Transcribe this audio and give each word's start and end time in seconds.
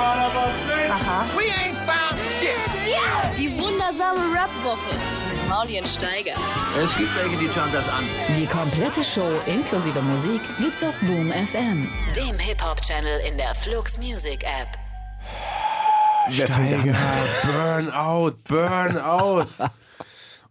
Aha. 0.00 1.26
We 1.36 1.44
ain't 1.52 1.76
found 1.86 2.18
shit. 2.38 2.56
Die 3.36 3.50
wundersame 3.58 4.20
Rap-Woche 4.34 4.94
mit 5.30 5.48
Maulien 5.48 5.86
Steiger. 5.86 6.34
Es 6.82 6.96
gibt 6.96 7.14
welche, 7.16 7.36
die 7.36 7.48
schauen 7.48 7.70
das 7.72 7.88
an. 7.88 8.04
Die 8.36 8.46
komplette 8.46 9.04
Show 9.04 9.30
inklusive 9.46 10.00
Musik 10.02 10.40
gibt's 10.58 10.82
auf 10.82 10.94
Boom 11.00 11.30
FM, 11.30 11.88
dem 12.16 12.38
Hip-Hop-Channel 12.38 13.20
in 13.28 13.36
der 13.36 13.54
Flux 13.54 13.98
Music 13.98 14.42
App. 14.44 14.78
Steiger, 16.30 16.94
Burnout, 17.44 18.36
Burnout. 18.44 19.46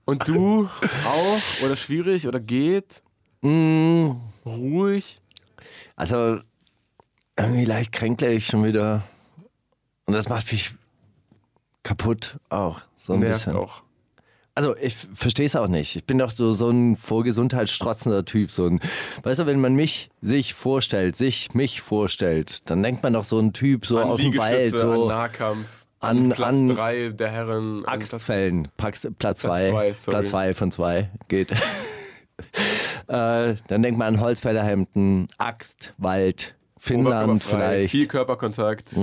Und 0.05 0.27
du 0.27 0.70
auch? 1.05 1.63
Oder 1.63 1.75
schwierig? 1.75 2.27
Oder 2.27 2.39
geht? 2.39 3.02
Ruhig? 3.43 5.21
Also, 5.95 6.39
irgendwie 7.38 7.66
leicht 7.66 7.91
kränklich 7.91 8.47
schon 8.47 8.63
wieder. 8.63 9.04
Und 10.09 10.13
das 10.16 10.27
macht 10.27 10.52
mich 10.52 10.72
kaputt 11.84 12.40
auch. 12.49 12.81
So 12.98 13.13
ein 13.13 13.20
Nervt 13.20 13.45
bisschen. 13.45 13.55
auch. 13.58 13.84
Also, 14.55 14.76
ich 14.76 14.95
verstehe 15.13 15.45
es 15.45 15.55
auch 15.55 15.68
nicht. 15.68 15.95
Ich 15.95 16.04
bin 16.04 16.18
doch 16.18 16.32
so, 16.32 16.54
so 16.54 16.72
ein 16.72 16.95
vor 16.95 17.23
Gesundheit 17.23 17.70
strotzender 17.70 18.26
Typ. 18.26 18.49
So 18.49 18.66
ein, 18.66 18.80
weißt 19.22 19.41
du, 19.41 19.45
wenn 19.45 19.62
man 19.62 19.76
mich, 19.76 20.09
sich 20.23 20.55
vorstellt, 20.55 21.16
sich, 21.16 21.54
mich 21.54 21.82
vorstellt, 21.82 22.68
dann 22.72 22.82
denkt 22.82 23.04
man 23.04 23.13
doch 23.13 23.23
so 23.23 23.38
ein 23.38 23.54
Typ 23.54 23.85
so 23.85 23.99
An 23.99 24.09
aus 24.09 24.20
dem 24.20 24.35
Wald, 24.35 24.58
Liegestütze, 24.73 24.84
an 24.91 24.95
so 24.95 25.08
Nahkampf, 25.08 25.68
an- 25.99 26.18
an, 26.18 26.30
Platz 26.32 26.55
an 26.55 26.68
3 26.70 27.10
der 27.10 27.30
Herren. 27.30 27.85
Axtfällen. 27.85 28.68
Platz, 28.77 29.07
Platz 29.20 29.41
zwei, 29.41 29.70
zwei. 29.70 29.94
sorry. 29.94 30.18
Platz 30.18 30.30
zwei 30.32 30.54
von 30.55 30.71
zwei 30.71 31.10
geht. 31.27 31.52
äh, 33.07 33.55
dann 33.68 33.84
denkt 33.84 33.99
man 33.99 34.16
an 34.16 34.20
Holzfällerhemden, 34.20 35.27
Axt, 35.38 35.94
Wald, 35.99 36.55
Finnland 36.77 37.44
vielleicht. 37.44 37.91
Viel 37.91 38.07
Körperkontakt. 38.07 38.94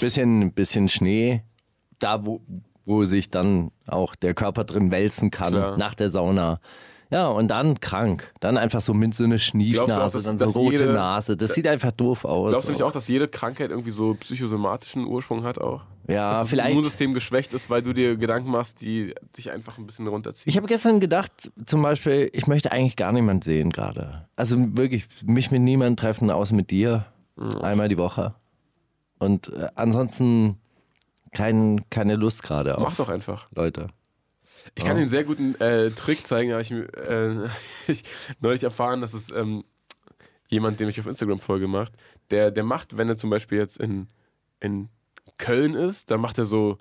Bisschen, 0.00 0.52
bisschen 0.52 0.88
Schnee, 0.88 1.42
da 1.98 2.24
wo, 2.26 2.40
wo 2.84 3.04
sich 3.04 3.30
dann 3.30 3.70
auch 3.86 4.14
der 4.14 4.34
Körper 4.34 4.64
drin 4.64 4.90
wälzen 4.90 5.30
kann, 5.30 5.52
Klar. 5.52 5.76
nach 5.76 5.94
der 5.94 6.10
Sauna. 6.10 6.60
Ja, 7.10 7.28
und 7.28 7.48
dann 7.48 7.78
krank. 7.78 8.32
Dann 8.40 8.56
einfach 8.56 8.80
so 8.80 8.94
mit 8.94 9.12
so 9.14 9.24
einer 9.24 9.34
auch, 9.34 9.38
Schniefnase, 9.38 10.16
dass- 10.16 10.24
dann 10.24 10.38
so 10.38 10.46
rote 10.46 10.72
jede- 10.84 10.92
Nase. 10.94 11.36
Das 11.36 11.52
sieht 11.52 11.66
einfach 11.68 11.92
doof 11.92 12.24
aus. 12.24 12.50
Glaubst 12.52 12.68
du 12.68 12.72
nicht 12.72 12.82
auch, 12.82 12.90
dass 12.92 13.06
jede 13.06 13.28
Krankheit 13.28 13.70
irgendwie 13.70 13.90
so 13.90 14.14
psychosomatischen 14.14 15.04
Ursprung 15.04 15.44
hat 15.44 15.58
auch? 15.58 15.82
Ja, 16.08 16.30
dass 16.30 16.38
das 16.40 16.48
vielleicht. 16.48 16.70
Immunsystem 16.70 17.12
geschwächt 17.12 17.52
ist, 17.52 17.68
weil 17.68 17.82
du 17.82 17.92
dir 17.92 18.16
Gedanken 18.16 18.50
machst, 18.50 18.80
die 18.80 19.14
dich 19.36 19.50
einfach 19.52 19.76
ein 19.76 19.84
bisschen 19.84 20.08
runterziehen. 20.08 20.50
Ich 20.50 20.56
habe 20.56 20.66
gestern 20.66 21.00
gedacht, 21.00 21.52
zum 21.66 21.82
Beispiel, 21.82 22.30
ich 22.32 22.46
möchte 22.46 22.72
eigentlich 22.72 22.96
gar 22.96 23.12
niemand 23.12 23.44
sehen 23.44 23.68
gerade. 23.70 24.26
Also 24.34 24.56
wirklich, 24.76 25.06
mich 25.24 25.50
mit 25.50 25.60
niemandem 25.60 25.96
treffen, 25.96 26.30
außer 26.30 26.54
mit 26.54 26.70
dir. 26.70 27.04
Einmal 27.60 27.88
die 27.88 27.98
Woche. 27.98 28.34
Und 29.22 29.52
äh, 29.52 29.68
ansonsten 29.76 30.58
kein, 31.32 31.88
keine 31.90 32.16
Lust 32.16 32.42
gerade 32.42 32.74
Mach 32.76 32.88
auf 32.88 32.96
doch 32.96 33.08
einfach. 33.08 33.46
Leute. 33.54 33.86
Ich 34.74 34.84
kann 34.84 34.96
dir 34.96 35.02
einen 35.02 35.10
sehr 35.10 35.22
guten 35.22 35.54
äh, 35.60 35.92
Trick 35.92 36.26
zeigen. 36.26 36.50
Habe 36.50 36.62
ich, 36.62 36.72
äh, 36.72 37.48
ich 37.86 38.02
neulich 38.40 38.64
erfahren, 38.64 39.00
dass 39.00 39.14
es 39.14 39.30
ähm, 39.30 39.62
jemand, 40.48 40.80
dem 40.80 40.88
ich 40.88 40.98
auf 40.98 41.06
Instagram 41.06 41.38
folge, 41.38 41.68
macht. 41.68 41.92
Der, 42.32 42.50
der 42.50 42.64
macht, 42.64 42.96
wenn 42.96 43.08
er 43.08 43.16
zum 43.16 43.30
Beispiel 43.30 43.58
jetzt 43.58 43.76
in, 43.76 44.08
in 44.58 44.88
Köln 45.38 45.74
ist, 45.74 46.10
dann 46.10 46.20
macht 46.20 46.38
er 46.38 46.44
so, 46.44 46.78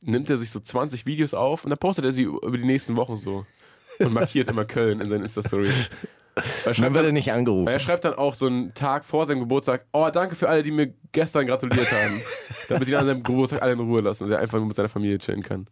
nimmt 0.00 0.28
er 0.30 0.38
sich 0.38 0.50
so 0.50 0.58
20 0.58 1.06
Videos 1.06 1.32
auf 1.32 1.62
und 1.62 1.70
dann 1.70 1.78
postet 1.78 2.04
er 2.06 2.12
sie 2.12 2.24
über 2.24 2.58
die 2.58 2.64
nächsten 2.64 2.96
Wochen 2.96 3.18
so. 3.18 3.46
Und 4.00 4.12
markiert 4.12 4.48
immer 4.48 4.64
Köln 4.64 5.00
in 5.00 5.08
seinen 5.08 5.22
Insta-Stories. 5.22 5.90
Er 6.64 6.74
schreibt, 6.74 6.94
wird 6.94 6.96
er 6.96 7.02
dann, 7.04 7.14
nicht 7.14 7.32
angerufen. 7.32 7.68
er 7.68 7.78
schreibt 7.78 8.04
dann 8.04 8.14
auch 8.14 8.34
so 8.34 8.46
einen 8.46 8.74
Tag 8.74 9.04
vor 9.04 9.26
seinem 9.26 9.40
Geburtstag, 9.40 9.86
oh, 9.92 10.08
danke 10.12 10.34
für 10.34 10.48
alle, 10.48 10.62
die 10.62 10.72
mir 10.72 10.92
gestern 11.12 11.46
gratuliert 11.46 11.90
haben. 11.92 12.20
damit 12.68 12.88
ihn 12.88 12.94
an 12.96 13.06
seinem 13.06 13.22
Geburtstag 13.22 13.62
alle 13.62 13.72
in 13.74 13.80
Ruhe 13.80 14.00
lassen 14.00 14.24
und 14.24 14.32
er 14.32 14.40
einfach 14.40 14.58
nur 14.58 14.66
mit 14.66 14.76
seiner 14.76 14.88
Familie 14.88 15.18
chillen 15.18 15.42
kann. 15.42 15.66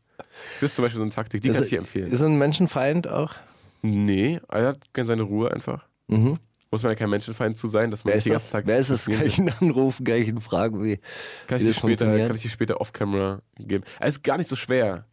Das 0.60 0.70
ist 0.70 0.77
zum 0.77 0.84
Beispiel 0.84 0.98
so 0.98 1.02
eine 1.02 1.12
Taktik, 1.12 1.42
die 1.42 1.50
kann 1.50 1.62
ich 1.62 1.70
dir 1.70 1.78
empfehlen. 1.78 2.12
Ist 2.12 2.20
er 2.20 2.28
ein 2.28 2.38
Menschenfeind 2.38 3.08
auch? 3.08 3.34
Nee, 3.83 4.40
er 4.48 4.68
hat 4.68 4.95
gerne 4.95 5.08
seine 5.08 5.22
Ruhe 5.22 5.52
einfach. 5.52 5.84
Mhm. 6.06 6.39
Muss 6.70 6.83
man 6.83 6.92
ja 6.92 6.96
kein 6.96 7.11
Menschenfeind 7.11 7.58
zu 7.58 7.67
sein, 7.67 7.90
dass 7.90 8.05
man 8.05 8.12
Wer 8.12 8.17
nicht 8.17 8.27
ist 8.27 8.30
den 8.30 8.33
das? 8.34 8.42
ganzen 8.45 8.52
Tag 8.52 8.67
Wer 8.67 8.78
ist 8.78 8.90
das? 8.90 9.06
Kann 9.06 9.27
ich 9.27 9.39
ihn 9.39 9.52
anrufen? 9.61 10.05
Kann 10.05 10.17
ich 10.17 10.28
ihn 10.28 10.40
fragen, 10.40 10.83
wie. 10.83 11.01
Kann 11.46 11.58
ich, 11.58 11.64
wie 11.64 11.67
dir 11.67 11.70
das 11.70 11.77
später, 11.77 12.27
kann 12.27 12.36
ich 12.36 12.42
dir 12.42 12.48
später 12.48 12.80
off-camera 12.80 13.42
geben. 13.58 13.84
Es 14.01 14.17
ist 14.17 14.22
gar 14.22 14.39
nicht 14.39 14.48
so 14.48 14.56
schwer. 14.56 15.05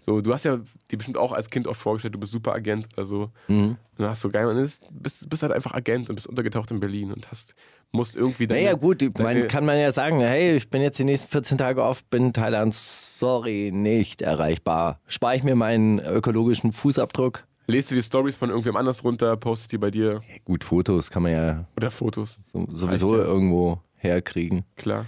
So, 0.00 0.20
du 0.20 0.32
hast 0.32 0.44
ja 0.44 0.58
dir 0.90 0.96
bestimmt 0.96 1.16
auch 1.16 1.32
als 1.32 1.50
Kind 1.50 1.66
oft 1.66 1.80
vorgestellt, 1.80 2.14
du 2.14 2.18
bist 2.18 2.32
Superagent 2.32 2.88
oder 2.94 3.04
so. 3.04 3.30
Mhm. 3.48 3.76
Und 3.76 3.78
dann 3.98 4.08
hast 4.10 4.24
du 4.24 4.30
geil, 4.30 4.46
und 4.46 4.78
bist, 4.90 5.28
bist 5.28 5.42
halt 5.42 5.52
einfach 5.52 5.74
Agent 5.74 6.08
und 6.08 6.14
bist 6.14 6.26
untergetaucht 6.26 6.70
in 6.70 6.80
Berlin 6.80 7.12
und 7.12 7.30
hast, 7.30 7.54
musst 7.92 8.16
irgendwie 8.16 8.46
deine, 8.46 8.62
Naja, 8.62 8.74
gut, 8.74 9.02
deine, 9.02 9.12
mein, 9.18 9.48
kann 9.48 9.64
man 9.64 9.78
ja 9.78 9.92
sagen, 9.92 10.20
hey, 10.20 10.56
ich 10.56 10.70
bin 10.70 10.82
jetzt 10.82 10.98
die 10.98 11.04
nächsten 11.04 11.28
14 11.28 11.58
Tage 11.58 11.82
off, 11.82 12.04
bin 12.04 12.26
in 12.26 12.32
Thailand, 12.32 12.72
sorry, 12.74 13.70
nicht 13.72 14.22
erreichbar. 14.22 15.00
Spare 15.06 15.36
ich 15.36 15.42
mir 15.42 15.54
meinen 15.54 15.98
ökologischen 15.98 16.72
Fußabdruck? 16.72 17.44
lest 17.68 17.90
du 17.90 17.94
die 17.94 18.02
Stories 18.02 18.36
von 18.36 18.48
irgendwem 18.48 18.76
anders 18.76 19.04
runter, 19.04 19.36
postest 19.36 19.72
die 19.72 19.78
bei 19.78 19.90
dir 19.90 20.22
Gut, 20.44 20.64
Fotos 20.64 21.10
kann 21.10 21.22
man 21.22 21.32
ja 21.32 21.64
oder 21.76 21.90
Fotos. 21.90 22.38
so, 22.42 22.66
sowieso 22.70 23.16
ja. 23.16 23.24
irgendwo 23.24 23.80
herkriegen. 23.94 24.64
Klar. 24.76 25.06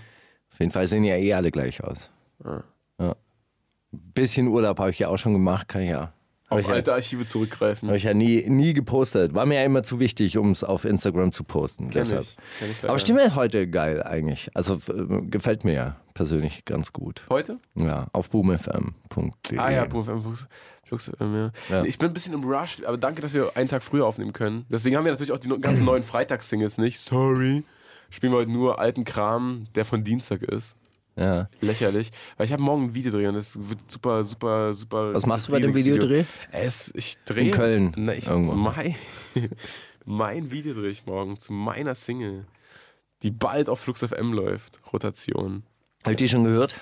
Auf 0.52 0.60
jeden 0.60 0.70
Fall 0.70 0.86
sehen 0.86 1.04
ja 1.04 1.16
eh 1.16 1.32
alle 1.34 1.50
gleich 1.50 1.82
aus. 1.82 2.10
Ah. 2.44 2.56
Ja. 2.56 2.64
Bisschen 3.92 4.48
Urlaub 4.48 4.78
habe 4.78 4.90
ich 4.90 4.98
ja 4.98 5.08
auch 5.08 5.18
schon 5.18 5.32
gemacht, 5.32 5.68
kann 5.68 5.82
ich 5.82 5.90
ja. 5.90 6.12
Habe 6.50 6.62
Auf 6.62 6.66
ich, 6.66 6.66
ja, 6.68 6.74
alte 6.74 6.92
Archive 6.92 7.24
zurückgreifen. 7.24 7.88
hab 7.88 7.96
ich 7.96 8.02
ja 8.02 8.12
nie, 8.12 8.44
nie 8.48 8.74
gepostet. 8.74 9.34
War 9.34 9.46
mir 9.46 9.56
ja 9.56 9.64
immer 9.64 9.84
zu 9.84 10.00
wichtig, 10.00 10.36
um 10.36 10.50
es 10.50 10.64
auf 10.64 10.84
Instagram 10.84 11.30
zu 11.30 11.44
posten. 11.44 11.90
Kenn 11.90 12.02
deshalb. 12.02 12.22
ich. 12.22 12.36
Kenn 12.58 12.70
ich. 12.72 12.88
Aber 12.88 12.98
Stimme 12.98 13.36
heute 13.36 13.68
geil 13.68 14.02
eigentlich. 14.02 14.50
Also 14.54 14.74
äh, 14.74 15.22
gefällt 15.22 15.64
mir 15.64 15.74
ja 15.74 15.96
persönlich 16.14 16.64
ganz 16.64 16.92
gut. 16.92 17.24
Heute? 17.30 17.60
Ja, 17.76 18.08
auf 18.12 18.30
boomfm.de. 18.30 19.58
Ah 19.58 19.70
ja, 19.70 19.86
Flux, 20.84 21.12
ähm, 21.20 21.52
ja. 21.68 21.84
Ich 21.84 21.98
bin 21.98 22.08
ein 22.08 22.14
bisschen 22.14 22.34
im 22.34 22.42
Rush, 22.42 22.82
aber 22.84 22.98
danke, 22.98 23.22
dass 23.22 23.32
wir 23.32 23.56
einen 23.56 23.68
Tag 23.68 23.84
früher 23.84 24.04
aufnehmen 24.04 24.32
können. 24.32 24.66
Deswegen 24.68 24.96
haben 24.96 25.04
wir 25.04 25.12
natürlich 25.12 25.30
auch 25.30 25.38
die 25.38 25.48
ganzen 25.60 25.84
neuen 25.86 26.02
Freitagssingles 26.02 26.78
nicht. 26.78 26.98
Sorry. 26.98 27.62
Spielen 28.10 28.32
wir 28.32 28.38
heute 28.38 28.50
nur 28.50 28.80
alten 28.80 29.04
Kram, 29.04 29.66
der 29.76 29.84
von 29.84 30.02
Dienstag 30.02 30.42
ist. 30.42 30.74
Ja. 31.16 31.48
Lächerlich. 31.60 32.10
Weil 32.36 32.46
ich 32.46 32.52
habe 32.52 32.62
morgen 32.62 32.84
ein 32.84 32.94
Videodreh 32.94 33.26
und 33.26 33.34
das 33.34 33.56
wird 33.58 33.78
super, 33.90 34.24
super, 34.24 34.72
super. 34.74 35.12
Was 35.14 35.26
machst 35.26 35.48
du 35.48 35.52
bei 35.52 35.60
dem. 35.60 35.74
Videodreh? 35.74 36.24
Es, 36.52 36.90
ich 36.94 37.16
drehe. 37.24 37.46
In 37.46 37.50
Köln, 37.50 37.92
Na, 37.96 38.14
ich, 38.14 38.26
irgendwo. 38.28 38.54
mein, 38.54 38.94
mein 40.04 40.50
Video 40.50 40.74
drehe 40.74 40.90
ich 40.90 41.06
morgen 41.06 41.38
zu 41.38 41.52
meiner 41.52 41.94
Single, 41.94 42.46
die 43.22 43.30
bald 43.30 43.68
auf 43.68 43.80
Flux 43.80 44.02
FM 44.02 44.32
läuft. 44.32 44.80
Rotation. 44.92 45.64
Habt 46.04 46.12
ihr 46.12 46.16
die 46.16 46.28
schon 46.28 46.44
gehört? 46.44 46.74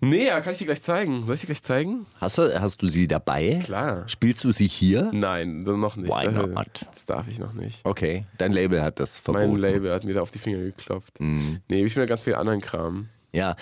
Nee, 0.00 0.26
ja, 0.28 0.40
kann 0.40 0.52
ich 0.52 0.60
dir 0.60 0.66
gleich 0.66 0.80
zeigen. 0.82 1.24
Soll 1.26 1.34
ich 1.34 1.40
dir 1.40 1.48
gleich 1.48 1.62
zeigen? 1.64 2.06
Hast 2.20 2.38
du, 2.38 2.60
hast 2.60 2.80
du 2.80 2.86
sie 2.86 3.08
dabei? 3.08 3.58
Klar. 3.64 4.06
Spielst 4.08 4.44
du 4.44 4.52
sie 4.52 4.68
hier? 4.68 5.10
Nein, 5.12 5.64
noch 5.64 5.96
nicht. 5.96 6.08
Why 6.08 6.26
Äh, 6.26 6.30
not? 6.30 6.86
Das 6.92 7.04
darf 7.04 7.26
ich 7.26 7.40
noch 7.40 7.52
nicht. 7.52 7.80
Okay, 7.84 8.24
dein 8.36 8.52
Label 8.52 8.80
hat 8.80 9.00
das 9.00 9.18
verboten. 9.18 9.50
Mein 9.52 9.60
Label 9.60 9.92
hat 9.92 10.04
mir 10.04 10.14
da 10.14 10.20
auf 10.22 10.30
die 10.30 10.38
Finger 10.38 10.58
geklopft. 10.58 11.18
Mhm. 11.20 11.62
Nee, 11.66 11.84
ich 11.84 11.96
will 11.96 12.06
ganz 12.06 12.22
viel 12.22 12.36
anderen 12.36 12.60
Kram. 12.60 13.08
Ja. 13.32 13.56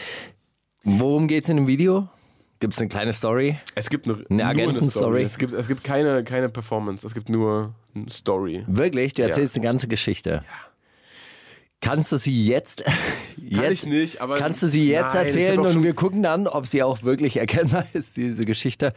Worum 0.84 1.26
geht's 1.28 1.48
in 1.48 1.56
dem 1.56 1.66
Video? 1.66 2.08
Gibt 2.60 2.72
es 2.72 2.80
eine 2.80 2.88
kleine 2.88 3.12
Story? 3.12 3.58
Es 3.74 3.90
gibt 3.90 4.06
eine, 4.06 4.14
Eine 4.14 4.24
nur 4.28 4.40
eine 4.40 4.50
Agentenstory? 4.62 4.90
Story. 4.90 5.22
Es 5.24 5.38
gibt, 5.38 5.52
es 5.52 5.68
gibt 5.68 5.84
keine, 5.84 6.24
keine 6.24 6.48
Performance, 6.48 7.06
es 7.06 7.12
gibt 7.12 7.28
nur 7.28 7.74
eine 7.94 8.10
Story. 8.10 8.64
Wirklich? 8.66 9.14
Du 9.14 9.22
erzählst 9.22 9.56
eine 9.56 9.64
ganze 9.64 9.88
Geschichte. 9.88 10.42
Kannst 11.82 12.10
du 12.12 12.16
sie 12.16 12.46
jetzt, 12.46 12.84
jetzt 13.36 13.60
Kann 13.60 13.72
ich 13.72 13.86
nicht, 13.86 14.20
aber. 14.20 14.38
kannst 14.38 14.62
du 14.62 14.66
sie 14.68 14.88
jetzt 14.88 15.14
Nein, 15.14 15.26
erzählen 15.26 15.60
und 15.60 15.82
wir 15.82 15.92
gucken 15.94 16.22
dann, 16.22 16.46
ob 16.46 16.66
sie 16.66 16.82
auch 16.82 17.02
wirklich 17.02 17.36
erkennbar 17.36 17.86
ist, 17.92 18.16
diese 18.16 18.46
Geschichte. 18.46 18.94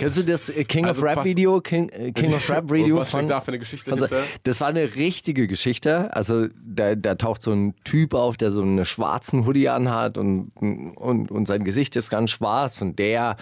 Kennst 0.00 0.16
du 0.16 0.24
das 0.24 0.48
äh, 0.48 0.64
King 0.64 0.86
Also 0.86 1.02
of 1.02 1.06
Rap 1.06 1.24
Video? 1.24 1.60
King, 1.60 1.90
äh, 1.90 2.10
King 2.14 2.32
of 2.32 2.48
Rap 2.48 2.70
Video 2.70 2.96
was 2.96 3.10
von, 3.10 3.28
da 3.28 3.42
für 3.42 3.48
eine 3.48 3.58
Geschichte 3.58 3.94
von? 3.94 4.08
Das 4.44 4.60
war 4.60 4.68
eine 4.68 4.94
richtige 4.94 5.46
Geschichte. 5.46 6.14
Also 6.16 6.48
da, 6.64 6.94
da 6.94 7.16
taucht 7.16 7.42
so 7.42 7.52
ein 7.52 7.74
Typ 7.84 8.14
auf, 8.14 8.38
der 8.38 8.50
so 8.50 8.62
einen 8.62 8.86
schwarzen 8.86 9.44
Hoodie 9.44 9.68
anhat 9.68 10.16
und, 10.16 10.52
und, 10.56 11.30
und 11.30 11.46
sein 11.46 11.64
Gesicht 11.64 11.96
ist 11.96 12.08
ganz 12.08 12.30
schwarz 12.30 12.80
und 12.80 12.98
der 12.98 13.36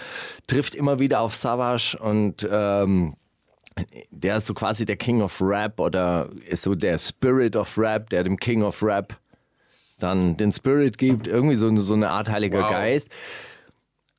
trifft 0.48 0.74
immer 0.74 0.98
wieder 0.98 1.20
auf 1.20 1.36
Savage 1.36 1.96
und 1.96 2.46
ähm, 2.50 3.14
der 4.10 4.38
ist 4.38 4.46
so 4.46 4.54
quasi 4.54 4.84
der 4.84 4.96
King 4.96 5.22
of 5.22 5.40
Rap 5.40 5.78
oder 5.78 6.28
ist 6.48 6.62
so 6.62 6.74
der 6.74 6.98
Spirit 6.98 7.54
of 7.54 7.78
Rap, 7.78 8.10
der 8.10 8.24
dem 8.24 8.36
King 8.36 8.64
of 8.64 8.82
Rap 8.82 9.16
dann 10.00 10.36
den 10.36 10.50
Spirit 10.50 10.98
gibt, 10.98 11.28
irgendwie 11.28 11.54
so, 11.54 11.74
so 11.76 11.94
eine 11.94 12.10
Art 12.10 12.28
heiliger 12.28 12.62
Wow. 12.62 12.70
Geist. 12.70 13.08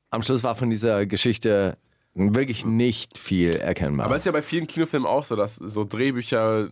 Am 0.10 0.24
Schluss 0.24 0.42
war 0.44 0.56
von 0.56 0.69
dieser 0.69 1.06
Geschichte 1.06 1.78
wirklich 2.36 2.66
nicht 2.66 3.18
viel 3.18 3.56
erkennbar. 3.56 4.06
Aber 4.07 4.16
es 4.16 4.21
ist 4.24 4.25
ja 4.25 4.31
bei 4.31 4.42
vielen 4.42 4.68
Kinofilmen 4.68 5.07
auch 5.07 5.25
so, 5.25 5.36
dass 5.36 5.56
so 5.56 5.83
Drehbücher 5.86 6.69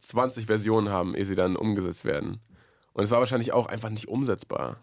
20 0.00 0.46
Versionen 0.46 0.90
haben, 0.90 1.14
ehe 1.14 1.24
sie 1.24 1.34
dann 1.36 1.56
umgesetzt 1.56 2.04
werden. 2.04 2.38
Und 2.92 3.04
es 3.04 3.10
war 3.10 3.20
wahrscheinlich 3.20 3.52
auch 3.52 3.66
einfach 3.66 3.90
nicht 3.90 4.08
umsetzbar. 4.08 4.78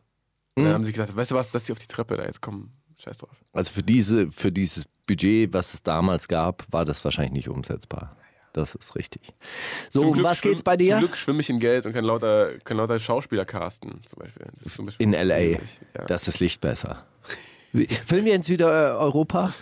Und 0.56 0.64
Mhm. 0.64 0.66
dann 0.68 0.74
haben 0.76 0.86
sie 0.86 0.94
gedacht, 0.94 1.16
weißt 1.16 1.32
du 1.32 1.36
was, 1.36 1.52
das 1.52 1.66
hier 1.66 1.74
auf 1.74 1.80
die 1.80 1.88
Treppe 1.88 2.16
da, 2.18 2.24
jetzt 2.26 2.42
komm, 2.42 2.72
scheiß 2.98 3.18
drauf. 3.18 3.44
Also 3.54 3.72
für, 3.74 3.84
diese, 3.84 4.32
für 4.32 4.52
dieses 4.52 4.86
Budget, 5.06 5.54
was 5.54 5.74
es 5.74 5.84
damals 5.84 6.28
gab, 6.28 6.64
war 6.72 6.86
das 6.86 7.04
wahrscheinlich 7.04 7.34
nicht 7.34 7.50
umsetzbar. 7.50 8.16
Das 8.54 8.74
ist 8.74 8.96
richtig. 8.96 9.34
So, 9.90 10.00
Zum 10.00 10.08
um 10.10 10.14
Glück 10.14 10.26
was 10.28 10.42
geht's 10.42 10.64
bei 10.64 10.78
dir? 10.78 10.92
Zum 10.92 11.00
Glück 11.00 11.18
schwimme 11.18 11.42
ich 11.42 11.50
in 11.50 11.60
Geld 11.60 11.86
und 11.86 11.92
kann 11.92 12.06
lauter, 12.06 12.58
kann 12.60 12.78
lauter 12.78 13.00
Schauspieler 13.00 13.44
casten, 13.44 14.00
zum 14.06 14.20
Beispiel. 14.20 14.46
Das 14.56 14.68
ist 14.68 14.76
zum 14.78 14.86
Beispiel 14.86 15.04
In 15.04 15.14
L.A. 15.14 15.38
Ja. 15.40 15.60
Das 16.08 16.30
ist 16.30 16.40
Licht 16.40 16.62
besser. 16.62 17.06
Filmen 18.06 18.26
wir 18.26 18.34
in 18.36 18.44
Südeuropa 18.44 19.54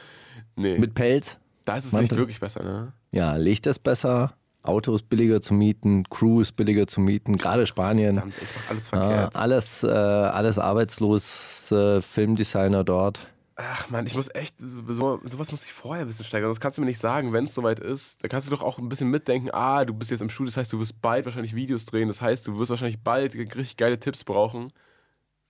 nee, 0.56 0.78
mit 0.78 0.94
Pelz? 0.94 1.38
da 1.66 1.78
ist 1.78 1.86
es 1.86 1.92
Mann, 1.92 2.02
nicht 2.02 2.16
wirklich 2.16 2.40
besser, 2.40 2.64
ne? 2.64 2.94
Ja, 3.12 3.36
Licht 3.36 3.66
ist 3.68 3.80
besser, 3.80 4.34
Auto 4.64 4.96
ist 4.96 5.10
billiger 5.10 5.42
zu 5.42 5.54
mieten, 5.54 6.04
Crew 6.10 6.42
ist 6.42 6.54
billiger 6.56 6.88
zu 6.88 7.00
mieten, 7.02 7.38
gerade 7.38 7.66
Spanien. 7.68 8.16
Verdammt, 8.16 8.36
ich 8.42 8.50
mach 8.56 8.70
alles 8.70 8.92
Ja, 8.92 9.00
verkehrt. 9.00 9.36
alles, 9.36 9.84
äh, 9.84 9.88
alles 9.88 10.58
arbeitslos, 10.60 11.72
äh, 11.72 12.02
Filmdesigner 12.02 12.84
dort. 12.84 13.20
Ach 13.56 13.88
man, 13.90 14.08
ich 14.08 14.16
muss 14.16 14.30
echt, 14.34 14.58
so, 14.58 15.20
sowas 15.24 15.52
muss 15.52 15.64
ich 15.64 15.74
vorher 15.74 16.06
ein 16.06 16.08
bisschen 16.08 16.26
steigern. 16.26 16.50
Das 16.50 16.60
kannst 16.60 16.78
du 16.78 16.82
mir 16.82 16.88
nicht 16.88 17.00
sagen, 17.00 17.34
wenn 17.34 17.46
es 17.46 17.54
soweit 17.54 17.80
ist. 17.80 18.24
Da 18.24 18.28
kannst 18.28 18.48
du 18.48 18.52
doch 18.52 18.64
auch 18.64 18.80
ein 18.80 18.90
bisschen 18.90 19.10
mitdenken, 19.10 19.50
ah, 19.54 19.86
du 19.86 19.94
bist 19.94 20.10
jetzt 20.10 20.22
im 20.22 20.30
Studio, 20.30 20.50
das 20.50 20.58
heißt, 20.58 20.74
du 20.74 20.80
wirst 20.80 21.00
bald 21.02 21.26
wahrscheinlich 21.26 21.54
Videos 21.54 21.86
drehen. 21.86 22.08
Das 22.08 22.20
heißt, 22.20 22.48
du 22.48 22.58
wirst 22.58 22.72
wahrscheinlich 22.72 23.00
bald 23.04 23.36
richtig 23.36 23.78
geile 23.78 24.00
Tipps 24.00 24.24
brauchen. 24.24 24.70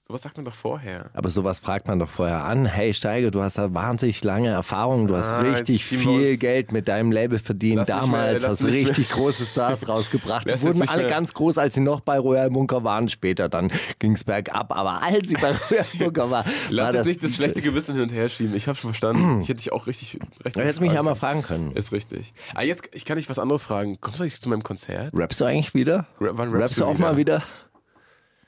Sowas 0.05 0.21
sagt 0.21 0.35
man 0.35 0.43
doch 0.45 0.53
vorher. 0.53 1.09
Aber 1.13 1.29
sowas 1.29 1.59
fragt 1.59 1.87
man 1.87 1.97
doch 1.97 2.09
vorher 2.09 2.43
an. 2.43 2.65
Hey 2.65 2.93
Steiger, 2.93 3.31
du 3.31 3.41
hast 3.41 3.57
da 3.57 3.73
wahnsinnig 3.73 4.21
lange 4.21 4.49
Erfahrung, 4.49 5.07
du 5.07 5.15
hast 5.15 5.31
Ah, 5.31 5.39
richtig 5.39 5.85
viel 5.85 6.35
Geld 6.35 6.73
mit 6.73 6.89
deinem 6.89 7.09
Label 7.13 7.39
verdient. 7.39 7.77
Lass 7.77 7.87
Damals 7.87 8.41
mehr- 8.41 8.49
hast 8.49 8.61
du 8.63 8.65
richtig 8.67 9.09
große 9.09 9.45
Stars 9.45 9.87
rausgebracht. 9.87 10.49
Die 10.49 10.61
wurden 10.61 10.81
alle 10.89 11.03
mehr- 11.03 11.09
ganz 11.09 11.33
groß, 11.33 11.57
als 11.57 11.75
sie 11.75 11.79
noch 11.79 12.01
bei 12.01 12.19
Royal 12.19 12.49
Munker 12.49 12.83
waren. 12.83 13.07
Später 13.07 13.47
dann 13.47 13.71
ging 13.99 14.11
es 14.11 14.25
bergab. 14.25 14.75
Aber 14.77 15.01
als 15.01 15.29
sie 15.29 15.35
bei 15.35 15.51
Royal 15.71 15.85
Munker 15.97 16.29
war, 16.29 16.43
Lass 16.69 16.93
jetzt 16.95 17.05
nicht 17.05 17.23
das 17.23 17.35
schlechte 17.35 17.61
Gewissen 17.61 17.93
hin 17.95 18.03
und 18.03 18.11
her 18.11 18.27
schieben. 18.27 18.55
Ich 18.57 18.67
habe 18.67 18.77
schon 18.77 18.89
verstanden. 18.89 19.39
Ich 19.39 19.47
hätte 19.47 19.59
dich 19.59 19.71
auch 19.71 19.87
richtig. 19.87 20.19
richtig 20.43 20.53
Du 20.53 20.59
hättest 20.59 20.81
mich 20.81 20.91
ja 20.91 21.01
mal 21.01 21.15
fragen 21.15 21.43
können. 21.43 21.71
Ist 21.71 21.93
richtig. 21.93 22.33
Ah, 22.53 22.61
jetzt, 22.61 22.89
ich 22.91 23.05
kann 23.05 23.15
dich 23.15 23.29
was 23.29 23.39
anderes 23.39 23.63
fragen. 23.63 24.01
Kommst 24.01 24.19
du 24.19 24.23
eigentlich 24.23 24.41
zu 24.41 24.49
meinem 24.49 24.63
Konzert? 24.63 25.13
Rappst 25.13 25.39
du 25.39 25.45
eigentlich 25.45 25.73
wieder? 25.73 26.07
Ra- 26.19 26.31
wann 26.33 26.51
Rappst 26.53 26.77
du 26.77 26.83
auch 26.85 26.97
mal 26.97 27.15
wieder? 27.15 27.41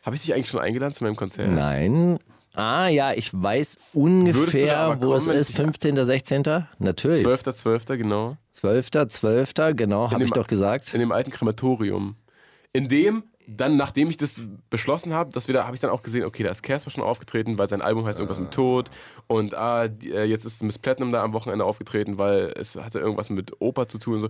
Habe 0.05 0.15
ich 0.15 0.21
dich 0.21 0.33
eigentlich 0.33 0.49
schon 0.49 0.59
eingeladen 0.59 0.93
zu 0.93 1.03
meinem 1.03 1.15
Konzert? 1.15 1.49
Nein. 1.51 2.19
Ah 2.53 2.87
ja, 2.87 3.11
ich 3.13 3.31
weiß 3.33 3.77
ungefähr, 3.93 4.97
wo 5.01 5.13
es 5.15 5.23
kommen, 5.25 5.33
wenn 5.33 5.41
ist. 5.41 5.49
ich- 5.49 5.55
15., 5.55 6.05
16. 6.05 6.43
Natürlich. 6.79 7.25
12.12., 7.25 7.97
genau. 7.97 8.37
12., 8.53 8.91
12., 9.09 9.53
genau, 9.75 10.11
habe 10.11 10.23
ich 10.23 10.31
doch 10.31 10.47
gesagt. 10.47 10.93
In 10.93 10.99
dem 10.99 11.11
alten 11.11 11.31
Krematorium. 11.31 12.15
In 12.71 12.87
dem, 12.87 13.23
dann, 13.47 13.77
nachdem 13.77 14.09
ich 14.09 14.17
das 14.17 14.39
beschlossen 14.69 15.13
habe, 15.13 15.31
dass 15.31 15.47
wir 15.47 15.53
da, 15.53 15.65
habe 15.65 15.75
ich 15.75 15.81
dann 15.81 15.89
auch 15.89 16.01
gesehen, 16.01 16.23
okay, 16.23 16.43
da 16.43 16.51
ist 16.51 16.63
Casper 16.63 16.91
schon 16.91 17.03
aufgetreten, 17.03 17.57
weil 17.57 17.67
sein 17.67 17.81
Album 17.81 18.05
heißt 18.05 18.19
irgendwas 18.19 18.39
mit 18.39 18.51
Tod. 18.51 18.89
Und 19.27 19.53
ah, 19.53 19.85
äh, 19.85 20.23
jetzt 20.23 20.45
ist 20.45 20.63
Miss 20.63 20.77
Platinum 20.79 21.11
da 21.11 21.23
am 21.23 21.33
Wochenende 21.33 21.65
aufgetreten, 21.65 22.17
weil 22.17 22.53
es 22.55 22.75
hatte 22.75 22.99
irgendwas 22.99 23.29
mit 23.29 23.59
Oper 23.59 23.87
zu 23.87 23.97
tun 23.97 24.15
und 24.15 24.21
so. 24.21 24.29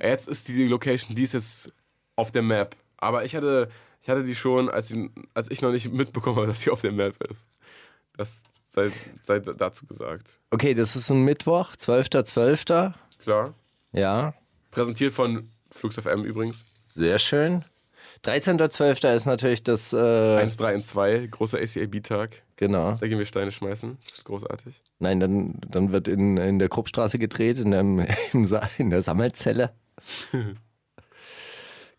Jetzt 0.00 0.28
ist 0.28 0.48
die 0.48 0.66
Location, 0.66 1.14
die 1.14 1.22
ist 1.24 1.32
jetzt 1.34 1.72
auf 2.16 2.30
der 2.32 2.42
Map. 2.42 2.76
Aber 2.98 3.24
ich 3.24 3.34
hatte, 3.34 3.68
ich 4.02 4.08
hatte 4.08 4.24
die 4.24 4.34
schon, 4.34 4.68
als, 4.68 4.88
sie, 4.88 5.10
als 5.34 5.50
ich 5.50 5.62
noch 5.62 5.70
nicht 5.72 5.92
mitbekommen 5.92 6.36
habe, 6.36 6.46
dass 6.48 6.60
sie 6.60 6.70
auf 6.70 6.80
der 6.80 6.92
Map 6.92 7.22
ist. 7.30 7.48
Das 8.16 8.42
sei, 8.68 8.90
sei 9.22 9.38
dazu 9.40 9.86
gesagt. 9.86 10.38
Okay, 10.50 10.74
das 10.74 10.96
ist 10.96 11.10
ein 11.10 11.22
Mittwoch, 11.24 11.72
12.12. 11.74 12.92
Klar. 13.22 13.54
Ja, 13.92 14.34
Präsentiert 14.70 15.12
von 15.12 15.50
Flux 15.70 15.96
FM 15.96 16.24
übrigens. 16.24 16.64
sehr 16.94 17.18
schön. 17.18 17.64
13.12. 18.24 19.14
ist 19.14 19.26
natürlich 19.26 19.62
das, 19.64 19.92
äh, 19.92 19.96
1-3-2, 19.96 21.28
großer 21.28 21.58
ACAB-Tag. 21.58 22.42
genau. 22.56 22.92
Da 23.00 23.06
gehen 23.08 23.18
wir 23.18 23.26
Steine 23.26 23.52
schmeißen. 23.52 23.98
Das 24.04 24.14
ist 24.14 24.24
großartig. 24.24 24.80
Nein, 24.98 25.18
dann, 25.20 25.60
dann 25.68 25.92
wird 25.92 26.08
in, 26.08 26.36
in 26.36 26.58
der 26.58 26.68
Kruppstraße 26.68 27.18
gedreht, 27.18 27.58
in, 27.58 27.70
dem, 27.72 28.06
im, 28.32 28.44
Sa- 28.44 28.68
in 28.78 28.90
der 28.90 29.02
Sammelzelle. 29.02 29.72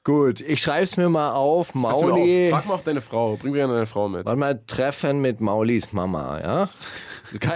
Gut, 0.03 0.41
ich 0.41 0.61
schreibe 0.61 0.83
es 0.83 0.97
mir 0.97 1.07
mal 1.07 1.31
auf. 1.31 1.73
Mauli. 1.73 2.47
auf, 2.47 2.51
Frag 2.51 2.65
mal 2.65 2.73
auch 2.73 2.81
deine 2.81 3.00
Frau. 3.00 3.38
Bring 3.38 3.51
mir 3.51 3.59
gerne 3.59 3.73
deine 3.73 3.85
Frau 3.85 4.09
mit. 4.09 4.25
Warte 4.25 4.38
mal, 4.38 4.59
Treffen 4.67 5.21
mit 5.21 5.39
Maulis 5.39 5.94
Mama, 5.94 6.41
ja? 6.41 6.69
Kann, 7.39 7.53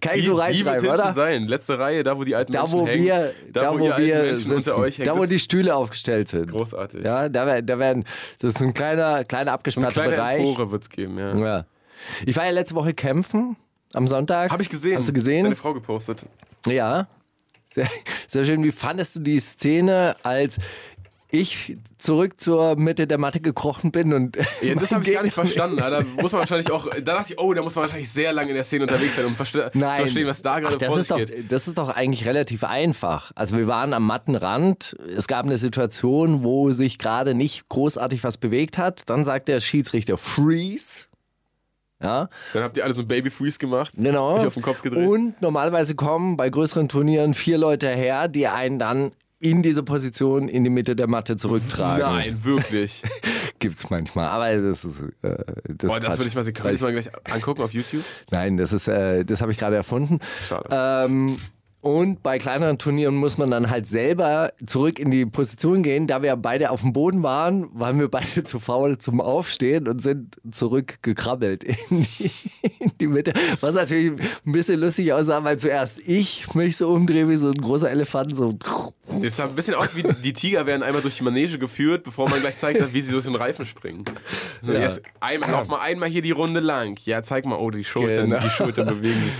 kann 0.00 0.18
ich 0.18 0.26
so 0.26 0.34
reinschreiben, 0.34 0.88
oder? 0.88 1.12
sein. 1.12 1.44
Letzte 1.46 1.78
Reihe, 1.78 2.02
da 2.02 2.18
wo 2.18 2.24
die 2.24 2.34
alten 2.34 2.52
Da 2.52 2.62
Menschen 2.62 2.80
wo, 2.80 2.86
hängen. 2.88 3.04
wir, 3.04 3.32
da, 3.52 3.78
wo 3.78 3.88
alten 3.90 4.04
wir 4.04 4.20
unter 4.22 4.36
sitzen, 4.38 4.70
euch 4.72 4.98
hängt. 4.98 5.06
da 5.06 5.16
wo 5.16 5.24
die 5.24 5.38
Stühle 5.38 5.76
aufgestellt 5.76 6.26
sind. 6.28 6.50
Großartig. 6.50 7.04
Ja, 7.04 7.28
da, 7.28 7.60
da 7.60 7.78
werden, 7.78 8.04
das 8.40 8.56
ist 8.56 8.60
ein 8.62 8.74
kleiner, 8.74 9.22
kleiner 9.24 9.42
Eine 9.42 9.52
abgesperrter 9.52 9.92
kleine 9.92 10.10
Bereich. 10.16 10.40
Empore 10.40 10.72
wird 10.72 10.82
es 10.82 10.90
geben, 10.90 11.16
ja. 11.16 11.36
Ja. 11.36 11.64
Ich 12.26 12.36
war 12.36 12.44
ja 12.44 12.50
letzte 12.50 12.74
Woche 12.74 12.92
kämpfen 12.92 13.56
am 13.92 14.08
Sonntag. 14.08 14.50
Habe 14.50 14.62
ich 14.62 14.68
gesehen. 14.68 14.96
Hast 14.96 15.08
du 15.08 15.12
gesehen? 15.12 15.44
Deine 15.44 15.54
Frau 15.56 15.72
gepostet. 15.72 16.26
Ja. 16.66 17.06
Sehr, 17.70 17.88
sehr 18.28 18.44
schön. 18.44 18.62
Wie 18.62 18.72
fandest 18.72 19.16
du 19.16 19.20
die 19.20 19.40
Szene, 19.40 20.14
als 20.22 20.58
ich 21.34 21.76
zurück 21.98 22.40
zur 22.40 22.76
Mitte 22.76 23.06
der 23.06 23.18
Matte 23.18 23.40
gekrochen 23.40 23.90
bin 23.90 24.12
und 24.12 24.36
Ja, 24.62 24.74
das 24.74 24.92
habe 24.92 25.04
ich 25.04 25.12
gar 25.12 25.22
nicht 25.22 25.34
verstanden. 25.34 25.76
Da 25.76 26.02
muss 26.20 26.32
man 26.32 26.40
wahrscheinlich 26.40 26.70
auch, 26.70 26.88
da 26.88 27.00
dachte 27.00 27.32
ich, 27.32 27.38
oh, 27.38 27.52
da 27.54 27.62
muss 27.62 27.74
man 27.74 27.82
wahrscheinlich 27.82 28.10
sehr 28.10 28.32
lange 28.32 28.50
in 28.50 28.54
der 28.56 28.64
Szene 28.64 28.84
unterwegs 28.84 29.16
sein, 29.16 29.26
um 29.26 29.34
verste 29.34 29.70
Nein. 29.74 29.94
zu 29.96 30.00
verstehen, 30.02 30.26
was 30.26 30.42
da 30.42 30.60
gerade 30.60 30.74
Ach, 30.76 30.78
das 30.78 30.88
vor 30.88 30.98
ist 30.98 31.08
sich 31.08 31.16
doch, 31.16 31.34
geht. 31.34 31.52
Das 31.52 31.68
ist 31.68 31.76
doch 31.78 31.88
eigentlich 31.88 32.24
relativ 32.26 32.64
einfach. 32.64 33.32
Also 33.34 33.56
wir 33.56 33.66
waren 33.66 33.92
am 33.92 34.06
Mattenrand. 34.06 34.96
Es 35.16 35.26
gab 35.26 35.44
eine 35.44 35.58
Situation, 35.58 36.42
wo 36.42 36.72
sich 36.72 36.98
gerade 36.98 37.34
nicht 37.34 37.68
großartig 37.68 38.22
was 38.24 38.38
bewegt 38.38 38.78
hat. 38.78 39.08
Dann 39.10 39.24
sagt 39.24 39.48
der 39.48 39.60
Schiedsrichter 39.60 40.16
Freeze. 40.16 41.00
Ja, 42.02 42.28
Dann 42.52 42.62
habt 42.64 42.76
ihr 42.76 42.84
alle 42.84 42.92
so 42.92 43.02
ein 43.02 43.08
Baby 43.08 43.30
Freeze 43.30 43.58
gemacht. 43.58 43.92
genau. 43.96 44.36
Mich 44.36 44.46
auf 44.46 44.54
den 44.54 44.62
Kopf 44.62 44.82
gedreht. 44.82 45.08
Und 45.08 45.40
normalerweise 45.40 45.94
kommen 45.94 46.36
bei 46.36 46.50
größeren 46.50 46.88
Turnieren 46.88 47.32
vier 47.34 47.56
Leute 47.56 47.88
her, 47.88 48.28
die 48.28 48.46
einen 48.46 48.78
dann 48.78 49.12
in 49.44 49.62
diese 49.62 49.82
Position 49.82 50.48
in 50.48 50.64
die 50.64 50.70
Mitte 50.70 50.96
der 50.96 51.06
Matte 51.06 51.36
zurücktragen. 51.36 52.00
Nein, 52.00 52.44
wirklich. 52.44 53.02
Gibt's 53.58 53.90
manchmal, 53.90 54.28
aber 54.28 54.56
das 54.56 54.86
ist. 54.86 55.02
Äh, 55.20 55.36
das 55.68 55.90
Boah, 55.90 56.00
das 56.00 56.18
würde 56.18 56.28
ich 56.28 56.34
mal. 56.34 56.44
Können 56.44 56.64
wir 56.64 56.72
das 56.72 56.80
mal 56.80 56.92
gleich 56.92 57.10
angucken 57.30 57.60
auf 57.60 57.74
YouTube? 57.74 58.04
Nein, 58.30 58.56
das 58.56 58.72
ist, 58.72 58.88
äh, 58.88 59.22
das 59.22 59.42
habe 59.42 59.52
ich 59.52 59.58
gerade 59.58 59.76
erfunden. 59.76 60.20
Schade. 60.48 60.68
Ähm, 60.70 61.36
und 61.84 62.22
bei 62.22 62.38
kleineren 62.38 62.78
Turnieren 62.78 63.14
muss 63.14 63.36
man 63.36 63.50
dann 63.50 63.68
halt 63.68 63.86
selber 63.86 64.52
zurück 64.64 64.98
in 64.98 65.10
die 65.10 65.26
Position 65.26 65.82
gehen. 65.82 66.06
Da 66.06 66.22
wir 66.22 66.34
beide 66.36 66.70
auf 66.70 66.80
dem 66.80 66.94
Boden 66.94 67.22
waren, 67.22 67.68
waren 67.78 68.00
wir 68.00 68.08
beide 68.10 68.42
zu 68.44 68.58
faul 68.58 68.96
zum 68.96 69.20
Aufstehen 69.20 69.86
und 69.86 70.00
sind 70.00 70.36
zurückgekrabbelt 70.50 71.62
in 71.64 72.02
die, 72.02 72.30
in 72.80 72.92
die 73.00 73.06
Mitte. 73.06 73.34
Was 73.60 73.74
natürlich 73.74 74.18
ein 74.46 74.52
bisschen 74.52 74.80
lustig 74.80 75.12
aussah, 75.12 75.44
weil 75.44 75.58
zuerst 75.58 76.00
ich 76.08 76.54
mich 76.54 76.78
so 76.78 76.88
umdrehe 76.88 77.28
wie 77.28 77.36
so 77.36 77.48
ein 77.48 77.54
großer 77.60 77.90
Elefant. 77.90 78.34
So. 78.34 78.58
Das 79.20 79.36
sah 79.36 79.44
ein 79.44 79.54
bisschen 79.54 79.74
aus 79.74 79.94
wie 79.94 80.04
die 80.22 80.32
Tiger 80.32 80.66
werden 80.66 80.82
einmal 80.82 81.02
durch 81.02 81.18
die 81.18 81.24
Manege 81.24 81.58
geführt, 81.58 82.02
bevor 82.04 82.30
man 82.30 82.40
gleich 82.40 82.56
zeigt, 82.56 82.94
wie 82.94 83.00
sie 83.02 83.12
durch 83.12 83.26
den 83.26 83.34
Reifen 83.36 83.66
springen. 83.66 84.04
So, 84.62 84.72
Ja. 84.72 84.80
erst 84.80 85.02
einmal, 85.20 85.50
lauf 85.50 85.68
mal 85.68 85.80
einmal 85.80 86.08
hier 86.08 86.22
die 86.22 86.30
Runde 86.30 86.60
lang. 86.60 86.98
Ja, 87.04 87.22
zeig 87.22 87.44
mal, 87.44 87.56
oh, 87.56 87.70
die 87.70 87.84
Schultern, 87.84 88.30
Genau. 88.30 88.42
die 88.42 88.48
Schultern 88.48 88.86
bewegen 88.86 89.20
sich. 89.20 89.32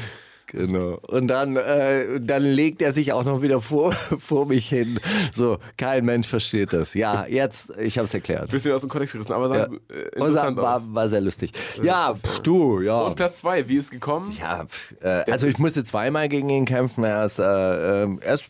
Genau. 0.54 0.98
Und 1.08 1.26
dann, 1.28 1.56
äh, 1.56 2.20
dann 2.20 2.42
legt 2.44 2.80
er 2.80 2.92
sich 2.92 3.12
auch 3.12 3.24
noch 3.24 3.42
wieder 3.42 3.60
vor, 3.60 3.92
vor 4.18 4.46
mich 4.46 4.68
hin. 4.68 5.00
So, 5.34 5.58
kein 5.76 6.04
Mensch 6.04 6.28
versteht 6.28 6.72
das. 6.72 6.94
Ja, 6.94 7.26
jetzt, 7.26 7.70
ich 7.78 7.98
habe 7.98 8.04
es 8.04 8.14
erklärt. 8.14 8.50
Bisschen 8.50 8.72
aus 8.72 8.82
dem 8.82 8.90
Kontext 8.90 9.12
gerissen, 9.14 9.32
aber 9.32 9.48
sah 9.48 9.56
Ja. 9.56 9.64
äh, 9.64 10.08
interessant 10.14 10.56
war, 10.56 10.76
aus. 10.76 10.86
war 10.94 11.08
sehr 11.08 11.20
lustig. 11.20 11.52
Ja, 11.82 12.14
pf, 12.14 12.40
du, 12.40 12.80
ja. 12.80 13.00
Und 13.02 13.16
Platz 13.16 13.38
zwei, 13.38 13.66
wie 13.68 13.78
ist 13.78 13.90
gekommen? 13.90 14.32
ja 14.38 14.64
pf, 14.66 14.94
äh, 15.02 15.24
also 15.30 15.46
ich 15.48 15.58
musste 15.58 15.82
zweimal 15.84 16.28
gegen 16.28 16.48
ihn 16.48 16.64
kämpfen. 16.66 17.04
Er 17.04 17.24
ist, 17.24 17.38
äh, 17.38 18.02
ähm, 18.04 18.20
er 18.22 18.34
ist 18.34 18.44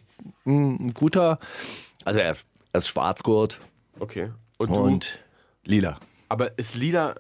ein 0.47 0.93
guter, 0.93 1.39
also 2.05 2.21
er, 2.21 2.37
er 2.73 2.79
ist 2.79 2.89
Schwarzgurt 2.89 3.59
Okay. 3.99 4.31
Und, 4.59 4.71
und 4.71 5.19
lila. 5.65 5.99
Aber 6.29 6.59
ist 6.59 6.75
Lila 6.75 7.15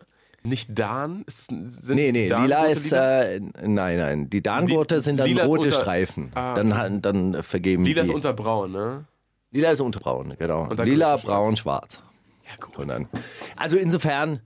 nicht 0.45 0.69
Dan? 0.79 1.25
Ist, 1.27 1.47
sind 1.49 1.97
Nee, 1.97 2.13
nee, 2.13 2.29
Dan- 2.29 2.43
lila 2.43 2.67
ist, 2.67 2.93
äh, 2.93 3.41
nein, 3.63 3.99
nein, 3.99 4.31
die 4.31 4.43
Darngurte 4.43 4.97
Die- 4.97 5.01
sind 5.01 5.19
dann 5.19 5.27
lila 5.29 5.45
rote 5.45 5.69
unter- 5.69 5.81
Streifen. 5.81 6.31
Ah, 6.35 6.55
dann, 6.55 7.01
dann 7.03 7.43
vergeben 7.43 7.85
Lila 7.85 8.03
die. 8.03 8.09
ist 8.09 8.15
unterbraun, 8.15 8.73
ne? 8.73 9.05
lila 9.51 9.71
ist 9.71 9.81
unterbraun, 9.81 10.35
genau. 10.39 10.65
Und 10.69 10.79
dann 10.79 10.87
Lila, 10.87 11.17
braun, 11.17 11.57
schwarz. 11.57 12.01
Ja, 12.45 12.65
gut. 12.65 12.89
Dann, 12.89 13.09
also 13.57 13.77
insofern 13.77 14.41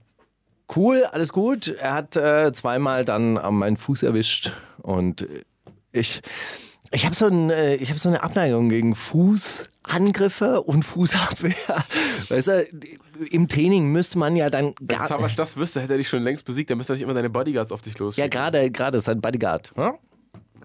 cool, 0.75 1.03
alles 1.03 1.33
gut. 1.33 1.67
Er 1.67 1.93
hat 1.95 2.15
äh, 2.15 2.51
zweimal 2.53 3.03
dann 3.05 3.37
an 3.37 3.55
meinen 3.55 3.75
Fuß 3.77 4.03
erwischt 4.03 4.53
und 4.81 5.23
äh, 5.23 5.43
ich, 5.91 6.21
ich 6.91 7.05
habe 7.05 7.15
so, 7.15 7.25
ein, 7.27 7.49
äh, 7.49 7.75
ich 7.75 7.89
hab 7.91 7.97
so 7.99 8.07
eine 8.07 8.21
Abneigung 8.23 8.69
gegen 8.69 8.93
Fußangriffe 8.95 10.61
und 10.61 10.83
Fußabwehr. 10.85 11.53
Weißt 12.29 12.47
du, 12.47 12.65
im 13.29 13.47
Training 13.47 13.91
müsste 13.91 14.17
man 14.17 14.35
ja 14.35 14.49
dann 14.49 14.73
Wenn 14.79 14.97
gar, 14.97 15.07
Savage 15.07 15.35
das 15.35 15.57
wüsste, 15.57 15.81
hätte 15.81 15.93
er 15.93 15.97
dich 15.97 16.09
schon 16.09 16.23
längst 16.23 16.45
besiegt. 16.45 16.69
Dann 16.69 16.77
müsste 16.77 16.93
er 16.93 16.95
nicht 16.95 17.03
immer 17.03 17.13
deine 17.13 17.29
Bodyguards 17.29 17.71
auf 17.71 17.81
dich 17.81 17.97
los. 17.99 18.17
ja 18.17 18.27
gerade 18.27 18.71
gerade 18.71 19.01
sein 19.01 19.21
Bodyguard. 19.21 19.71
Hm? 19.75 19.93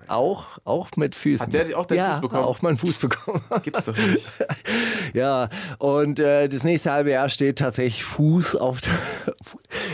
Auch, 0.06 0.58
auch 0.64 0.90
mit 0.96 1.14
Füßen. 1.14 1.46
Hat 1.46 1.52
der 1.52 1.78
auch 1.78 1.86
deinen 1.86 1.98
ja, 1.98 2.12
Fuß 2.12 2.20
bekommen? 2.20 2.44
auch 2.44 2.62
meinen 2.62 2.76
Fuß 2.76 2.98
bekommen. 2.98 3.42
Gibt's 3.62 3.84
doch 3.84 3.96
nicht. 3.96 4.30
Ja, 5.14 5.48
und 5.78 6.18
äh, 6.18 6.48
das 6.48 6.64
nächste 6.64 6.90
halbe 6.90 7.12
Jahr 7.12 7.28
steht 7.28 7.60
tatsächlich 7.60 8.02
Fuß 8.02 8.56
auf 8.56 8.80
der, 8.80 8.92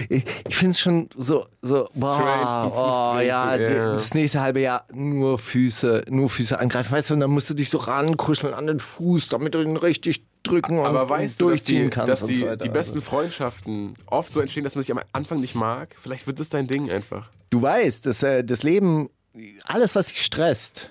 ich, 0.08 0.24
ich 0.48 0.56
finde 0.56 0.70
es 0.70 0.80
schon 0.80 1.08
so, 1.16 1.46
so 1.62 1.88
boah, 1.94 3.16
oh, 3.16 3.20
ja, 3.20 3.56
die, 3.56 3.64
ja. 3.64 3.92
das 3.92 4.14
nächste 4.14 4.40
halbe 4.40 4.60
Jahr 4.60 4.86
nur 4.92 5.38
Füße, 5.38 6.04
nur 6.08 6.28
Füße 6.28 6.58
angreifen. 6.58 6.92
Weißt 6.92 7.10
du, 7.10 7.14
und 7.14 7.20
dann 7.20 7.30
musst 7.30 7.50
du 7.50 7.54
dich 7.54 7.70
so 7.70 7.78
rankuscheln 7.78 8.54
an 8.54 8.66
den 8.66 8.80
Fuß, 8.80 9.28
damit 9.28 9.54
du 9.54 9.62
ihn 9.62 9.76
richtig 9.76 10.24
drücken 10.42 10.78
und, 10.78 10.86
Aber 10.86 11.02
und 11.02 11.10
weißt 11.10 11.40
du, 11.40 11.50
dass 11.50 11.64
durchziehen 11.64 11.84
die, 11.84 11.90
kannst. 11.90 12.08
dass 12.08 12.22
und 12.22 12.28
die, 12.28 12.40
so 12.40 12.46
weiter. 12.46 12.56
die 12.56 12.68
besten 12.68 12.98
Also, 12.98 13.10
Freundschaften 13.10 13.94
oft 14.06 14.32
so 14.32 14.40
entstehen, 14.40 14.64
dass 14.64 14.74
man 14.74 14.82
sich 14.82 14.92
am 14.92 15.00
Anfang 15.12 15.40
nicht 15.40 15.54
mag? 15.54 15.94
Vielleicht 15.98 16.26
wird 16.26 16.40
das 16.40 16.48
dein 16.48 16.66
Ding 16.66 16.90
einfach. 16.90 17.28
du 17.50 17.60
weißt, 17.60 18.06
dass 18.06 18.22
äh, 18.22 18.42
das 18.44 18.62
Leben, 18.62 19.10
alles, 19.64 19.94
was 19.94 20.08
dich 20.08 20.22
stresst, 20.24 20.90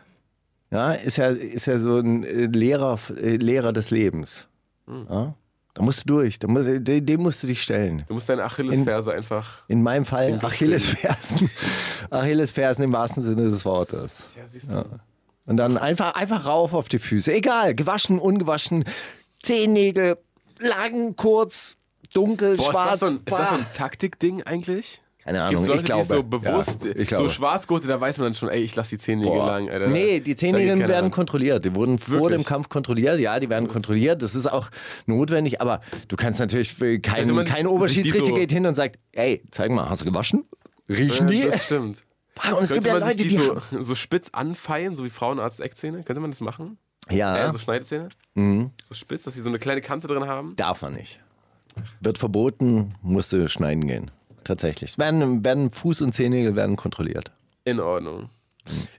ja, 0.72 0.94
ist 0.94 1.18
ja, 1.18 1.30
ist 1.30 1.66
ja 1.66 1.80
so 1.80 1.98
ein 1.98 2.24
äh, 2.24 2.46
Lehrer, 2.46 3.00
äh, 3.18 3.38
Lehrer 3.38 3.74
des 3.74 3.90
Lebens. 3.90 4.48
Hm. 4.86 5.08
Ja? 5.10 5.34
Da 5.80 5.86
musst 5.86 6.02
du 6.02 6.08
durch, 6.08 6.40
da 6.40 6.50
musst, 6.50 6.68
dem, 6.68 7.22
musst 7.22 7.42
du 7.42 7.48
dich 7.48 7.62
stellen. 7.62 8.04
Du 8.06 8.14
musst 8.14 8.28
deine 8.28 8.44
Achillesferse 8.44 9.14
einfach. 9.14 9.64
In 9.70 9.82
meinem 9.82 10.04
Fall 10.04 10.38
Achillesfersen. 10.44 11.50
Achillesfersen 12.10 12.84
im 12.84 12.92
wahrsten 12.92 13.24
Sinne 13.24 13.44
des 13.44 13.64
Wortes. 13.64 14.26
Ja, 14.36 14.46
siehst 14.46 14.74
du. 14.74 14.84
Und 15.46 15.56
dann 15.56 15.78
einfach, 15.78 16.16
einfach 16.16 16.46
rauf 16.46 16.74
auf 16.74 16.90
die 16.90 17.00
Füße. 17.00 17.32
Egal, 17.32 17.76
gewaschen, 17.76 18.20
ungewaschen, 18.20 18.84
Zehennägel, 19.42 20.18
lang, 20.60 21.16
kurz, 21.16 21.78
dunkel, 22.14 22.58
Boah, 22.58 22.72
schwarz. 22.72 22.94
ist 22.96 23.02
das, 23.02 23.10
so 23.10 23.16
ein, 23.16 23.22
ist 23.24 23.40
das 23.40 23.50
so 23.50 23.56
ein. 23.56 23.66
Taktikding 23.74 24.44
eigentlich? 24.44 25.02
Keine 25.24 25.44
Ahnung, 25.44 25.62
es 25.62 25.68
Leute, 25.68 25.80
ich 25.82 25.86
glaube. 25.86 26.02
die 26.04 26.08
so 26.08 26.24
bewusst, 26.24 26.84
ja, 26.86 26.92
ich 26.96 27.10
so 27.10 27.16
glaube. 27.18 27.30
Schwarzgurte, 27.30 27.88
da 27.88 28.00
weiß 28.00 28.18
man 28.18 28.28
dann 28.28 28.36
schon, 28.36 28.50
ey, 28.50 28.62
ich 28.62 28.76
lasse 28.76 28.92
die 28.92 28.98
Zehennägel 28.98 29.34
Boah. 29.34 29.46
lang. 29.48 29.70
Alter. 29.70 29.88
Nee, 29.88 30.22
die 30.22 30.36
Zehennägel 30.36 30.80
werden 30.80 30.92
ran. 31.06 31.12
kontrolliert. 31.12 31.66
Die 31.66 31.76
wurden 31.76 32.00
vor 32.00 32.22
Wirklich? 32.22 32.38
dem 32.42 32.46
Kampf 32.46 32.70
kontrolliert. 32.70 33.20
Ja, 33.20 33.40
die 33.40 33.50
werden 33.50 33.68
kontrolliert. 33.68 34.22
Das 34.22 34.34
ist 34.34 34.48
auch 34.48 34.70
notwendig. 35.06 35.60
Aber 35.62 35.82
du 36.08 36.16
kannst 36.16 36.40
natürlich, 36.40 36.80
äh, 36.82 37.00
kein, 37.00 37.30
man 37.32 37.46
kein 37.46 37.64
die 37.64 37.68
Oberschiedsrichter 37.68 38.28
so- 38.30 38.34
geht 38.34 38.52
hin 38.52 38.66
und 38.66 38.76
sagt, 38.76 38.98
ey, 39.12 39.44
zeig 39.52 39.72
mal, 39.72 39.90
hast 39.90 40.02
du 40.02 40.06
gewaschen? 40.06 40.46
Riechen 40.88 41.28
die? 41.28 41.40
Ja, 41.42 41.50
das 41.52 41.66
stimmt. 41.66 42.04
Boah, 42.36 42.56
und 42.58 42.64
es 42.64 42.72
gibt 42.72 42.86
ja 42.86 42.98
Leute, 42.98 43.18
die, 43.18 43.28
die 43.28 43.36
so, 43.36 43.58
so 43.80 43.96
spitz 43.96 44.30
anfeilen, 44.32 44.96
so 44.96 45.04
wie 45.04 45.10
Frauenarzt 45.10 45.60
Eckzähne? 45.60 46.04
Könnte 46.04 46.22
man 46.22 46.32
das 46.32 46.40
machen? 46.40 46.78
Ja, 47.12 47.48
Äh, 47.48 47.52
so 47.52 47.58
Schneidezähne? 47.58 48.10
Mhm. 48.36 48.72
So 48.82 48.96
spitz, 48.96 49.24
dass 49.24 49.34
sie 49.34 49.42
so 49.42 49.50
eine 49.50 49.60
kleine 49.60 49.82
Kante 49.82 50.08
drin 50.08 50.26
haben? 50.26 50.56
darf 50.56 50.82
man 50.82 50.94
nicht. 50.94 51.20
Wird 52.00 52.18
verboten, 52.18 52.96
musst 53.02 53.34
du 53.34 53.48
schneiden 53.50 53.86
gehen. 53.88 54.12
Tatsächlich. 54.50 54.98
Werden, 54.98 55.46
werden 55.46 55.70
Fuß- 55.70 56.02
und 56.02 56.16
Zehennägel 56.16 56.56
werden 56.56 56.76
kontrolliert. 56.76 57.32
In 57.66 57.80
Ordnung. 57.80 58.32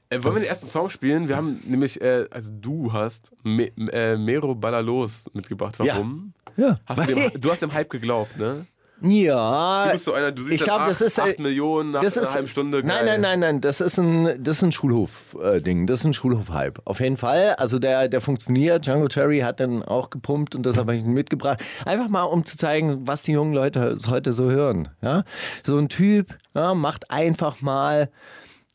Äh, 0.09 0.23
wollen 0.23 0.37
wir 0.37 0.43
den 0.43 0.49
ersten 0.49 0.69
Song 0.69 0.91
spielen? 0.91 1.27
Wir 1.27 1.37
haben 1.37 1.61
nämlich, 1.67 2.01
äh, 2.01 2.27
also 2.31 2.53
du 2.53 2.93
hast 2.93 3.33
Me 3.43 3.73
äh, 3.93 4.17
Mero 4.17 4.55
Ballalos 4.55 5.29
mitgebracht. 5.35 5.75
Warum? 5.81 6.35
Ja. 6.57 6.79
Hast 6.87 7.03
du, 7.03 7.15
dem, 7.17 7.31
du 7.41 7.51
hast 7.51 7.63
dem 7.63 7.73
Hype 7.73 7.91
geglaubt, 7.91 8.39
ne? 8.39 8.65
Ja. 9.03 9.87
Du 9.87 9.93
bist 9.93 10.05
so 10.05 10.13
einer, 10.13 10.33
du 10.33 10.43
siehst 10.43 10.55
ich 10.55 10.63
glaube, 10.63 10.81
dann 10.81 10.89
das 10.89 11.01
ist 11.01 11.19
äh, 11.19 11.23
8 11.23 11.41
Millionen 11.41 11.93
nach 11.93 12.03
das 12.03 12.17
einer 12.17 12.27
ist, 12.27 12.35
halben 12.35 12.49
Stunde. 12.49 12.79
Nein, 12.79 12.89
geil. 12.89 13.05
nein, 13.05 13.21
nein, 13.21 13.41
nein. 13.41 13.61
Das 13.61 13.81
ist 13.81 13.99
ein, 13.99 14.43
das 14.43 14.59
ist 14.59 14.63
ein 14.63 14.73
Schulhof-Ding. 14.73 15.87
Das 15.87 16.01
ist 16.01 16.07
ein 16.07 16.15
Schulhof-Hype. 16.15 16.81
Auf 16.85 17.01
jeden 17.01 17.17
Fall. 17.17 17.55
Also 17.55 17.79
der, 17.79 18.09
der 18.09 18.21
funktioniert. 18.21 18.87
Django 18.87 19.09
Cherry 19.09 19.41
hat 19.41 19.61
dann 19.61 19.83
auch 19.83 20.11
gepumpt 20.11 20.55
und 20.55 20.65
das 20.67 20.77
habe 20.77 20.95
ich 20.95 21.05
mitgebracht. 21.05 21.63
Einfach 21.85 22.09
mal, 22.09 22.25
um 22.25 22.45
zu 22.45 22.57
zeigen, 22.57 23.07
was 23.07 23.23
die 23.23 23.33
jungen 23.33 23.55
Leute 23.55 23.99
heute 24.09 24.33
so 24.33 24.51
hören. 24.51 24.89
Ja? 25.03 25.25
So 25.65 25.79
ein 25.79 25.89
Typ 25.89 26.37
ja, 26.55 26.75
macht 26.75 27.11
einfach 27.11 27.61
mal 27.61 28.11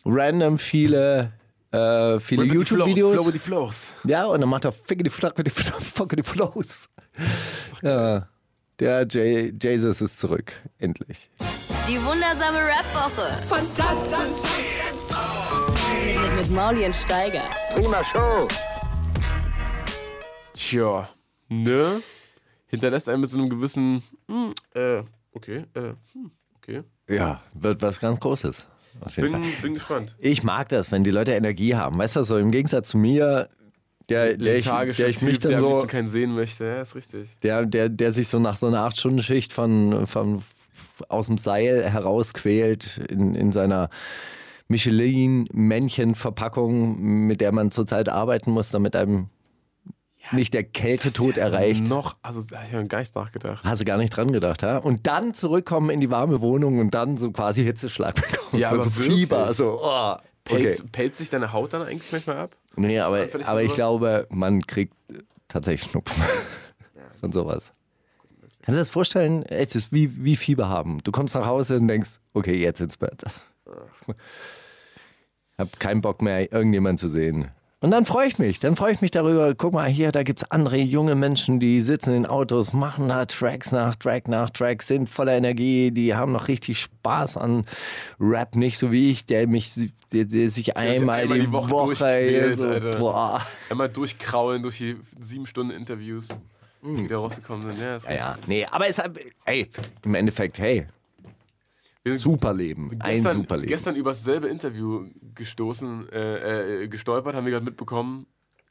random 0.06 0.58
viele, 0.58 1.34
äh, 1.72 2.20
viele 2.20 2.46
YouTube-Videos. 2.46 3.88
Ja, 4.06 4.26
und 4.26 4.42
dann 4.42 4.50
macht 4.50 4.66
er 4.66 4.72
Fickety 4.72 5.10
Flack 5.10 5.38
mit 5.38 5.48
die 5.48 5.52
Fuck 5.52 6.16
die 6.16 6.24
Flows. 6.24 6.90
Ja, 7.82 8.28
der 8.80 9.04
J 9.04 9.54
Jesus 9.62 10.02
ist 10.02 10.20
zurück. 10.20 10.54
Endlich. 10.80 11.30
Die 11.88 12.02
wundersame 12.04 12.60
Rap-Woche. 12.60 13.42
Fantastisch. 13.48 14.18
Mit, 16.06 16.36
mit 16.36 16.52
Mauli 16.52 16.86
und 16.86 16.96
Steiger. 16.96 17.44
Tja, 20.54 21.10
ne? 21.50 22.02
Hinterlässt 22.68 23.08
einen 23.08 23.22
mit 23.22 23.30
so 23.30 23.38
einem 23.38 23.50
gewissen, 23.50 24.04
hm, 24.28 24.54
äh, 24.74 25.04
okay, 25.34 25.66
äh, 25.74 25.94
hm, 26.14 26.32
okay. 26.58 26.84
Ja, 27.08 27.42
wird 27.54 27.82
was 27.82 28.00
ganz 28.00 28.20
Großes. 28.20 28.66
Auf 29.02 29.16
jeden 29.18 29.32
Bin, 29.34 29.44
Fall. 29.44 29.62
bin 29.62 29.74
gespannt. 29.76 30.16
Ich 30.20 30.44
mag 30.44 30.70
das, 30.70 30.92
wenn 30.92 31.04
die 31.04 31.12
Leute 31.12 31.34
Energie 31.34 31.76
haben. 31.76 31.98
Weißt 31.98 32.16
du, 32.16 32.24
so 32.24 32.38
im 32.38 32.52
Gegensatz 32.52 32.90
zu 32.90 32.98
mir, 32.98 33.50
der, 34.10 34.38
der, 34.38 34.58
ich, 34.58 34.66
der 34.66 35.08
ich 35.08 35.22
mich 35.22 35.40
Typ, 35.40 35.52
dann 35.52 35.60
so, 35.60 35.86
keinen 35.88 36.08
sehen 36.08 36.34
möchte. 36.36 36.66
Ja, 36.66 36.82
ist 36.82 36.96
richtig. 36.96 37.30
der, 37.42 37.66
der, 37.66 37.90
der 37.90 38.12
sich 38.12 38.28
so 38.28 38.40
nach 38.40 38.58
so 38.58 38.68
einer 38.68 38.88
8-Stunden-Schicht 38.88 39.54
von, 39.54 40.06
von, 40.06 40.44
aus 41.10 41.26
dem 41.28 41.38
Seil 41.38 41.90
herausquält 41.90 43.02
in, 43.10 43.36
in 43.36 43.52
seiner 43.52 43.90
Michelin-Männchen-Verpackung, 44.68 47.00
mit 47.00 47.42
der 47.42 47.52
man 47.52 47.72
zurzeit 47.72 48.10
arbeiten 48.10 48.52
muss, 48.52 48.72
damit 48.72 48.96
einem 48.96 49.30
nicht 50.32 50.56
der 50.56 50.64
Kältetod 50.64 51.38
erreicht. 51.38 51.88
Noch, 51.88 52.16
also 52.24 52.42
da 52.42 52.56
habe 52.58 52.66
ich 52.68 52.74
ja 52.74 52.82
gar 52.84 53.00
nicht 53.00 53.16
nachgedacht. 53.16 53.64
Hast 53.64 53.82
du 53.82 53.86
gar 53.86 53.98
nicht 53.98 54.10
dran 54.10 54.32
gedacht, 54.32 54.64
ha? 54.64 54.78
Und 54.78 55.06
dann 55.06 55.36
zurückkommen 55.36 55.92
in 55.92 56.00
die 56.00 56.10
warme 56.10 56.42
Wohnung 56.42 56.80
und 56.80 56.96
dann 56.96 57.18
so 57.18 57.32
quasi 57.32 57.64
Hitzeschlag 57.64 58.16
bekommen. 58.16 58.62
Ja, 58.62 58.70
so, 58.70 58.76
aber 58.76 58.84
so? 58.84 58.90
Fieber, 58.90 59.54
so, 59.54 59.80
oh. 59.82 60.16
Okay. 60.50 60.78
Pelzt, 60.92 61.18
sich 61.18 61.30
deine 61.30 61.54
Haut 61.54 61.74
dann 61.74 61.82
eigentlich 61.82 62.12
manchmal 62.12 62.38
ab? 62.38 62.56
Nee, 62.76 63.00
aber, 63.00 63.28
aber 63.46 63.64
ich 63.64 63.74
glaube, 63.74 64.28
man 64.30 64.62
kriegt 64.62 64.94
tatsächlich 65.48 65.90
Schnupfen 65.90 66.24
und 67.22 67.34
sowas. 67.34 67.74
Kannst 68.62 68.68
du 68.68 68.72
dir 68.74 68.80
das 68.80 68.90
vorstellen? 68.90 69.44
Es 69.44 69.76
ist 69.76 69.92
wie, 69.92 70.24
wie 70.24 70.36
Fieber 70.36 70.70
haben. 70.70 71.00
Du 71.04 71.12
kommst 71.12 71.36
nach 71.36 71.46
Hause 71.46 71.78
und 71.78 71.88
denkst, 71.88 72.20
okay, 72.34 72.56
jetzt 72.56 72.82
ins 72.82 72.98
Bett. 72.98 73.24
Hab 75.58 75.80
keinen 75.80 76.02
Bock 76.02 76.22
mehr, 76.22 76.52
irgendjemanden 76.52 76.98
zu 76.98 77.10
sehen. 77.10 77.50
Und 77.86 77.92
dann 77.92 78.04
freue 78.04 78.28
ich 78.28 78.40
mich. 78.40 78.58
Dann 78.58 78.76
freue 78.76 78.94
ich 78.94 79.02
mich 79.02 79.12
darüber. 79.12 79.54
Guck 79.54 79.74
mal, 79.74 79.88
hier, 79.88 80.12
da 80.12 80.24
gibt 80.24 80.42
es 80.42 80.50
andere 80.50 80.78
junge 80.78 81.14
Menschen, 81.14 81.60
die 81.60 81.82
sitzen 81.82 82.16
in 82.16 82.26
Autos, 82.26 82.74
machen 82.74 83.10
da 83.10 83.28
Tracks 83.28 83.72
nach 83.72 83.96
Track 83.96 84.28
nach 84.28 84.50
Track, 84.50 84.82
sind 84.82 85.08
voller 85.08 85.34
Energie, 85.34 85.92
die 85.92 86.16
haben 86.16 86.32
noch 86.32 86.48
richtig 86.48 86.80
Spaß 86.80 87.38
an 87.38 87.64
Rap. 88.20 88.56
Nicht 88.56 88.80
so 88.80 88.92
wie 88.92 89.12
ich, 89.12 89.28
der 89.28 89.46
mich 89.46 89.72
der, 90.12 90.26
der 90.26 90.50
sich 90.50 90.76
einmal, 90.76 91.20
einmal 91.20 91.38
die 91.38 91.46
die 91.46 91.52
Woche 91.52 91.70
Woche, 91.70 92.56
so, 92.56 92.98
boah. 92.98 93.46
Einmal 93.70 93.90
durchkraulen 93.90 94.64
durch 94.64 94.80
die 94.80 94.96
sieben 95.22 95.46
Stunden 95.46 95.72
Interviews, 95.72 96.30
die 96.82 97.08
da 97.08 97.20
rausgekommen 97.20 97.68
sind. 97.68 97.78
Ja, 97.78 97.98
Ja, 97.98 98.12
ja, 98.12 98.38
nee, 98.48 98.66
aber 98.66 98.88
es 98.88 98.98
hat, 98.98 99.12
ey, 99.46 99.70
im 100.04 100.16
Endeffekt, 100.16 100.58
hey, 100.58 100.88
Wir 102.06 102.14
sind 102.16 102.22
super 102.22 102.54
Leben, 102.54 102.92
ein 103.00 103.16
gestern, 103.16 103.38
super 103.38 103.58
Leben. 103.58 103.68
Gestern 103.68 103.96
über 103.96 104.12
dasselbe 104.12 104.48
Interview 104.48 105.10
gestoßen, 105.34 106.08
äh, 106.10 106.84
äh, 106.84 106.88
gestolpert, 106.88 107.34
haben 107.34 107.46
wir 107.46 107.52
gerade 107.52 107.66
mitbekommen. 107.66 108.28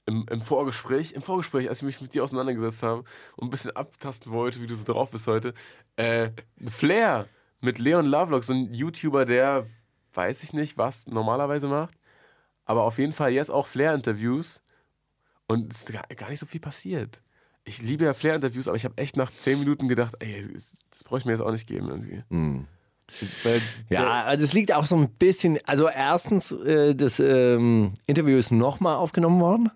Im, 0.07 0.25
Im 0.31 0.41
Vorgespräch, 0.41 1.13
im 1.13 1.23
Vorgespräch, 1.23 1.69
als 1.69 1.79
ich 1.79 1.85
mich 1.85 2.01
mit 2.01 2.15
dir 2.15 2.23
auseinandergesetzt 2.23 2.85
habe 2.85 3.05
und 3.37 3.49
ein 3.49 3.51
bisschen 3.51 3.75
abtasten 3.75 4.31
wollte, 4.31 4.61
wie 4.61 4.67
du 4.69 4.75
so 4.77 4.85
drauf 4.85 5.11
bist 5.11 5.27
heute, 5.27 5.53
äh, 5.97 6.31
Flair 6.71 7.27
mit 7.61 7.79
Leon 7.81 8.07
Lovelock, 8.07 8.45
so 8.45 8.53
ein 8.53 8.73
YouTuber, 8.73 9.25
der 9.25 9.67
weiß 10.13 10.45
ich 10.45 10.53
nicht, 10.53 10.79
was 10.79 11.09
normalerweise 11.09 11.67
macht, 11.67 11.95
aber 12.67 12.85
auf 12.85 12.99
jeden 12.99 13.15
Fall 13.15 13.33
jetzt 13.33 13.51
auch 13.51 13.67
Flair-Interviews 13.67 14.61
und 15.49 15.73
es 15.73 15.89
ist 15.89 15.93
gar, 16.17 16.29
nicht 16.31 16.39
so 16.41 16.47
viel 16.47 16.61
passiert. 16.61 17.21
Ich 17.65 17.81
liebe 17.83 18.05
ja 18.05 18.13
Flair-Interviews, 18.15 18.69
aber 18.69 18.77
ich 18.77 18.85
habe 18.85 18.99
echt 18.99 19.17
nach 19.17 19.33
zehn 19.33 19.59
Minuten 19.59 19.89
gedacht, 19.89 20.15
ey, 20.21 20.47
das, 20.53 21.03
brauche 21.03 21.19
ich 21.19 21.25
mir 21.25 21.33
jetzt 21.33 21.41
auch 21.41 21.51
nicht 21.51 21.67
geben 21.67 21.89
irgendwie. 21.89 22.23
Der- 22.31 22.67
Ja, 23.91 24.25
also 24.25 24.45
es 24.45 24.53
liegt 24.53 24.73
auch 24.73 24.87
so 24.87 24.97
ein 24.97 25.09
bisschen, 25.09 25.59
also 25.65 25.89
erstens, 25.89 26.51
äh, 26.53 26.95
das 26.95 27.21
ähm, 27.21 27.93
Interview 28.07 28.37
ist 28.39 28.51
nochmal 28.51 28.97
aufgenommen 28.97 29.41
worden. 29.41 29.71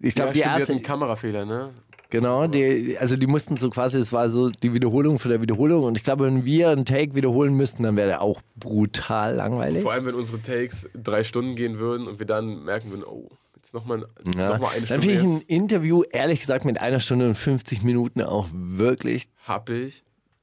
Ich 0.00 0.14
glaube, 0.14 0.28
ja, 0.30 0.32
die 0.32 0.40
stimmt, 0.40 0.58
erste, 0.58 0.72
einen 0.72 0.82
Kamerafehler, 0.82 1.44
ne? 1.44 1.70
genau, 2.10 2.46
die, 2.46 2.96
also 2.98 3.16
die 3.16 3.26
mussten 3.26 3.56
so 3.56 3.70
quasi, 3.70 3.98
es 3.98 4.12
war 4.12 4.28
so 4.30 4.50
die 4.50 4.74
Wiederholung 4.74 5.18
für 5.18 5.28
der 5.28 5.40
Wiederholung 5.40 5.84
und 5.84 5.96
ich 5.96 6.04
glaube, 6.04 6.24
wenn 6.26 6.44
wir 6.44 6.70
einen 6.70 6.84
Take 6.84 7.14
wiederholen 7.14 7.54
müssten, 7.54 7.82
dann 7.84 7.96
wäre 7.96 8.08
der 8.08 8.22
auch 8.22 8.40
brutal 8.56 9.34
langweilig. 9.36 9.82
Vor 9.82 9.92
allem, 9.92 10.06
wenn 10.06 10.14
unsere 10.14 10.40
Takes 10.42 10.88
drei 10.94 11.24
Stunden 11.24 11.54
gehen 11.54 11.78
würden 11.78 12.06
und 12.08 12.18
wir 12.18 12.26
dann 12.26 12.64
merken 12.64 12.90
würden, 12.90 13.04
oh, 13.04 13.30
jetzt 13.56 13.72
nochmal 13.74 14.06
Ja. 14.36 14.48
noch 14.50 14.58
mal 14.58 14.70
eine 14.70 14.86
Dann 14.86 15.00
Stunde 15.00 15.02
finde 15.02 15.14
ich 15.14 15.22
ein. 15.22 15.42
Interview, 15.46 16.02
ehrlich 16.10 16.40
gesagt, 16.40 16.64
mit 16.64 16.80
einer 16.80 16.98
Stunde 17.00 17.28
und 17.28 17.34
50 17.36 17.82
Minuten 17.82 18.22
auch 18.22 18.48
wirklich 18.52 19.26
Happig. 19.46 20.02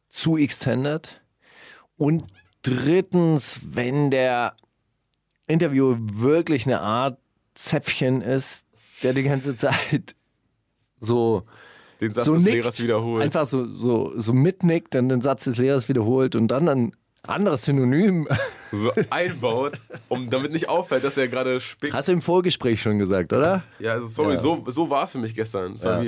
zu 0.09 0.37
extended. 0.37 1.18
Und 1.99 2.23
drittens, 2.63 3.59
wenn 3.63 4.09
der 4.09 4.55
Interview 5.47 5.95
wirklich 5.99 6.65
eine 6.65 6.79
Art 6.79 7.19
Zäpfchen 7.53 8.21
ist, 8.21 8.65
der 9.03 9.13
die 9.13 9.23
ganze 9.23 9.55
Zeit 9.55 10.15
so, 11.01 11.43
Den 12.01 12.13
Satz 12.13 12.25
so 12.25 12.35
des 12.35 12.43
nickt, 12.43 12.55
Lehrers 12.55 12.79
wiederholt. 12.81 13.23
einfach 13.23 13.45
so, 13.45 13.65
so, 13.65 14.13
so 14.17 14.33
mitnickt, 14.33 14.95
dann 14.95 15.09
den 15.09 15.21
Satz 15.21 15.43
des 15.43 15.57
Lehrers 15.57 15.89
wiederholt 15.89 16.35
und 16.35 16.47
dann 16.47 16.67
ein 16.69 16.95
anderes 17.23 17.63
Synonym. 17.63 18.27
So 18.71 18.91
einbaut, 19.09 19.79
um 20.09 20.29
damit 20.29 20.51
nicht 20.51 20.69
auffällt, 20.69 21.03
dass 21.03 21.17
er 21.17 21.27
gerade 21.27 21.59
spickt. 21.59 21.91
Hast 21.91 22.07
du 22.07 22.11
im 22.11 22.21
Vorgespräch 22.21 22.79
schon 22.79 22.99
gesagt, 22.99 23.33
oder? 23.33 23.63
Ja, 23.79 23.93
also 23.93 24.05
sorry, 24.05 24.35
Ja. 24.35 24.39
so, 24.39 24.63
so 24.67 24.91
war 24.91 25.05
es 25.05 25.11
für 25.13 25.17
mich 25.17 25.33
gestern. 25.33 25.75
Ja. 25.77 26.03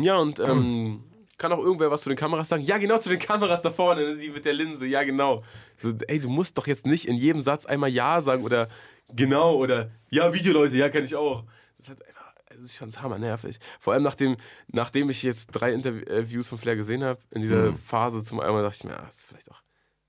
ja, 0.00 0.16
und 0.16 0.40
ähm, 0.44 1.04
kann 1.42 1.52
auch 1.52 1.58
irgendwer 1.58 1.90
was 1.90 2.02
zu 2.02 2.08
den 2.08 2.16
Kameras 2.16 2.48
sagen? 2.48 2.62
Ja, 2.62 2.78
genau, 2.78 2.96
zu 2.98 3.08
den 3.08 3.18
Kameras 3.18 3.60
da 3.62 3.70
vorne, 3.70 4.16
die 4.16 4.30
mit 4.30 4.44
der 4.44 4.54
Linse, 4.54 4.86
ja, 4.86 5.02
genau. 5.02 5.42
So, 5.76 5.90
ey, 6.06 6.20
du 6.20 6.30
musst 6.30 6.56
doch 6.56 6.68
jetzt 6.68 6.86
nicht 6.86 7.06
in 7.06 7.16
jedem 7.16 7.42
Satz 7.42 7.66
einmal 7.66 7.90
Ja 7.90 8.20
sagen 8.20 8.44
oder 8.44 8.68
genau 9.12 9.56
oder 9.56 9.90
ja, 10.10 10.32
Videoleute, 10.32 10.76
ja, 10.76 10.88
kenne 10.88 11.04
ich 11.04 11.16
auch. 11.16 11.42
Das 11.76 11.86
ist 11.86 11.88
halt 11.88 12.06
einfach, 12.06 12.32
das 12.46 12.58
ist 12.60 12.76
schon 12.76 12.92
hammernervig. 12.94 13.58
Vor 13.80 13.92
allem 13.92 14.04
nachdem, 14.04 14.36
nachdem 14.68 15.10
ich 15.10 15.24
jetzt 15.24 15.48
drei 15.48 15.72
Interviews 15.72 16.48
von 16.48 16.58
Flair 16.58 16.76
gesehen 16.76 17.02
habe, 17.02 17.18
in 17.30 17.42
dieser 17.42 17.74
Phase 17.74 18.22
zum 18.22 18.38
einmal 18.38 18.62
dachte 18.62 18.76
ich 18.76 18.84
mir, 18.84 18.98
ah, 18.98 19.08
ist 19.08 19.26
vielleicht 19.26 19.50
auch, 19.50 19.62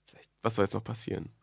vielleicht, 0.05 0.29
was 0.43 0.55
soll 0.55 0.65
jetzt 0.65 0.75
noch 0.75 0.83
passieren? 0.83 1.33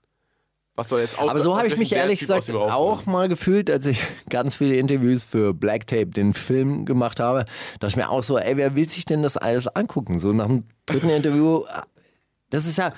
Was 0.80 0.88
soll 0.88 1.02
jetzt 1.02 1.18
aus, 1.18 1.28
Aber 1.28 1.40
so 1.40 1.58
habe 1.58 1.68
ich 1.68 1.76
mich 1.76 1.92
ehrlich 1.92 2.20
gesagt 2.20 2.50
auch 2.50 3.04
mal 3.04 3.28
gefühlt, 3.28 3.70
als 3.70 3.84
ich 3.84 4.02
ganz 4.30 4.54
viele 4.54 4.76
Interviews 4.76 5.22
für 5.22 5.52
Black 5.52 5.86
Tape, 5.86 6.06
den 6.06 6.32
Film 6.32 6.86
gemacht 6.86 7.20
habe. 7.20 7.44
Da 7.80 7.86
ich 7.86 7.96
mir 7.96 8.08
auch 8.08 8.22
so, 8.22 8.38
ey, 8.38 8.56
wer 8.56 8.74
will 8.76 8.88
sich 8.88 9.04
denn 9.04 9.22
das 9.22 9.36
alles 9.36 9.66
angucken? 9.66 10.18
So 10.18 10.32
nach 10.32 10.46
dem 10.46 10.64
dritten 10.86 11.10
Interview, 11.10 11.64
das 12.48 12.64
ist 12.64 12.78
ja, 12.78 12.94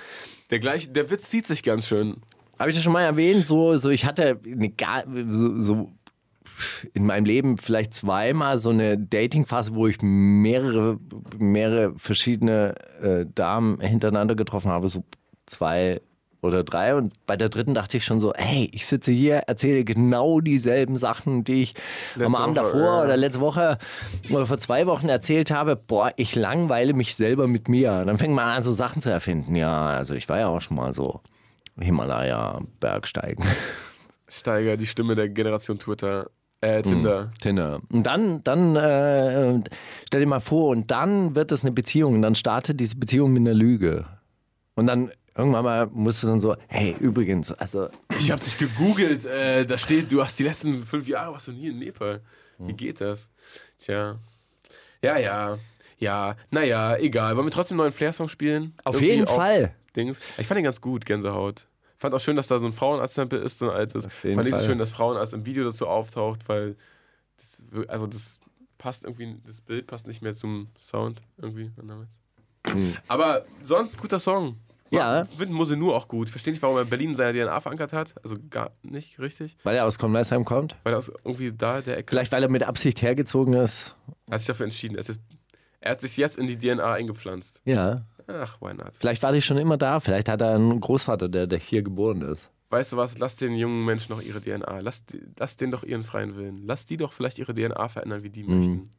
Der, 0.51 0.61
gleich, 0.61 0.93
der 0.93 1.11
Witz 1.11 1.29
zieht 1.29 1.45
sich 1.45 1.65
ganz 1.65 1.89
schön. 1.89 2.19
habe 2.57 2.71
ich 2.71 2.77
das 2.77 2.85
schon 2.85 2.93
mal 2.93 3.03
erwähnt, 3.03 3.49
so, 3.49 3.77
so 3.77 3.91
ich 3.91 4.05
hatte 4.05 4.39
eine, 4.47 5.33
so, 5.33 5.59
so 5.59 5.93
in 6.95 7.05
meinem 7.05 7.25
Leben 7.25 7.59
vielleicht 7.59 7.95
zweimal 7.95 8.59
so 8.59 8.71
eine 8.71 8.97
Dating-Phase, 8.97 9.75
wo 9.75 9.89
ich 9.89 10.03
mehrere, 10.03 11.01
mehrere 11.37 11.99
verschiedene 11.99 12.77
äh, 13.03 13.27
Damen 13.35 13.81
hintereinander 13.81 14.37
getroffen 14.37 14.71
habe, 14.71 14.89
so 14.89 15.03
zwei 15.47 16.01
oder 16.43 16.65
drei. 16.65 16.95
Und 16.95 17.15
bei 17.27 17.37
der 17.37 17.49
dritten 17.49 17.73
dachte 17.73 17.97
ich 17.97 18.05
schon 18.05 18.21
so, 18.21 18.33
hey, 18.37 18.69
ich 18.73 18.87
sitze 18.87 19.13
hier, 19.13 19.37
erzähle 19.47 19.85
genau 19.85 20.41
dieselben 20.41 20.99
Sachen, 20.99 21.45
die 21.45 21.63
ich 21.63 21.75
am 22.19 22.35
Abend 22.35 22.57
Woche, 22.57 22.67
davor 22.67 22.81
ja. 22.81 23.05
oder 23.05 23.17
letzte 23.17 23.41
Woche 23.41 23.79
oder 24.31 24.47
vor 24.47 24.59
zwei 24.59 24.87
Wochen 24.87 25.09
erzählt 25.09 25.51
habe. 25.51 25.77
Boah, 25.77 26.11
ich 26.17 26.35
langweile 26.35 26.93
mich 26.93 27.15
selber 27.15 27.47
mit 27.47 27.69
mir. 27.69 28.05
Dann 28.05 28.19
fängt 28.19 28.35
man 28.35 28.49
an, 28.49 28.63
so 28.63 28.73
Sachen 28.73 29.01
zu 29.01 29.11
erfinden. 29.11 29.55
Ja, 29.55 29.87
also 29.87 30.15
ich 30.15 30.29
war 30.29 30.39
ja 30.39 30.49
auch 30.49 30.61
schon 30.61 30.77
mal 30.77 30.93
so 30.93 31.21
Himalaya, 31.81 32.61
Bergsteigen. 32.81 33.45
Steiger, 34.29 34.77
die 34.77 34.87
Stimme 34.87 35.15
der 35.15 35.29
Generation 35.29 35.79
Twitter, 35.79 36.31
äh, 36.63 36.83
Tinder. 36.83 37.33
Tinder. 37.41 37.81
Und 37.91 38.05
dann, 38.07 38.43
dann 38.45 38.77
äh, 38.77 39.61
stell 40.07 40.21
dir 40.21 40.27
mal 40.27 40.41
vor, 40.41 40.69
und 40.69 40.91
dann 40.91 41.35
wird 41.35 41.51
das 41.51 41.63
eine 41.63 41.73
Beziehung. 41.73 42.15
Und 42.15 42.23
dann 42.23 42.35
startet 42.35 42.81
diese 42.81 42.97
Beziehung 42.97 43.33
mit 43.33 43.41
einer 43.41 43.55
Lüge. 43.55 44.07
Und 44.75 44.87
dann 44.87 45.11
irgendwann 45.37 45.65
mal 45.65 45.87
musst 45.93 46.23
du 46.23 46.27
dann 46.27 46.41
so, 46.41 46.57
hey, 46.69 46.97
übrigens, 47.01 47.53
also 47.53 47.89
Ich 48.19 48.31
habe 48.31 48.43
dich 48.43 48.57
gegoogelt, 48.59 49.25
äh, 49.25 49.65
da 49.65 49.79
steht, 49.79 50.11
du 50.13 50.23
hast 50.23 50.39
die 50.39 50.45
letzten 50.45 50.85
fünf 50.85 51.09
Jahre 51.09 51.33
warst 51.33 51.49
du 51.49 51.53
nie 51.53 51.69
in 51.69 51.79
Nepal. 51.79 52.21
Wie 52.59 52.75
geht 52.75 53.01
das? 53.01 53.29
Tja. 53.79 54.19
Ja, 55.03 55.19
ja. 55.19 55.59
Ja, 55.99 56.37
naja, 56.51 56.97
egal. 56.97 57.37
Wollen 57.37 57.47
wir 57.47 57.51
trotzdem 57.51 57.77
einen 57.77 57.87
neuen 57.89 57.93
Flair-Song 57.93 58.29
spielen? 58.29 58.75
Auf 58.85 58.97
Irgendwie 58.97 59.11
jeden 59.15 59.27
Fall. 59.27 59.75
Dings. 59.97 60.19
Ich 60.39 60.47
fand 60.47 60.59
den 60.59 60.65
ganz 60.65 60.81
gut, 60.81 61.05
Gänsehaut. 61.05 61.67
Fand 61.99 62.15
auch 62.15 62.21
schön, 62.21 62.35
dass 62.37 62.49
da 62.49 62.59
so 62.59 62.67
ein 62.67 62.73
Frauenarzt-Sample 62.73 63.39
ist, 63.39 63.59
so 63.59 63.71
ein 63.71 63.77
altes. 63.77 64.07
Auf 64.07 64.25
jeden 64.25 64.37
Fand 64.37 64.49
ich 64.49 64.55
so 64.55 64.59
Fall. 64.61 64.67
schön, 64.69 64.79
dass 64.79 64.91
Frauenarzt 64.93 65.33
im 65.35 65.47
Video 65.47 65.65
dazu 65.65 65.87
auftaucht, 65.87 66.49
weil 66.49 66.77
das, 67.37 67.63
also 67.89 68.07
das 68.09 68.39
passt 68.79 69.05
irgendwie, 69.05 69.37
das 69.47 69.61
Bild 69.61 69.87
passt 69.87 70.07
nicht 70.09 70.23
mehr 70.23 70.35
zum 70.35 70.69
Sound 70.79 71.23
irgendwie. 71.37 71.71
damals. 71.77 72.09
Aber 73.07 73.45
sonst 73.63 73.99
guter 74.01 74.19
Song. 74.19 74.57
Ja. 74.93 75.23
Ich 75.23 75.39
finde 75.39 75.55
Mose 75.55 75.77
nur 75.77 75.97
auch 75.97 76.07
gut. 76.07 76.29
Verstehe 76.31 76.53
nicht, 76.53 76.63
warum 76.63 76.77
er 76.77 76.83
in 76.83 76.91
Berlin 76.91 77.15
seine 77.15 77.39
DNA 77.39 77.61
verankert 77.61 77.93
hat. 77.93 78.15
Also 78.23 78.37
gar 78.51 78.73
nicht 78.83 79.19
richtig. 79.19 79.57
weil 79.65 79.77
er 79.77 79.87
aus 79.87 79.99
Conversheim 79.99 80.45
kommt. 80.45 80.77
Weil 80.85 80.95
er 80.95 80.99
aus 80.99 81.11
irgendwie 81.25 81.53
da 81.53 81.81
der 81.81 81.99
Ecke 81.99 82.11
Vielleicht, 82.11 82.31
weil 82.33 82.43
er 82.43 82.49
mit 82.51 82.63
Absicht 82.63 83.01
hergezogen 83.03 83.55
ist. 83.55 83.97
hat 84.31 84.41
sich 84.41 84.47
dafür 84.47 84.65
entschieden. 84.65 84.97
Er, 84.97 85.01
ist 85.01 85.21
er 85.81 85.93
hat 85.93 86.01
sich 86.01 86.17
jetzt 86.17 86.37
in 86.37 86.47
die 86.47 86.59
DNA 86.59 86.93
eingepflanzt. 86.93 87.61
Ja. 87.65 88.03
Ach, 88.29 88.61
why 88.61 88.75
not? 88.75 88.93
Vielleicht 88.99 89.23
war 89.23 89.33
die 89.33 89.43
schon 89.43 89.59
immer 89.59 89.77
da. 89.77 89.99
Vielleicht 89.99 90.29
hat 90.29 90.41
er 90.43 90.55
einen 90.55 90.79
Großvater, 90.81 91.29
der, 91.29 91.47
der 91.47 91.59
hier 91.59 91.83
geboren 91.83 92.23
ist. 92.23 92.51
Weißt 92.71 92.93
du 92.93 92.97
was? 92.97 93.19
Lass 93.19 93.37
den 93.37 93.55
jungen 93.55 93.85
Menschen 93.85 94.13
noch 94.15 94.23
ihre 94.23 94.41
DNA. 94.41 94.81
Lass, 94.81 95.05
lass 95.39 95.57
denen 95.57 95.73
doch 95.73 95.83
ihren 95.85 96.05
freien 96.05 96.37
Willen. 96.37 96.63
Lass 96.65 96.87
die 96.87 96.97
doch 96.97 97.13
vielleicht 97.13 97.39
ihre 97.39 97.53
DNA 97.53 97.89
verändern, 97.89 98.23
wie 98.23 98.31
die 98.31 98.45
möchten. 98.45 98.91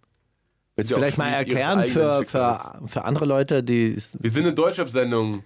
Willst 0.75 0.91
du 0.91 0.95
vielleicht 0.95 1.17
mal 1.17 1.29
erklären 1.29 1.85
für, 1.85 2.23
für, 2.25 2.81
für 2.85 3.05
andere 3.05 3.25
Leute, 3.25 3.63
die. 3.63 3.95
Wir 4.19 4.31
sind 4.31 4.43
eine 4.43 4.53
Deutschrap-Sendung. 4.53 5.43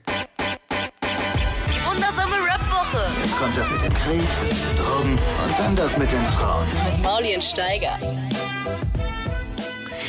Kommt 3.39 3.57
das 3.57 3.69
mit 3.71 3.81
dem 3.83 3.93
Krieg, 3.93 4.21
Drogen 4.77 5.11
und 5.13 5.59
dann 5.59 5.75
das 5.75 5.97
mit 5.97 6.11
den 6.11 6.23
Frauen. 6.37 6.65
mit 6.95 7.03
Mauli 7.03 7.35
und 7.35 7.43
Steiger. 7.43 7.97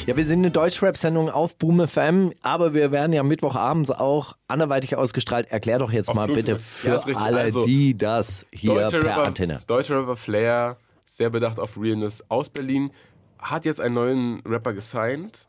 Ja, 0.06 0.16
wir 0.16 0.24
sind 0.24 0.38
eine 0.38 0.50
Deutschrap-Sendung 0.50 1.28
auf 1.28 1.56
Boom 1.56 1.86
FM, 1.86 2.32
aber 2.40 2.72
wir 2.72 2.90
werden 2.92 3.12
ja 3.12 3.22
Mittwochabends 3.22 3.90
auch 3.90 4.34
anderweitig 4.46 4.96
ausgestrahlt. 4.96 5.50
Erklär 5.50 5.78
doch 5.78 5.92
jetzt 5.92 6.08
Auf 6.08 6.14
mal 6.14 6.24
Flug- 6.24 6.36
bitte 6.36 6.52
Ja, 6.52 6.58
für 6.58 6.94
richtig. 6.94 7.16
alle, 7.18 7.40
Also, 7.40 7.60
die 7.60 7.96
das 7.96 8.46
hier 8.50 8.72
Deutscher 8.74 9.00
per 9.00 9.08
Rapper, 9.10 9.26
Antenne. 9.26 9.60
Deutscher 9.66 9.98
Rapper 10.00 10.16
Flair, 10.16 10.78
sehr 11.04 11.28
bedacht 11.28 11.58
auf 11.60 11.76
Realness 11.78 12.24
aus 12.30 12.48
Berlin, 12.48 12.90
hat 13.38 13.66
jetzt 13.66 13.80
einen 13.82 13.94
neuen 13.94 14.40
Rapper 14.46 14.72
gesigned. 14.72 15.46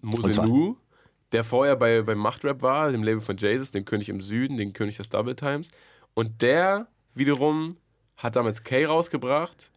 Mosenu, 0.00 0.74
der 1.30 1.44
vorher 1.44 1.76
bei, 1.76 2.02
bei 2.02 2.16
Machtrap 2.16 2.60
war, 2.62 2.90
dem 2.90 3.04
Label 3.04 3.20
von 3.20 3.36
Jesus, 3.36 3.70
dem 3.70 3.84
König 3.84 4.08
im 4.08 4.20
Süden, 4.20 4.56
den 4.56 4.72
König 4.72 4.96
des 4.96 5.08
Double 5.08 5.36
Times. 5.36 5.68
Und 6.14 6.42
der 6.42 6.88
wiederum 7.14 7.76
hat 8.16 8.36
damals 8.36 8.62
Kay 8.62 8.84
rausgebracht 8.84 9.70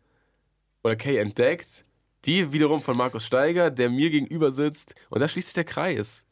oder 0.83 0.95
Kay 0.95 1.17
entdeckt. 1.17 1.85
Die 2.25 2.51
wiederum 2.53 2.81
von 2.81 2.97
Markus 2.97 3.25
Steiger, 3.25 3.69
der 3.69 3.89
mir 3.89 4.09
gegenüber 4.09 4.51
sitzt. 4.51 4.95
Und 5.09 5.21
da 5.21 5.27
schließt 5.27 5.49
sich 5.49 5.53
der 5.53 5.63
Kreis. 5.63 6.25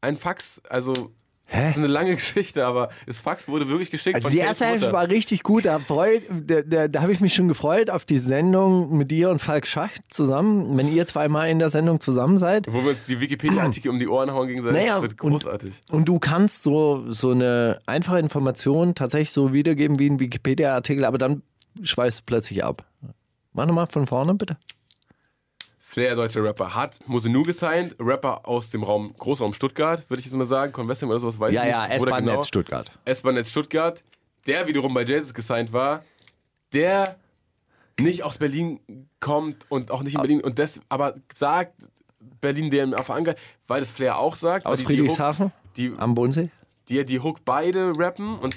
Ein 0.00 0.16
Fax, 0.16 0.60
also 0.68 1.12
Das 1.52 1.70
ist 1.70 1.76
eine 1.78 1.86
lange 1.86 2.14
Geschichte, 2.16 2.66
aber 2.66 2.88
das 3.06 3.18
Fax 3.20 3.46
wurde 3.46 3.68
wirklich 3.68 3.90
geschickt 3.90 4.16
Also 4.16 4.28
die 4.30 4.38
erste 4.38 4.64
Hälfte 4.66 4.92
war 4.92 5.08
richtig 5.08 5.44
gut. 5.44 5.64
Da, 5.64 5.78
freut- 5.78 6.22
da, 6.28 6.62
da, 6.62 6.88
da 6.88 7.02
habe 7.02 7.12
ich 7.12 7.20
mich 7.20 7.34
schon 7.34 7.46
gefreut 7.46 7.88
auf 7.88 8.04
die 8.04 8.18
Sendung 8.18 8.96
mit 8.96 9.12
dir 9.12 9.30
und 9.30 9.40
Falk 9.40 9.66
Schacht 9.66 10.02
zusammen. 10.10 10.76
Wenn 10.76 10.92
ihr 10.92 11.06
zweimal 11.06 11.48
in 11.48 11.58
der 11.60 11.70
Sendung 11.70 12.00
zusammen 12.00 12.36
seid. 12.36 12.66
Wo 12.68 12.82
wir 12.82 12.90
uns 12.90 13.04
die 13.04 13.20
Wikipedia-Artikel 13.20 13.90
um 13.90 13.98
die 14.00 14.08
Ohren 14.08 14.32
hauen 14.32 14.48
gegenseitig. 14.48 14.80
Naja, 14.80 14.94
das 14.94 15.02
wird 15.02 15.20
und- 15.22 15.30
großartig. 15.44 15.72
Und 15.90 16.08
du 16.08 16.18
kannst 16.18 16.64
so, 16.64 17.04
so 17.12 17.30
eine 17.30 17.80
einfache 17.86 18.18
Information 18.18 18.94
tatsächlich 18.96 19.30
so 19.30 19.52
wiedergeben 19.52 19.98
wie 20.00 20.10
ein 20.10 20.18
Wikipedia-Artikel, 20.18 21.04
aber 21.04 21.18
dann 21.18 21.42
schweißt 21.80 22.18
du 22.20 22.22
plötzlich 22.26 22.64
ab. 22.64 22.84
Mach 23.52 23.66
nochmal 23.66 23.86
von 23.86 24.06
vorne, 24.08 24.34
bitte. 24.34 24.56
Flair, 25.96 26.14
deutscher 26.14 26.44
Rapper, 26.44 26.74
hat 26.74 26.98
Mosenu 27.08 27.42
gesigned, 27.42 27.96
Rapper 27.98 28.46
aus 28.46 28.68
dem 28.68 28.82
Raum, 28.82 29.14
Großraum 29.16 29.54
Stuttgart, 29.54 30.04
würde 30.10 30.18
ich 30.20 30.26
jetzt 30.26 30.34
mal 30.34 30.44
sagen. 30.44 30.70
Convesting 30.70 31.08
oder 31.08 31.18
sowas, 31.18 31.40
weiß 31.40 31.54
Ja, 31.54 31.62
ich 31.62 31.70
ja, 31.70 31.88
nicht. 31.88 32.00
Oder 32.02 32.10
S-Bahn-Netz 32.10 32.32
genau. 32.34 32.42
Stuttgart. 32.42 32.92
S-Bahn-Netz 33.06 33.50
Stuttgart, 33.50 34.02
der 34.46 34.66
wiederum 34.66 34.92
bei 34.92 35.04
Jesus 35.04 35.32
gesigned 35.32 35.72
war, 35.72 36.04
der 36.74 37.16
nicht 37.98 38.24
aus 38.24 38.36
Berlin 38.36 38.78
kommt 39.20 39.64
und 39.70 39.90
auch 39.90 40.02
nicht 40.02 40.16
in 40.16 40.20
Berlin 40.20 40.40
und 40.42 40.58
das 40.58 40.82
aber 40.90 41.14
sagt 41.34 41.72
Berlin 42.42 42.68
DMA 42.68 43.02
verankert, 43.02 43.38
weil 43.66 43.80
das 43.80 43.90
Flair 43.90 44.18
auch 44.18 44.36
sagt. 44.36 44.66
Aus 44.66 44.80
die- 44.80 44.84
Friedrichshafen 44.84 45.50
Die, 45.78 45.94
am 45.96 46.14
Bodensee. 46.14 46.50
die, 46.90 47.06
die 47.06 47.20
Hook 47.20 47.38
beide 47.46 47.94
rappen 47.96 48.38
und 48.38 48.54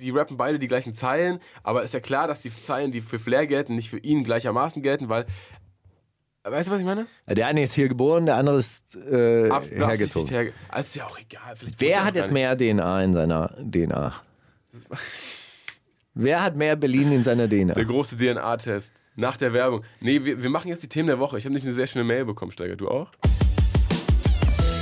die 0.00 0.10
rappen 0.10 0.36
beide 0.36 0.60
die 0.60 0.68
gleichen 0.68 0.94
Zeilen, 0.94 1.40
aber 1.64 1.82
ist 1.82 1.94
ja 1.94 2.00
klar, 2.00 2.28
dass 2.28 2.42
die 2.42 2.52
Zeilen, 2.62 2.92
die 2.92 3.00
für 3.00 3.18
Flair 3.18 3.48
gelten, 3.48 3.74
nicht 3.74 3.90
für 3.90 3.98
ihn 3.98 4.22
gleichermaßen 4.22 4.82
gelten, 4.82 5.08
weil 5.08 5.26
Weißt 6.50 6.68
du, 6.68 6.72
was 6.72 6.80
ich 6.80 6.86
meine? 6.86 7.06
Der 7.28 7.46
eine 7.46 7.62
ist 7.62 7.74
hier 7.74 7.88
geboren, 7.88 8.26
der 8.26 8.36
andere 8.36 8.56
ist 8.58 8.96
äh, 8.96 9.48
Ab- 9.48 9.64
hergezogen. 9.70 10.28
herge- 10.28 10.52
Also 10.68 10.86
ist 10.88 10.96
ja 10.96 11.06
auch 11.06 11.18
egal. 11.18 11.54
Vielleicht 11.56 11.80
Wer 11.80 11.96
er 11.98 12.04
hat 12.04 12.14
jetzt 12.16 12.30
mehr 12.32 12.56
DNA 12.56 13.02
in 13.04 13.12
seiner 13.12 13.48
DNA? 13.60 14.14
Wer 16.14 16.42
hat 16.42 16.56
mehr 16.56 16.76
Berlin 16.76 17.12
in 17.12 17.22
seiner 17.24 17.48
DNA? 17.48 17.74
Der 17.74 17.84
große 17.84 18.16
DNA-Test. 18.16 18.92
Nach 19.16 19.36
der 19.36 19.52
Werbung. 19.52 19.84
Nee, 20.00 20.24
wir, 20.24 20.42
wir 20.42 20.50
machen 20.50 20.68
jetzt 20.68 20.82
die 20.82 20.88
Themen 20.88 21.06
der 21.08 21.18
Woche. 21.20 21.38
Ich 21.38 21.44
habe 21.44 21.52
nämlich 21.52 21.64
eine 21.64 21.74
sehr 21.74 21.86
schöne 21.86 22.04
Mail 22.04 22.24
bekommen, 22.24 22.52
Steiger. 22.52 22.76
Du 22.76 22.88
auch? 22.88 23.10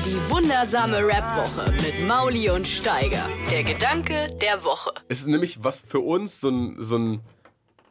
Die 0.07 0.31
wundersame 0.31 0.99
Rap-Woche 1.07 1.71
mit 1.73 2.07
Mauli 2.07 2.49
und 2.51 2.67
Steiger. 2.67 3.29
Der 3.51 3.63
Gedanke 3.63 4.29
der 4.41 4.65
Woche. 4.65 4.91
Es 5.09 5.21
ist 5.21 5.27
nämlich 5.27 5.63
was 5.63 5.81
für 5.81 6.01
uns 6.01 6.41
so 6.41 6.49
ein, 6.49 6.77
so 6.79 6.97
ein 6.97 7.21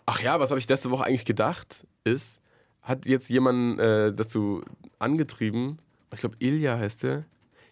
ach 0.06 0.20
ja, 0.22 0.40
was 0.40 0.50
habe 0.50 0.60
ich 0.60 0.68
letzte 0.68 0.90
Woche 0.90 1.04
eigentlich 1.06 1.26
gedacht, 1.26 1.86
ist, 2.06 2.40
hat 2.88 3.06
jetzt 3.06 3.30
jemand 3.30 3.80
äh, 3.80 4.14
dazu 4.14 4.64
angetrieben, 5.00 5.80
ich 6.14 6.20
glaube 6.20 6.36
Ilja 6.40 6.78
heißt 6.78 7.04
der, 7.04 7.26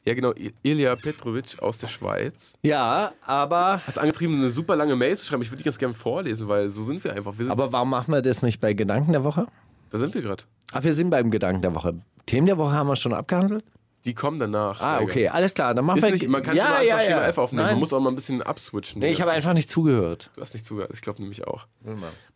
ja 0.03 0.13
genau, 0.13 0.33
Ilja 0.61 0.95
Petrovic 0.95 1.57
aus 1.59 1.77
der 1.77 1.87
Schweiz, 1.87 2.53
Ja, 2.61 3.13
aber, 3.25 3.77
hat 3.77 3.87
es 3.87 3.97
angetrieben, 3.97 4.35
eine 4.35 4.51
super 4.51 4.75
lange 4.75 4.95
Mail 4.95 5.17
zu 5.17 5.25
schreiben. 5.25 5.41
Ich 5.41 5.49
würde 5.49 5.63
die 5.63 5.65
ganz 5.65 5.79
gerne 5.79 5.95
vorlesen, 5.95 6.47
weil 6.47 6.69
so 6.69 6.83
sind 6.83 7.03
wir 7.03 7.13
einfach. 7.13 7.33
Wir 7.37 7.45
sind, 7.45 7.51
aber 7.51 7.71
warum 7.71 7.89
machen 7.89 8.13
wir 8.13 8.21
das 8.21 8.43
nicht 8.43 8.59
bei 8.59 8.73
Gedanken 8.73 9.13
der 9.13 9.23
Woche? 9.23 9.47
da 9.89 9.97
sind 9.97 10.13
wir 10.13 10.21
gerade. 10.21 10.43
Ach, 10.73 10.83
wir 10.83 10.93
sind 10.93 11.09
beim 11.09 11.31
Gedanken 11.31 11.61
der 11.61 11.73
Woche. 11.73 11.95
Themen 12.25 12.47
der 12.47 12.57
Woche 12.57 12.73
haben 12.73 12.87
wir 12.87 12.95
schon 12.97 13.13
abgehandelt? 13.13 13.63
Die 14.05 14.13
kommen 14.13 14.39
danach. 14.39 14.79
Ah, 14.79 14.97
Steiger. 14.97 15.03
okay, 15.03 15.27
alles 15.29 15.53
klar. 15.55 15.73
Dann 15.73 15.83
machen 15.83 16.01
wir. 16.01 16.11
nicht, 16.11 16.27
man 16.27 16.43
kann 16.43 16.55
ja, 16.55 16.79
nicht 16.79 16.89
ja, 16.89 16.99
Schema 16.99 17.21
ja. 17.21 17.27
F 17.27 17.39
aufnehmen. 17.39 17.63
Nein. 17.63 17.73
Man 17.73 17.79
muss 17.79 17.91
auch 17.91 17.99
mal 17.99 18.09
ein 18.09 18.15
bisschen 18.15 18.41
abswitchen. 18.43 18.99
nee, 18.99 19.11
ich 19.11 19.19
habe 19.19 19.31
einfach 19.31 19.53
nicht 19.53 19.69
zugehört. 19.69 20.29
Du 20.35 20.41
hast 20.41 20.53
nicht 20.53 20.65
zugehört. 20.65 20.91
Ich 20.93 21.01
glaube 21.01 21.21
nämlich 21.21 21.47
auch. 21.47 21.67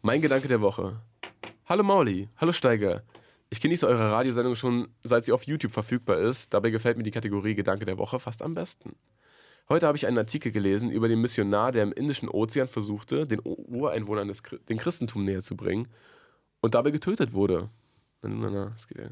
Mein 0.01 0.21
Gedanke 0.21 0.47
der 0.47 0.61
Woche. 0.61 0.99
Hallo 1.65 1.83
Mauli, 1.83 2.27
hallo 2.37 2.51
Steiger. 2.51 3.03
Ich 3.51 3.61
genieße 3.61 3.87
eure 3.87 4.11
Radiosendung 4.11 4.55
schon, 4.55 4.87
seit 5.03 5.25
sie 5.25 5.31
auf 5.31 5.43
YouTube 5.43 5.71
verfügbar 5.71 6.17
ist. 6.17 6.51
Dabei 6.53 6.71
gefällt 6.71 6.97
mir 6.97 7.03
die 7.03 7.11
Kategorie 7.11 7.53
Gedanke 7.53 7.85
der 7.85 7.99
Woche 7.99 8.19
fast 8.19 8.41
am 8.41 8.55
besten. 8.55 8.95
Heute 9.69 9.85
habe 9.85 9.95
ich 9.95 10.07
einen 10.07 10.17
Artikel 10.17 10.51
gelesen 10.51 10.89
über 10.89 11.07
den 11.07 11.21
Missionar, 11.21 11.71
der 11.71 11.83
im 11.83 11.91
Indischen 11.91 12.27
Ozean 12.27 12.67
versuchte, 12.67 13.27
den 13.27 13.39
Ureinwohnern 13.43 14.27
des, 14.27 14.41
den 14.67 14.79
Christentum 14.79 15.25
näher 15.25 15.43
zu 15.43 15.55
bringen 15.55 15.87
und 16.61 16.73
dabei 16.73 16.89
getötet 16.89 17.33
wurde. 17.33 17.69
Na, 18.23 18.29
na, 18.29 18.49
na, 18.49 18.65
das 18.75 18.87
geht 18.87 18.97
ja 18.97 19.09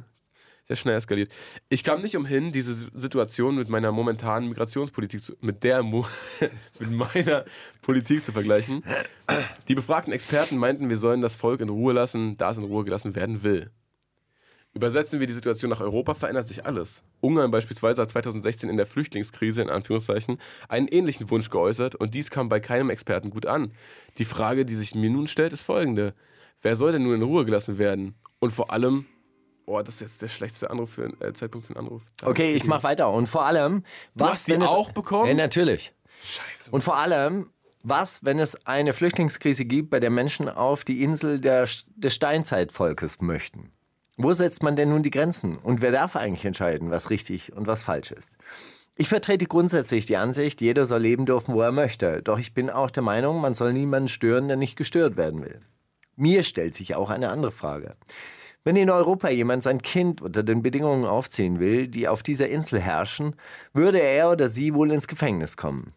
sehr 0.68 0.76
schnell 0.76 0.98
eskaliert. 0.98 1.32
Ich 1.70 1.84
kam 1.84 2.02
nicht 2.02 2.18
umhin, 2.18 2.52
diese 2.52 2.76
Situation 2.94 3.56
mit 3.56 3.70
meiner 3.70 3.92
momentanen 3.92 4.50
Migrationspolitik, 4.50 5.24
zu, 5.24 5.34
mit 5.40 5.64
der, 5.64 5.82
mit 6.80 6.92
meiner 6.92 7.46
Politik 7.82 8.24
zu 8.24 8.32
vergleichen. 8.32 8.84
Die 9.68 9.76
befragten 9.76 10.14
Experten 10.14 10.58
meinten, 10.58 10.90
wir 10.90 10.98
sollen 10.98 11.22
das 11.22 11.36
Volk 11.36 11.62
in 11.62 11.70
Ruhe 11.70 11.94
lassen, 11.94 12.38
da 12.38 12.52
es 12.52 12.58
in 12.58 12.66
Ruhe 12.66 12.84
gelassen 12.84 13.16
werden 13.16 13.44
will. 13.44 13.72
Übersetzen 14.74 15.20
wir 15.20 15.26
die 15.26 15.34
Situation 15.34 15.72
nach 15.72 15.82
Europa, 15.82 16.14
verändert 16.14 16.46
sich 16.46 16.66
alles. 16.66 17.02
Ungarn 17.20 17.50
beispielsweise 17.50 18.02
hat 18.02 18.12
2016 18.12 18.70
in 18.70 18.78
der 18.78 18.86
Flüchtlingskrise 18.86 19.62
in 19.62 19.70
Anführungszeichen 19.70 20.38
einen 20.70 20.88
ähnlichen 20.88 21.32
Wunsch 21.32 21.50
geäußert 21.50 21.96
und 21.96 22.14
dies 22.14 22.30
kam 22.30 22.48
bei 22.48 22.60
keinem 22.60 22.92
Experten 22.92 23.32
gut 23.32 23.48
an. 23.48 23.72
Die 24.20 24.26
Frage, 24.26 24.66
die 24.66 24.76
sich 24.76 24.94
mir 24.94 25.10
nun 25.10 25.28
stellt, 25.28 25.54
ist 25.54 25.64
folgende. 25.64 26.14
Wer 26.62 26.76
soll 26.76 26.92
denn 26.92 27.04
nun 27.04 27.16
in 27.16 27.24
Ruhe 27.24 27.46
gelassen 27.46 27.80
werden? 27.80 28.16
Und 28.38 28.52
vor 28.52 28.72
allem, 28.72 29.06
oh, 29.68 29.82
das 29.82 29.96
ist 29.96 30.02
jetzt 30.02 30.22
der 30.22 30.28
schlechteste 30.30 30.72
Anruf 30.72 30.94
für, 30.94 31.14
äh, 31.22 31.34
Zeitpunkt 31.34 31.68
für 31.68 31.76
einen 31.76 31.86
Anruf. 31.86 32.02
Da 32.18 32.28
okay, 32.28 32.54
ich 32.54 32.64
mach 32.64 32.84
weiter. 32.84 33.12
Und 33.12 33.28
vor 33.28 33.46
allem, 33.46 33.84
du 34.16 34.26
was 34.26 34.32
hast 34.32 34.48
die 34.48 34.58
auch 34.58 34.92
bekommen? 34.92 35.28
Ja, 35.28 35.34
natürlich. 35.36 35.94
Scheiße. 36.24 36.72
Und 36.72 36.84
vor 36.84 36.98
allem, 36.98 37.52
was, 37.84 38.24
wenn 38.24 38.40
es 38.40 38.66
eine 38.66 38.94
Flüchtlingskrise 38.94 39.66
gibt, 39.66 39.90
bei 39.90 40.00
der 40.00 40.10
Menschen 40.10 40.50
auf 40.50 40.84
die 40.84 41.04
Insel 41.04 41.40
der, 41.40 41.68
des 41.96 42.16
Steinzeitvolkes 42.16 43.22
möchten? 43.22 43.72
Wo 44.16 44.34
setzt 44.34 44.64
man 44.64 44.76
denn 44.76 44.90
nun 44.90 45.04
die 45.04 45.12
Grenzen? 45.12 45.58
Und 45.58 45.82
wer 45.82 45.92
darf 45.92 46.16
eigentlich 46.16 46.46
entscheiden, 46.46 46.90
was 46.90 47.12
richtig 47.12 47.54
und 47.54 47.68
was 47.68 47.84
falsch 47.84 48.12
ist? 48.12 48.34
Ich 48.96 49.10
vertrete 49.10 49.46
grundsätzlich 49.46 50.08
die 50.08 50.18
Ansicht, 50.18 50.60
jeder 50.60 50.88
soll 50.88 51.02
leben 51.02 51.28
dürfen, 51.28 51.54
wo 51.54 51.62
er 51.62 51.72
möchte. 51.72 52.24
Doch 52.24 52.40
ich 52.40 52.56
bin 52.56 52.72
auch 52.72 52.90
der 52.90 53.04
Meinung, 53.04 53.40
man 53.42 53.54
soll 53.54 53.74
niemanden 53.74 54.08
stören, 54.08 54.48
der 54.48 54.58
nicht 54.58 54.76
gestört 54.76 55.18
werden 55.18 55.44
will. 55.44 55.62
Mir 56.16 56.42
stellt 56.42 56.74
sich 56.74 56.96
auch 56.96 57.12
eine 57.12 57.30
andere 57.30 57.52
Frage. 57.52 57.96
Wenn 58.68 58.76
in 58.76 58.90
Europa 58.90 59.30
jemand 59.30 59.64
sein 59.64 59.82
Kind 59.82 60.22
unter 60.22 60.44
den 60.44 60.62
Bedingungen 60.62 61.06
aufziehen 61.06 61.62
will, 61.62 61.88
die 61.88 62.10
auf 62.10 62.22
dieser 62.22 62.50
Insel 62.50 62.82
herrschen, 62.82 63.34
würde 63.72 64.02
er 64.02 64.30
oder 64.30 64.50
sie 64.50 64.74
wohl 64.74 64.92
ins 64.92 65.08
Gefängnis 65.08 65.56
kommen. 65.56 65.94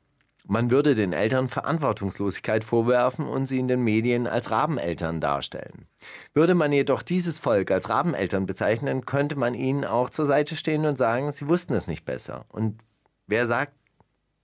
Man 0.47 0.71
würde 0.71 0.95
den 0.95 1.13
Eltern 1.13 1.49
Verantwortungslosigkeit 1.49 2.63
vorwerfen 2.63 3.27
und 3.27 3.47
sie 3.47 3.59
in 3.59 3.67
den 3.67 3.83
Medien 3.83 4.29
als 4.29 4.53
Rabeneltern 4.53 5.21
darstellen. 5.21 5.89
Würde 6.33 6.55
man 6.55 6.71
jedoch 6.71 7.03
dieses 7.03 7.41
Volk 7.41 7.73
als 7.73 7.89
Rabeneltern 7.89 8.47
bezeichnen, 8.47 9.05
könnte 9.05 9.35
man 9.35 9.55
ihnen 9.55 9.85
auch 9.85 10.09
zur 10.09 10.27
Seite 10.27 10.55
stehen 10.55 10.87
und 10.87 10.97
sagen, 10.97 11.33
sie 11.33 11.49
wussten 11.49 11.75
es 11.75 11.89
nicht 11.89 12.05
besser. 12.05 12.45
Und 12.51 12.79
wer 13.27 13.49
sagt 13.49 13.73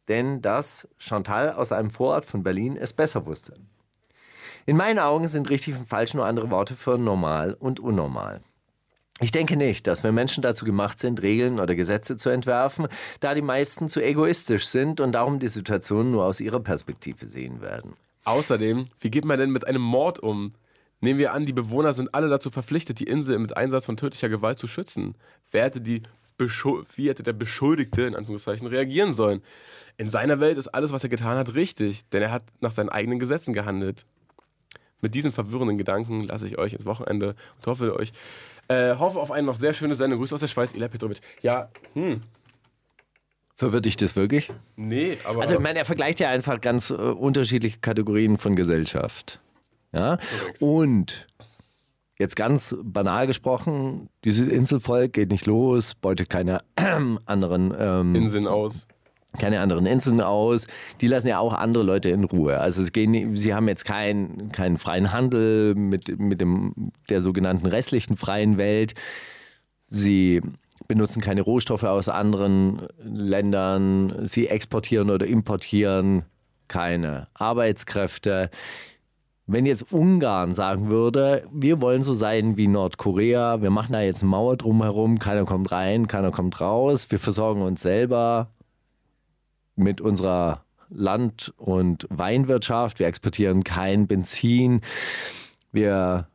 denn, 0.08 0.42
dass 0.42 0.88
Chantal 0.98 1.52
aus 1.52 1.70
einem 1.70 1.90
Vorort 1.90 2.24
von 2.24 2.42
Berlin 2.42 2.76
es 2.76 2.92
besser 2.92 3.24
wusste? 3.24 3.54
In 4.68 4.76
meinen 4.76 4.98
Augen 4.98 5.28
sind 5.28 5.48
richtig 5.48 5.76
und 5.76 5.86
falsch 5.86 6.14
nur 6.14 6.26
andere 6.26 6.50
Worte 6.50 6.74
für 6.74 6.98
normal 6.98 7.54
und 7.54 7.78
unnormal. 7.78 8.40
Ich 9.20 9.30
denke 9.30 9.56
nicht, 9.56 9.86
dass 9.86 10.02
wir 10.02 10.10
Menschen 10.10 10.42
dazu 10.42 10.64
gemacht 10.64 10.98
sind, 10.98 11.22
Regeln 11.22 11.60
oder 11.60 11.76
Gesetze 11.76 12.16
zu 12.16 12.30
entwerfen, 12.30 12.88
da 13.20 13.34
die 13.34 13.42
meisten 13.42 13.88
zu 13.88 14.02
egoistisch 14.02 14.66
sind 14.66 15.00
und 15.00 15.12
darum 15.12 15.38
die 15.38 15.48
Situation 15.48 16.10
nur 16.10 16.24
aus 16.24 16.40
ihrer 16.40 16.58
Perspektive 16.58 17.26
sehen 17.26 17.62
werden. 17.62 17.94
Außerdem, 18.24 18.86
wie 18.98 19.10
geht 19.10 19.24
man 19.24 19.38
denn 19.38 19.50
mit 19.50 19.66
einem 19.68 19.82
Mord 19.82 20.18
um? 20.18 20.52
Nehmen 21.00 21.20
wir 21.20 21.32
an, 21.32 21.46
die 21.46 21.52
Bewohner 21.52 21.94
sind 21.94 22.12
alle 22.12 22.28
dazu 22.28 22.50
verpflichtet, 22.50 22.98
die 22.98 23.04
Insel 23.04 23.38
mit 23.38 23.56
Einsatz 23.56 23.86
von 23.86 23.96
tödlicher 23.96 24.28
Gewalt 24.28 24.58
zu 24.58 24.66
schützen. 24.66 25.14
Wer 25.52 25.64
hätte 25.64 25.80
die 25.80 26.02
wie 26.96 27.08
hätte 27.08 27.22
der 27.22 27.32
Beschuldigte 27.32 28.02
in 28.02 28.14
Anführungszeichen 28.14 28.66
reagieren 28.66 29.14
sollen? 29.14 29.42
In 29.96 30.10
seiner 30.10 30.38
Welt 30.38 30.58
ist 30.58 30.68
alles, 30.68 30.92
was 30.92 31.02
er 31.02 31.08
getan 31.08 31.38
hat, 31.38 31.54
richtig, 31.54 32.06
denn 32.10 32.20
er 32.20 32.30
hat 32.30 32.42
nach 32.60 32.72
seinen 32.72 32.90
eigenen 32.90 33.18
Gesetzen 33.18 33.54
gehandelt. 33.54 34.04
Mit 35.00 35.14
diesen 35.14 35.32
verwirrenden 35.32 35.78
Gedanken 35.78 36.24
lasse 36.24 36.46
ich 36.46 36.58
euch 36.58 36.72
ins 36.72 36.86
Wochenende 36.86 37.34
und 37.58 37.66
hoffe 37.66 37.94
euch 37.96 38.12
äh, 38.68 38.96
hoffe 38.96 39.20
auf 39.20 39.30
eine 39.30 39.46
noch 39.46 39.58
sehr 39.58 39.74
schöne 39.74 39.94
Sendung. 39.94 40.18
Grüße 40.18 40.34
aus 40.34 40.40
der 40.40 40.48
Schweiz, 40.48 40.74
Ila 40.74 40.88
Petrovic. 40.88 41.20
Ja, 41.40 41.68
hm. 41.94 42.22
Verwirrt 43.54 43.86
dich 43.86 43.96
das 43.96 44.16
wirklich? 44.16 44.52
Nee, 44.76 45.16
aber. 45.24 45.42
Also, 45.42 45.54
ich 45.54 45.60
meine, 45.60 45.78
er 45.78 45.84
vergleicht 45.84 46.20
ja 46.20 46.28
einfach 46.28 46.60
ganz 46.60 46.90
äh, 46.90 46.94
unterschiedliche 46.94 47.78
Kategorien 47.78 48.36
von 48.36 48.54
Gesellschaft. 48.54 49.40
Ja. 49.92 50.18
Und 50.60 51.26
jetzt 52.18 52.36
ganz 52.36 52.76
banal 52.82 53.26
gesprochen: 53.26 54.10
dieses 54.24 54.48
Inselvolk 54.48 55.14
geht 55.14 55.30
nicht 55.30 55.46
los, 55.46 55.94
beutet 55.94 56.28
keine 56.28 56.58
anderen 57.24 57.74
ähm, 57.78 58.14
Inseln 58.14 58.46
aus 58.46 58.86
keine 59.38 59.60
anderen 59.60 59.86
Inseln 59.86 60.20
aus. 60.20 60.66
Die 61.00 61.08
lassen 61.08 61.28
ja 61.28 61.38
auch 61.38 61.52
andere 61.52 61.84
Leute 61.84 62.08
in 62.10 62.24
Ruhe. 62.24 62.58
Also 62.58 62.82
es 62.82 62.92
gehen, 62.92 63.36
sie 63.36 63.54
haben 63.54 63.68
jetzt 63.68 63.84
keinen 63.84 64.50
keinen 64.52 64.78
freien 64.78 65.12
Handel 65.12 65.74
mit, 65.74 66.18
mit 66.18 66.40
dem, 66.40 66.92
der 67.08 67.20
sogenannten 67.20 67.66
restlichen 67.66 68.16
freien 68.16 68.56
Welt. 68.56 68.94
Sie 69.88 70.42
benutzen 70.88 71.20
keine 71.20 71.42
Rohstoffe 71.42 71.84
aus 71.84 72.08
anderen 72.08 72.86
Ländern. 72.98 74.20
Sie 74.22 74.48
exportieren 74.48 75.10
oder 75.10 75.26
importieren 75.26 76.24
keine 76.68 77.28
Arbeitskräfte. 77.34 78.50
Wenn 79.48 79.64
jetzt 79.64 79.92
Ungarn 79.92 80.54
sagen 80.54 80.88
würde, 80.88 81.46
wir 81.52 81.80
wollen 81.80 82.02
so 82.02 82.16
sein 82.16 82.56
wie 82.56 82.66
Nordkorea, 82.66 83.62
wir 83.62 83.70
machen 83.70 83.92
da 83.92 84.00
jetzt 84.00 84.22
eine 84.22 84.30
Mauer 84.30 84.56
drumherum, 84.56 85.20
keiner 85.20 85.44
kommt 85.44 85.70
rein, 85.70 86.08
keiner 86.08 86.32
kommt 86.32 86.60
raus, 86.60 87.12
wir 87.12 87.20
versorgen 87.20 87.62
uns 87.62 87.80
selber, 87.80 88.50
mit 89.76 90.00
unserer 90.00 90.64
Land- 90.88 91.52
und 91.56 92.06
Weinwirtschaft. 92.10 92.98
Wir 92.98 93.06
exportieren 93.06 93.64
kein 93.64 94.06
Benzin. 94.06 94.80
Wir 95.72 96.28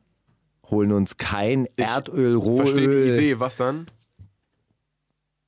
holen 0.69 0.91
uns 0.91 1.17
kein 1.17 1.67
ich 1.75 1.85
Erdöl, 1.85 2.35
Rohöl. 2.35 2.65
Verstehe 2.65 2.87
die 2.87 3.11
Idee. 3.11 3.39
Was 3.39 3.57
dann? 3.57 3.85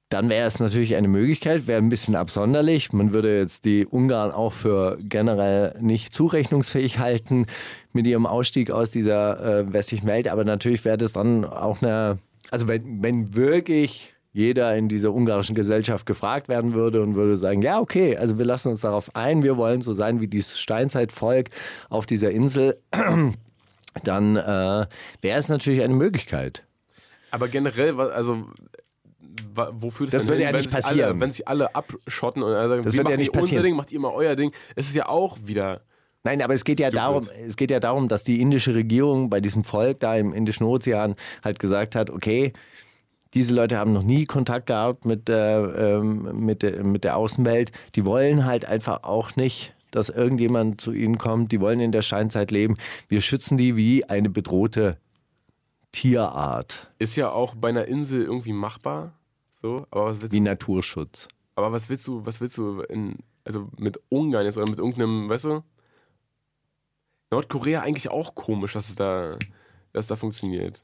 Dann 0.10 0.30
wäre 0.30 0.46
es 0.46 0.60
natürlich 0.60 0.96
eine 0.96 1.08
Möglichkeit, 1.08 1.66
wäre 1.66 1.82
ein 1.82 1.90
bisschen 1.90 2.16
absonderlich. 2.16 2.94
Man 2.94 3.14
würde 3.14 3.40
jetzt 3.40 3.66
die 3.66 3.88
Ungarn 3.88 4.30
auch 4.30 4.54
für 4.54 5.00
generell 5.02 5.76
nicht 5.82 6.14
zurechnungsfähig 6.14 7.00
halten 7.00 7.48
mit 7.94 8.06
ihrem 8.06 8.28
Ausstieg 8.28 8.70
aus 8.70 8.92
dieser 8.92 9.62
äh, 9.62 9.74
westlichen 9.74 10.06
Welt. 10.06 10.28
Aber 10.28 10.44
natürlich 10.44 10.86
wäre 10.86 10.98
das 10.98 11.14
dann 11.14 11.46
auch 11.46 11.82
eine, 11.82 12.20
also 12.52 12.68
wenn, 12.68 13.02
wenn 13.02 13.34
wirklich 13.34 14.13
jeder 14.34 14.76
in 14.76 14.90
dieser 14.90 15.14
ungarischen 15.14 15.56
Gesellschaft 15.56 16.08
gefragt 16.08 16.50
werden 16.50 16.74
würde 16.74 17.02
und 17.02 17.16
würde 17.16 17.38
sagen, 17.38 17.62
ja, 17.62 17.80
okay, 17.80 18.18
also 18.18 18.40
wir 18.40 18.46
lassen 18.46 18.70
uns 18.70 18.82
darauf 18.82 19.16
ein, 19.16 19.44
wir 19.44 19.58
wollen 19.58 19.82
so 19.82 19.94
sein 19.94 20.20
wie 20.20 20.28
dieses 20.28 20.60
Steinzeitvolk 20.60 21.50
auf 21.90 22.08
dieser 22.08 22.32
Insel, 22.32 22.80
dann 24.04 24.36
äh, 24.36 24.88
wäre 25.22 25.40
es 25.40 25.50
natürlich 25.50 25.82
eine 25.84 25.94
Möglichkeit. 25.94 26.64
Aber 27.30 27.48
generell, 27.48 28.00
also 28.00 28.48
wofür 29.56 30.08
das, 30.08 30.24
das 30.24 30.28
würde 30.28 30.44
ja 30.44 30.52
nicht 30.52 30.72
passieren. 30.72 31.10
Alle, 31.12 31.20
wenn 31.20 31.32
sich 31.32 31.48
alle 31.48 31.76
abschotten 31.76 32.42
und 32.42 32.54
sagen, 32.54 32.84
das 32.84 32.96
wird 32.96 33.10
ja 33.10 33.18
nicht 33.18 33.32
passieren. 33.32 33.60
unser 33.60 33.68
Ding, 33.68 33.76
macht 33.76 33.92
ihr 33.92 34.00
mal 34.00 34.12
euer 34.14 34.36
Ding, 34.36 34.52
es 34.76 34.88
ist 34.88 34.96
ja 34.96 35.08
auch 35.08 35.38
wieder 35.46 35.82
Nein, 36.26 36.42
aber 36.42 36.54
es 36.54 36.64
geht 36.64 36.80
ja 36.80 36.90
darum, 36.90 37.28
es 37.46 37.58
geht 37.58 37.70
ja 37.70 37.82
darum, 37.82 38.08
dass 38.08 38.24
die 38.24 38.40
indische 38.40 38.74
Regierung 38.74 39.30
bei 39.30 39.42
diesem 39.42 39.66
Volk 39.66 40.00
da 40.00 40.16
im 40.16 40.34
Indischen 40.34 40.64
Ozean 40.66 41.16
halt 41.44 41.60
gesagt 41.60 41.96
hat, 41.96 42.10
okay, 42.10 42.54
diese 43.34 43.54
Leute 43.54 43.78
haben 43.78 43.94
noch 43.94 44.04
nie 44.04 44.26
Kontakt 44.26 44.68
gehabt 44.68 45.06
mit, 45.06 45.30
äh, 45.30 46.00
mit, 46.00 46.62
der, 46.62 46.84
mit 46.86 47.04
der 47.04 47.18
Außenwelt. 47.18 47.72
Die 47.96 48.06
wollen 48.06 48.46
halt 48.46 48.66
einfach 48.66 49.04
auch 49.04 49.36
nicht, 49.36 49.74
dass 49.92 50.10
irgendjemand 50.10 50.82
zu 50.82 50.92
ihnen 50.92 51.18
kommt. 51.18 51.52
Die 51.52 51.60
wollen 51.60 51.80
in 51.80 51.92
der 51.92 52.02
Scheinzeit 52.02 52.52
leben. 52.52 52.78
Wir 53.08 53.22
schützen 53.22 53.58
die 53.58 53.76
wie 53.76 54.06
eine 54.06 54.30
bedrohte 54.30 54.98
Tierart. 55.92 56.92
Ist 57.00 57.16
ja 57.16 57.32
auch 57.32 57.56
bei 57.56 57.70
einer 57.70 57.86
Insel 57.86 58.24
irgendwie 58.24 58.54
machbar. 58.54 59.14
So, 59.62 59.88
aber 59.92 60.32
wie 60.32 60.40
Naturschutz. 60.40 61.28
Aber 61.56 61.72
was 61.72 61.90
willst 61.90 62.06
du, 62.08 62.26
was 62.26 62.42
willst 62.42 62.58
du 62.58 62.82
in, 62.82 63.20
also 63.46 63.70
mit 63.78 64.00
Ungarn 64.10 64.46
jetzt 64.46 64.58
oder 64.58 64.70
mit 64.70 64.80
irgendeinem, 64.80 65.30
weißt 65.30 65.46
du? 65.46 65.64
Nordkorea 67.32 67.82
eigentlich 67.82 68.10
auch 68.10 68.36
komisch, 68.36 68.74
dass 68.74 68.90
es 68.90 68.96
da, 68.96 69.38
dass 69.92 70.08
da 70.08 70.16
funktioniert. 70.16 70.84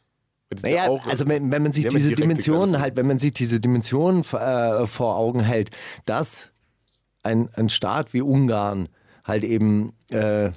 Naja, 0.62 0.88
auch, 0.88 1.06
also 1.06 1.28
wenn, 1.28 1.52
wenn 1.52 1.62
man 1.62 1.74
sich 1.74 1.88
diese 1.88 2.16
Dimensionen 2.16 2.80
halt, 2.80 2.98
wenn 2.98 3.06
man 3.06 3.20
sich 3.20 3.34
diese 3.34 3.60
Dimensionen 3.60 4.22
äh, 4.22 4.88
vor 4.88 5.16
Augen 5.16 5.42
hält, 5.42 5.70
dass 6.06 6.50
ein, 7.22 7.50
ein 7.54 7.70
Staat 7.70 8.14
wie 8.14 8.22
Ungarn 8.22 8.90
halt 9.24 9.44
eben 9.44 9.94
äh, 10.10 10.52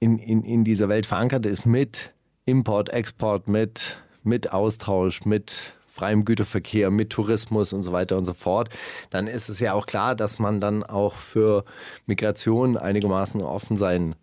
in, 0.00 0.18
in, 0.18 0.44
in 0.44 0.64
dieser 0.64 0.88
Welt 0.88 1.06
verankert 1.06 1.46
ist 1.46 1.64
mit 1.64 2.12
Import, 2.44 2.90
Export, 2.90 3.48
mit, 3.48 3.98
mit 4.22 4.52
Austausch, 4.52 5.24
mit 5.24 5.74
freiem 5.98 6.24
Güterverkehr, 6.24 6.90
mit 6.90 7.10
Tourismus 7.10 7.72
und 7.72 7.82
so 7.82 7.92
weiter 7.92 8.16
und 8.16 8.24
so 8.24 8.32
fort, 8.34 8.70
dann 9.10 9.26
ist 9.26 9.48
es 9.48 9.58
ja 9.58 9.72
auch 9.72 9.86
klar, 9.86 10.14
dass 10.14 10.38
man 10.38 10.60
dann 10.60 10.84
auch 10.84 11.14
für 11.14 11.64
Migration 12.06 12.76
einigermaßen 12.76 13.42
offen 13.42 13.76
sein 13.76 14.14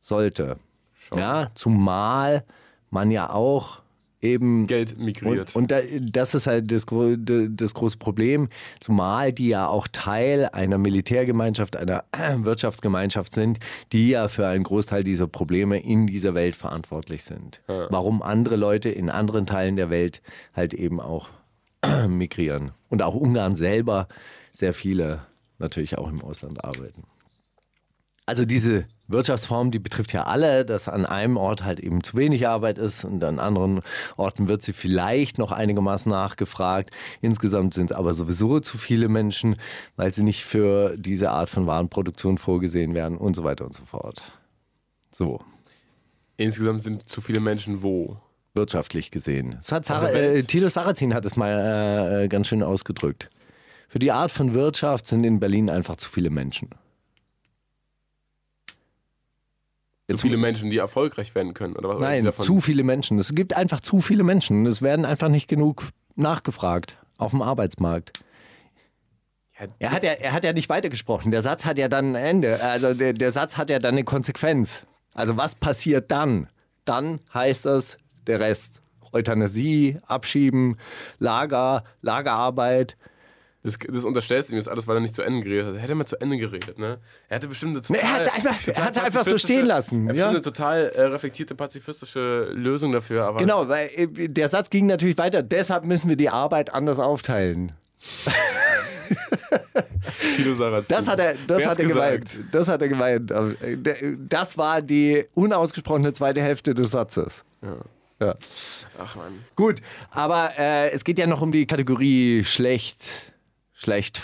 sollte. 0.00 0.56
Schon. 0.94 1.18
Ja, 1.18 1.50
zumal 1.54 2.44
man 2.90 3.10
ja 3.10 3.30
auch 3.30 3.82
eben 4.22 4.66
Geld 4.66 4.98
migriert. 4.98 5.54
Und, 5.54 5.62
und 5.62 5.70
da, 5.70 5.80
das 6.00 6.34
ist 6.34 6.46
halt 6.46 6.70
das, 6.70 6.86
das 6.86 7.74
große 7.74 7.98
Problem, 7.98 8.48
zumal 8.80 9.32
die 9.32 9.48
ja 9.48 9.66
auch 9.66 9.88
Teil 9.88 10.48
einer 10.52 10.78
Militärgemeinschaft, 10.78 11.76
einer 11.76 12.04
Wirtschaftsgemeinschaft 12.36 13.34
sind, 13.34 13.58
die 13.92 14.10
ja 14.10 14.28
für 14.28 14.46
einen 14.46 14.64
Großteil 14.64 15.04
dieser 15.04 15.26
Probleme 15.26 15.78
in 15.80 16.06
dieser 16.06 16.34
Welt 16.34 16.56
verantwortlich 16.56 17.24
sind. 17.24 17.60
Warum 17.66 18.22
andere 18.22 18.56
Leute 18.56 18.88
in 18.88 19.10
anderen 19.10 19.46
Teilen 19.46 19.76
der 19.76 19.90
Welt 19.90 20.22
halt 20.54 20.72
eben 20.72 21.00
auch 21.00 21.28
migrieren. 22.08 22.72
Und 22.88 23.02
auch 23.02 23.14
Ungarn 23.14 23.56
selber 23.56 24.08
sehr 24.52 24.72
viele 24.72 25.26
natürlich 25.58 25.98
auch 25.98 26.08
im 26.08 26.22
Ausland 26.22 26.64
arbeiten. 26.64 27.04
Also 28.24 28.44
diese 28.44 28.86
Wirtschaftsform, 29.08 29.70
die 29.72 29.78
betrifft 29.78 30.12
ja 30.12 30.24
alle, 30.24 30.64
dass 30.64 30.88
an 30.88 31.04
einem 31.06 31.36
Ort 31.36 31.64
halt 31.64 31.80
eben 31.80 32.02
zu 32.04 32.16
wenig 32.16 32.46
Arbeit 32.46 32.78
ist 32.78 33.04
und 33.04 33.22
an 33.24 33.38
anderen 33.38 33.82
Orten 34.16 34.48
wird 34.48 34.62
sie 34.62 34.72
vielleicht 34.72 35.38
noch 35.38 35.52
einigermaßen 35.52 36.10
nachgefragt. 36.10 36.90
Insgesamt 37.20 37.74
sind 37.74 37.92
aber 37.92 38.14
sowieso 38.14 38.60
zu 38.60 38.78
viele 38.78 39.08
Menschen, 39.08 39.56
weil 39.96 40.12
sie 40.14 40.22
nicht 40.22 40.44
für 40.44 40.96
diese 40.96 41.30
Art 41.30 41.50
von 41.50 41.66
Warenproduktion 41.66 42.38
vorgesehen 42.38 42.94
werden 42.94 43.18
und 43.18 43.34
so 43.34 43.44
weiter 43.44 43.64
und 43.64 43.74
so 43.74 43.84
fort. 43.84 44.22
So, 45.14 45.40
Insgesamt 46.36 46.82
sind 46.82 47.08
zu 47.08 47.20
viele 47.20 47.40
Menschen 47.40 47.82
wo? 47.82 48.16
wirtschaftlich 48.54 49.10
gesehen. 49.10 49.52
Das 49.58 49.72
hat 49.72 49.86
Sarah, 49.86 50.12
Welt. 50.12 50.36
äh, 50.36 50.42
Thilo 50.42 50.68
Sarrazin 50.68 51.14
hat 51.14 51.24
es 51.24 51.36
mal 51.36 52.24
äh, 52.24 52.28
ganz 52.28 52.48
schön 52.48 52.62
ausgedrückt. 52.62 53.30
Für 53.88 53.98
die 53.98 54.12
Art 54.12 54.30
von 54.30 54.52
Wirtschaft 54.54 55.06
sind 55.06 55.24
in 55.24 55.40
Berlin 55.40 55.70
einfach 55.70 55.96
zu 55.96 56.10
viele 56.10 56.28
Menschen. 56.30 56.68
Zu 60.10 60.16
viele 60.18 60.36
Menschen, 60.36 60.70
die 60.70 60.78
erfolgreich 60.78 61.34
werden 61.34 61.54
können? 61.54 61.74
Oder 61.76 61.88
was? 61.90 62.00
Nein, 62.00 62.30
zu 62.32 62.60
viele 62.60 62.82
Menschen. 62.82 63.18
Es 63.18 63.34
gibt 63.34 63.54
einfach 63.54 63.80
zu 63.80 64.00
viele 64.00 64.24
Menschen. 64.24 64.66
Es 64.66 64.82
werden 64.82 65.04
einfach 65.04 65.28
nicht 65.28 65.48
genug 65.48 65.88
nachgefragt 66.16 66.96
auf 67.18 67.30
dem 67.30 67.40
Arbeitsmarkt. 67.40 68.12
Er 69.78 69.92
hat 69.92 70.02
ja, 70.02 70.10
er 70.12 70.32
hat 70.32 70.44
ja 70.44 70.52
nicht 70.52 70.68
weitergesprochen. 70.68 71.30
Der 71.30 71.42
Satz 71.42 71.64
hat 71.64 71.78
ja 71.78 71.88
dann 71.88 72.16
ein 72.16 72.24
Ende. 72.24 72.62
Also 72.62 72.94
der, 72.94 73.12
der 73.12 73.30
Satz 73.30 73.56
hat 73.56 73.70
ja 73.70 73.78
dann 73.78 73.94
eine 73.94 74.04
Konsequenz. 74.04 74.82
Also 75.14 75.36
was 75.36 75.54
passiert 75.54 76.10
dann? 76.10 76.48
Dann 76.84 77.20
heißt 77.32 77.64
das 77.66 77.96
der 78.26 78.40
Rest. 78.40 78.80
Euthanasie, 79.12 79.98
Abschieben, 80.06 80.78
Lager, 81.18 81.84
Lagerarbeit. 82.00 82.96
Das, 83.64 83.78
das 83.78 84.04
unterstellst 84.04 84.48
du 84.50 84.54
ihm 84.54 84.58
jetzt 84.58 84.68
alles, 84.68 84.88
weil 84.88 84.96
er 84.96 85.00
nicht 85.00 85.14
zu 85.14 85.22
Ende 85.22 85.44
geredet 85.44 85.66
hat. 85.74 85.80
Hätte 85.80 85.92
er 85.92 85.94
mal 85.94 86.04
zu 86.04 86.20
Ende 86.20 86.36
geredet, 86.36 86.78
ne? 86.80 86.98
Er 87.28 87.36
hatte 87.36 87.46
bestimmt 87.46 87.76
eine 87.76 87.82
total, 87.82 88.02
Nee, 88.02 88.08
er 88.08 88.12
hat's 88.14 88.28
einfach- 88.28 88.68
er 88.68 88.84
hat's 88.84 88.98
einfach 88.98 89.24
so 89.24 89.38
stehen 89.38 89.66
lassen, 89.66 90.06
Er 90.06 90.10
hat 90.10 90.16
ja. 90.16 90.28
eine 90.30 90.40
total 90.40 90.88
äh, 90.88 91.02
reflektierte, 91.02 91.54
pazifistische 91.54 92.48
Lösung 92.54 92.90
dafür, 92.92 93.24
aber 93.24 93.38
Genau, 93.38 93.68
weil 93.68 93.88
äh, 93.94 94.28
der 94.28 94.48
Satz 94.48 94.68
ging 94.68 94.86
natürlich 94.86 95.16
weiter. 95.18 95.42
Deshalb 95.44 95.84
müssen 95.84 96.08
wir 96.08 96.16
die 96.16 96.28
Arbeit 96.28 96.74
anders 96.74 96.98
aufteilen. 96.98 97.72
Das 100.88 101.06
hat 101.08 101.18
er, 101.20 101.34
das 101.46 101.66
hat 101.66 101.78
er 101.78 101.84
gemeint. 101.86 102.38
Das 102.50 102.68
hat 102.68 102.82
er 102.82 102.88
gemeint. 102.88 103.30
Äh, 103.30 104.16
Das 104.28 104.56
war 104.58 104.82
die 104.82 105.24
unausgesprochene 105.34 106.12
zweite 106.12 106.40
Hälfte 106.42 106.74
des 106.74 106.90
Satzes. 106.90 107.44
Ja. 107.62 107.76
Ja. 108.20 108.34
Ach 108.98 109.16
man. 109.16 109.32
Gut, 109.56 109.80
aber 110.10 110.50
äh, 110.58 110.90
es 110.90 111.02
geht 111.04 111.18
ja 111.18 111.26
noch 111.26 111.42
um 111.42 111.50
die 111.52 111.66
Kategorie 111.66 112.44
schlecht, 112.44 113.02
schlecht, 113.82 114.20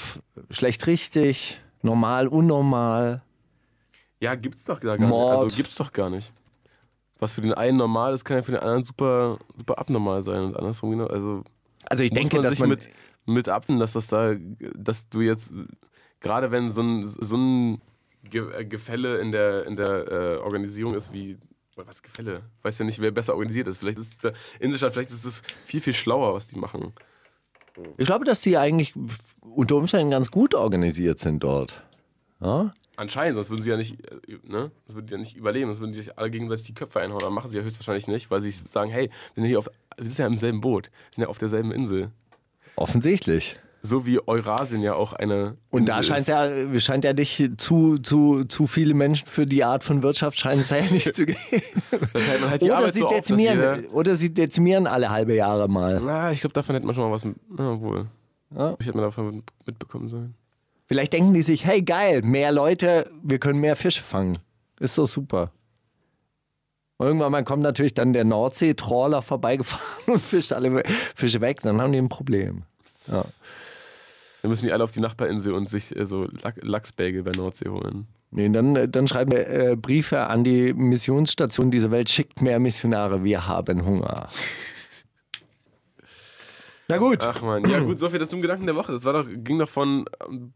schlecht 0.51 0.87
richtig, 0.87 1.61
normal, 1.83 2.29
unnormal. 2.29 3.23
Ja, 4.21 4.35
gibt's 4.35 4.65
doch 4.65 4.81
gar 4.81 4.97
nicht. 4.97 5.09
Mord. 5.09 5.39
Also 5.39 5.57
gibt's 5.57 5.77
doch 5.77 5.93
gar 5.93 6.11
nicht. 6.11 6.33
Was 7.19 7.33
für 7.33 7.41
den 7.41 7.55
einen 7.55 7.77
normal 7.77 8.15
ist, 8.15 8.25
kann 8.25 8.37
ja 8.37 8.43
für 8.43 8.53
den 8.53 8.61
anderen 8.61 8.85
super, 8.85 9.39
super 9.57 9.79
abnormal 9.79 10.23
sein 10.23 10.45
und 10.45 10.57
andersrum 10.57 10.91
genau. 10.91 11.07
Also 11.07 11.43
Also 11.89 12.05
ich 12.05 12.13
denke, 12.13 12.37
man 12.37 12.43
dass 12.45 12.53
sich 12.53 12.61
man 12.61 12.69
mit, 12.71 12.89
mit 13.27 13.49
abfinden, 13.49 13.81
dass 13.81 13.93
das 13.93 14.07
da, 14.07 14.35
dass 14.75 15.09
du 15.09 15.21
jetzt, 15.21 15.53
gerade 16.21 16.51
wenn 16.53 16.71
so 16.71 16.83
ein, 16.83 17.13
so 17.21 17.37
ein 17.37 17.83
äh, 18.33 18.65
Gefälle 18.65 19.19
in 19.19 19.33
der, 19.33 19.67
in 19.67 19.77
der 19.77 20.09
äh, 20.11 20.37
Organisierung 20.37 20.95
ist 20.95 21.13
wie, 21.13 21.39
was 21.75 22.03
Gefälle? 22.03 22.43
Weiß 22.63 22.79
ja 22.79 22.85
nicht, 22.85 23.01
wer 23.01 23.11
besser 23.11 23.35
organisiert 23.35 23.67
ist. 23.67 23.79
Vielleicht 23.79 23.99
ist 23.99 24.23
der 24.23 24.33
Inselstadt, 24.61 24.93
vielleicht 24.93 25.11
ist 25.11 25.25
es 25.25 25.43
viel, 25.65 25.81
viel 25.81 25.95
schlauer, 25.95 26.35
was 26.35 26.49
die 26.49 26.59
machen. 26.59 26.93
Ich 27.97 28.07
glaube, 28.07 28.25
dass 28.25 28.41
die 28.41 28.57
eigentlich 28.57 28.95
unter 29.41 29.77
Umständen 29.77 30.11
ganz 30.11 30.31
gut 30.31 30.55
organisiert 30.55 31.19
sind 31.19 31.43
dort. 31.43 31.81
Ja? 32.41 32.75
Anscheinend, 32.97 33.37
sonst 33.37 33.51
würden 33.51 33.63
sie 33.63 33.71
ja 33.71 33.77
nicht, 33.77 33.95
äh, 34.11 34.39
ne? 34.45 34.73
Sonst 34.87 34.97
würden 34.97 35.07
die 35.07 35.13
ja 35.13 35.19
nicht 35.19 35.37
überleben, 35.37 35.69
sonst 35.69 35.81
würden 35.81 35.93
die 35.93 36.01
sich 36.01 36.19
alle 36.19 36.31
gegenseitig 36.31 36.67
die 36.67 36.75
Köpfe 36.75 37.01
einhauen. 37.01 37.23
Aber 37.23 37.31
machen 37.31 37.51
sie 37.51 37.57
ja 37.57 37.63
höchstwahrscheinlich 37.63 38.09
nicht, 38.09 38.31
weil 38.31 38.41
sie 38.41 38.51
sagen, 38.51 38.91
hey, 38.91 39.09
wir 39.09 39.35
sind 39.35 39.45
ja 39.45 39.49
hier 39.49 39.59
auf, 39.61 39.71
wir 39.97 40.07
sind 40.07 40.19
ja 40.19 40.27
im 40.27 40.37
selben 40.37 40.61
Boot, 40.61 40.87
wir 40.87 41.15
sind 41.15 41.23
ja 41.23 41.29
auf 41.29 41.39
derselben 41.39 41.71
Insel. 41.71 42.11
Offensichtlich. 42.75 43.57
So 43.83 44.07
wie 44.07 44.19
Eurasien 44.27 44.83
ja 44.83 44.95
auch 44.95 45.13
eine. 45.13 45.57
Und 45.71 45.89
da 45.89 46.03
scheint 46.03 46.27
ja, 46.27 46.51
scheint 46.81 47.05
ja 47.05 47.13
nicht 47.13 47.61
zu, 47.61 47.99
zu, 47.99 48.45
zu 48.45 48.67
viele 48.67 48.93
Menschen 48.95 49.27
für 49.27 49.47
die 49.47 49.63
Art 49.63 49.85
von 49.85 50.03
Wirtschaft 50.03 50.39
scheint 50.39 50.61
es 50.61 50.71
ja 50.71 50.81
nicht 50.81 51.15
zu 51.15 51.25
man 51.25 52.51
halt 52.51 52.63
Oder 52.63 52.91
sie, 52.91 52.99
so 53.01 53.07
auf, 53.07 53.13
dezimieren, 53.13 53.83
jeder- 53.83 53.95
oder 53.95 54.17
sie 54.17 54.35
dezimieren 54.35 54.87
alle 54.87 55.11
halbe 55.11 55.35
Jahre 55.35 55.69
mal. 55.69 56.01
Na, 56.03 56.33
ich 56.33 56.41
glaube, 56.41 56.55
davon 56.55 56.75
hätte 56.75 56.87
man 56.87 56.95
schon 56.95 57.05
mal 57.05 57.13
was. 57.13 57.25
Na, 57.25 57.81
wohl. 57.81 58.07
Ja. 58.57 58.77
Ich 58.81 58.87
hätte 58.87 58.97
mir 58.97 59.05
davon 59.05 59.43
mitbekommen 59.65 60.09
sollen. 60.09 60.35
Vielleicht 60.87 61.13
denken 61.13 61.35
die 61.35 61.43
sich, 61.43 61.65
hey 61.67 61.83
geil, 61.83 62.23
mehr 62.23 62.51
Leute, 62.51 63.11
wir 63.23 63.39
können 63.39 63.61
mehr 63.61 63.77
Fische 63.77 64.03
fangen. 64.03 64.39
Ist 64.81 64.95
so 64.95 65.07
super. 65.07 65.53
Und 66.97 67.07
irgendwann 67.07 67.31
mal 67.31 67.45
kommt 67.45 67.63
natürlich 67.63 67.95
dann 67.95 68.13
der 68.13 68.25
Nordsee-Trawler 68.25 69.23
vorbeigefahren 69.23 69.85
und 70.07 70.21
fischt 70.21 70.53
alle 70.53 70.83
Fische 71.15 71.41
weg. 71.41 71.63
Dann 71.63 71.81
haben 71.81 71.93
die 71.93 71.99
ein 71.99 72.09
Problem. 72.09 72.63
Ja. 73.07 73.25
Dann 74.49 74.53
müssen 74.53 74.65
die 74.65 74.73
alle 74.73 74.83
auf 74.83 74.93
die 74.93 75.01
Nachbarinsel 75.01 75.53
und 75.53 75.69
sich 75.69 75.95
äh, 75.95 76.07
so 76.07 76.27
Lach 76.43 76.55
Lachsbägel 76.63 77.23
bei 77.23 77.33
Nordsee 77.33 77.69
holen. 77.69 78.07
Nee, 78.31 78.49
dann, 78.49 78.91
dann 78.91 79.07
schreiben 79.07 79.31
wir 79.31 79.47
äh, 79.47 79.77
Briefe 79.77 80.21
an 80.27 80.43
die 80.43 80.73
Missionsstation 80.73 81.71
dieser 81.71 81.91
Welt, 81.91 82.09
schickt 82.09 82.41
mehr 82.41 82.59
Missionare, 82.59 83.25
wir 83.25 83.47
haben 83.47 83.85
Hunger. 83.85 84.29
Na 86.89 86.97
gut. 86.97 87.23
Ach 87.23 87.43
man, 87.43 87.69
ja 87.69 87.81
gut, 87.81 87.99
so 87.99 88.09
viel 88.09 88.27
zum 88.27 88.41
Gedanken 88.41 88.65
der 88.65 88.75
Woche. 88.75 88.93
Das 88.93 89.05
war 89.05 89.13
doch, 89.13 89.27
ging 89.29 89.59
doch 89.59 89.69
von, 89.69 90.07
ähm, 90.27 90.55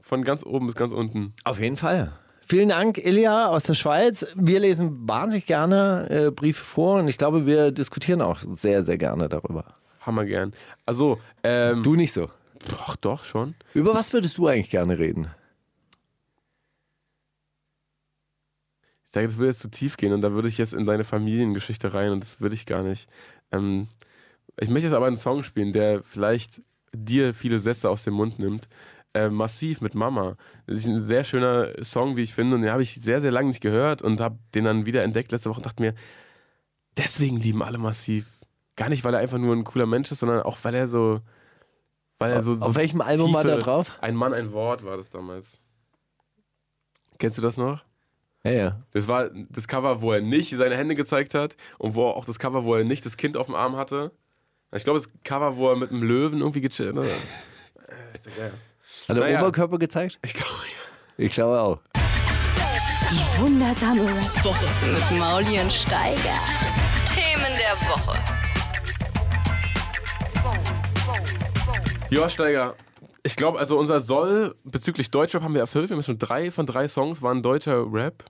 von 0.00 0.24
ganz 0.24 0.42
oben 0.42 0.64
bis 0.64 0.74
ganz 0.74 0.92
unten. 0.92 1.34
Auf 1.44 1.60
jeden 1.60 1.76
Fall. 1.76 2.12
Vielen 2.46 2.70
Dank, 2.70 2.96
Ilja 2.96 3.48
aus 3.48 3.64
der 3.64 3.74
Schweiz. 3.74 4.26
Wir 4.36 4.60
lesen 4.60 5.06
wahnsinnig 5.06 5.44
gerne 5.44 6.06
äh, 6.08 6.30
Briefe 6.30 6.64
vor 6.64 6.98
und 7.00 7.08
ich 7.08 7.18
glaube, 7.18 7.44
wir 7.44 7.72
diskutieren 7.72 8.22
auch 8.22 8.40
sehr, 8.40 8.82
sehr 8.84 8.96
gerne 8.96 9.28
darüber. 9.28 9.74
Hammer 10.00 10.24
gern. 10.24 10.54
Also, 10.86 11.18
ähm, 11.42 11.82
Du 11.82 11.94
nicht 11.94 12.12
so. 12.12 12.30
Doch, 12.68 12.96
doch, 12.96 13.24
schon. 13.24 13.54
Über 13.74 13.94
was 13.94 14.12
würdest 14.12 14.38
du 14.38 14.46
eigentlich 14.46 14.70
gerne 14.70 14.98
reden? 14.98 15.28
Ich 19.04 19.12
sage, 19.12 19.26
das 19.26 19.38
würde 19.38 19.48
jetzt 19.48 19.60
zu 19.60 19.70
tief 19.70 19.96
gehen 19.96 20.12
und 20.12 20.22
da 20.22 20.32
würde 20.32 20.48
ich 20.48 20.58
jetzt 20.58 20.74
in 20.74 20.86
deine 20.86 21.04
Familiengeschichte 21.04 21.94
rein 21.94 22.10
und 22.10 22.20
das 22.20 22.40
würde 22.40 22.54
ich 22.54 22.66
gar 22.66 22.82
nicht. 22.82 23.08
Ähm, 23.52 23.88
ich 24.58 24.70
möchte 24.70 24.88
jetzt 24.88 24.96
aber 24.96 25.06
einen 25.06 25.16
Song 25.16 25.42
spielen, 25.42 25.72
der 25.72 26.02
vielleicht 26.02 26.62
dir 26.92 27.34
viele 27.34 27.58
Sätze 27.58 27.90
aus 27.90 28.04
dem 28.04 28.14
Mund 28.14 28.38
nimmt. 28.38 28.68
Äh, 29.14 29.28
massiv 29.28 29.80
mit 29.80 29.94
Mama. 29.94 30.36
Das 30.66 30.78
ist 30.78 30.86
ein 30.86 31.06
sehr 31.06 31.24
schöner 31.24 31.84
Song, 31.84 32.16
wie 32.16 32.22
ich 32.22 32.34
finde, 32.34 32.56
und 32.56 32.62
den 32.62 32.72
habe 32.72 32.82
ich 32.82 32.94
sehr, 32.94 33.20
sehr 33.20 33.30
lange 33.30 33.48
nicht 33.48 33.60
gehört 33.60 34.02
und 34.02 34.20
habe 34.20 34.38
den 34.54 34.64
dann 34.64 34.86
wieder 34.86 35.04
entdeckt 35.04 35.30
letzte 35.30 35.50
Woche 35.50 35.58
und 35.58 35.66
dachte 35.66 35.82
mir, 35.82 35.94
deswegen 36.96 37.38
lieben 37.38 37.62
alle 37.62 37.78
massiv. 37.78 38.40
Gar 38.74 38.88
nicht, 38.88 39.04
weil 39.04 39.14
er 39.14 39.20
einfach 39.20 39.38
nur 39.38 39.54
ein 39.54 39.62
cooler 39.62 39.86
Mensch 39.86 40.10
ist, 40.10 40.18
sondern 40.18 40.42
auch, 40.42 40.58
weil 40.62 40.74
er 40.74 40.88
so. 40.88 41.20
Weil 42.18 42.32
er 42.32 42.42
so, 42.42 42.54
so 42.54 42.66
Auf 42.66 42.74
welchem 42.76 43.00
Album 43.00 43.32
war 43.34 43.42
tiefe- 43.42 43.48
der 43.54 43.58
drauf? 43.58 43.92
Ein 44.00 44.14
Mann, 44.16 44.32
ein 44.34 44.52
Wort 44.52 44.84
war 44.84 44.96
das 44.96 45.10
damals. 45.10 45.60
Kennst 47.18 47.38
du 47.38 47.42
das 47.42 47.56
noch? 47.56 47.80
Ja, 48.44 48.50
ja. 48.52 48.80
Das 48.92 49.08
war 49.08 49.30
das 49.50 49.66
Cover, 49.68 50.00
wo 50.02 50.12
er 50.12 50.20
nicht 50.20 50.54
seine 50.56 50.76
Hände 50.76 50.94
gezeigt 50.94 51.34
hat 51.34 51.56
und 51.78 51.94
wo 51.94 52.06
auch 52.06 52.24
das 52.24 52.38
Cover, 52.38 52.64
wo 52.64 52.74
er 52.74 52.84
nicht 52.84 53.04
das 53.06 53.16
Kind 53.16 53.36
auf 53.36 53.46
dem 53.46 53.54
Arm 53.54 53.76
hatte. 53.76 54.12
Ich 54.72 54.84
glaube, 54.84 54.98
das 54.98 55.08
Cover, 55.24 55.56
wo 55.56 55.70
er 55.70 55.76
mit 55.76 55.90
einem 55.90 56.02
Löwen 56.02 56.40
irgendwie 56.40 56.60
gechillt 56.60 56.96
hat. 56.96 57.04
Äh, 57.86 58.14
ist 58.16 58.26
ja 58.26 58.32
geil. 58.36 58.52
Hat 59.08 59.16
er 59.16 59.22
Naja. 59.22 59.40
Oberkörper 59.40 59.78
gezeigt? 59.78 60.18
Ich 60.24 60.32
glaube, 60.34 60.50
ja. 60.64 61.24
Ich 61.24 61.32
glaube 61.32 61.60
auch. 61.60 61.78
Die 63.10 63.40
wundersame 63.40 64.02
Rap-Woche 64.02 64.66
mit 64.86 65.18
Mauli 65.18 65.60
und 65.60 65.70
Steiger. 65.70 66.40
Themen 67.06 67.52
der 67.58 67.76
Woche. 67.88 68.18
Ja, 72.14 72.28
Steiger. 72.28 72.76
Ich 73.24 73.34
glaube, 73.34 73.58
also 73.58 73.76
unser 73.76 74.00
Soll 74.00 74.54
bezüglich 74.62 75.10
Deutschrap 75.10 75.42
haben 75.42 75.54
wir 75.54 75.62
erfüllt. 75.62 75.90
Wir 75.90 75.96
haben 75.96 76.02
schon 76.04 76.18
drei 76.18 76.52
von 76.52 76.64
drei 76.64 76.86
Songs 76.86 77.22
waren 77.22 77.42
deutscher 77.42 77.92
Rap. 77.92 78.24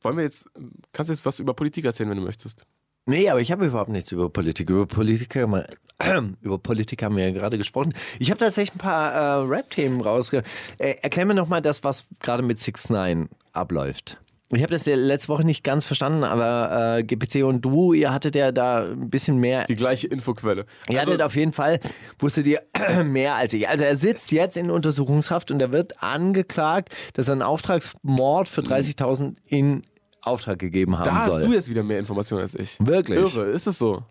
Wollen 0.00 0.16
wir 0.16 0.24
jetzt, 0.24 0.48
kannst 0.94 1.10
du 1.10 1.12
jetzt 1.12 1.26
was 1.26 1.40
über 1.40 1.52
Politik 1.52 1.84
erzählen, 1.84 2.08
wenn 2.08 2.16
du 2.16 2.24
möchtest? 2.24 2.64
Nee, 3.04 3.28
aber 3.28 3.42
ich 3.42 3.52
habe 3.52 3.66
überhaupt 3.66 3.90
nichts 3.90 4.10
über 4.12 4.30
Politik. 4.30 4.70
Über 4.70 4.86
Politik, 4.86 5.34
wir- 5.34 5.66
über 6.40 6.56
Politik 6.58 7.02
haben 7.02 7.16
wir 7.16 7.26
ja 7.28 7.34
gerade 7.34 7.58
gesprochen. 7.58 7.92
Ich 8.18 8.30
habe 8.30 8.38
tatsächlich 8.38 8.74
ein 8.76 8.78
paar 8.78 9.12
äh, 9.12 9.46
Rap-Themen 9.46 10.00
rausge... 10.00 10.42
Äh, 10.78 10.94
erklär 11.02 11.26
mir 11.26 11.34
nochmal 11.34 11.60
das, 11.60 11.84
was 11.84 12.06
gerade 12.20 12.42
mit 12.42 12.60
6 12.60 12.88
9 12.88 13.28
abläuft. 13.52 14.16
Ich 14.52 14.62
habe 14.62 14.72
das 14.72 14.84
ja 14.84 14.96
letzte 14.96 15.28
Woche 15.28 15.44
nicht 15.44 15.62
ganz 15.62 15.84
verstanden, 15.84 16.24
aber 16.24 16.96
äh, 16.98 17.04
GPC 17.04 17.44
und 17.44 17.60
du, 17.62 17.92
ihr 17.92 18.12
hattet 18.12 18.34
ja 18.34 18.50
da 18.50 18.84
ein 18.84 19.08
bisschen 19.08 19.38
mehr. 19.38 19.64
Die 19.64 19.76
gleiche 19.76 20.08
Infoquelle. 20.08 20.66
Ihr 20.88 20.98
Also, 20.98 21.12
hattet 21.12 21.22
auf 21.22 21.36
jeden 21.36 21.52
Fall, 21.52 21.78
wusstet 22.18 22.46
ihr 22.46 22.60
mehr 23.04 23.36
als 23.36 23.52
ich. 23.52 23.68
Also 23.68 23.84
er 23.84 23.94
sitzt 23.94 24.32
jetzt 24.32 24.56
in 24.56 24.70
Untersuchungshaft 24.72 25.50
und 25.52 25.62
er 25.62 25.70
wird 25.70 26.02
angeklagt, 26.02 26.88
dass 27.14 27.28
er 27.28 27.32
einen 27.32 27.42
Auftragsmord 27.42 28.48
für 28.48 28.62
30.000 28.62 29.36
in 29.46 29.82
Auftrag 30.22 30.58
gegeben 30.58 30.98
haben 30.98 31.04
da 31.04 31.14
hast 31.14 31.32
soll. 31.32 31.44
du 31.46 31.52
jetzt 31.54 31.70
wieder 31.70 31.82
mehr 31.82 31.98
Informationen 31.98 32.42
als 32.42 32.54
ich. 32.54 32.76
Wirklich? 32.80 33.18
Irre, 33.18 33.44
ist 33.46 33.66
es 33.66 33.78
so? 33.78 34.02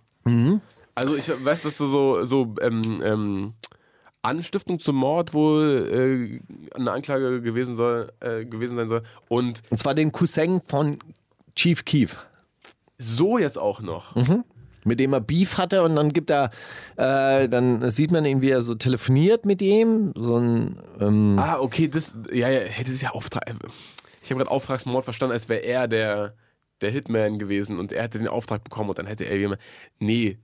Also 0.95 1.15
ich 1.15 1.29
weiß, 1.29 1.63
dass 1.63 1.77
du 1.77 1.87
so, 1.87 2.25
so 2.25 2.55
ähm, 2.61 2.81
ähm, 3.03 3.53
Anstiftung 4.21 4.79
zum 4.79 4.97
Mord 4.97 5.33
wohl 5.33 6.41
äh, 6.73 6.75
eine 6.77 6.91
Anklage 6.91 7.41
gewesen 7.41 7.75
soll, 7.75 8.11
äh, 8.19 8.45
gewesen 8.45 8.75
sein 8.77 8.89
soll. 8.89 9.03
Und 9.27 9.61
Und 9.69 9.77
zwar 9.77 9.93
den 9.95 10.11
Cousin 10.11 10.61
von 10.61 10.97
Chief 11.55 11.83
Keef. 11.85 12.19
so 12.97 13.37
jetzt 13.37 13.57
auch 13.57 13.81
noch. 13.81 14.15
mit 14.85 14.99
dem 14.99 15.13
er 15.13 15.19
Beef 15.21 15.57
hatte 15.57 15.83
und 15.83 15.95
dann 15.95 16.09
gibt 16.13 16.31
er, 16.31 16.51
äh, 16.95 17.49
dann 17.49 17.89
sieht 17.89 18.11
man 18.11 18.23
ihn, 18.25 18.41
wie 18.41 18.49
er 18.49 18.61
so 18.61 18.75
telefoniert 18.75 19.45
mit 19.45 19.61
ihm, 19.61 20.13
so 20.15 20.37
ein, 20.37 20.79
ähm, 21.01 21.37
Ah, 21.37 21.59
okay, 21.59 21.87
das, 21.89 22.17
ja, 22.31 22.49
ja, 22.49 22.61
hätte 22.61 22.91
es 22.91 23.01
ja 23.01 23.09
Auftrag. 23.11 23.43
Ich 24.23 24.31
habe 24.31 24.39
gerade 24.39 24.51
Auftragsmord 24.51 25.03
verstanden, 25.03 25.33
als 25.33 25.49
wäre 25.49 25.59
er 25.63 25.87
der, 25.89 26.33
der 26.81 26.91
Hitman 26.91 27.39
gewesen 27.39 27.77
und 27.77 27.91
er 27.91 28.03
hätte 28.03 28.19
den 28.19 28.29
Auftrag 28.29 28.63
bekommen 28.63 28.89
und 28.89 28.97
dann 28.99 29.05
hätte 29.05 29.25
er 29.25 29.37
jemand. 29.37 29.59
Nee. 29.99 30.37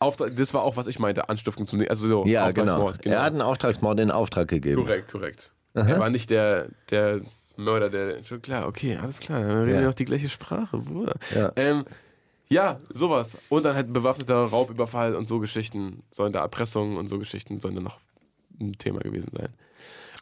Auftrag, 0.00 0.34
das 0.34 0.52
war 0.54 0.62
auch, 0.62 0.76
was 0.76 0.86
ich 0.86 0.98
meinte, 0.98 1.28
Anstiftung 1.28 1.66
zum. 1.66 1.82
Also 1.88 2.08
so, 2.08 2.24
ja 2.26 2.50
genau. 2.50 2.72
Auftragsmord. 2.88 3.06
er 3.06 3.22
hat 3.22 3.32
einen 3.32 3.42
Auftragsmord 3.42 4.00
in 4.00 4.10
Auftrag 4.10 4.48
gegeben. 4.48 4.82
Korrekt, 4.82 5.10
korrekt. 5.12 5.50
Er 5.74 5.98
war 6.00 6.10
nicht 6.10 6.30
der, 6.30 6.68
der 6.90 7.20
Mörder, 7.56 7.90
der. 7.90 8.24
Schon 8.24 8.42
klar, 8.42 8.66
okay, 8.66 8.96
alles 8.96 9.20
klar, 9.20 9.40
dann 9.42 9.58
reden 9.64 9.74
Ja. 9.76 9.80
wir 9.82 9.88
auch 9.90 9.94
die 9.94 10.06
gleiche 10.06 10.28
Sprache, 10.28 10.78
Bruder. 10.78 11.14
Ja. 11.34 11.52
Ähm, 11.56 11.84
ja, 12.48 12.80
sowas. 12.92 13.36
Und 13.48 13.64
dann 13.64 13.76
halt 13.76 13.92
bewaffneter 13.92 14.34
Raubüberfall 14.36 15.14
und 15.14 15.28
so 15.28 15.38
Geschichten, 15.38 16.02
sollen 16.10 16.32
da 16.32 16.40
Erpressungen 16.40 16.96
und 16.96 17.08
so 17.08 17.18
Geschichten 17.18 17.60
sollen 17.60 17.76
dann 17.76 17.84
noch 17.84 18.00
ein 18.60 18.72
Thema 18.78 18.98
gewesen 19.00 19.30
sein. 19.36 19.50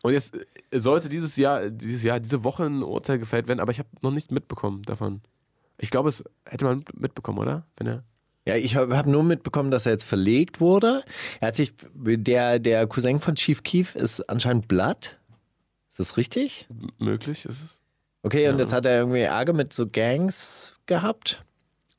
Und 0.03 0.13
jetzt 0.13 0.35
äh, 0.71 0.79
sollte 0.81 1.09
dieses 1.09 1.37
Jahr, 1.37 1.71
dieses 1.71 2.03
Jahr, 2.03 2.21
diese 2.21 2.45
Woche 2.45 2.65
ein 2.65 2.83
Urteil 2.83 3.19
gefällt 3.19 3.49
werden, 3.49 3.61
aber 3.61 3.73
ich 3.73 3.79
habe 3.79 3.89
noch 4.03 4.11
nichts 4.13 4.31
mitbekommen 4.31 4.83
davon. 4.83 5.23
Ich 5.79 5.91
glaube, 5.91 6.09
es 6.09 6.23
hätte 6.45 6.65
man 6.65 6.85
mitbekommen, 6.95 7.39
oder? 7.39 7.65
Wenn 7.77 7.87
er. 7.87 8.03
Ja, 8.49 8.57
ich 8.57 8.77
habe 8.77 8.97
hab 8.97 9.07
nur 9.07 9.23
mitbekommen, 9.23 9.71
dass 9.71 9.87
er 9.87 9.93
jetzt 9.93 10.05
verlegt 10.05 10.61
wurde. 10.61 11.05
Er 11.41 11.49
hat 11.49 11.57
sich, 11.57 11.73
der, 11.95 12.59
der 12.59 12.87
Cousin 12.87 13.21
von 13.21 13.35
Chief 13.35 13.63
Keef 13.63 13.95
ist 13.95 14.29
anscheinend 14.29 14.67
Blood. 14.69 15.17
Ist 15.89 16.01
das 16.01 16.17
richtig? 16.17 16.67
m- 16.71 16.91
Möglich 16.99 17.45
ist 17.45 17.63
es. 17.63 17.79
Okay, 18.23 18.49
und 18.49 18.59
jetzt 18.59 18.73
hat 18.73 18.85
er 18.87 18.99
irgendwie 18.99 19.21
Ärger 19.21 19.53
mit 19.53 19.73
so 19.73 19.87
Gangs 19.89 20.81
gehabt. 20.87 21.45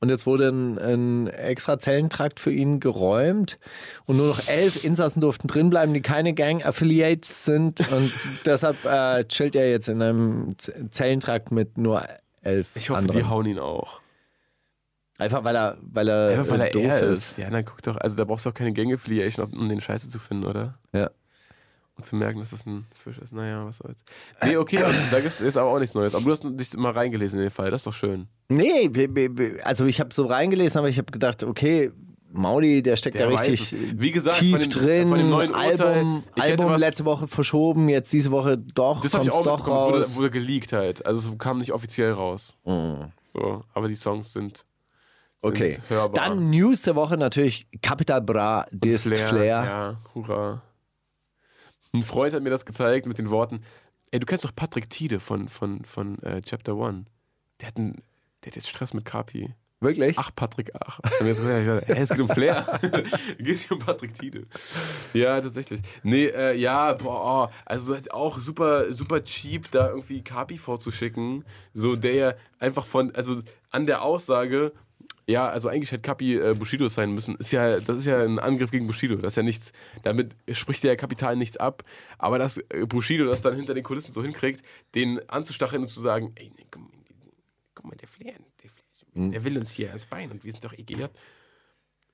Und 0.02 0.08
jetzt 0.08 0.24
wurde 0.26 0.48
ein, 0.48 0.78
ein 0.78 1.26
extra 1.28 1.78
Zellentrakt 1.78 2.40
für 2.40 2.50
ihn 2.52 2.80
geräumt. 2.80 3.58
Und 4.06 4.16
nur 4.16 4.28
noch 4.28 4.48
elf 4.48 4.82
Insassen 4.82 5.20
durften 5.20 5.46
drinbleiben, 5.46 5.92
die 5.92 6.00
keine 6.00 6.32
Gang-Affiliates 6.32 7.44
sind. 7.44 7.80
Und 7.92 8.12
deshalb 8.46 8.82
äh, 8.86 9.24
chillt 9.26 9.54
er 9.54 9.70
jetzt 9.70 9.88
in 9.88 10.00
einem 10.00 10.56
Zellentrakt 10.90 11.52
mit 11.52 11.76
nur 11.76 12.06
elf 12.42 12.68
Ich 12.74 12.88
hoffe, 12.90 12.98
anderen. 13.00 13.20
die 13.20 13.26
hauen 13.28 13.46
ihn 13.46 13.58
auch. 13.58 14.00
Einfach 15.20 15.44
weil 15.44 15.56
er, 15.56 15.76
weil 15.80 16.08
er, 16.08 16.38
Einfach 16.38 16.52
weil 16.52 16.60
äh, 16.62 16.64
er 16.66 16.70
doof 16.72 16.82
er 16.84 17.00
ist. 17.02 17.30
ist. 17.32 17.38
Ja, 17.38 17.50
dann 17.50 17.64
guck 17.64 17.82
doch, 17.82 17.96
also 17.96 18.16
da 18.16 18.24
brauchst 18.24 18.46
du 18.46 18.50
auch 18.50 18.54
keine 18.54 18.72
Gang-Affiliation, 18.72 19.46
um 19.52 19.68
den 19.68 19.80
Scheiße 19.80 20.08
zu 20.08 20.18
finden, 20.18 20.46
oder? 20.46 20.78
Ja. 20.92 21.10
Und 21.96 22.04
zu 22.04 22.16
merken, 22.16 22.40
dass 22.40 22.50
das 22.50 22.64
ein 22.66 22.86
Fisch 23.04 23.18
ist. 23.18 23.32
Naja, 23.32 23.66
was 23.66 23.76
soll's. 23.78 23.98
Nee, 24.42 24.56
okay, 24.56 24.78
also, 24.78 24.98
da 25.10 25.20
gibt 25.20 25.32
es 25.34 25.40
jetzt 25.40 25.56
aber 25.58 25.68
auch 25.70 25.78
nichts 25.78 25.94
Neues. 25.94 26.14
Aber 26.14 26.24
du 26.24 26.30
hast 26.30 26.42
dich 26.44 26.74
mal 26.78 26.92
reingelesen 26.92 27.38
in 27.38 27.44
den 27.44 27.50
Fall, 27.50 27.70
das 27.70 27.82
ist 27.82 27.86
doch 27.86 27.92
schön. 27.92 28.26
Nee, 28.48 28.90
also 29.64 29.84
ich 29.84 30.00
habe 30.00 30.12
so 30.14 30.26
reingelesen, 30.26 30.78
aber 30.78 30.88
ich 30.88 30.96
habe 30.98 31.12
gedacht, 31.12 31.44
okay, 31.44 31.92
Mauli, 32.32 32.80
der 32.82 32.96
steckt 32.96 33.16
Der 33.16 33.28
da 33.28 33.36
richtig. 33.36 33.74
Wie 34.00 34.12
gesagt, 34.12 34.38
tief 34.38 34.52
von 34.52 34.60
dem- 34.60 34.70
drin. 34.70 35.08
von 35.08 35.18
dem 35.18 35.30
neuen 35.30 35.50
Urteil, 35.50 35.80
Album, 35.82 36.22
hätte 36.36 36.42
Album 36.42 36.66
was- 36.70 36.80
letzte 36.80 37.04
Woche 37.04 37.26
verschoben, 37.28 37.88
jetzt 37.88 38.12
diese 38.12 38.30
Woche 38.30 38.56
doch, 38.56 39.02
Das 39.02 39.14
habe 39.14 39.24
ich 39.24 39.32
auch 39.32 39.42
doch 39.42 39.66
raus. 39.66 39.96
es 40.06 40.10
wurde, 40.14 40.16
wurde 40.16 40.30
geleakt 40.30 40.72
halt. 40.72 41.04
Also 41.04 41.32
es 41.32 41.38
kam 41.38 41.58
nicht 41.58 41.72
offiziell 41.72 42.12
raus. 42.12 42.54
Mhm. 42.64 43.12
So, 43.34 43.64
aber 43.74 43.88
die 43.88 43.94
Songs 43.96 44.32
sind 44.32 44.64
Okay, 45.42 45.78
dann 46.12 46.50
News 46.50 46.82
der 46.82 46.94
Woche 46.94 47.16
natürlich 47.16 47.66
Capital 47.80 48.20
Bra, 48.20 48.66
Dist 48.70 49.04
Flair. 49.04 49.28
Flair. 49.28 49.64
Ja, 49.64 50.00
hurra. 50.14 50.62
Ein 51.92 52.02
Freund 52.02 52.34
hat 52.34 52.42
mir 52.42 52.50
das 52.50 52.66
gezeigt 52.66 53.06
mit 53.06 53.18
den 53.18 53.30
Worten, 53.30 53.62
ey, 54.10 54.20
du 54.20 54.26
kennst 54.26 54.44
doch 54.44 54.54
Patrick 54.54 54.90
Tiede 54.90 55.20
von, 55.20 55.48
von, 55.48 55.84
von 55.84 56.18
äh, 56.22 56.42
Chapter 56.42 56.76
One. 56.76 57.06
Der 57.60 57.68
hat, 57.68 57.76
einen, 57.76 58.02
der 58.42 58.50
hat 58.50 58.56
jetzt 58.56 58.68
Stress 58.68 58.94
mit 58.94 59.04
Kapi. 59.04 59.54
Wirklich? 59.82 60.18
Ach, 60.18 60.30
Patrick, 60.36 60.72
ach. 60.78 61.00
Und 61.20 61.26
jetzt, 61.26 61.38
ich 61.38 61.46
gesagt, 61.46 61.88
hey, 61.88 61.96
es 61.96 62.10
geht 62.10 62.20
um 62.20 62.28
Flair. 62.28 62.80
geht 63.38 63.58
hier 63.58 63.72
um 63.72 63.78
Patrick 63.78 64.12
Tiede. 64.12 64.46
Ja, 65.14 65.40
tatsächlich. 65.40 65.80
Nee, 66.02 66.26
äh, 66.26 66.54
ja, 66.54 66.92
boah, 66.92 67.48
oh, 67.48 67.54
also 67.64 67.96
auch 68.10 68.38
super, 68.38 68.92
super 68.92 69.24
cheap, 69.24 69.70
da 69.70 69.88
irgendwie 69.88 70.22
Kapi 70.22 70.58
vorzuschicken. 70.58 71.46
So, 71.72 71.96
der 71.96 72.14
ja 72.14 72.34
einfach 72.58 72.84
von, 72.84 73.14
also 73.14 73.40
an 73.70 73.86
der 73.86 74.02
Aussage, 74.02 74.72
ja, 75.26 75.48
also 75.48 75.68
eigentlich 75.68 75.92
hätte 75.92 76.02
Kapi 76.02 76.36
äh, 76.36 76.54
Bushido 76.54 76.88
sein 76.88 77.12
müssen. 77.12 77.36
Ist 77.36 77.52
ja, 77.52 77.80
das 77.80 77.98
ist 77.98 78.06
ja 78.06 78.22
ein 78.22 78.38
Angriff 78.38 78.70
gegen 78.70 78.86
Bushido. 78.86 79.16
Das 79.16 79.32
ist 79.32 79.36
ja 79.36 79.42
nichts, 79.42 79.72
damit 80.02 80.34
spricht 80.52 80.82
der 80.84 80.96
Kapital 80.96 81.36
nichts 81.36 81.56
ab. 81.56 81.84
Aber 82.18 82.38
dass 82.38 82.56
äh, 82.56 82.86
Bushido 82.86 83.26
das 83.26 83.42
dann 83.42 83.54
hinter 83.54 83.74
den 83.74 83.84
Kulissen 83.84 84.12
so 84.12 84.22
hinkriegt, 84.22 84.64
den 84.94 85.20
anzustacheln 85.28 85.82
und 85.82 85.88
zu 85.88 86.00
sagen, 86.00 86.32
ey, 86.36 86.50
nee, 86.56 86.66
guck, 86.70 86.82
mal, 86.82 86.90
guck 87.74 87.84
mal, 87.86 87.96
der 87.96 88.08
Flair, 88.08 88.34
der, 88.62 88.70
Flair, 88.70 89.30
der 89.30 89.44
will 89.44 89.58
uns 89.58 89.70
hier 89.70 89.88
ans 89.88 90.06
Bein 90.06 90.30
und 90.30 90.44
wir 90.44 90.52
sind 90.52 90.64
doch 90.64 90.74
geehrt. 90.74 91.12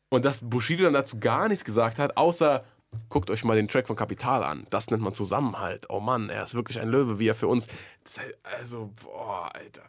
Und 0.08 0.24
dass 0.24 0.48
Bushido 0.48 0.84
dann 0.84 0.94
dazu 0.94 1.18
gar 1.18 1.48
nichts 1.48 1.64
gesagt 1.64 1.98
hat, 1.98 2.16
außer 2.16 2.64
guckt 3.08 3.30
euch 3.30 3.44
mal 3.44 3.56
den 3.56 3.68
Track 3.68 3.86
von 3.86 3.96
Kapital 3.96 4.44
an. 4.44 4.66
Das 4.70 4.90
nennt 4.90 5.02
man 5.02 5.14
Zusammenhalt. 5.14 5.86
Oh 5.88 6.00
Mann, 6.00 6.30
er 6.30 6.44
ist 6.44 6.54
wirklich 6.54 6.80
ein 6.80 6.88
Löwe, 6.88 7.18
wie 7.18 7.28
er 7.28 7.34
für 7.34 7.48
uns. 7.48 7.66
Halt, 8.16 8.36
also, 8.42 8.92
boah, 9.02 9.50
Alter. 9.54 9.82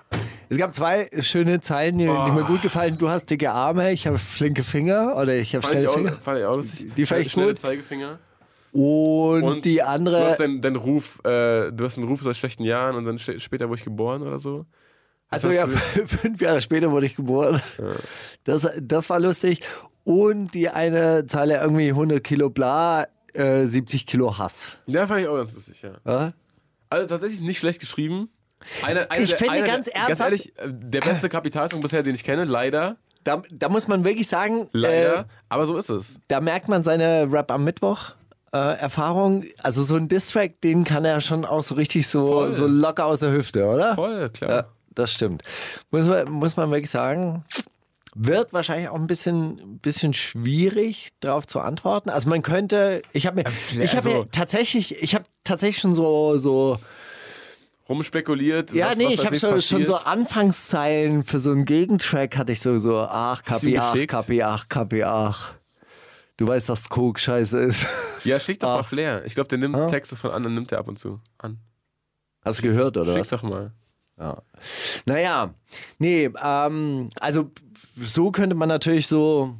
Es 0.49 0.57
gab 0.57 0.73
zwei 0.73 1.09
schöne 1.19 1.59
Zeilen, 1.59 1.97
die, 1.97 2.05
die 2.05 2.31
mir 2.31 2.45
gut 2.45 2.61
gefallen. 2.61 2.97
Du 2.97 3.09
hast 3.09 3.29
dicke 3.29 3.51
Arme, 3.51 3.91
ich 3.91 4.07
habe 4.07 4.17
flinke 4.17 4.63
Finger 4.63 5.15
oder 5.17 5.35
ich 5.35 5.53
habe 5.55 5.61
Fand 5.65 5.75
ich, 5.75 5.81
schnelle 5.81 5.89
auch, 5.89 5.95
Finger. 5.95 6.21
fand 6.21 6.39
ich 6.39 6.45
auch 6.45 6.55
lustig. 6.55 6.91
Die 6.95 7.05
fand 7.05 7.21
ich 7.21 7.31
Schnelle 7.31 7.49
gut. 7.49 7.59
Zeigefinger. 7.59 8.19
Und, 8.71 9.65
die 9.65 9.77
Du 9.77 9.81
hast 9.81 9.89
andere, 9.89 10.35
deinen 10.37 10.61
deinen 10.61 10.75
Ruf, 10.75 11.19
äh, 11.25 11.71
du 11.71 11.85
hast 11.85 11.97
einen 11.97 12.07
Ruf 12.07 12.25
aus 12.25 12.37
schlechten 12.37 12.63
Jahren 12.63 12.95
und 12.95 13.05
dann 13.05 13.17
später 13.17 13.67
wurde 13.69 13.79
ich 13.79 13.85
geboren 13.85 14.21
oder 14.21 14.39
so. 14.39 14.65
also 15.29 15.49
ja, 15.51 15.67
fünf 15.67 16.41
Jahre 16.41 16.61
später 16.61 16.91
wurde 16.91 17.07
ich 17.07 17.15
geboren. 17.15 17.61
Das, 18.43 18.69
das 18.79 19.09
war 19.09 19.19
lustig. 19.19 19.61
Und 20.03 20.53
die 20.53 20.69
eine 20.69 21.25
Zeile 21.25 21.59
irgendwie 21.59 21.89
100 21.89 22.23
Kilo 22.23 22.49
bla, 22.49 23.07
äh, 23.33 23.65
70 23.65 24.05
Kilo 24.05 24.37
Hass. 24.37 24.77
Ja, 24.85 25.07
fand 25.07 25.21
ich 25.21 25.27
auch 25.27 25.35
ganz 25.35 25.53
lustig, 25.53 25.81
ja. 25.81 25.93
Ja? 26.05 26.31
Also 26.89 27.07
tatsächlich 27.07 27.41
nicht 27.41 27.57
schlecht 27.57 27.79
geschrieben. 27.79 28.29
Einer, 28.83 29.09
einer 29.11 29.21
Ich 29.23 29.29
der- 29.29 29.37
finde 29.37 29.53
einer 29.53 29.65
ganz 29.67 29.87
ernsthaft- 29.87 30.07
Ganz 30.07 30.19
ehrlich, 30.19 30.57
äh, 30.59 30.67
der 30.69 31.01
beste 31.01 31.29
Kapitalsong 31.29 31.81
bisher, 31.81 32.03
den 32.03 32.15
ich 32.15 32.23
kenne, 32.23 32.43
leider. 32.45 32.97
Da, 33.23 33.41
da 33.51 33.69
muss 33.69 33.87
man 33.87 34.05
wirklich 34.05 34.27
sagen, 34.27 34.67
Leider. 34.71 35.19
äh, 35.19 35.23
aber 35.49 35.65
so 35.65 35.77
ist 35.77 35.89
es. 35.89 36.15
da 36.29 36.39
merkt 36.39 36.69
man 36.69 36.83
seine 36.83 37.31
Rap 37.31 37.51
am 37.51 37.63
Mittwoch. 37.63 38.11
Äh, 38.53 38.57
Erfahrung, 38.77 39.43
also 39.61 39.83
so 39.83 39.95
ein 39.95 40.07
Distrack, 40.07 40.61
den 40.61 40.85
kann 40.85 41.03
er 41.03 41.19
schon 41.19 41.43
auch 41.43 41.61
so 41.63 41.75
richtig 41.75 42.07
so, 42.07 42.27
Voll. 42.27 42.53
so 42.53 42.65
locker 42.65 43.05
aus 43.05 43.19
der 43.19 43.31
Hüfte, 43.33 43.65
oder? 43.65 43.95
Voll, 43.95 44.29
klar. 44.29 44.49
Ja, 44.49 44.65
das 44.95 45.11
stimmt. 45.11 45.43
Muss 45.91 46.05
man, 46.05 46.31
muss 46.31 46.55
man 46.55 46.71
wirklich 46.71 46.89
sagen, 46.89 47.43
wird 48.15 48.53
wahrscheinlich 48.53 48.87
auch 48.87 48.95
ein 48.95 49.05
bisschen, 49.07 49.79
bisschen 49.79 50.13
schwierig 50.13 51.09
darauf 51.19 51.45
zu 51.45 51.59
antworten. 51.59 52.09
Also 52.09 52.29
man 52.29 52.41
könnte, 52.41 53.01
ich 53.11 53.27
habe 53.27 53.35
mir, 53.43 53.49
ich 53.83 53.95
habe 53.97 54.07
also- 54.09 54.19
mir 54.21 54.31
tatsächlich, 54.31 55.03
ich 55.03 55.13
habe 55.13 55.25
tatsächlich 55.43 55.79
schon 55.81 55.93
so, 55.93 56.37
so 56.37 56.79
Rumspekuliert. 57.89 58.71
ja, 58.73 58.91
was, 58.91 58.97
nee, 58.97 59.05
was 59.05 59.13
ich 59.13 59.25
habe 59.25 59.35
so, 59.37 59.61
schon 59.61 59.85
so. 59.85 59.95
Anfangszeilen 59.95 61.23
für 61.23 61.39
so 61.39 61.51
einen 61.51 61.65
Gegentrack 61.65 62.37
hatte 62.37 62.51
ich 62.51 62.59
so, 62.61 62.77
so, 62.79 62.99
ach, 62.99 63.43
Kapi, 63.43 63.77
ach? 63.77 63.95
Kapi, 64.07 64.43
ach, 64.43 64.67
Kapi, 64.69 65.03
ach. 65.03 65.53
Du 66.37 66.47
weißt, 66.47 66.69
dass 66.69 66.87
Coke 66.89 67.19
scheiße 67.19 67.57
ist. 67.59 67.87
Ja, 68.23 68.39
schick 68.39 68.59
doch 68.59 68.67
mal 68.67 68.79
Ach. 68.81 68.85
Flair. 68.87 69.25
Ich 69.25 69.33
glaube, 69.33 69.47
der 69.47 69.57
nimmt 69.57 69.75
Ah. 69.75 69.87
Texte 69.87 70.15
von 70.15 70.31
anderen, 70.31 70.53
nimmt 70.55 70.71
er 70.71 70.79
ab 70.79 70.87
und 70.87 70.99
zu 70.99 71.19
an. 71.39 71.57
Hast 72.43 72.59
du 72.59 72.63
gehört, 72.63 72.95
oder? 72.97 73.13
Schick's 73.13 73.31
was? 73.31 73.41
doch 73.41 73.49
mal. 73.49 73.71
Naja, 75.05 75.53
nee, 75.99 76.29
ähm, 76.43 77.09
also 77.19 77.51
so 77.99 78.31
könnte 78.31 78.55
man 78.55 78.67
natürlich 78.69 79.07
so, 79.07 79.55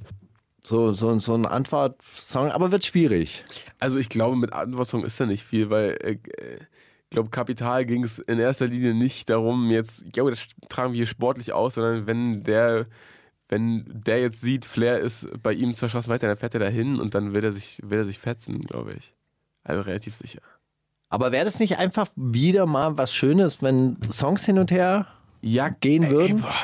so, 0.63 0.93
so, 0.93 1.17
so 1.19 1.33
einen 1.33 1.45
Antwortsong, 1.45 2.51
aber 2.51 2.71
wird 2.71 2.83
schwierig. 2.83 3.43
Also 3.79 3.97
ich 3.99 4.09
glaube, 4.09 4.35
mit 4.35 4.53
Antwortung 4.53 5.05
ist 5.05 5.19
da 5.19 5.25
nicht 5.25 5.43
viel, 5.43 5.69
weil 5.69 5.91
äh, 6.01 6.11
äh, 6.13 6.57
ich 7.09 7.11
glaube, 7.11 7.29
Kapital 7.29 7.85
ging 7.85 8.03
es 8.03 8.19
in 8.19 8.37
erster 8.37 8.67
Linie 8.67 8.93
nicht 8.93 9.29
darum, 9.29 9.71
jetzt, 9.71 10.03
ja, 10.13 10.29
das 10.29 10.45
tragen 10.67 10.91
wir 10.91 10.97
hier 10.97 11.07
sportlich 11.07 11.53
aus, 11.53 11.75
sondern 11.75 12.05
wenn 12.05 12.43
der, 12.43 12.87
wenn 13.47 13.85
der 13.87 14.19
jetzt 14.19 14.41
sieht, 14.41 14.65
Flair 14.65 14.99
ist 14.99 15.25
bei 15.41 15.53
ihm 15.53 15.73
zur 15.73 15.87
Straße 15.87 16.09
weiter, 16.09 16.27
dann 16.27 16.35
fährt 16.35 16.53
er 16.53 16.59
dahin 16.59 16.99
und 16.99 17.15
dann 17.15 17.33
will 17.33 17.45
er 17.45 17.53
sich, 17.53 17.79
will 17.81 17.99
er 17.99 18.05
sich 18.05 18.19
fetzen, 18.19 18.59
glaube 18.59 18.93
ich. 18.93 19.15
Also 19.63 19.83
relativ 19.83 20.15
sicher. 20.15 20.41
Aber 21.07 21.31
wäre 21.31 21.45
das 21.45 21.59
nicht 21.59 21.77
einfach 21.77 22.09
wieder 22.17 22.65
mal 22.65 22.97
was 22.97 23.13
Schönes, 23.13 23.61
wenn 23.61 23.97
Songs 24.11 24.45
hin 24.45 24.59
und 24.59 24.71
her 24.71 25.07
ja, 25.41 25.69
gehen 25.69 26.03
ey, 26.03 26.11
würden? 26.11 26.37
Ey, 26.37 26.41
boah. 26.41 26.55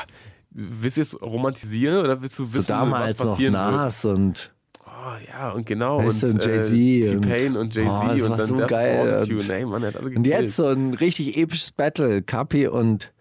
Willst 0.50 0.98
du 0.98 1.00
es 1.00 1.20
romantisieren 1.20 2.04
oder 2.04 2.20
willst 2.20 2.38
du 2.38 2.44
So 2.44 2.54
wissen, 2.54 2.68
damals 2.68 3.18
was 3.18 3.26
noch 3.26 3.32
passieren 3.32 3.54
wird? 3.54 4.18
Und 4.18 4.53
Oh, 5.06 5.16
ja, 5.28 5.50
und 5.50 5.66
genau. 5.66 5.98
Weißt 6.04 6.24
und 6.24 6.34
und 6.34 6.44
Jay-Z 6.46 7.14
und- 7.14 7.22
T-Pain 7.22 7.56
und 7.56 7.74
Jay-Z 7.74 7.92
Oh, 7.92 8.24
und 8.30 8.38
dann 8.38 8.46
so 8.48 8.56
Death 8.56 8.68
geil. 8.68 9.08
Fortitude. 9.08 9.44
Und- 9.44 9.50
Ey, 9.50 9.66
Mann, 9.66 9.84
hat 9.84 9.96
alle 9.96 10.06
und 10.16 10.26
jetzt 10.26 10.56
so 10.56 10.66
ein 10.66 10.94
richtig 10.94 11.36
episches 11.36 11.72
Battle, 11.72 12.22
Kapi 12.22 12.68
und 12.68 13.12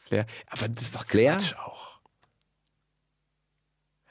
Flair. 0.00 0.26
Aber 0.50 0.68
das 0.68 0.84
ist 0.84 0.94
doch 0.94 1.04
Flair? 1.06 1.32
Quatsch 1.32 1.54
auch. 1.56 1.94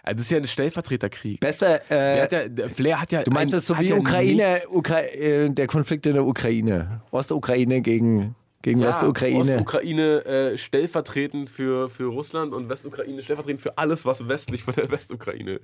Also 0.05 0.17
das 0.17 0.25
ist 0.25 0.31
ja 0.31 0.37
ein 0.39 0.47
Stellvertreterkrieg. 0.47 1.39
bester. 1.39 1.79
Der 1.89 2.17
Äh, 2.17 2.21
hat 2.23 2.31
ja, 2.33 2.47
der 2.49 2.69
Flair 2.69 2.99
hat 2.99 3.11
ja. 3.13 3.23
du 3.23 3.31
meinst 3.31 3.53
ein, 3.53 3.57
das 3.57 3.67
so 3.67 3.79
wie 3.79 3.85
ja 3.85 3.95
Ukraine, 3.95 4.57
Ukra 4.69 4.99
äh, 5.03 5.49
der 5.49 5.67
Konflikt 5.67 6.05
in 6.05 6.15
der 6.15 6.25
Ukraine, 6.25 7.01
Ostukraine 7.11 7.81
gegen 7.81 8.35
gegen 8.63 8.79
Ja, 8.79 8.89
Westukraine. 8.89 9.39
Ostukraine 9.39 10.25
äh, 10.25 10.57
stellvertretend 10.57 11.49
für, 11.49 11.89
für 11.89 12.05
Russland 12.05 12.53
und 12.53 12.69
Westukraine 12.69 13.21
stellvertretend 13.21 13.61
für 13.61 13.77
alles, 13.77 14.05
was 14.05 14.27
westlich 14.29 14.63
von 14.63 14.73
der 14.73 14.89
Westukraine 14.89 15.59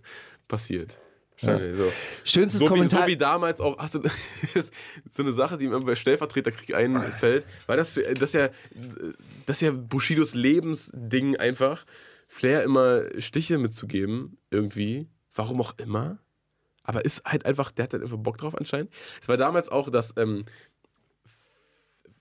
passiert. 0.50 1.00
Wahrscheinlich 1.42 1.78
So. 1.78 1.92
Schönstes 2.24 2.60
So, 2.60 2.66
wie, 2.66 2.70
Kommentar. 2.70 3.02
so 3.04 3.08
wie 3.08 3.18
damals 3.18 3.62
auch, 3.62 3.78
hast 3.78 3.96
du, 3.96 4.02
so 4.54 5.24
eine 5.24 5.32
Sache, 5.32 5.58
die 5.58 5.68
mir 5.68 5.80
bei 5.82 5.96
Stellvertreterkrieg 5.96 6.74
einfällt, 6.74 7.46
weil 7.68 7.78
das, 7.78 8.00
das, 8.20 8.34
ja, 8.34 8.50
das 9.46 9.62
ja 9.62 9.72
Bushidos 9.72 10.34
Lebensding 10.34 11.38
einfach, 11.38 11.86
Flair 12.28 12.64
immer 12.64 13.04
Stiche 13.20 13.58
mitzugeben, 13.58 14.38
irgendwie, 14.52 15.10
warum 15.34 15.62
auch 15.62 15.74
immer, 15.78 16.20
aber 16.84 17.06
ist 17.06 17.24
halt 17.26 17.46
einfach, 17.46 17.72
der 17.72 17.84
hat 17.84 17.94
halt 17.94 18.04
einfach 18.04 18.18
Bock 18.18 18.38
drauf 18.38 18.56
anscheinend. 18.56 18.92
Es 19.22 19.28
war 19.28 19.38
damals 19.38 19.70
auch, 19.70 19.90
dass, 19.90 20.14
ähm, 20.18 20.46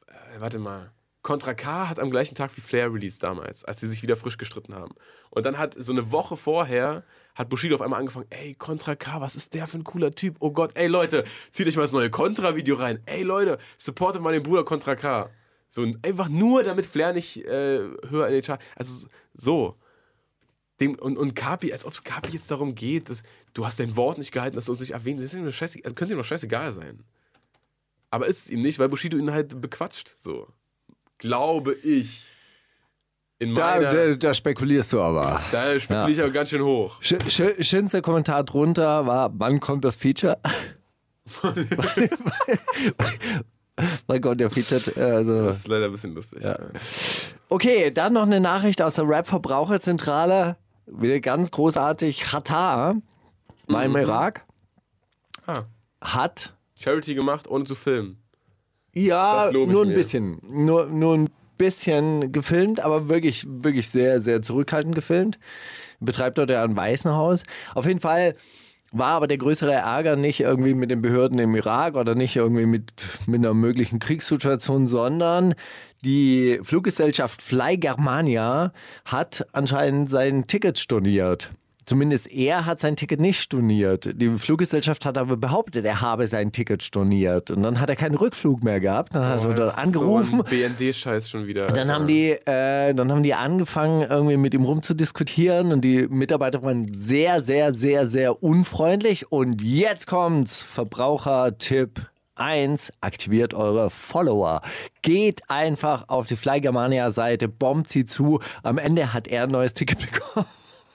äh, 0.07 0.41
warte 0.41 0.59
mal, 0.59 0.93
Contra 1.29 1.53
K 1.53 1.91
hat 1.91 1.99
am 1.99 2.11
gleichen 2.11 2.37
Tag 2.37 2.57
wie 2.57 2.63
Flair 2.63 2.91
released 2.91 3.23
damals, 3.23 3.63
als 3.63 3.81
sie 3.81 3.91
sich 3.91 4.03
wieder 4.03 4.17
frisch 4.17 4.39
gestritten 4.39 4.75
haben. 4.75 4.95
Und 5.29 5.45
dann 5.45 5.59
hat 5.59 5.75
so 5.77 5.93
eine 5.93 6.11
Woche 6.11 6.39
vorher, 6.39 7.05
hat 7.35 7.51
Bushido 7.51 7.75
auf 7.75 7.83
einmal 7.83 8.01
angefangen, 8.01 8.25
ey, 8.31 8.55
Contra 8.55 8.97
K, 8.97 9.21
was 9.21 9.37
ist 9.37 9.53
der 9.53 9.67
für 9.67 9.77
ein 9.77 9.85
cooler 9.85 10.11
Typ? 10.11 10.37
Oh 10.41 10.53
Gott, 10.53 10.71
ey 10.75 10.87
Leute, 10.87 11.25
zieht 11.51 11.69
euch 11.69 11.77
mal 11.77 11.83
das 11.83 11.93
neue 11.93 12.09
Contra-Video 12.09 12.77
rein. 12.77 13.03
Ey 13.05 13.25
Leute, 13.25 13.59
supportet 13.77 14.23
mal 14.23 14.33
den 14.33 14.43
Bruder 14.43 14.65
Contra 14.65 14.97
K. 14.97 15.29
So, 15.69 15.87
einfach 16.01 16.31
nur, 16.31 16.65
damit 16.65 16.87
Flair 16.87 17.13
nicht 17.13 17.45
äh, 17.45 17.81
höher 18.09 18.29
in 18.29 18.33
den 18.33 18.43
Chart. 18.43 18.63
Also 18.75 19.07
so. 19.35 19.77
Dem, 20.81 20.95
und, 20.95 21.19
und 21.19 21.35
Kapi, 21.35 21.75
als 21.75 21.85
ob 21.85 21.93
es 21.93 22.05
Kapi 22.05 22.33
jetzt 22.33 22.51
darum 22.51 22.75
geht, 22.75 23.11
dass, 23.11 23.23
du 23.53 23.67
hast 23.67 23.81
dein 23.81 23.97
Wort 23.97 24.17
nicht 24.17 24.33
gehalten, 24.33 24.57
dass 24.57 24.65
du 24.65 24.73
uns 24.73 24.81
nicht 24.81 24.93
erwähnt. 24.93 25.19
Das 25.19 25.27
ist 25.27 25.35
ihm 25.35 25.43
nur 25.43 25.53
scheiße, 25.53 25.81
also 25.85 25.95
könnte 25.95 26.15
ihm 26.15 26.19
doch 26.19 26.25
scheißegal 26.25 26.73
sein. 26.73 27.05
Aber 28.09 28.27
ist 28.29 28.47
es 28.47 28.51
ihm 28.51 28.63
nicht, 28.63 28.79
weil 28.79 28.89
Bushido 28.89 29.19
ihn 29.19 29.31
halt 29.31 29.61
bequatscht. 29.61 30.17
So. 30.21 30.49
Glaube 31.19 31.75
ich. 31.75 32.27
In 33.41 33.55
da, 33.55 33.77
meiner. 33.77 33.91
da, 33.91 34.15
da 34.17 34.35
spekulierst 34.35 34.93
du 34.93 35.01
aber. 35.01 35.41
Da 35.53 35.79
spekuliere 35.79 36.11
ich 36.11 36.21
aber 36.21 36.31
ganz 36.33 36.51
schön 36.51 36.63
hoch. 36.63 37.01
Sch 37.01 37.15
sch 37.29 37.43
schönster 37.61 38.03
Kommentar 38.03 38.43
drunter 38.45 39.07
war, 39.07 39.31
wann 39.35 39.61
kommt 39.61 39.85
das 39.85 39.95
Feature? 39.97 40.39
wann 44.07 44.21
kommt 44.21 44.41
der 44.41 44.51
Feature? 44.51 44.81
äh, 44.97 45.01
Also, 45.17 45.45
Das 45.47 45.59
ist 45.59 45.69
leider 45.69 45.87
ein 45.87 45.93
bisschen 45.93 46.15
lustig. 46.15 46.43
okay, 47.49 47.91
dann 47.91 48.13
noch 48.15 48.23
eine 48.23 48.41
Nachricht 48.41 48.83
aus 48.83 48.95
der 48.95 49.09
Rap-Verbraucherzentrale. 49.09 50.57
Wieder 50.87 51.21
ganz 51.21 51.51
großartig. 51.51 52.23
Qatar 52.23 52.97
war 53.67 53.85
im 53.85 53.95
Irak, 53.97 54.45
Ah, 55.47 55.63
hat 56.01 56.55
Charity 56.77 57.15
gemacht, 57.15 57.47
ohne 57.49 57.65
zu 57.65 57.75
filmen. 57.75 58.23
Ja 58.93 59.51
nur 59.53 59.83
ein 59.83 59.89
mir. 59.89 59.95
bisschen, 59.95 60.41
nur, 60.49 60.87
nur 60.87 61.17
ein 61.17 61.29
bisschen 61.57 62.33
gefilmt, 62.33 62.81
aber 62.81 63.09
wirklich, 63.09 63.47
wirklich 63.49 63.89
sehr, 63.89 64.21
sehr 64.21 64.43
zurückhaltend 64.43 64.95
gefilmt. 64.95 65.39
Betreibt 66.01 66.39
dort 66.39 66.51
ja 66.51 66.63
ein 66.63 66.77
Waisenhaus. 66.77 67.43
Auf 67.75 67.87
jeden 67.87 68.01
Fall 68.01 68.35
war 68.93 69.09
aber 69.09 69.27
der 69.27 69.39
größere 69.39 69.73
Ärger 69.73 70.17
nicht 70.17 70.41
irgendwie 70.41 70.75
mit 70.75 70.91
den 70.91 71.03
Behörden 71.03 71.39
im 71.39 71.55
Irak 71.55 71.95
oder 71.95 72.15
nicht 72.15 72.37
irgendwie 72.37 72.67
mit, 72.67 72.93
mit 73.27 73.41
einer 73.41 73.55
möglichen 73.55 73.99
Kriegssituation, 73.99 74.87
sondern 74.87 75.55
die 76.05 76.61
Fluggesellschaft 76.63 77.43
Fly 77.43 77.77
Germania 77.77 78.73
hat 79.05 79.47
anscheinend 79.53 80.09
sein 80.09 80.47
Ticket 80.47 80.79
storniert. 80.79 81.51
Zumindest 81.89 82.31
er 82.31 82.67
hat 82.67 82.81
sein 82.81 82.97
Ticket 82.97 83.19
nicht 83.19 83.41
storniert. 83.41 84.11
Die 84.21 84.37
Fluggesellschaft 84.37 85.07
hat 85.07 85.17
aber 85.17 85.39
behauptet, 85.39 85.87
er 85.87 86.03
habe 86.03 86.29
sein 86.29 86.53
Ticket 86.53 86.83
storniert. 86.83 87.51
Und 87.51 87.63
dann 87.63 87.81
hat 87.81 87.89
er 87.89 87.97
keinen 87.97 88.15
Rückflug 88.15 88.63
mehr 88.63 88.79
gehabt. 88.79 89.15
Dann 89.15 89.25
hat 89.25 89.43
er 89.43 89.47
Oh, 89.47 89.55
das 89.55 89.75
dort 89.75 89.79
angerufen. 89.79 90.37
So 90.37 90.43
BND-Scheiß 90.43 91.31
schon 91.31 91.47
wieder. 91.47 91.69
Dann 91.69 91.91
haben 91.91 92.07
die, 92.07 92.33
äh, 92.33 92.93
dann 92.93 93.11
haben 93.11 93.23
die 93.23 93.33
angefangen, 93.33 94.03
irgendwie 94.03 94.37
mit 94.37 94.53
ihm 94.53 94.65
rumzudiskutieren 94.65 95.73
und 95.73 95.81
die 95.81 96.07
Mitarbeiter 96.09 96.63
waren 96.63 96.93
sehr, 96.93 97.41
sehr, 97.41 97.73
sehr, 97.73 98.07
sehr 98.07 98.43
unfreundlich. 98.43 99.33
Und 99.33 99.63
jetzt 99.63 100.07
kommt's, 100.07 100.63
Verbrauchertipp 100.63 102.07
1, 102.35 102.93
aktiviert 103.01 103.55
eure 103.55 103.89
Follower. 103.89 104.61
Geht 105.01 105.41
einfach 105.49 106.11
auf 106.11 106.27
die 106.27 106.37
Fly 106.37 106.61
Germania 106.61 107.11
Seite, 107.13 107.49
bombt 107.49 107.89
sie 107.89 108.05
zu. 108.05 108.41
Am 108.63 108.77
Ende 108.77 109.15
hat 109.15 109.27
er 109.27 109.45
ein 109.45 109.51
neues 109.51 109.73
Ticket 109.73 109.99
bekommen. 110.13 110.45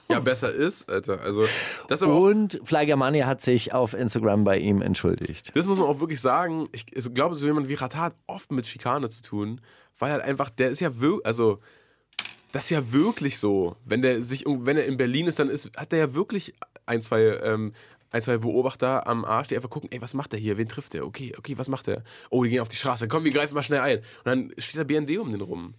Ja, 0.10 0.20
besser 0.20 0.51
ist, 0.51 0.89
Alter. 0.89 1.22
Also, 1.22 1.45
das, 1.88 2.04
aber 2.04 2.16
Und 2.16 2.60
Fly 2.64 2.86
Germania 2.86 3.26
hat 3.26 3.41
sich 3.41 3.74
auf 3.74 3.93
Instagram 3.93 4.43
bei 4.43 4.58
ihm 4.58 4.82
entschuldigt. 4.82 5.51
das 5.56 5.66
muss 5.66 5.78
man 5.78 5.88
auch 5.88 5.99
wirklich 5.99 6.22
sagen. 6.22 6.68
Ich, 6.72 6.86
ich 6.91 7.14
glaube, 7.14 7.36
so 7.36 7.45
jemand 7.45 7.68
wie 7.70 7.74
Rata 7.76 7.99
hat 7.99 8.16
oft 8.28 8.51
mit 8.51 8.68
Schikane 8.68 9.10
zu 9.10 9.22
tun, 9.24 9.62
weil 9.99 10.12
halt 10.12 10.24
einfach, 10.24 10.49
der 10.49 10.70
ist 10.72 10.82
ja 10.82 10.99
wirklich, 10.99 11.26
also, 11.26 11.60
das 12.51 12.66
ist 12.66 12.70
ja 12.70 12.91
wirklich 12.91 13.39
so. 13.39 13.76
Wenn 13.86 14.01
der 14.01 14.22
sich, 14.22 14.45
wenn 14.45 14.78
er 14.78 14.86
in 14.86 14.97
Berlin 14.97 15.28
ist, 15.28 15.39
dann 15.39 15.49
ist, 15.49 15.72
hat 15.76 15.91
er 15.93 15.99
ja 15.99 16.14
wirklich 16.14 16.54
ein, 16.86 17.01
zwei, 17.01 17.22
ähm, 17.43 17.74
ein, 18.12 18.22
zwei 18.22 18.38
Beobachter 18.38 19.08
am 19.08 19.26
Arsch, 19.26 19.47
die 19.47 19.56
einfach 19.56 19.72
gucken, 19.72 19.89
ey, 19.91 20.01
was 20.01 20.14
macht 20.14 20.34
der 20.34 20.39
hier? 20.39 20.58
Wen 20.58 20.68
trifft 20.70 20.93
der? 20.93 21.06
Okay, 21.06 21.34
okay, 21.38 21.58
was 21.58 21.68
macht 21.68 21.88
der? 21.88 22.04
Oh, 22.30 22.43
die 22.43 22.51
gehen 22.51 22.60
auf 22.60 22.70
die 22.70 22.76
Straße. 22.76 23.08
Komm, 23.08 23.24
wir 23.24 23.32
greifen 23.32 23.56
mal 23.56 23.64
schnell 23.64 23.80
ein. 23.80 23.97
Und 23.99 24.06
dann 24.26 24.54
steht 24.60 24.78
der 24.78 24.84
BND 24.84 25.18
um 25.18 25.32
den 25.32 25.41
rum. 25.41 25.74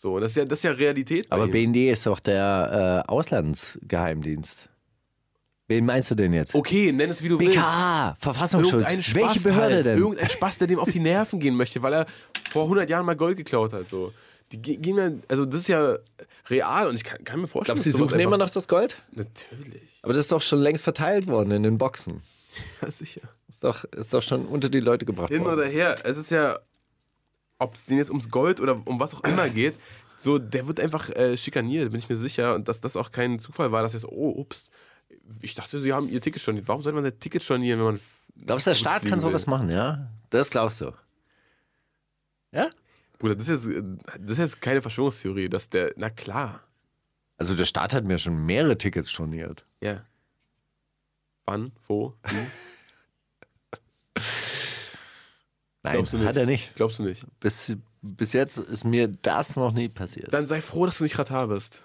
So, 0.00 0.20
das 0.20 0.30
ist 0.30 0.36
ja, 0.36 0.44
das 0.44 0.60
ist 0.60 0.62
ja 0.62 0.70
Realität. 0.70 1.26
Aber 1.30 1.46
ihm. 1.46 1.50
BND 1.50 1.90
ist 1.90 2.06
doch 2.06 2.20
der 2.20 3.04
äh, 3.04 3.10
Auslandsgeheimdienst. 3.10 4.68
Wen 5.66 5.84
meinst 5.84 6.10
du 6.10 6.14
denn 6.14 6.32
jetzt? 6.32 6.54
Okay, 6.54 6.92
nenn 6.92 7.10
es 7.10 7.22
wie 7.22 7.28
du 7.28 7.38
willst. 7.38 7.52
BKA, 7.54 8.16
Verfassungsschutz. 8.20 8.86
Welche 9.12 9.40
Behörde 9.40 9.74
halt. 9.74 9.86
denn? 9.86 9.98
Irgendein 9.98 10.28
Spaß, 10.28 10.58
der 10.58 10.68
dem 10.68 10.78
auf 10.78 10.88
die 10.88 11.00
Nerven 11.00 11.40
gehen 11.40 11.56
möchte, 11.56 11.82
weil 11.82 11.92
er 11.92 12.06
vor 12.50 12.62
100 12.62 12.88
Jahren 12.88 13.04
mal 13.04 13.16
Gold 13.16 13.36
geklaut 13.36 13.72
hat. 13.72 13.88
So. 13.88 14.12
Die 14.52 14.62
ge- 14.62 14.76
gehen 14.76 14.94
mir, 14.96 15.18
also 15.28 15.44
das 15.44 15.62
ist 15.62 15.68
ja 15.68 15.98
real 16.48 16.86
und 16.88 16.94
ich 16.94 17.04
kann, 17.04 17.22
kann 17.24 17.40
mir 17.40 17.48
vorstellen, 17.48 17.74
Glaubst 17.74 17.86
du, 17.86 17.90
sie 17.90 17.96
suchen 17.98 18.20
immer 18.20 18.38
noch 18.38 18.48
das 18.50 18.66
Gold? 18.68 18.96
Natürlich, 19.12 19.82
Aber 20.02 20.12
das 20.14 20.20
ist 20.20 20.32
doch 20.32 20.40
schon 20.40 20.60
längst 20.60 20.84
verteilt 20.84 21.26
worden 21.26 21.50
in 21.50 21.64
den 21.64 21.76
Boxen. 21.76 22.22
ja, 22.82 22.90
sicher. 22.90 23.20
Ist 23.48 23.62
doch, 23.64 23.84
ist 23.84 24.14
doch 24.14 24.22
schon 24.22 24.46
unter 24.46 24.70
die 24.70 24.80
Leute 24.80 25.04
gebracht 25.04 25.28
Hin 25.28 25.44
worden. 25.44 25.58
oder 25.58 25.68
her, 25.68 25.96
es 26.04 26.16
ist 26.16 26.30
ja, 26.30 26.56
ob 27.58 27.74
es 27.74 27.84
denen 27.84 27.98
jetzt 27.98 28.10
ums 28.10 28.30
Gold 28.30 28.60
oder 28.60 28.80
um 28.86 29.00
was 29.00 29.14
auch 29.14 29.24
immer 29.24 29.48
geht, 29.50 29.78
so, 30.16 30.38
der 30.38 30.66
wird 30.66 30.80
einfach 30.80 31.10
äh, 31.10 31.36
schikaniert, 31.36 31.90
bin 31.90 32.00
ich 32.00 32.08
mir 32.08 32.16
sicher. 32.16 32.54
Und 32.54 32.66
dass 32.68 32.80
das 32.80 32.96
auch 32.96 33.12
kein 33.12 33.38
Zufall 33.38 33.70
war, 33.70 33.82
dass 33.82 33.92
jetzt, 33.92 34.06
oh, 34.06 34.30
ups, 34.36 34.70
ich 35.40 35.54
dachte, 35.54 35.78
sie 35.78 35.92
haben 35.92 36.08
ihr 36.08 36.20
Ticket 36.20 36.42
storniert. 36.42 36.66
Warum 36.66 36.82
sollte 36.82 36.94
man 36.94 37.04
sein 37.04 37.18
Ticket 37.20 37.42
stornieren, 37.42 37.78
wenn 37.78 37.86
man. 37.86 38.00
Glaubst 38.44 38.66
du, 38.66 38.70
der 38.70 38.74
Staat 38.74 39.02
kann 39.02 39.20
zurückfliegen 39.20 39.22
will? 39.22 39.30
sowas 39.30 39.46
machen, 39.46 39.70
ja? 39.70 40.10
Das 40.30 40.50
glaubst 40.50 40.80
du. 40.80 40.92
Ja? 42.52 42.70
Bruder, 43.18 43.36
das 43.36 43.48
ist, 43.48 43.66
jetzt, 43.66 43.86
das 44.18 44.32
ist 44.32 44.38
jetzt 44.38 44.60
keine 44.60 44.82
Verschwörungstheorie, 44.82 45.48
dass 45.48 45.70
der, 45.70 45.92
na 45.96 46.10
klar. 46.10 46.62
Also 47.36 47.54
der 47.54 47.64
Staat 47.64 47.94
hat 47.94 48.04
mir 48.04 48.18
schon 48.18 48.44
mehrere 48.44 48.76
Tickets 48.76 49.10
storniert. 49.10 49.64
Ja. 49.80 50.04
Wann? 51.46 51.72
Wo? 51.86 52.14
Wie? 52.24 52.46
Nein, 55.88 55.96
Glaubst 55.96 56.12
du 56.12 56.18
nicht? 56.18 56.26
hat 56.28 56.36
er 56.36 56.46
nicht. 56.46 56.74
Glaubst 56.74 56.98
du 56.98 57.02
nicht? 57.02 57.24
Bis, 57.40 57.76
bis 58.02 58.32
jetzt 58.32 58.58
ist 58.58 58.84
mir 58.84 59.08
das 59.08 59.56
noch 59.56 59.72
nie 59.72 59.88
passiert. 59.88 60.32
Dann 60.32 60.46
sei 60.46 60.60
froh, 60.60 60.86
dass 60.86 60.98
du 60.98 61.04
nicht 61.04 61.18
Ratar 61.18 61.48
bist. 61.48 61.82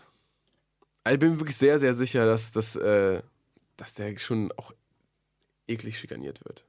Ich 1.10 1.20
bin 1.20 1.40
wirklich 1.40 1.58
sehr, 1.58 1.80
sehr 1.80 1.94
sicher, 1.94 2.26
dass, 2.26 2.52
dass, 2.52 2.76
äh, 2.76 3.22
dass 3.78 3.94
der 3.94 4.18
schon 4.18 4.52
auch 4.58 4.72
eklig 5.68 5.98
schikaniert 6.00 6.44
wird. 6.46 6.66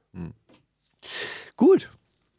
Gut. 1.55 1.91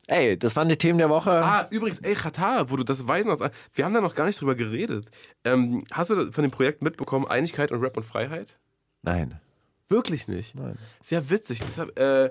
Ey, 0.08 0.38
das 0.38 0.54
waren 0.54 0.68
die 0.68 0.76
Themen 0.76 0.98
der 0.98 1.10
Woche. 1.10 1.30
Ah, 1.30 1.66
übrigens, 1.70 1.98
ey, 1.98 2.12
Ratar, 2.12 2.70
wo 2.70 2.76
du 2.76 2.84
das 2.84 3.08
Weisen 3.08 3.30
aus. 3.30 3.40
Wir 3.74 3.84
haben 3.84 3.94
da 3.94 4.00
noch 4.00 4.14
gar 4.14 4.26
nicht 4.26 4.40
drüber 4.40 4.54
geredet. 4.54 5.06
Ähm, 5.44 5.84
hast 5.90 6.10
du 6.10 6.30
von 6.30 6.42
dem 6.42 6.50
Projekt 6.52 6.80
mitbekommen, 6.80 7.26
Einigkeit 7.26 7.72
und 7.72 7.80
Rap 7.80 7.96
und 7.96 8.04
Freiheit? 8.04 8.58
Nein. 9.02 9.40
Wirklich 9.88 10.28
nicht. 10.28 10.54
Nein. 10.54 10.78
Sehr 11.02 11.28
witzig. 11.30 11.60
Deshalb, 11.60 11.98
äh, 11.98 12.30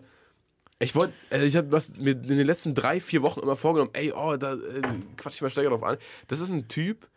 ich 0.80 0.96
wollte, 0.96 1.14
also 1.30 1.46
ich 1.46 1.56
habe 1.56 1.82
mir 1.98 2.12
in 2.12 2.28
den 2.28 2.46
letzten 2.46 2.76
drei, 2.76 3.00
vier 3.00 3.22
Wochen 3.22 3.40
immer 3.40 3.56
vorgenommen, 3.56 3.92
ey, 3.94 4.12
oh, 4.12 4.36
da 4.36 4.54
äh, 4.54 4.82
quatsch 5.16 5.36
ich 5.36 5.42
mal 5.42 5.50
stärker 5.50 5.70
drauf 5.70 5.84
an. 5.84 5.98
Das 6.28 6.40
ist 6.40 6.50
ein 6.50 6.68
Typ, 6.68 7.08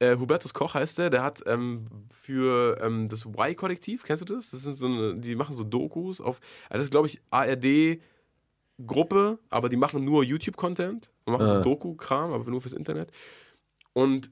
äh, 0.00 0.16
Hubertus 0.16 0.54
Koch 0.54 0.74
heißt 0.74 0.98
der, 0.98 1.10
der 1.10 1.22
hat 1.22 1.42
ähm, 1.46 1.86
für 2.10 2.78
ähm, 2.82 3.08
das 3.08 3.24
Y-Kollektiv, 3.24 4.02
kennst 4.04 4.28
du 4.28 4.34
das? 4.34 4.50
Das 4.50 4.62
sind 4.62 4.74
so 4.74 4.86
eine, 4.86 5.16
die 5.16 5.34
machen 5.34 5.54
so 5.54 5.64
Dokus 5.64 6.20
auf, 6.20 6.40
also 6.68 6.78
das 6.78 6.84
ist 6.84 6.90
glaube 6.90 7.06
ich 7.06 7.20
ARD 7.30 8.00
Gruppe, 8.86 9.38
aber 9.50 9.68
die 9.68 9.76
machen 9.76 10.04
nur 10.04 10.24
YouTube-Content 10.24 11.10
und 11.24 11.32
machen 11.32 11.46
so 11.46 11.54
Ah. 11.54 11.60
Doku-Kram, 11.60 12.32
aber 12.32 12.50
nur 12.50 12.60
fürs 12.62 12.72
Internet. 12.72 13.10
Und 13.92 14.30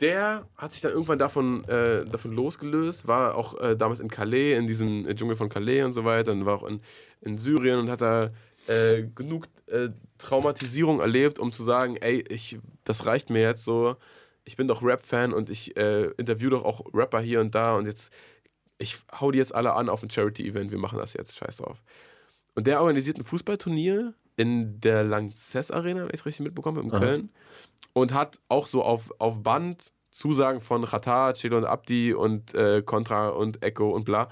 der 0.00 0.46
hat 0.56 0.72
sich 0.72 0.80
dann 0.80 0.92
irgendwann 0.92 1.18
davon, 1.18 1.64
äh, 1.64 2.06
davon 2.06 2.32
losgelöst, 2.32 3.06
war 3.06 3.34
auch 3.34 3.58
äh, 3.60 3.76
damals 3.76 4.00
in 4.00 4.08
Calais, 4.08 4.56
in 4.56 4.66
diesem 4.66 5.06
äh, 5.06 5.14
Dschungel 5.14 5.36
von 5.36 5.48
Calais 5.48 5.82
und 5.82 5.92
so 5.92 6.04
weiter, 6.04 6.32
und 6.32 6.46
war 6.46 6.56
auch 6.56 6.66
in, 6.66 6.80
in 7.20 7.36
Syrien 7.36 7.78
und 7.78 7.90
hat 7.90 8.00
da 8.00 8.30
äh, 8.66 9.04
genug 9.14 9.46
äh, 9.66 9.90
Traumatisierung 10.18 11.00
erlebt, 11.00 11.38
um 11.38 11.52
zu 11.52 11.62
sagen, 11.62 11.96
ey, 11.96 12.24
ich, 12.28 12.58
das 12.84 13.04
reicht 13.04 13.30
mir 13.30 13.42
jetzt 13.42 13.64
so, 13.64 13.96
ich 14.44 14.56
bin 14.56 14.68
doch 14.68 14.82
Rap-Fan 14.82 15.32
und 15.32 15.50
ich 15.50 15.76
äh, 15.76 16.06
interview 16.16 16.50
doch 16.50 16.64
auch 16.64 16.82
Rapper 16.94 17.20
hier 17.20 17.40
und 17.40 17.54
da 17.54 17.76
und 17.76 17.86
jetzt, 17.86 18.10
ich 18.78 18.98
hau 19.12 19.30
die 19.30 19.38
jetzt 19.38 19.54
alle 19.54 19.74
an 19.74 19.88
auf 19.88 20.02
ein 20.02 20.10
Charity-Event, 20.10 20.70
wir 20.70 20.78
machen 20.78 20.98
das 20.98 21.12
jetzt, 21.12 21.36
scheiß 21.36 21.58
drauf. 21.58 21.82
Und 22.54 22.66
der 22.66 22.80
organisiert 22.80 23.18
ein 23.18 23.24
Fußballturnier 23.24 24.14
in 24.40 24.80
der 24.80 25.04
Lanxess 25.04 25.70
Arena, 25.70 26.00
wenn 26.00 26.08
ich 26.08 26.20
es 26.20 26.26
richtig 26.26 26.44
mitbekomme, 26.44 26.80
in 26.80 26.90
Köln. 26.90 27.30
Und 27.92 28.14
hat 28.14 28.40
auch 28.48 28.66
so 28.66 28.82
auf, 28.82 29.12
auf 29.18 29.42
Band 29.42 29.92
Zusagen 30.10 30.60
von 30.60 30.84
Qatar, 30.86 31.34
Chelo 31.34 31.58
und 31.58 31.64
Abdi 31.66 32.14
und 32.14 32.54
äh, 32.54 32.82
Contra 32.82 33.28
und 33.28 33.62
Echo 33.62 33.90
und 33.90 34.04
bla. 34.04 34.28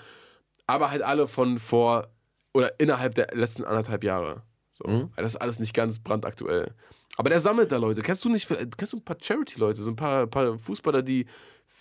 Aber 0.66 0.90
halt 0.90 1.02
alle 1.02 1.28
von 1.28 1.58
vor 1.58 2.08
oder 2.54 2.80
innerhalb 2.80 3.14
der 3.14 3.28
letzten 3.34 3.64
anderthalb 3.64 4.02
Jahre. 4.02 4.42
So. 4.72 4.84
Weil 4.86 5.22
Das 5.22 5.34
ist 5.34 5.40
alles 5.40 5.58
nicht 5.58 5.74
ganz 5.74 5.98
brandaktuell. 5.98 6.74
Aber 7.16 7.28
der 7.30 7.40
sammelt 7.40 7.70
da 7.70 7.76
Leute. 7.76 8.00
Kennst 8.00 8.24
du 8.24 8.30
nicht, 8.30 8.48
kennst 8.48 8.92
du 8.92 8.96
ein 8.96 9.04
paar 9.04 9.18
Charity-Leute, 9.20 9.82
so 9.82 9.90
ein 9.90 9.96
paar, 9.96 10.26
paar 10.26 10.58
Fußballer, 10.58 11.02
die 11.02 11.26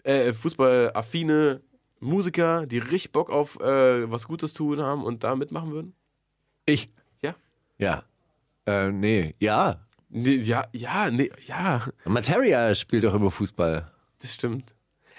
äh, 0.03 0.33
Fußballaffine 0.33 1.61
Musiker, 1.99 2.65
die 2.65 2.79
richtig 2.79 3.11
Bock 3.11 3.29
auf 3.29 3.59
äh, 3.59 4.11
was 4.11 4.27
Gutes 4.27 4.53
tun 4.53 4.81
haben 4.81 5.03
und 5.03 5.23
da 5.23 5.35
mitmachen 5.35 5.71
würden? 5.71 5.95
Ich? 6.65 6.89
Ja. 7.21 7.35
Ja. 7.77 8.03
Äh, 8.67 8.91
nee, 8.91 9.33
ja. 9.39 9.79
Nee, 10.09 10.35
ja, 10.35 10.65
ja, 10.73 11.09
nee, 11.11 11.31
ja, 11.45 11.81
Materia 12.05 12.73
spielt 12.75 13.03
doch 13.03 13.13
immer 13.13 13.31
Fußball. 13.31 13.91
das 14.19 14.33
stimmt. 14.33 14.73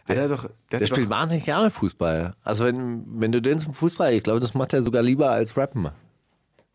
Der, 0.06 0.14
der, 0.14 0.28
doch, 0.28 0.48
der, 0.70 0.78
Der 0.78 0.86
spielt 0.86 1.06
doch, 1.06 1.10
wahnsinnig 1.10 1.44
gerne 1.44 1.70
Fußball. 1.70 2.34
Also 2.42 2.64
wenn, 2.64 3.04
wenn 3.20 3.30
du 3.30 3.42
den 3.42 3.58
zum 3.58 3.74
Fußball, 3.74 4.14
ich 4.14 4.22
glaube, 4.22 4.40
das 4.40 4.54
macht 4.54 4.72
er 4.72 4.82
sogar 4.82 5.02
lieber 5.02 5.30
als 5.30 5.56
Rappen. 5.58 5.90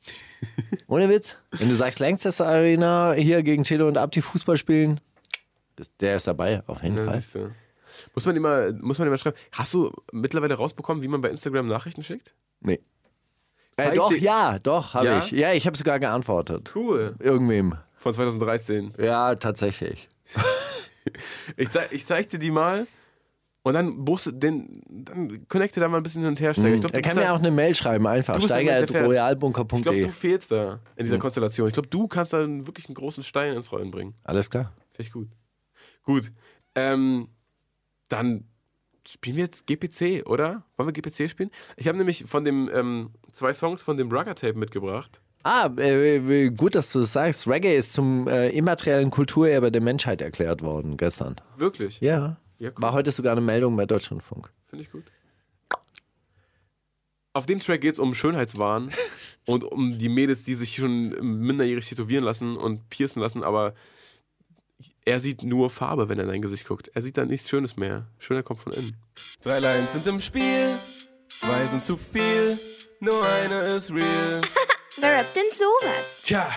Ohne 0.87 1.09
Witz. 1.09 1.35
Wenn 1.51 1.69
du 1.69 1.75
sagst, 1.75 1.99
Lancaster 1.99 2.45
Arena 2.45 3.13
hier 3.13 3.41
gegen 3.41 3.63
Chelo 3.63 3.87
und 3.87 3.97
Abdi 3.97 4.21
Fußball 4.21 4.57
spielen, 4.57 4.99
der 5.99 6.17
ist 6.17 6.27
dabei, 6.27 6.61
auf 6.67 6.83
jeden 6.83 6.97
Ja, 6.97 7.05
Fall. 7.19 7.51
Muss 8.13 8.25
man 8.25 8.35
immer, 8.35 8.71
muss 8.73 8.99
man 8.99 9.07
immer 9.07 9.17
schreiben. 9.17 9.37
Hast 9.51 9.73
du 9.73 9.91
mittlerweile 10.11 10.53
rausbekommen, 10.53 11.01
wie 11.01 11.07
man 11.07 11.21
bei 11.21 11.29
Instagram 11.29 11.67
Nachrichten 11.67 12.03
schickt? 12.03 12.33
Nee. 12.59 12.79
Äh, 13.77 13.95
doch, 13.95 14.11
ja, 14.11 14.59
doch, 14.59 14.93
habe 14.93 15.05
Ja? 15.07 15.19
ich. 15.19 15.31
Ja, 15.31 15.53
ich 15.53 15.65
habe 15.65 15.75
sogar 15.77 15.99
geantwortet. 15.99 16.71
Cool. 16.75 17.15
Irgendwem. 17.19 17.75
Von 17.95 18.13
2013. 18.13 18.93
Ja, 18.99 19.35
tatsächlich. 19.35 20.09
Ich, 21.57 21.69
zeig, 21.69 21.91
ich 21.91 22.05
zeig 22.05 22.29
dir 22.29 22.39
die 22.39 22.49
mal 22.49 22.87
und 23.63 23.73
dann 23.73 24.05
buchst 24.05 24.25
du 24.27 24.31
den, 24.31 24.81
dann 24.87 25.45
connecte 25.49 25.81
da 25.81 25.89
mal 25.89 25.97
ein 25.97 26.03
bisschen 26.03 26.21
hin 26.21 26.29
und 26.29 26.39
her 26.39 26.53
steigen. 26.53 26.75
Ich 26.75 26.79
glaub, 26.81 26.93
er 26.93 27.01
kann 27.01 27.15
mir 27.15 27.23
da- 27.23 27.33
auch 27.33 27.39
eine 27.39 27.51
Mail 27.51 27.75
schreiben, 27.75 28.07
einfach. 28.07 28.35
Fährt. 28.35 28.43
Ich 28.45 28.47
glaube, 28.47 28.85
Steiger.royalbunker.de. 28.87 30.01
du 30.01 30.11
fehlst 30.11 30.51
da 30.51 30.79
in 30.95 31.03
dieser 31.03 31.17
Konstellation. 31.19 31.67
Ich 31.67 31.73
glaube, 31.73 31.89
du 31.89 32.07
kannst 32.07 32.31
da 32.31 32.39
wirklich 32.47 32.87
einen 32.87 32.95
großen 32.95 33.21
Stein 33.23 33.53
ins 33.53 33.71
Rollen 33.73 33.91
bringen. 33.91 34.15
Alles 34.23 34.49
klar. 34.49 34.71
Finde 34.93 35.07
ich 35.07 35.11
gut. 35.11 35.27
Gut. 36.03 36.31
Ähm, 36.75 37.27
dann 38.07 38.45
spielen 39.07 39.37
wir 39.37 39.45
jetzt 39.45 39.67
GPC, 39.67 40.27
oder? 40.27 40.63
Wollen 40.77 40.89
wir 40.89 40.93
GPC 40.93 41.29
spielen? 41.29 41.51
Ich 41.77 41.87
habe 41.87 41.97
nämlich 41.97 42.25
von 42.25 42.45
dem 42.45 42.69
ähm, 42.73 43.11
zwei 43.31 43.53
Songs 43.53 43.81
von 43.81 43.97
dem 43.97 44.11
Rugger 44.11 44.35
Tape 44.35 44.57
mitgebracht. 44.57 45.21
Ah, 45.43 45.69
äh, 45.77 46.15
äh, 46.17 46.49
gut, 46.51 46.75
dass 46.75 46.91
du 46.93 47.01
das 47.01 47.11
sagst. 47.11 47.47
Reggae 47.47 47.75
ist 47.75 47.91
zum 47.91 48.27
äh, 48.27 48.49
immateriellen 48.49 49.11
Kulturerbe 49.11 49.71
der 49.71 49.81
Menschheit 49.81 50.21
erklärt 50.21 50.61
worden 50.61 50.95
gestern. 50.95 51.35
Wirklich? 51.57 51.99
Ja. 51.99 52.37
Ja, 52.59 52.69
cool. 52.69 52.81
War 52.81 52.93
heute 52.93 53.11
sogar 53.11 53.33
eine 53.33 53.41
Meldung 53.41 53.75
bei 53.75 53.85
Deutschlandfunk. 53.85 54.49
Finde 54.67 54.85
ich 54.85 54.91
gut. 54.91 55.03
Auf 57.33 57.45
dem 57.45 57.59
Track 57.59 57.81
geht 57.81 57.93
es 57.93 57.99
um 57.99 58.13
Schönheitswahn 58.13 58.91
und 59.45 59.65
um 59.65 59.97
die 59.97 60.07
Mädels, 60.07 60.45
die 60.45 60.55
sich 60.55 60.75
schon 60.75 61.09
minderjährig 61.39 61.89
tätowieren 61.89 62.23
lassen 62.23 62.55
und 62.55 62.89
piercen 62.89 63.19
lassen, 63.21 63.43
aber 63.43 63.73
er 65.05 65.19
sieht 65.19 65.43
nur 65.43 65.69
Farbe, 65.69 66.09
wenn 66.09 66.17
er 66.17 66.23
in 66.23 66.29
dein 66.29 66.41
Gesicht 66.41 66.67
guckt. 66.67 66.89
Er 66.93 67.01
sieht 67.01 67.17
da 67.17 67.25
nichts 67.25 67.49
Schönes 67.49 67.77
mehr. 67.77 68.07
Schöner 68.19 68.43
kommt 68.43 68.59
von 68.59 68.73
innen. 68.73 68.95
Drei 69.41 69.59
Lines 69.59 69.93
sind 69.93 70.07
im 70.07 70.19
Spiel, 70.19 70.77
zwei 71.27 71.65
sind 71.67 71.83
zu 71.83 71.97
viel, 71.97 72.57
nur 72.99 73.25
eine 73.25 73.59
ist 73.75 73.91
real. 73.91 74.41
Wer 74.99 75.19
rappt 75.19 75.35
denn 75.35 75.43
sowas? 75.51 76.19
Tja, 76.21 76.47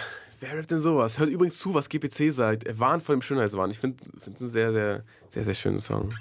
wer 0.40 0.58
rappt 0.58 0.70
denn 0.70 0.80
sowas? 0.80 1.18
Hört 1.18 1.30
übrigens 1.30 1.58
zu, 1.58 1.72
was 1.72 1.88
GPC 1.88 2.32
sagt. 2.32 2.64
Er 2.64 2.78
warnt 2.78 3.02
vor 3.02 3.16
dem 3.16 3.22
Schönheitswahn. 3.22 3.70
Ich 3.70 3.78
finde 3.78 3.96
es 4.20 4.26
ein 4.26 4.50
sehr, 4.50 4.72
sehr, 4.72 5.04
sehr, 5.30 5.44
sehr 5.44 5.54
schöner 5.54 5.80
Song. 5.80 6.14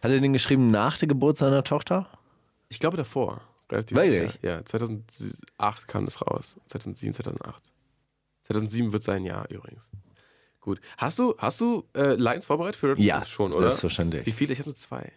Hat 0.00 0.10
er 0.10 0.18
den 0.18 0.32
geschrieben 0.32 0.70
nach 0.70 0.96
der 0.96 1.08
Geburt 1.08 1.36
seiner 1.36 1.62
Tochter? 1.62 2.08
Ich 2.70 2.80
glaube 2.80 2.96
davor. 2.96 3.42
Relativ 3.70 3.96
Wirklich? 3.96 4.32
sicher. 4.32 4.38
Ja, 4.42 4.64
2008 4.64 5.88
kam 5.88 6.06
das 6.06 6.22
raus. 6.22 6.56
2007, 6.66 7.14
2008. 7.14 7.62
2007 8.44 8.92
wird 8.92 9.02
sein 9.02 9.24
Jahr 9.24 9.48
übrigens. 9.50 9.82
Gut. 10.62 10.80
Hast 10.96 11.18
du, 11.18 11.34
hast 11.38 11.60
du 11.60 11.84
äh, 11.94 12.14
Lines 12.14 12.46
vorbereitet 12.46 12.76
für 12.76 12.90
Rap 12.90 12.98
Ja, 12.98 13.26
schon, 13.26 13.52
oder? 13.52 13.66
selbstverständlich. 13.66 14.24
Wie 14.24 14.30
viele? 14.30 14.52
Ich 14.52 14.60
habe 14.60 14.70
nur 14.70 14.76
zwei. 14.76 15.12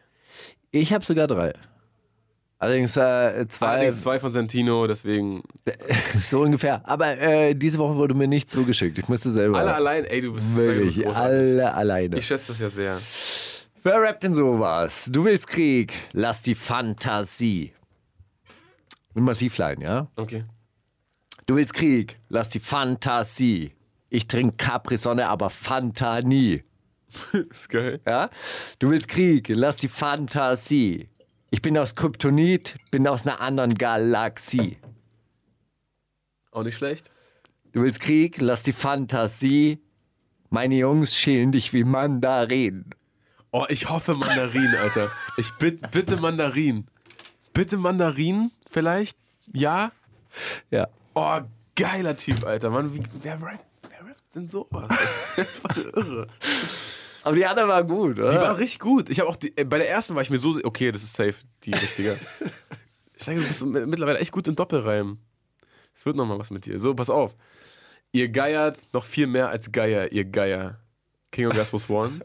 Ich 0.72 0.92
habe 0.92 1.06
sogar 1.06 1.28
drei. 1.28 1.54
Allerdings 2.58 2.98
äh, 2.98 3.46
zwei, 3.48 3.68
Allerdings 3.68 4.02
zwei 4.02 4.20
von 4.20 4.32
Santino, 4.32 4.88
deswegen. 4.88 5.44
so 6.22 6.42
ungefähr. 6.42 6.82
Aber 6.90 7.16
äh, 7.20 7.54
diese 7.54 7.78
Woche 7.78 7.96
wurde 7.96 8.16
mir 8.16 8.28
nicht 8.28 8.50
zugeschickt. 8.50 8.98
Ich 8.98 9.08
musste 9.08 9.30
selber. 9.30 9.60
Alle 9.60 9.76
allein, 9.76 10.06
ey, 10.06 10.22
du 10.22 10.34
bist 10.34 10.56
Wirklich, 10.56 10.96
großartig. 10.96 11.16
alle 11.18 11.74
alleine. 11.76 12.18
Ich 12.18 12.26
schätze 12.26 12.48
das 12.54 12.60
ja 12.60 12.70
sehr. 12.72 13.02
Wer 13.84 14.02
rappt 14.02 14.24
denn 14.24 14.34
sowas? 14.34 15.08
Du 15.12 15.26
willst 15.26 15.46
Krieg, 15.48 15.94
lass 16.14 16.42
die 16.42 16.56
Fantasie. 16.56 17.72
Mit 19.14 19.24
Massivlein, 19.24 19.80
ja? 19.80 20.08
Okay. 20.16 20.44
Du 21.46 21.56
willst 21.56 21.76
Krieg, 21.76 22.18
lass 22.30 22.50
die 22.50 22.60
Fantasie. 22.60 23.75
Ich 24.16 24.28
trinke 24.28 24.56
Capri-Sonne, 24.56 25.28
aber 25.28 25.50
Fanta 25.50 26.22
nie. 26.22 26.64
Ist 27.50 27.68
geil. 27.68 28.00
Ja? 28.08 28.30
Du 28.80 28.90
willst 28.90 29.10
Krieg, 29.10 29.50
lass 29.50 29.76
die 29.76 29.90
Fantasie. 29.90 31.10
Ich 31.50 31.62
bin 31.62 31.78
aus 31.78 31.96
Kryptonit, 31.96 32.78
bin 32.92 33.06
aus 33.10 33.28
einer 33.28 33.42
anderen 33.42 33.76
Galaxie. 33.76 34.78
Auch 36.52 36.64
nicht 36.64 36.78
schlecht. 36.78 37.12
Du 37.74 37.82
willst 37.82 38.00
Krieg, 38.00 38.40
lass 38.40 38.64
die 38.64 38.72
Fantasie. 38.72 39.80
Meine 40.50 40.76
Jungs 40.76 41.14
schälen 41.18 41.52
dich 41.52 41.74
wie 41.74 41.84
Mandarinen. 41.84 42.92
Oh, 43.52 43.66
ich 43.68 43.90
hoffe 43.90 44.14
Mandarin, 44.14 44.76
Alter. 44.82 45.12
Ich 45.36 45.52
bitte, 45.56 45.90
bitte 45.90 46.16
Mandarin. 46.16 46.88
Bitte 47.54 47.76
Mandarin, 47.76 48.52
vielleicht? 48.66 49.18
Ja? 49.52 49.92
Ja. 50.72 50.88
Oh, 51.16 51.42
geiler 51.76 52.16
Typ, 52.16 52.46
Alter. 52.46 52.70
Mann, 52.70 52.94
wie, 52.94 53.04
wer 53.22 53.42
rappt 53.42 53.75
denn 54.36 54.48
sowas? 54.48 54.90
Einfach 55.38 55.78
irre. 55.96 56.28
Aber 57.24 57.36
die 57.36 57.46
andere 57.46 57.68
war 57.68 57.84
gut, 57.84 58.20
oder? 58.20 58.30
Die 58.30 58.36
war 58.36 58.58
richtig 58.58 58.80
gut. 58.80 59.10
Ich 59.10 59.20
habe 59.20 59.30
auch 59.30 59.36
die, 59.36 59.56
äh, 59.58 59.64
bei 59.64 59.78
der 59.80 59.90
ersten 59.90 60.14
war 60.16 60.22
ich 60.22 60.30
mir 60.30 60.38
so, 60.38 60.58
okay, 60.64 60.92
das 60.92 61.02
ist 61.04 61.14
safe, 61.16 61.36
die 61.64 61.72
richtige. 61.74 62.18
Ich 63.18 63.24
denke, 63.24 63.42
du 63.44 63.48
bist 63.48 63.66
mi- 63.66 63.86
mittlerweile 63.86 64.20
echt 64.20 64.34
gut 64.34 64.46
in 64.50 64.58
Doppelreim. 64.58 65.20
Es 65.96 66.06
wird 66.06 66.18
noch 66.18 66.26
mal 66.26 66.38
was 66.38 66.52
mit 66.52 66.66
dir. 66.66 66.82
So, 66.82 66.94
pass 66.94 67.10
auf. 67.10 67.34
Ihr 68.12 68.28
geiert 68.28 68.78
noch 68.92 69.06
viel 69.06 69.26
mehr 69.26 69.48
als 69.48 69.72
Geier, 69.72 70.12
ihr 70.12 70.26
Geier. 70.26 70.82
King 71.32 71.48
Orgasmus 71.48 71.90
One. 71.90 72.20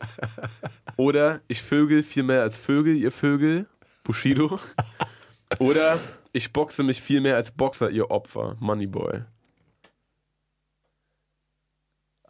Oder 0.97 1.43
ich 1.47 1.63
vögel 1.63 2.03
viel 2.03 2.25
mehr 2.25 2.43
als 2.43 2.57
Vögel, 2.57 2.97
ihr 2.97 3.13
Vögel. 3.13 3.69
Bushido. 4.03 4.59
Oder 5.61 5.99
ich 6.33 6.53
boxe 6.53 6.83
mich 6.83 7.01
viel 7.01 7.21
mehr 7.21 7.37
als 7.37 7.53
Boxer, 7.53 7.89
ihr 7.91 8.11
Opfer. 8.11 8.57
Moneyboy. 8.59 9.23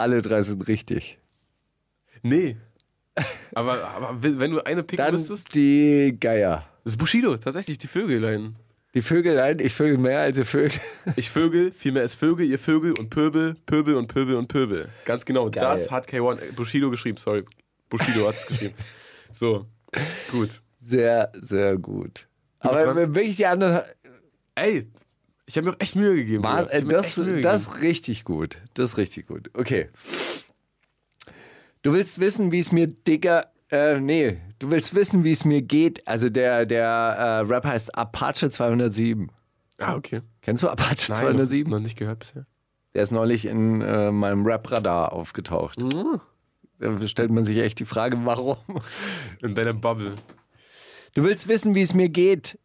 Alle 0.01 0.22
drei 0.22 0.40
sind 0.40 0.66
richtig. 0.66 1.18
Nee. 2.22 2.57
Aber, 3.55 3.84
aber 3.84 4.22
wenn 4.22 4.51
du 4.51 4.64
eine 4.64 4.82
picken 4.82 5.05
Dann 5.05 5.12
müsstest, 5.12 5.55
die 5.55 6.16
Geier. 6.18 6.66
das 6.84 6.94
ist 6.94 6.96
Bushido, 6.96 7.36
tatsächlich, 7.36 7.76
die 7.76 7.86
Vögelein. 7.86 8.57
Die 8.94 9.03
Vögelein, 9.03 9.59
ich 9.59 9.74
vögel 9.74 9.98
mehr 9.98 10.20
als 10.20 10.38
ihr 10.38 10.46
Vögel. 10.46 10.72
Ich 11.16 11.28
Vögel, 11.30 11.70
viel 11.72 11.92
mehr 11.92 12.03
als 12.03 12.14
Vögel, 12.14 12.46
ihr 12.46 12.59
Vögel 12.59 12.98
und 12.98 13.11
Pöbel, 13.11 13.57
Pöbel 13.66 13.94
und 13.94 14.09
Pöbel 14.09 14.36
und 14.36 14.48
Pöbel. 14.48 14.88
Ganz 15.05 15.26
genau, 15.26 15.51
Geil. 15.51 15.62
das 15.62 15.90
hat 15.90 16.09
K1, 16.09 16.40
äh, 16.40 16.53
Bushido 16.53 16.90
geschrieben, 16.90 17.18
sorry. 17.18 17.44
Bushido 17.90 18.26
hat 18.26 18.36
es 18.36 18.46
geschrieben. 18.46 18.74
So, 19.32 19.66
gut. 20.32 20.61
Sehr, 20.80 21.30
sehr 21.34 21.76
gut. 21.76 22.26
bist 22.62 22.74
Aber 22.74 22.96
wirklich 23.14 23.36
die 23.36 23.46
anderen. 23.46 23.82
Ey, 24.57 24.88
ich 25.51 25.57
habe 25.57 25.66
mir 25.66 25.72
auch 25.74 25.80
echt 25.80 25.96
Mühe 25.96 26.14
gegeben. 26.14 26.44
War, 26.44 26.72
äh, 26.72 26.84
das, 26.84 27.18
echt 27.18 27.18
Mühe 27.18 27.40
das 27.40 27.64
gegeben. 27.64 27.76
ist 27.76 27.82
richtig 27.82 28.24
gut. 28.24 28.59
Das 28.74 28.90
ist 28.90 28.96
richtig 28.98 29.26
gut. 29.26 29.51
Okay. 29.55 29.88
Du 31.82 31.92
willst 31.92 32.20
wissen, 32.20 32.53
wie 32.53 32.61
es 32.61 32.70
mir, 32.70 32.86
Digga. 32.86 33.46
Äh, 33.68 33.98
nee, 33.98 34.38
du 34.61 34.70
willst 34.70 34.94
wissen, 34.94 35.24
wie 35.24 35.32
es 35.32 35.44
mir 35.44 35.61
geht. 35.61 36.07
Also 36.07 36.28
der, 36.28 36.66
der 36.66 36.86
äh, 36.86 37.38
Rap 37.40 37.64
heißt 37.64 37.96
Apache 37.98 38.48
207. 38.48 39.32
Ah, 39.78 39.96
okay. 39.96 40.20
Kennst 40.42 40.62
du 40.62 40.68
Apache 40.68 40.94
Nein, 41.09 41.18
207? 41.20 41.68
Noch, 41.68 41.78
noch 41.78 41.82
nicht 41.82 41.98
gehört 41.98 42.20
bisher. 42.20 42.46
Der 42.94 43.03
ist 43.03 43.11
neulich 43.11 43.46
in 43.46 43.80
äh, 43.80 44.12
meinem 44.12 44.46
Rap-Radar 44.46 45.12
aufgetaucht. 45.12 45.80
Mhm. 45.80 46.20
Da 46.78 47.09
stellt 47.09 47.32
man 47.32 47.44
sich 47.44 47.59
echt 47.59 47.80
die 47.80 47.86
Frage, 47.86 48.16
warum. 48.24 48.57
In 49.42 49.57
deiner 49.57 49.74
Bubble. 49.74 50.14
Du 51.14 51.24
willst 51.24 51.48
wissen, 51.48 51.74
wie 51.74 51.82
es 51.82 51.92
mir 51.92 52.09
geht? 52.09 52.57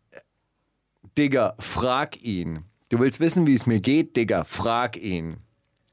Digga, 1.17 1.55
frag 1.57 2.21
ihn. 2.21 2.63
Du 2.89 2.99
willst 2.99 3.19
wissen, 3.19 3.47
wie 3.47 3.55
es 3.55 3.65
mir 3.65 3.79
geht? 3.79 4.15
Digga, 4.15 4.43
frag 4.43 4.95
ihn. 4.97 5.38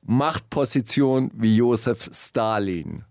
Machtposition 0.03 1.31
wie 1.35 1.57
Josef 1.57 2.11
Stalin. 2.13 3.05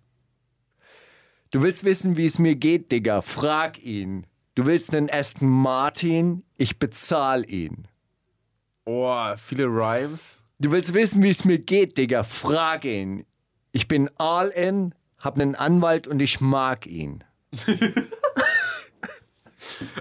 Du 1.49 1.63
willst 1.63 1.84
wissen, 1.84 2.15
wie 2.15 2.27
es 2.27 2.38
mir 2.38 2.55
geht, 2.55 2.91
Digga? 2.91 3.21
Frag 3.21 3.82
ihn. 3.84 4.27
Du 4.53 4.67
willst 4.67 4.93
einen 4.93 5.09
Aston 5.09 5.49
Martin? 5.49 6.43
Ich 6.57 6.77
bezahl 6.77 7.49
ihn. 7.49 7.88
Oh, 8.86 9.36
viele 9.38 9.65
Rhymes. 9.65 10.38
Du 10.59 10.71
willst 10.71 10.93
wissen, 10.93 11.23
wie 11.23 11.29
es 11.29 11.43
mir 11.43 11.59
geht, 11.59 11.97
Digga? 11.97 12.23
Frag 12.23 12.86
ihn. 12.86 13.25
Ich 13.71 13.88
bin 13.88 14.09
all 14.17 14.49
in, 14.49 14.93
hab 15.17 15.39
einen 15.39 15.55
Anwalt 15.55 16.07
und 16.07 16.21
ich 16.21 16.39
mag 16.39 16.86
ihn. 16.86 17.23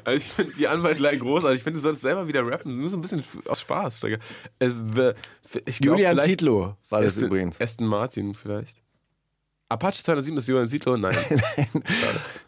Also 0.05 0.17
ich 0.19 0.33
finde 0.33 0.53
die 0.59 0.69
Anwaltlein 0.69 1.19
großartig. 1.19 1.59
Ich 1.59 1.63
finde, 1.63 1.79
du 1.79 1.83
solltest 1.83 2.03
selber 2.03 2.29
wieder 2.29 2.47
rappen. 2.47 2.79
Nur 2.79 2.89
so 2.89 2.97
ein 2.97 3.01
bisschen 3.01 3.23
aus 3.47 3.61
Spaß. 3.61 4.01
Es, 4.59 4.77
ich 5.67 5.79
glaub, 5.79 5.99
Julian 5.99 6.21
Zietlow 6.21 6.77
war 6.89 7.01
das 7.01 7.15
Aston, 7.15 7.27
übrigens. 7.29 7.61
Aston 7.61 7.87
Martin 7.87 8.35
vielleicht. 8.35 8.77
Apache 9.69 10.03
207 10.03 10.39
ist 10.39 10.49
Julian 10.49 10.69
Zietlow? 10.69 10.97
Nein. 10.99 11.17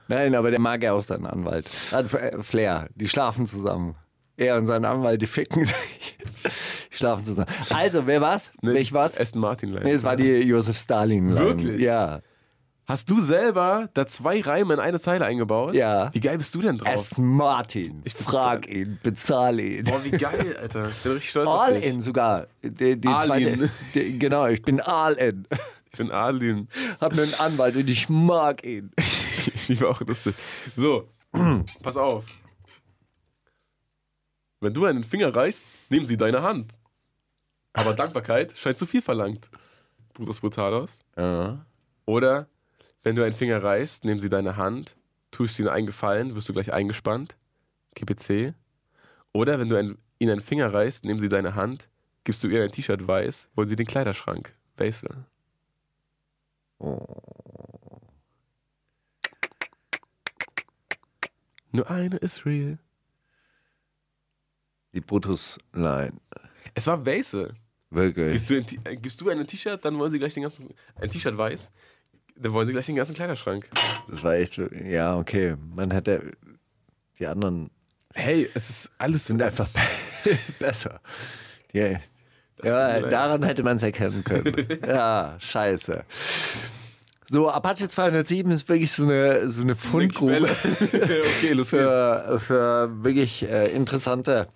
Nein, 0.08 0.34
aber 0.34 0.50
der 0.50 0.60
mag 0.60 0.82
ja 0.82 0.92
auch 0.92 1.02
seinen 1.02 1.26
Anwalt. 1.26 1.70
Hat 1.92 2.12
äh, 2.14 2.42
Flair. 2.42 2.88
Die 2.96 3.08
schlafen 3.08 3.46
zusammen. 3.46 3.94
Er 4.36 4.56
und 4.56 4.66
sein 4.66 4.84
Anwalt, 4.84 5.22
die 5.22 5.26
ficken 5.26 5.64
sich. 5.64 6.18
Die 6.90 6.96
schlafen 6.96 7.24
zusammen. 7.24 7.48
Also, 7.70 8.06
wer 8.06 8.20
war's? 8.20 8.50
Nee, 8.60 8.74
Welch 8.74 8.92
war's? 8.92 9.16
Aston 9.16 9.40
Martin. 9.40 9.70
Line. 9.70 9.84
Nee, 9.84 9.92
es 9.92 10.02
war 10.02 10.16
die 10.16 10.40
Josef 10.40 10.76
Stalin. 10.76 11.30
-Line. 11.30 11.38
Wirklich? 11.38 11.80
Ja. 11.80 12.22
Hast 12.92 13.08
du 13.08 13.22
selber 13.22 13.88
da 13.94 14.06
zwei 14.06 14.42
Reime 14.42 14.74
in 14.74 14.78
eine 14.78 15.00
Zeile 15.00 15.24
eingebaut? 15.24 15.72
Ja. 15.72 16.12
Wie 16.12 16.20
geil 16.20 16.36
bist 16.36 16.54
du 16.54 16.60
denn 16.60 16.76
drauf? 16.76 16.92
Aston 16.92 17.24
Martin. 17.24 18.02
Ich 18.04 18.12
frag 18.12 18.68
ihn, 18.68 18.98
bezahle 19.02 19.62
ihn. 19.62 19.84
Boah, 19.84 20.04
wie 20.04 20.10
geil, 20.10 20.54
Alter. 20.60 20.90
Ich 20.90 20.96
bin 20.96 21.12
richtig 21.12 21.30
stolz 21.30 21.48
auf 21.48 21.58
All 21.58 21.80
dich. 21.80 21.86
in 21.86 22.02
sogar. 22.02 22.48
Die, 22.62 23.00
die 23.00 23.08
All 23.08 23.26
zweite, 23.26 23.70
die, 23.94 24.18
genau, 24.18 24.46
ich 24.46 24.60
bin 24.60 24.78
all 24.82 25.14
in. 25.14 25.48
Ich 25.90 25.96
bin 25.96 26.10
Arlin. 26.10 26.68
Hab 27.00 27.12
einen 27.12 27.32
Anwalt 27.38 27.76
und 27.76 27.88
ich 27.88 28.10
mag 28.10 28.62
ihn. 28.62 28.90
Ich 29.68 29.80
war 29.80 29.88
auch 29.88 30.00
lustig. 30.02 30.34
So, 30.76 31.08
pass 31.82 31.96
auf. 31.96 32.26
Wenn 34.60 34.74
du 34.74 34.84
einen 34.84 35.02
Finger 35.02 35.34
reißt, 35.34 35.64
nehmen 35.88 36.04
sie 36.04 36.18
deine 36.18 36.42
Hand. 36.42 36.74
Aber 37.72 37.94
Dankbarkeit 37.94 38.52
scheint 38.54 38.76
zu 38.76 38.84
viel 38.84 39.00
verlangt. 39.00 39.48
Brutus 40.12 40.40
Brutalos. 40.40 40.98
Oder, 42.04 42.48
wenn 43.02 43.16
du 43.16 43.24
einen 43.24 43.34
Finger 43.34 43.62
reißt, 43.62 44.04
nehmen 44.04 44.20
sie 44.20 44.28
deine 44.28 44.56
Hand, 44.56 44.96
tust 45.30 45.58
ihnen 45.58 45.68
einen 45.68 45.86
Gefallen, 45.86 46.34
wirst 46.34 46.48
du 46.48 46.52
gleich 46.52 46.72
eingespannt. 46.72 47.36
KPC. 47.94 48.54
Oder, 49.32 49.58
wenn 49.58 49.68
du 49.68 49.76
ein, 49.76 49.98
ihnen 50.18 50.32
einen 50.32 50.40
Finger 50.40 50.72
reißt, 50.72 51.04
nehmen 51.04 51.20
sie 51.20 51.28
deine 51.28 51.54
Hand, 51.54 51.88
gibst 52.24 52.42
du 52.44 52.48
ihr 52.48 52.62
ein 52.62 52.72
T-Shirt 52.72 53.06
weiß, 53.06 53.48
wollen 53.54 53.68
sie 53.68 53.76
den 53.76 53.86
Kleiderschrank. 53.86 54.54
Wesel. 54.76 55.26
Nur 61.70 61.90
eine 61.90 62.16
ist 62.16 62.44
real. 62.44 62.78
Die 64.92 65.00
Brutus-Line. 65.00 66.12
Es 66.74 66.86
war 66.86 67.04
Wesel. 67.04 67.54
Wirklich. 67.90 68.32
Gibst 68.32 68.50
du, 68.50 68.56
ein, 68.56 68.66
äh, 68.84 68.96
gibst 68.96 69.20
du 69.20 69.28
ein 69.28 69.46
T-Shirt, 69.46 69.84
dann 69.84 69.98
wollen 69.98 70.12
sie 70.12 70.18
gleich 70.18 70.34
den 70.34 70.44
ganzen. 70.44 70.74
Ein 70.94 71.10
T-Shirt 71.10 71.36
weiß, 71.36 71.70
dann 72.36 72.52
wollen 72.52 72.66
sie 72.66 72.72
gleich 72.72 72.86
den 72.86 72.96
ganzen 72.96 73.14
Kleiderschrank. 73.14 73.68
Das 74.08 74.22
war 74.22 74.34
echt, 74.34 74.60
ja, 74.84 75.16
okay. 75.16 75.56
Man 75.74 75.90
hätte, 75.90 76.32
die 77.18 77.26
anderen 77.26 77.70
Hey, 78.14 78.50
es 78.54 78.70
ist 78.70 78.90
alles. 78.98 79.26
sind 79.26 79.42
einfach 79.42 79.68
besser. 80.58 81.00
Mir 81.72 82.00
ja, 82.70 83.00
daran 83.00 83.42
hätte 83.42 83.62
man 83.62 83.76
es 83.76 83.82
erkennen 83.82 84.22
können. 84.22 84.54
ja, 84.86 85.36
scheiße. 85.38 86.04
So, 87.28 87.48
Apache 87.48 87.88
207 87.88 88.52
ist 88.52 88.68
wirklich 88.68 88.92
so 88.92 89.04
eine, 89.04 89.48
so 89.48 89.62
eine 89.62 89.74
Fundgrube 89.74 90.50
okay, 90.50 91.52
los 91.52 91.70
für, 91.70 92.38
für 92.38 93.02
wirklich 93.02 93.42
äh, 93.48 93.72
interessante, 93.72 94.48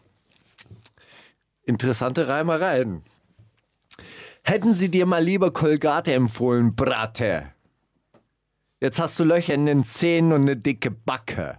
interessante 1.63 2.29
Reimereien. 2.29 3.03
Hätten 4.43 4.75
sie 4.75 4.91
dir 4.91 5.07
mal 5.07 5.25
lieber 5.25 5.53
Kolgate 5.53 6.13
empfohlen, 6.13 6.77
Bratte? 6.77 7.51
Jetzt 8.87 9.01
hast 9.01 9.19
du 9.19 9.25
Löcher 9.25 9.53
in 9.53 9.67
den 9.67 9.83
Zähnen 9.83 10.31
und 10.31 10.43
eine 10.43 10.57
dicke 10.57 10.93
Backe. 10.93 11.59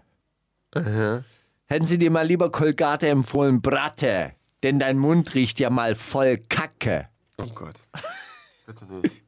Hätten 0.73 1.85
sie 1.85 1.97
dir 1.97 2.09
mal 2.09 2.25
lieber 2.25 2.49
Kolgate 2.53 3.09
empfohlen, 3.09 3.61
Bratte? 3.61 4.31
Denn 4.63 4.79
dein 4.79 4.97
Mund 4.97 5.35
riecht 5.35 5.59
ja 5.59 5.69
mal 5.69 5.95
voll 5.95 6.37
Kacke. 6.37 7.09
Oh 7.37 7.47
Gott. 7.53 7.85
Bitte 8.65 8.85
nicht. 8.85 9.23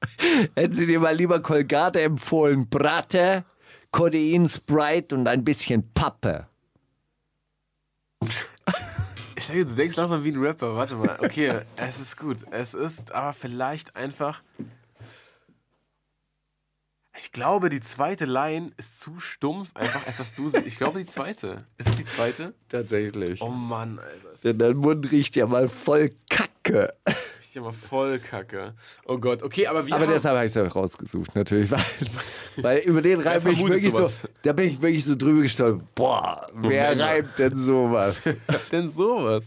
Hätten 0.56 0.74
sie 0.74 0.88
dir 0.88 1.02
mal 1.02 1.14
lieber 1.14 1.41
Kolgate 1.41 2.00
empfohlen, 2.00 2.70
Bratte, 2.70 3.43
Codein, 3.91 4.47
Sprite 4.47 5.14
und 5.16 5.28
ein 5.28 5.43
bisschen 5.43 5.91
Pappe. 5.93 6.47
Ich 9.36 9.47
denke, 9.47 9.66
du 9.66 9.76
denkst 9.76 9.97
langsam 9.97 10.24
wie 10.24 10.32
ein 10.32 10.39
Rapper. 10.39 10.74
Warte 10.74 10.95
mal. 10.95 11.18
Okay, 11.20 11.52
es 11.76 12.00
ist 12.00 12.16
gut. 12.16 12.45
Es 12.52 12.74
ist 12.74 13.12
aber 13.12 13.34
vielleicht 13.34 13.97
einfach. 13.97 14.41
Ich 17.20 17.32
glaube, 17.32 17.70
die 17.70 17.82
zweite 17.82 18.26
Line 18.26 18.72
ist 18.78 19.00
zu 19.00 19.20
stumpf, 19.20 19.72
einfach 19.76 20.08
als 20.08 20.18
dass 20.18 20.36
du 20.36 20.48
sie. 20.50 20.60
Ich 20.60 20.78
glaube, 20.78 21.00
die 21.00 21.06
zweite. 21.06 21.66
Ist 21.78 21.90
es 21.90 21.96
die 21.98 22.06
zweite? 22.06 22.54
Tatsächlich. 22.70 23.42
Oh 23.42 23.50
Mann, 23.50 24.00
Alter. 24.00 24.42
Denn 24.44 24.58
dein 24.58 24.78
Mund 24.78 25.12
riecht 25.12 25.36
ja 25.36 25.46
mal 25.46 25.68
voll 25.68 26.12
Kacke. 26.30 26.94
ist 27.42 27.56
ja 27.56 27.62
mal 27.62 27.74
voll 27.74 28.20
kacke. 28.20 28.74
Oh 29.06 29.18
Gott, 29.18 29.42
okay, 29.44 29.68
aber 29.68 29.86
wie. 29.88 29.92
Aber 29.92 30.06
haben- 30.06 30.14
deshalb 30.14 30.36
habe 30.36 30.46
ich 30.46 30.52
es 30.52 30.56
ja 30.56 30.68
rausgesucht, 30.68 31.36
natürlich. 31.36 31.70
Weil, 31.72 31.82
weil 32.58 32.78
über 32.80 33.02
den 33.02 33.20
Reim 33.22 33.44
bin 33.44 33.54
ich 33.54 33.68
wirklich 33.68 33.92
so, 33.92 33.98
sowas? 33.98 34.20
da 34.44 34.54
bin 34.54 34.68
ich 34.70 34.82
wirklich 34.82 35.04
so 35.04 35.16
drüber 35.16 35.42
gestolpert. 35.42 35.96
Boah, 35.96 36.48
wer 36.54 36.96
mal. 36.96 37.04
reimt 37.04 37.38
denn 37.40 37.56
sowas? 37.56 38.30
denn 38.72 38.92
sowas? 38.92 39.46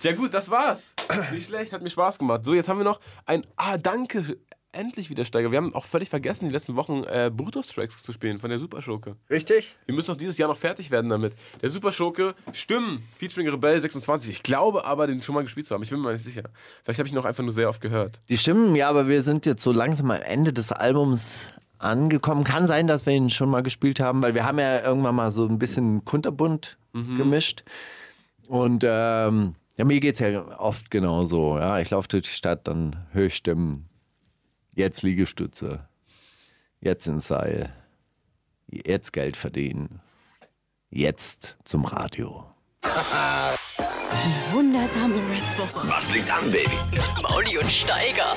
Ja 0.00 0.12
gut, 0.12 0.32
das 0.32 0.48
war's. 0.50 0.94
Nicht 1.32 1.46
schlecht, 1.48 1.72
hat 1.72 1.82
mir 1.82 1.90
Spaß 1.90 2.18
gemacht. 2.18 2.44
So, 2.44 2.54
jetzt 2.54 2.68
haben 2.68 2.78
wir 2.78 2.84
noch 2.84 3.00
ein 3.26 3.44
Ah, 3.56 3.76
danke. 3.78 4.38
Endlich 4.74 5.08
wieder 5.08 5.24
Steiger. 5.24 5.50
Wir 5.50 5.58
haben 5.58 5.74
auch 5.74 5.84
völlig 5.84 6.08
vergessen, 6.08 6.46
die 6.46 6.52
letzten 6.52 6.74
Wochen 6.76 7.04
äh, 7.04 7.30
Brutus-Tracks 7.34 8.02
zu 8.02 8.12
spielen 8.12 8.38
von 8.38 8.50
der 8.50 8.58
Superschurke. 8.58 9.16
Richtig? 9.30 9.76
Wir 9.86 9.94
müssen 9.94 10.10
noch 10.10 10.16
dieses 10.16 10.36
Jahr 10.36 10.48
noch 10.48 10.56
fertig 10.56 10.90
werden 10.90 11.08
damit. 11.08 11.34
Der 11.62 11.70
Superschurke, 11.70 12.34
Stimmen, 12.52 13.02
featuring 13.16 13.48
Rebell 13.48 13.80
26. 13.80 14.30
Ich 14.30 14.42
glaube 14.42 14.84
aber, 14.84 15.06
den 15.06 15.22
schon 15.22 15.34
mal 15.34 15.42
gespielt 15.42 15.66
zu 15.66 15.74
haben. 15.74 15.82
Ich 15.82 15.90
bin 15.90 16.00
mir 16.00 16.12
nicht 16.12 16.24
sicher. 16.24 16.42
Vielleicht 16.82 16.98
habe 16.98 17.06
ich 17.06 17.12
ihn 17.12 17.16
noch 17.16 17.24
einfach 17.24 17.44
nur 17.44 17.52
sehr 17.52 17.68
oft 17.68 17.80
gehört. 17.80 18.20
Die 18.28 18.36
stimmen, 18.36 18.74
ja, 18.74 18.90
aber 18.90 19.08
wir 19.08 19.22
sind 19.22 19.46
jetzt 19.46 19.62
so 19.62 19.70
langsam 19.72 20.10
am 20.10 20.20
Ende 20.20 20.52
des 20.52 20.72
Albums 20.72 21.46
angekommen. 21.78 22.42
Kann 22.44 22.66
sein, 22.66 22.86
dass 22.86 23.06
wir 23.06 23.12
ihn 23.12 23.30
schon 23.30 23.50
mal 23.50 23.62
gespielt 23.62 24.00
haben, 24.00 24.22
weil 24.22 24.34
wir 24.34 24.44
haben 24.44 24.58
ja 24.58 24.82
irgendwann 24.82 25.14
mal 25.14 25.30
so 25.30 25.46
ein 25.46 25.58
bisschen 25.58 26.04
kunterbunt 26.04 26.78
gemischt. 27.16 27.64
Und 28.48 28.84
ähm, 28.86 29.54
ja, 29.76 29.84
mir 29.84 30.00
geht 30.00 30.14
es 30.14 30.20
ja 30.20 30.58
oft 30.58 30.90
genauso. 30.90 31.58
Ja, 31.58 31.80
ich 31.80 31.90
laufe 31.90 32.08
durch 32.08 32.24
die 32.24 32.30
Stadt, 32.30 32.66
dann 32.68 33.06
höre 33.12 33.26
ich 33.26 33.34
Stimmen. 33.34 33.88
Jetzt 34.74 35.02
Liegestütze. 35.02 35.88
Jetzt 36.80 37.06
ins 37.06 37.28
Seil. 37.28 37.72
Jetzt 38.66 39.12
Geld 39.12 39.36
verdienen. 39.36 40.00
Jetzt 40.90 41.56
zum 41.64 41.84
Radio. 41.84 42.44
Wundersame 44.52 45.16
Red-Woche. 45.16 45.88
Was 45.88 46.12
liegt 46.12 46.30
an, 46.30 46.50
Baby? 46.50 46.70
Mauli 47.22 47.58
und 47.58 47.70
Steiger. 47.70 48.36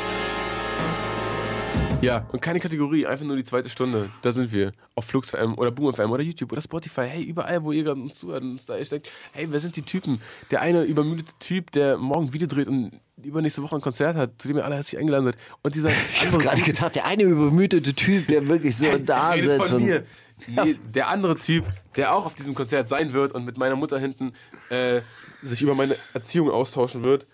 Ja, 2.02 2.28
und 2.32 2.42
keine 2.42 2.60
Kategorie, 2.60 3.08
einfach 3.08 3.26
nur 3.26 3.36
die 3.36 3.44
zweite 3.44 3.70
Stunde. 3.70 4.12
Da 4.22 4.32
sind 4.32 4.52
wir. 4.52 4.72
Auf 4.94 5.06
Flux 5.06 5.32
FM 5.32 5.56
oder 5.58 5.72
Boom 5.72 5.94
FM 5.94 6.12
oder 6.12 6.22
YouTube 6.22 6.52
oder 6.52 6.62
Spotify. 6.62 7.08
Hey, 7.08 7.24
überall, 7.24 7.64
wo 7.64 7.72
ihr 7.72 7.84
gerade 7.84 8.00
uns 8.00 8.20
zuhört 8.20 8.44
und 8.44 8.52
uns 8.52 8.66
da 8.68 8.78
echt 8.78 8.92
denkt, 8.92 9.10
hey, 9.32 9.48
wer 9.50 9.60
sind 9.60 9.76
die 9.76 9.82
Typen? 9.82 10.22
Der 10.52 10.62
eine 10.62 10.84
übermüdete 10.84 11.34
Typ, 11.40 11.72
der 11.72 11.98
morgen 11.98 12.34
Video 12.34 12.48
dreht 12.48 12.68
und 12.68 12.92
übernächste 13.24 13.64
Woche 13.64 13.76
ein 13.76 13.82
Konzert 13.82 14.16
hat, 14.16 14.40
zu 14.40 14.48
dem 14.48 14.58
ihr 14.58 14.66
alle 14.66 14.76
herzlich 14.76 15.00
eingeladen 15.00 15.26
seid. 15.26 15.38
Und 15.64 15.74
dieser 15.74 15.90
Ich 16.14 16.26
habe 16.28 16.38
gerade 16.38 16.62
gedacht, 16.62 16.94
der 16.94 17.06
eine 17.06 17.24
übermüdete 17.24 17.94
Typ, 17.96 18.28
der 18.28 18.48
wirklich 18.48 18.78
so 18.78 18.86
da 19.00 19.32
Redet 19.32 19.58
sitzt. 19.58 19.72
von 19.72 19.82
und- 19.82 19.88
mir. 19.88 20.06
Nee, 20.46 20.76
der 20.94 21.08
andere 21.08 21.36
Typ, 21.36 21.66
der 21.96 22.14
auch 22.14 22.28
auf 22.28 22.36
diesem 22.36 22.54
Konzert 22.54 22.88
sein 22.88 23.12
wird 23.12 23.32
und 23.32 23.44
mit 23.44 23.58
meiner 23.58 23.76
Mutter 23.76 23.98
hinten 23.98 24.34
äh, 24.70 25.02
sich 25.42 25.64
über 25.64 25.74
meine 25.74 25.96
Erziehung 26.14 26.52
austauschen 26.52 27.04
wird. 27.04 27.26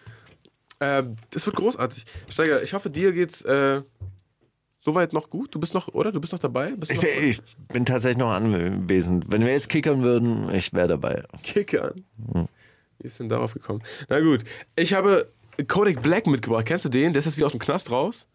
Äh, 0.79 1.03
das 1.31 1.45
wird 1.45 1.57
großartig. 1.57 2.05
Steiger, 2.29 2.63
ich 2.63 2.73
hoffe, 2.73 2.89
dir 2.89 3.11
geht's 3.11 3.41
äh, 3.41 3.81
soweit 4.83 5.13
noch 5.13 5.29
gut. 5.29 5.53
Du 5.55 5.59
bist 5.59 5.73
noch, 5.73 5.87
oder? 5.89 6.11
Du 6.11 6.19
bist 6.19 6.33
noch 6.33 6.39
dabei? 6.39 6.71
Bist 6.71 6.91
Ich, 6.91 6.97
noch 6.97 7.03
bin- 7.03 7.23
ich 7.23 7.41
bin 7.71 7.85
tatsächlich 7.85 8.17
noch 8.17 8.31
anwesend. 8.31 9.25
Wenn 9.29 9.41
wir 9.41 9.51
jetzt 9.51 9.69
kickern 9.69 10.03
würden, 10.03 10.49
ich 10.53 10.73
wäre 10.73 10.87
dabei. 10.87 11.23
Kickern. 11.43 12.03
Wie 12.99 13.07
ist 13.07 13.19
denn 13.19 13.29
darauf 13.29 13.53
gekommen? 13.53 13.81
Na 14.09 14.19
gut, 14.19 14.43
ich 14.75 14.93
habe 14.93 15.31
Kodak 15.67 16.01
Black 16.01 16.27
mitgebracht. 16.27 16.65
Kennst 16.65 16.85
du 16.85 16.89
den? 16.89 17.13
Der 17.13 17.19
ist 17.19 17.25
jetzt 17.25 17.37
wieder 17.37 17.45
aus 17.47 17.51
dem 17.53 17.59
Knast 17.59 17.91
raus. 17.91 18.27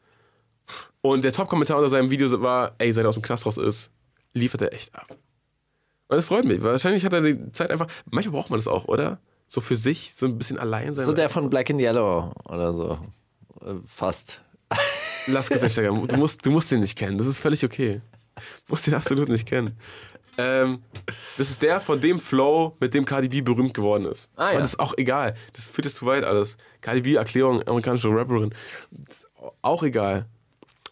Und 1.01 1.23
der 1.25 1.33
Top-Kommentar 1.33 1.79
unter 1.79 1.89
seinem 1.89 2.11
Video 2.11 2.29
war, 2.43 2.75
ey, 2.79 2.93
seit 2.93 3.05
er 3.05 3.09
aus 3.09 3.15
dem 3.15 3.23
Knast 3.23 3.47
raus 3.47 3.57
ist, 3.57 3.91
liefert 4.35 4.61
er 4.63 4.73
echt 4.75 4.95
ab. 4.95 5.07
Und 5.11 6.17
das 6.17 6.25
freut 6.27 6.45
mich. 6.45 6.63
Wahrscheinlich 6.63 7.05
hat 7.05 7.13
er 7.13 7.21
die 7.23 7.53
Zeit 7.53 7.71
einfach, 7.71 7.87
manchmal 8.11 8.33
braucht 8.33 8.51
man 8.51 8.59
das 8.59 8.67
auch, 8.67 8.87
oder? 8.87 9.21
So 9.47 9.61
für 9.63 9.77
sich, 9.77 10.13
so 10.17 10.27
ein 10.27 10.37
bisschen 10.37 10.59
allein 10.59 10.95
sein. 10.95 11.07
So 11.07 11.13
der 11.13 11.29
von 11.31 11.49
Black 11.49 11.71
and 11.71 11.81
Yellow 11.81 12.33
oder 12.49 12.73
so. 12.75 12.99
Äh, 13.63 13.75
Fast. 13.87 14.41
Lass 15.29 15.47
Steiger, 15.47 15.91
du 15.91 16.17
musst, 16.17 16.45
du 16.45 16.51
musst 16.51 16.71
den 16.71 16.81
nicht 16.81 16.97
kennen. 16.97 17.19
Das 17.19 17.27
ist 17.27 17.39
völlig 17.39 17.65
okay. 17.65 18.01
Du 18.37 18.43
musst 18.71 18.87
den 18.87 18.95
absolut 18.95 19.29
nicht 19.29 19.47
kennen. 19.47 19.77
Ähm, 20.39 20.83
das 21.37 21.51
ist 21.51 21.63
der 21.63 21.81
von 21.81 22.01
dem 22.01 22.21
Flow, 22.21 22.77
mit 22.79 22.95
dem 22.95 23.05
Cardi 23.05 23.29
B 23.29 23.41
berühmt 23.41 23.75
geworden 23.75 24.05
ist. 24.07 24.31
Ah, 24.37 24.45
ja. 24.45 24.51
Aber 24.51 24.61
das 24.61 24.75
ist 24.75 24.81
auch 24.81 24.95
egal. 24.97 25.35
Das 25.53 25.67
führt 25.67 25.85
jetzt 25.85 25.97
zu 25.97 26.07
weit 26.07 26.25
alles. 26.25 26.57
Cardi 26.81 27.01
B, 27.01 27.15
Erklärung, 27.17 27.61
amerikanische 27.67 28.09
Rapperin. 28.09 28.55
Auch 29.63 29.83
egal. 29.83 30.27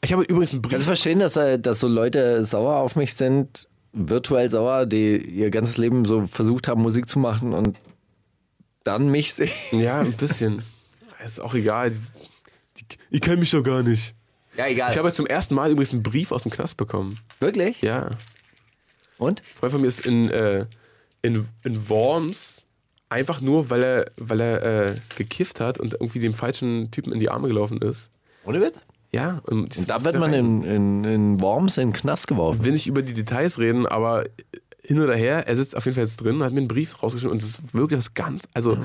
Ich 0.02 0.12
habe 0.12 0.24
übrigens 0.24 0.52
einen 0.52 0.62
Kannst 0.62 0.72
du 0.72 0.78
Brief. 0.78 0.84
verstehen, 0.86 1.20
dass, 1.20 1.36
äh, 1.36 1.60
dass 1.60 1.78
so 1.78 1.86
Leute 1.86 2.44
sauer 2.44 2.76
auf 2.76 2.96
mich 2.96 3.14
sind, 3.14 3.68
virtuell 3.92 4.50
sauer, 4.50 4.84
die 4.84 5.16
ihr 5.16 5.50
ganzes 5.50 5.78
Leben 5.78 6.04
so 6.04 6.26
versucht 6.26 6.66
haben, 6.66 6.82
Musik 6.82 7.08
zu 7.08 7.20
machen 7.20 7.52
und 7.52 7.76
dann 8.82 9.10
mich 9.10 9.32
sehen? 9.32 9.50
Ja, 9.70 10.00
ein 10.00 10.12
bisschen. 10.12 10.64
ist 11.24 11.40
auch 11.40 11.54
egal. 11.54 11.92
Ich 13.10 13.20
kenne 13.20 13.36
mich 13.36 13.52
doch 13.52 13.62
gar 13.62 13.84
nicht. 13.84 14.15
Ja, 14.56 14.66
egal. 14.66 14.90
Ich 14.90 14.98
habe 14.98 15.08
jetzt 15.08 15.16
zum 15.16 15.26
ersten 15.26 15.54
Mal 15.54 15.70
übrigens 15.70 15.92
einen 15.92 16.02
Brief 16.02 16.32
aus 16.32 16.42
dem 16.42 16.50
Knast 16.50 16.76
bekommen. 16.76 17.18
Wirklich? 17.40 17.82
Ja. 17.82 18.10
Und? 19.18 19.40
Ein 19.40 19.58
Freund 19.58 19.72
von 19.72 19.80
mir 19.80 19.88
ist 19.88 20.06
in, 20.06 20.28
äh, 20.28 20.66
in, 21.22 21.48
in 21.62 21.88
Worms 21.88 22.62
einfach 23.08 23.40
nur, 23.40 23.70
weil 23.70 23.82
er, 23.82 24.06
weil 24.16 24.40
er 24.40 24.62
äh, 24.62 24.94
gekifft 25.16 25.60
hat 25.60 25.78
und 25.78 25.94
irgendwie 25.94 26.18
dem 26.18 26.34
falschen 26.34 26.90
Typen 26.90 27.12
in 27.12 27.20
die 27.20 27.30
Arme 27.30 27.48
gelaufen 27.48 27.78
ist. 27.78 28.08
Ohne 28.44 28.60
Witz? 28.60 28.80
Ja. 29.12 29.40
Und, 29.44 29.76
Und 29.76 29.90
da 29.90 30.02
wird 30.04 30.18
man 30.18 30.32
in, 30.32 30.62
in, 30.64 31.04
in 31.04 31.40
Worms 31.40 31.78
in 31.78 31.88
den 31.90 31.94
Knast 31.94 32.26
geworfen. 32.26 32.64
will 32.64 32.72
nicht 32.72 32.86
über 32.86 33.02
die 33.02 33.14
Details 33.14 33.58
reden, 33.58 33.86
aber 33.86 34.24
hin 34.82 35.00
oder 35.00 35.14
her, 35.16 35.46
er 35.48 35.56
sitzt 35.56 35.76
auf 35.76 35.84
jeden 35.84 35.96
Fall 35.96 36.04
jetzt 36.04 36.16
drin, 36.16 36.42
hat 36.42 36.52
mir 36.52 36.58
einen 36.58 36.68
Brief 36.68 37.02
rausgeschrieben 37.02 37.32
und 37.32 37.42
es 37.42 37.50
ist 37.50 37.74
wirklich 37.74 37.98
was 37.98 38.14
ganz, 38.14 38.44
also 38.54 38.74
ich 38.74 38.78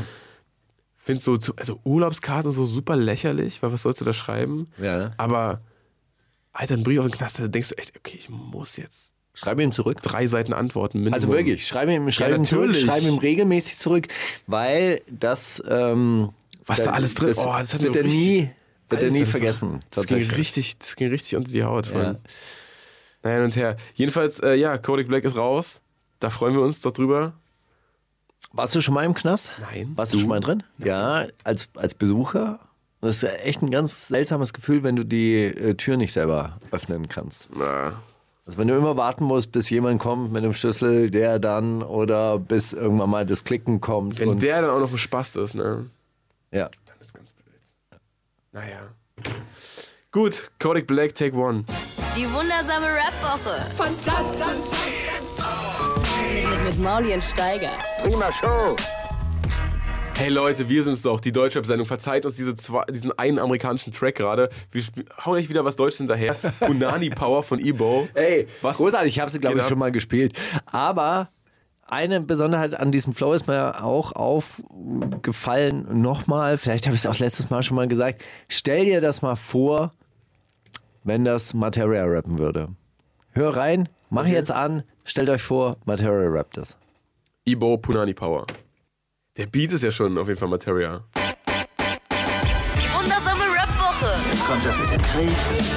finde 1.04 1.22
so, 1.22 1.38
also 1.58 1.80
Urlaubskarten 1.84 2.52
so 2.52 2.66
super 2.66 2.96
lächerlich, 2.96 3.62
weil 3.62 3.72
was 3.72 3.82
sollst 3.84 4.02
du 4.02 4.06
da 4.06 4.14
schreiben? 4.14 4.68
Ja. 4.78 5.12
Aber 5.18 5.62
Alter, 6.54 6.76
ein 6.76 6.84
Brief 6.84 7.00
auf 7.00 7.06
den 7.08 7.12
Knast, 7.12 7.40
da 7.40 7.48
denkst 7.48 7.70
du 7.70 7.78
echt, 7.78 7.98
okay, 7.98 8.18
ich 8.20 8.30
muss 8.30 8.78
jetzt 8.78 9.12
Schreib 9.34 9.60
ihm 9.62 9.72
zurück. 9.72 10.02
drei 10.02 10.28
Seiten 10.28 10.54
antworten. 10.54 11.00
Minimum. 11.00 11.14
Also 11.14 11.32
wirklich, 11.32 11.66
schreib 11.66 11.90
ihm, 11.90 12.12
schreib 12.12 12.36
ihm 12.36 12.44
zurück, 12.46 12.76
schreib 12.76 13.02
ihm 13.04 13.18
regelmäßig 13.18 13.78
zurück, 13.78 14.08
weil 14.48 15.02
das, 15.10 15.64
ähm, 15.68 16.30
Was 16.66 16.84
da 16.84 16.92
alles 16.92 17.14
drin- 17.14 17.30
das, 17.30 17.38
oh, 17.40 17.46
das 17.58 17.74
hat 17.74 17.82
wird 17.82 17.96
er 17.96 18.04
nie, 18.04 18.52
wird 18.90 19.02
er 19.04 19.12
nie 19.12 19.26
vergessen. 19.26 19.80
Das 19.90 20.06
ging, 20.06 20.22
richtig, 20.32 20.78
das 20.80 20.96
ging 20.98 21.08
richtig 21.10 21.38
unter 21.38 21.52
die 21.52 21.64
Haut. 21.64 21.92
Ja. 21.94 22.18
Naja, 23.24 23.36
hin 23.38 23.46
und 23.46 23.56
her. 23.56 23.78
Jedenfalls, 23.94 24.40
äh, 24.40 24.56
ja, 24.56 24.78
Kodak 24.78 25.08
Black 25.08 25.24
ist 25.24 25.38
raus. 25.38 25.80
Da 26.20 26.30
freuen 26.30 26.54
wir 26.56 26.62
uns 26.62 26.82
doch 26.82 26.92
drüber. 26.92 27.34
Warst 28.54 28.76
du 28.76 28.82
schon 28.82 28.94
mal 28.94 29.06
im 29.06 29.14
Knast? 29.14 29.50
Nein. 29.60 29.94
Warst 29.96 30.14
du, 30.14 30.20
schon 30.20 30.28
mal 30.28 30.40
drin? 30.42 30.64
Ja, 30.78 31.26
als, 31.44 31.70
als 31.76 31.94
Besucher. 31.94 32.60
Das 33.00 33.16
ist 33.16 33.22
ja 33.24 33.30
echt 33.30 33.62
ein 33.64 33.72
ganz 33.72 34.10
seltsames 34.10 34.54
Gefühl, 34.54 34.84
wenn 34.84 34.96
du 34.96 35.04
die 35.06 35.44
äh, 35.46 35.74
Tür 35.76 35.98
nicht 35.98 36.14
selber 36.14 36.60
öffnen 36.72 37.08
kannst. 37.10 37.48
Na, 37.56 37.94
Also 38.46 38.58
wenn 38.58 38.68
du 38.68 38.76
immer 38.76 38.98
warten 38.98 39.24
musst, 39.24 39.52
bis 39.52 39.70
jemand 39.70 40.00
kommt 40.00 40.32
mit 40.34 40.44
einem 40.44 40.54
Schlüssel, 40.54 41.10
der 41.10 41.40
dann 41.40 41.82
oder 41.82 42.38
bis 42.38 42.74
irgendwann 42.74 43.10
mal 43.10 43.26
das 43.26 43.44
Klicken 43.44 43.82
kommt. 43.82 44.20
wenn 44.20 44.30
und, 44.30 44.44
der 44.44 44.62
dann 44.62 44.70
auch 44.70 44.80
noch 44.80 44.92
ein 44.92 44.98
Spast 44.98 45.36
ist, 45.38 45.56
ne? 45.56 45.86
ja. 46.52 46.70
Dann 46.86 46.96
ist 47.00 47.14
ganz 47.14 47.34
blöd. 47.34 48.00
Naja. 48.52 48.82
Gut, 50.12 50.52
Kodak 50.60 50.88
Black, 50.88 51.16
Take 51.16 51.36
One. 51.36 51.64
Die 52.16 52.26
wundersame 52.34 52.86
Rap-Woche. 52.88 53.66
Fantastisch. 53.78 54.46
Mit, 56.34 56.64
mit 56.66 56.80
Mauli 56.80 57.14
und 57.14 57.24
Steiger. 57.24 57.78
Prima 58.04 58.32
Show. 58.32 58.76
Hey 60.16 60.30
Leute, 60.30 60.70
wir 60.70 60.84
sind's 60.84 61.02
doch, 61.02 61.20
die 61.20 61.32
Deutschrap-Sendung. 61.32 61.88
Verzeiht 61.88 62.26
uns 62.26 62.36
diese 62.36 62.56
zwei, 62.56 62.84
diesen 62.86 63.18
einen 63.18 63.40
amerikanischen 63.40 63.92
Track 63.94 64.16
gerade. 64.16 64.50
Wir 64.72 64.84
hauen 65.26 65.36
euch 65.38 65.50
wieder 65.50 65.66
was 65.66 65.76
Deutsches 65.76 65.98
hinterher. 65.98 66.34
Punani 66.60 67.10
Power 67.10 67.42
von 67.44 67.60
Ebo. 67.60 68.08
Ey, 68.14 68.48
Was 68.62 68.78
großartig, 68.78 69.16
ich 69.16 69.20
habe 69.20 69.32
sie, 69.32 69.40
glaube 69.40 69.58
ich, 69.58 69.64
ab? 69.64 69.70
schon 69.70 69.80
mal 69.80 69.92
gespielt. 69.92 70.38
Aber 70.68 71.30
eine 71.88 72.22
Besonderheit 72.22 72.80
an 72.80 72.92
diesem 72.92 73.14
Flow 73.14 73.34
ist 73.34 73.48
mir 73.48 73.84
auch 73.84 74.12
aufgefallen. 74.14 75.88
Nochmal, 76.02 76.58
vielleicht 76.58 76.86
habe 76.86 76.96
ich 76.96 77.02
es 77.02 77.08
auch 77.08 77.18
letztes 77.20 77.50
Mal 77.50 77.64
schon 77.64 77.76
mal 77.76 77.88
gesagt. 77.88 78.24
Stell 78.48 78.86
dir 78.86 79.02
das 79.02 79.22
mal 79.22 79.36
vor, 79.36 79.94
wenn 81.04 81.26
das 81.26 81.54
Materia 81.54 82.04
rappen 82.06 82.38
würde. 82.38 82.70
Hör 83.32 83.56
rein, 83.56 83.90
mach 84.10 84.28
jetzt 84.28 84.52
an, 84.52 84.84
stellt 85.04 85.30
euch 85.30 85.42
vor, 85.42 85.78
Materia 85.86 86.30
rappt 86.30 86.58
das. 86.58 86.76
Ebo 87.46 87.78
Punani 87.78 88.14
Power. 88.14 88.46
Der 89.38 89.48
Beat 89.48 89.72
ist 89.72 89.82
ja 89.84 89.92
schon 89.92 90.18
auf 90.18 90.28
jeden 90.28 90.40
Fall 90.40 90.50
Materia. 90.50 91.04
Die 91.16 92.94
wundersame 92.94 93.44
Rap-Woche. 93.46 94.14
Jetzt 94.30 94.46
kommt 94.46 94.64
das 94.66 94.78
mit 94.78 94.92
dem 94.92 95.02
Krieg, 95.02 95.32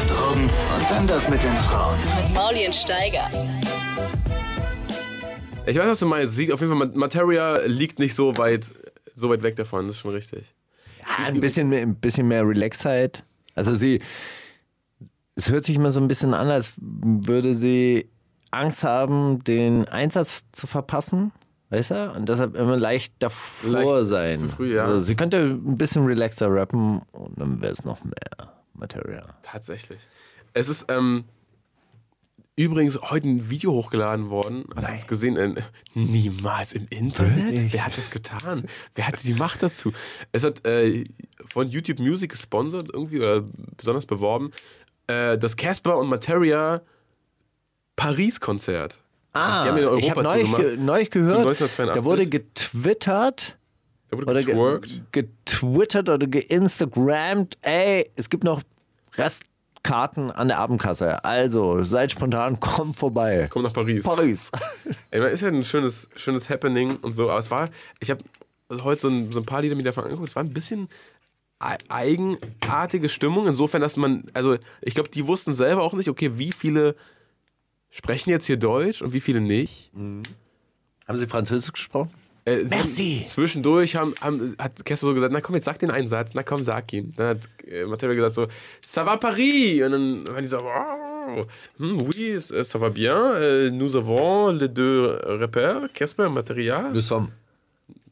Drogen 0.08 0.44
und 0.44 0.90
dann 0.90 1.06
das 1.06 1.28
mit 1.28 1.42
den 1.42 1.54
Frauen. 1.70 1.96
Mit 2.22 2.34
Mauli 2.34 2.66
und 2.66 2.74
Steiger. 2.74 3.30
Ich 5.66 5.78
weiß, 5.78 5.86
was 5.86 5.98
du 6.00 6.06
meinst. 6.06 6.34
Sieht 6.34 6.52
auf 6.52 6.60
jeden 6.60 6.76
Fall, 6.76 6.88
Materia 6.94 7.58
liegt 7.64 7.98
nicht 7.98 8.14
so 8.14 8.36
weit, 8.36 8.70
so 9.14 9.30
weit 9.30 9.42
weg 9.42 9.56
davon. 9.56 9.86
Das 9.86 9.96
ist 9.96 10.02
schon 10.02 10.12
richtig. 10.12 10.44
Ja, 11.00 11.24
ein 11.24 11.40
bisschen, 11.40 11.70
mehr- 11.70 11.80
ein 11.82 11.94
bisschen 11.94 12.28
mehr 12.28 12.46
Relaxheit. 12.46 13.24
Also 13.54 13.74
sie, 13.74 14.02
es 15.34 15.48
hört 15.48 15.64
sich 15.64 15.76
immer 15.76 15.92
so 15.92 16.00
ein 16.00 16.08
bisschen 16.08 16.34
an, 16.34 16.48
als 16.50 16.74
würde 16.76 17.54
sie 17.54 18.10
Angst 18.50 18.82
haben, 18.84 19.42
den 19.44 19.88
Einsatz 19.88 20.44
zu 20.52 20.66
verpassen. 20.66 21.32
Weißt 21.74 21.90
du? 21.90 22.12
Und 22.12 22.28
deshalb 22.28 22.54
immer 22.54 22.76
leicht 22.76 23.14
davor 23.18 23.96
Leicht 23.96 24.06
sein. 24.06 24.38
zu 24.38 24.48
früh, 24.48 24.76
ja. 24.76 24.84
also 24.84 25.00
sie 25.00 25.16
könnte 25.16 25.38
ein 25.38 25.76
bisschen 25.76 26.06
relaxer 26.06 26.48
rappen 26.48 27.02
und 27.10 27.36
dann 27.36 27.60
wäre 27.60 27.72
es 27.72 27.84
noch 27.84 28.04
mehr 28.04 28.54
Material. 28.74 29.34
Tatsächlich. 29.42 29.98
Es 30.52 30.68
ist 30.68 30.86
ähm, 30.88 31.24
übrigens 32.54 33.00
heute 33.10 33.28
ein 33.28 33.50
Video 33.50 33.72
hochgeladen 33.72 34.30
worden. 34.30 34.66
Hast 34.76 34.88
du 34.88 34.94
es 34.94 35.06
gesehen? 35.08 35.36
Äh, 35.36 35.62
niemals 35.94 36.74
im 36.74 36.86
Internet? 36.90 37.50
Wirklich? 37.50 37.72
Wer 37.72 37.86
hat 37.86 37.98
das 37.98 38.08
getan? 38.08 38.66
Wer 38.94 39.08
hatte 39.08 39.24
die 39.24 39.34
Macht 39.34 39.60
dazu? 39.60 39.92
Es 40.30 40.44
hat 40.44 40.64
äh, 40.64 41.02
von 41.44 41.66
YouTube 41.68 41.98
Music 41.98 42.30
gesponsert 42.30 42.88
irgendwie 42.92 43.18
oder 43.18 43.42
besonders 43.76 44.06
beworben. 44.06 44.52
Äh, 45.08 45.38
das 45.38 45.56
Casper 45.56 45.98
und 45.98 46.06
Materia 46.06 46.82
Paris-Konzert. 47.96 49.00
Das 49.34 49.42
heißt, 49.60 49.66
Ah, 49.68 49.96
ich 49.98 50.10
habe 50.10 50.22
neulich, 50.22 50.56
ge- 50.56 50.76
neulich 50.76 51.10
gehört, 51.10 51.38
1982. 51.40 51.92
da 51.94 52.04
wurde 52.04 52.26
getwittert 52.26 53.58
Da 54.10 54.16
wurde 54.16 54.30
oder 54.30 54.42
ge 54.42 54.54
getwerkt. 54.54 55.12
getwittert 55.12 56.08
oder 56.08 56.26
geinstagrammt, 56.26 57.58
ey, 57.62 58.10
es 58.16 58.30
gibt 58.30 58.44
noch 58.44 58.62
Restkarten 59.16 60.30
an 60.30 60.48
der 60.48 60.58
Abendkasse. 60.58 61.24
Also, 61.24 61.82
seid 61.84 62.12
spontan, 62.12 62.60
kommt 62.60 62.96
vorbei. 62.96 63.48
Komm 63.50 63.62
nach 63.62 63.72
Paris. 63.72 64.04
Paris. 64.04 64.50
Ey, 65.10 65.20
man 65.20 65.30
ist 65.30 65.40
ja 65.40 65.48
ein 65.48 65.64
schönes, 65.64 66.08
schönes 66.16 66.48
Happening 66.48 66.96
und 66.98 67.14
so, 67.14 67.28
aber 67.30 67.38
es 67.38 67.50
war, 67.50 67.68
ich 68.00 68.10
habe 68.10 68.22
heute 68.82 69.00
so 69.02 69.08
ein, 69.08 69.32
so 69.32 69.40
ein 69.40 69.46
paar 69.46 69.62
Lieder 69.62 69.76
mir 69.76 69.82
davon 69.82 70.04
angeguckt, 70.04 70.28
es 70.28 70.36
war 70.36 70.42
ein 70.44 70.52
bisschen 70.52 70.88
ei- 71.58 71.78
eigenartige 71.88 73.08
Stimmung, 73.08 73.46
insofern, 73.46 73.80
dass 73.80 73.96
man, 73.96 74.24
also 74.32 74.56
ich 74.80 74.94
glaube, 74.94 75.10
die 75.10 75.26
wussten 75.26 75.54
selber 75.54 75.82
auch 75.82 75.92
nicht, 75.94 76.08
okay, 76.08 76.32
wie 76.38 76.52
viele 76.52 76.94
sprechen 77.96 78.30
jetzt 78.30 78.46
hier 78.46 78.56
Deutsch 78.56 79.00
und 79.02 79.12
wie 79.12 79.20
viele 79.20 79.40
nicht. 79.40 79.90
Haben 79.94 81.16
Sie 81.16 81.26
Französisch 81.26 81.72
gesprochen? 81.72 82.10
Äh, 82.46 82.64
Merci. 82.64 83.24
Zwischendurch 83.26 83.96
haben, 83.96 84.12
haben, 84.20 84.54
hat 84.58 84.84
Casper 84.84 85.06
so 85.06 85.14
gesagt, 85.14 85.32
na 85.32 85.40
komm, 85.40 85.54
jetzt 85.54 85.64
sag 85.64 85.78
den 85.78 85.90
einen 85.90 86.08
Satz, 86.08 86.32
na 86.34 86.42
komm, 86.42 86.62
sag 86.62 86.92
ihn. 86.92 87.14
Dann 87.16 87.28
hat 87.28 87.38
äh, 87.66 87.86
Matteo 87.86 88.14
gesagt 88.14 88.34
so, 88.34 88.46
ça 88.86 89.06
va 89.06 89.16
Paris. 89.16 89.82
Und 89.82 89.92
dann 89.92 90.28
waren 90.28 90.42
die 90.42 90.48
so, 90.48 90.58
wow, 90.58 91.46
hm, 91.78 92.02
oui, 92.02 92.32
euh, 92.34 92.62
ça 92.62 92.78
va 92.78 92.90
bien, 92.90 93.16
euh, 93.36 93.70
nous 93.70 93.96
avons 93.96 94.50
les 94.50 94.68
deux 94.68 95.18
Rappeurs, 95.24 95.90
Casper 95.94 96.26
und 96.26 96.34
Materia. 96.34 96.90
Nous 96.92 97.00
sommes. 97.06 97.28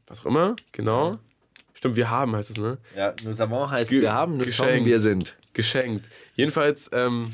Was 0.08 0.20
auch 0.20 0.26
immer, 0.26 0.56
genau. 0.72 1.18
Stimmt, 1.74 1.96
wir 1.96 2.08
haben 2.08 2.34
heißt 2.34 2.50
es, 2.52 2.56
ne? 2.58 2.78
Ja, 2.96 3.12
nous 3.24 3.38
avons 3.38 3.70
heißt, 3.70 3.90
Ge- 3.90 4.00
wir 4.00 4.12
haben, 4.14 4.38
nous 4.38 4.46
geschenkt. 4.46 4.72
sommes, 4.76 4.86
wir 4.86 4.98
sind. 5.00 5.36
Geschenkt. 5.52 6.06
Jedenfalls 6.36 6.88
ähm, 6.94 7.32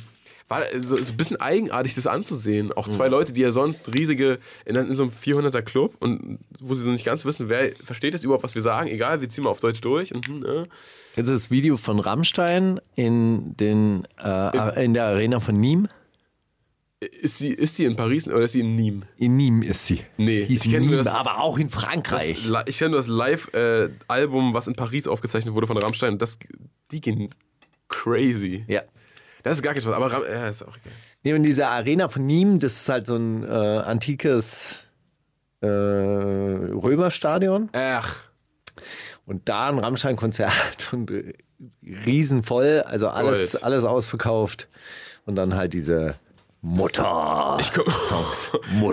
war 0.48 0.62
so, 0.82 0.96
so 0.96 1.12
ein 1.12 1.16
bisschen 1.16 1.36
eigenartig, 1.40 1.94
das 1.94 2.06
anzusehen. 2.06 2.72
Auch 2.72 2.88
zwei 2.88 3.08
Leute, 3.08 3.32
die 3.32 3.42
ja 3.42 3.52
sonst 3.52 3.94
riesige, 3.94 4.38
in, 4.64 4.76
in 4.76 4.96
so 4.96 5.02
einem 5.02 5.12
400er 5.12 5.60
Club 5.62 5.94
und 6.00 6.38
wo 6.58 6.74
sie 6.74 6.82
so 6.82 6.90
nicht 6.90 7.04
ganz 7.04 7.24
wissen, 7.24 7.48
wer 7.48 7.72
versteht 7.84 8.14
jetzt 8.14 8.24
überhaupt, 8.24 8.44
was 8.44 8.54
wir 8.54 8.62
sagen. 8.62 8.88
Egal, 8.88 9.20
wir 9.20 9.28
ziehen 9.28 9.44
mal 9.44 9.50
auf 9.50 9.60
Deutsch 9.60 9.80
durch. 9.82 10.14
Und, 10.14 10.26
hm, 10.26 10.44
äh. 10.44 10.64
Kennst 11.14 11.28
du 11.28 11.34
das 11.34 11.50
Video 11.50 11.76
von 11.76 11.98
Rammstein 12.00 12.80
in, 12.96 13.56
den, 13.58 14.06
äh, 14.22 14.84
in 14.84 14.94
der 14.94 15.04
Arena 15.04 15.40
von 15.40 15.56
Nîmes? 15.56 15.88
Ist, 17.00 17.38
die, 17.38 17.50
ist 17.50 17.78
die 17.78 17.84
in 17.84 17.94
Paris 17.94 18.26
oder 18.26 18.40
ist 18.40 18.52
sie 18.52 18.60
in 18.60 18.74
Nîmes? 18.76 19.02
In 19.18 19.36
Nîmes 19.38 19.64
ist 19.66 19.86
sie. 19.86 20.00
Nee, 20.16 20.44
Hieß 20.44 20.64
ich 20.64 20.72
kenn 20.72 20.82
nur 20.84 20.94
Nîmes, 20.96 21.04
das- 21.04 21.14
aber 21.14 21.38
auch 21.40 21.56
in 21.58 21.68
Das, 21.68 21.80
Frankreich. 21.80 22.44
Li- 22.44 22.56
ich 22.66 22.78
kenne 22.78 22.90
nur 22.90 22.98
das 22.98 23.06
Live-Album, 23.06 24.52
was 24.54 24.66
in 24.66 24.74
Paris 24.74 25.06
aufgezeichnet 25.06 25.54
wurde 25.54 25.66
von 25.68 25.76
Rammstein. 25.78 26.18
Das, 26.18 26.38
die 26.90 27.00
gehen 27.00 27.28
crazy. 27.88 28.64
ja. 28.66 28.82
Das 29.42 29.56
ist 29.56 29.62
gar 29.62 29.72
kein 29.72 29.82
Spaß, 29.82 29.94
aber 29.94 30.12
Ram 30.12 30.22
ja, 30.28 30.48
ist 30.48 30.62
auch 30.62 30.76
egal. 30.76 30.92
Nee, 31.22 31.34
und 31.34 31.42
diese 31.42 31.66
Arena 31.66 32.08
von 32.08 32.26
Nîmes, 32.26 32.60
das 32.60 32.82
ist 32.82 32.88
halt 32.88 33.06
so 33.06 33.16
ein 33.16 33.44
äh, 33.44 33.48
antikes 33.48 34.76
äh, 35.60 35.66
Römerstadion. 35.66 37.68
Ach, 37.72 38.14
Und 39.26 39.48
da 39.48 39.68
ein 39.68 39.78
Rammstein-Konzert 39.78 40.88
und 40.92 41.10
äh, 41.10 41.34
riesenvoll, 41.82 42.82
also 42.86 43.08
alles, 43.08 43.52
Gold. 43.52 43.64
alles 43.64 43.84
ausverkauft. 43.84 44.68
Und 45.26 45.36
dann 45.36 45.56
halt 45.56 45.74
diese 45.74 46.14
Mutter. 46.60 47.56
ich 47.60 47.72
komme 47.72 47.86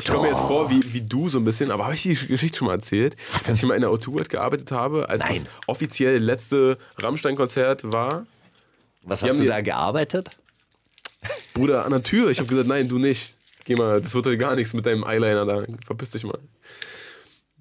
komm 0.08 0.22
mir 0.22 0.28
jetzt 0.28 0.42
vor 0.42 0.70
wie, 0.70 0.94
wie 0.94 1.02
du 1.02 1.30
so 1.30 1.40
ein 1.40 1.46
bisschen, 1.46 1.72
aber 1.72 1.86
habe 1.86 1.96
ich 1.96 2.04
die 2.04 2.14
Geschichte 2.14 2.58
schon 2.58 2.68
mal 2.68 2.76
erzählt, 2.76 3.16
dass 3.48 3.58
ich 3.58 3.64
mal 3.64 3.76
in 3.76 3.82
der 3.82 3.90
O2 3.90 4.18
halt 4.18 4.30
gearbeitet 4.30 4.72
habe, 4.72 5.10
als 5.10 5.22
Nein. 5.22 5.44
das 5.44 5.68
offiziell 5.68 6.20
letzte 6.20 6.78
Rammstein-Konzert 6.98 7.92
war? 7.92 8.28
Was 9.06 9.22
hast 9.24 9.32
haben 9.32 9.40
du 9.40 9.46
da 9.46 9.62
gearbeitet? 9.62 10.30
Bruder, 11.54 11.86
an 11.86 11.92
der 11.92 12.04
Tür. 12.04 12.30
Ich 12.30 12.40
habe 12.40 12.48
gesagt, 12.50 12.68
nein, 12.68 12.88
du 12.88 13.00
nicht. 13.00 13.36
Geh 13.64 13.76
mal, 13.76 14.02
das 14.02 14.14
wird 14.14 14.26
heute 14.26 14.38
gar 14.38 14.56
nichts 14.56 14.74
mit 14.74 14.86
deinem 14.86 15.04
Eyeliner 15.04 15.46
da. 15.46 15.64
Verpiss 15.86 16.12
dich 16.12 16.24
mal. 16.24 16.38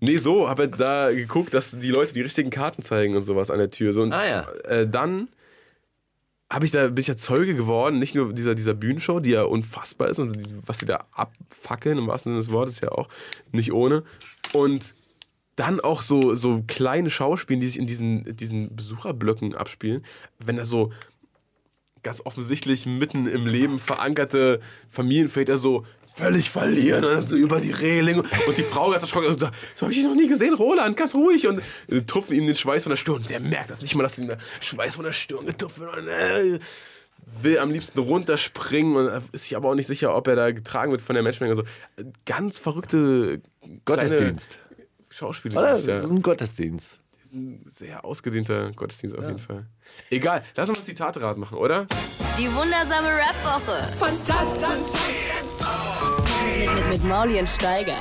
Nee, 0.00 0.18
so, 0.18 0.48
habe 0.48 0.64
halt 0.64 0.78
da 0.80 1.12
geguckt, 1.12 1.54
dass 1.54 1.70
die 1.70 1.90
Leute 1.90 2.12
die 2.12 2.20
richtigen 2.20 2.50
Karten 2.50 2.82
zeigen 2.82 3.16
und 3.16 3.22
sowas 3.22 3.50
an 3.50 3.58
der 3.58 3.70
Tür. 3.70 3.92
So, 3.92 4.02
und 4.02 4.12
Ah, 4.12 4.26
ja. 4.26 4.50
äh, 4.64 4.86
dann 4.88 5.28
habe 6.50 6.66
ich 6.66 6.72
da, 6.72 6.88
bin 6.88 6.98
ich 7.00 7.06
ja 7.06 7.16
Zeuge 7.16 7.54
geworden, 7.54 7.98
nicht 7.98 8.14
nur 8.14 8.32
dieser, 8.34 8.54
dieser 8.54 8.74
Bühnenshow, 8.74 9.18
die 9.20 9.30
ja 9.30 9.44
unfassbar 9.44 10.08
ist 10.10 10.18
und 10.18 10.34
die, 10.36 10.44
was 10.66 10.78
sie 10.78 10.86
da 10.86 11.06
abfackeln, 11.12 11.96
im 11.96 12.06
wahrsten 12.06 12.32
Sinne 12.32 12.42
des 12.42 12.52
Wortes 12.52 12.80
ja 12.80 12.90
auch, 12.92 13.08
nicht 13.50 13.72
ohne. 13.72 14.02
Und 14.52 14.94
dann 15.56 15.80
auch 15.80 16.02
so, 16.02 16.34
so 16.34 16.62
kleine 16.66 17.08
Schauspiele, 17.10 17.60
die 17.60 17.68
sich 17.68 17.78
in 17.78 17.86
diesen, 17.86 18.36
diesen 18.36 18.74
Besucherblöcken 18.76 19.54
abspielen, 19.54 20.04
wenn 20.38 20.56
da 20.56 20.64
so 20.64 20.92
ganz 22.04 22.22
offensichtlich 22.24 22.86
mitten 22.86 23.26
im 23.26 23.46
Leben 23.46 23.80
verankerte 23.80 24.60
Familienväter 24.88 25.58
so 25.58 25.84
völlig 26.14 26.50
verlieren 26.50 27.04
und 27.04 27.28
so 27.28 27.34
über 27.34 27.60
die 27.60 27.72
Reling 27.72 28.20
und 28.20 28.56
die 28.56 28.62
Frau 28.62 28.90
ganz 28.90 29.02
erschrocken 29.02 29.28
und 29.28 29.40
sagt, 29.40 29.56
so 29.74 29.82
habe 29.82 29.92
ich 29.92 29.98
dich 29.98 30.06
noch 30.06 30.14
nie 30.14 30.28
gesehen, 30.28 30.54
Roland, 30.54 30.96
ganz 30.96 31.14
ruhig 31.14 31.48
und 31.48 31.60
äh, 31.88 32.02
tupfen 32.02 32.36
ihm 32.36 32.46
den 32.46 32.54
Schweiß 32.54 32.84
von 32.84 32.90
der 32.90 32.96
Stirn. 32.96 33.24
Der 33.28 33.40
merkt 33.40 33.70
das 33.70 33.82
nicht 33.82 33.96
mal, 33.96 34.04
dass 34.04 34.18
ihm 34.18 34.28
der 34.28 34.38
Schweiß 34.60 34.94
von 34.94 35.04
der 35.04 35.12
Stirn 35.12 35.44
getupft 35.46 35.80
wird 35.80 35.96
und 35.96 36.06
äh, 36.06 36.60
will 37.42 37.58
am 37.58 37.70
liebsten 37.72 37.98
runterspringen 37.98 38.96
und 38.96 39.24
ist 39.32 39.44
sich 39.44 39.56
aber 39.56 39.70
auch 39.70 39.74
nicht 39.74 39.88
sicher, 39.88 40.14
ob 40.14 40.28
er 40.28 40.36
da 40.36 40.52
getragen 40.52 40.92
wird 40.92 41.02
von 41.02 41.14
der 41.14 41.24
Menschenmenge. 41.24 41.56
So 41.56 41.62
äh, 41.62 42.04
ganz 42.24 42.60
verrückte 42.60 43.40
Gottesdienst. 43.84 44.58
Schauspieler. 45.10 45.62
Das 45.62 45.84
ist 45.84 46.10
ein 46.10 46.22
Gottesdienst. 46.22 46.98
Sehr 47.70 48.04
ausgedehnter 48.04 48.70
Gottesdienst 48.72 49.16
auf 49.18 49.24
jeden 49.24 49.38
Fall. 49.38 49.66
Egal, 50.10 50.44
lass 50.56 50.68
uns 50.68 50.84
Zitatrad 50.84 51.36
machen, 51.36 51.58
oder? 51.58 51.86
Die 52.38 52.52
wundersame 52.54 53.08
Rap-Woche. 53.08 53.92
Fantastisch. 53.98 54.94
Mit, 56.58 56.74
mit, 56.74 56.88
mit 56.88 57.04
Mauli 57.04 57.38
und 57.38 57.48
Steiger. 57.48 57.96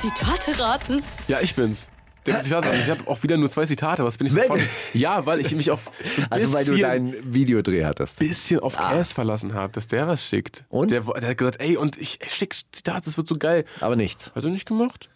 Zitate 0.00 0.58
raten? 0.60 1.02
Ja, 1.26 1.40
ich 1.40 1.54
bin's. 1.54 1.88
Der 2.26 2.42
Zitate, 2.42 2.68
ich 2.76 2.90
habe 2.90 3.06
auch 3.08 3.22
wieder 3.22 3.38
nur 3.38 3.50
zwei 3.50 3.64
Zitate. 3.64 4.04
Was 4.04 4.18
bin 4.18 4.26
ich 4.26 4.34
davon? 4.34 4.60
Ja, 4.92 5.24
weil 5.24 5.40
ich 5.40 5.54
mich 5.54 5.70
auf 5.70 5.90
so 6.14 6.22
ein 6.22 6.26
Also 6.30 6.52
weil 6.52 6.64
du 6.64 6.72
bisschen- 6.72 6.88
deinen 6.88 7.34
Videodreh 7.34 7.84
hattest. 7.86 8.18
bisschen 8.18 8.60
auf 8.60 8.76
Cass 8.76 9.14
verlassen 9.14 9.54
habe, 9.54 9.72
dass 9.72 9.86
der 9.86 10.06
was 10.08 10.22
schickt. 10.24 10.64
Und? 10.68 10.90
Der, 10.90 11.00
der 11.00 11.30
hat 11.30 11.38
gesagt, 11.38 11.60
ey, 11.60 11.76
und 11.78 11.96
ich 11.96 12.18
schick 12.28 12.54
Zitate, 12.72 13.06
das 13.06 13.16
wird 13.16 13.28
so 13.28 13.36
geil. 13.38 13.64
Aber 13.80 13.96
nichts. 13.96 14.30
Hat 14.34 14.44
er 14.44 14.50
nicht 14.50 14.66
gemacht? 14.66 15.08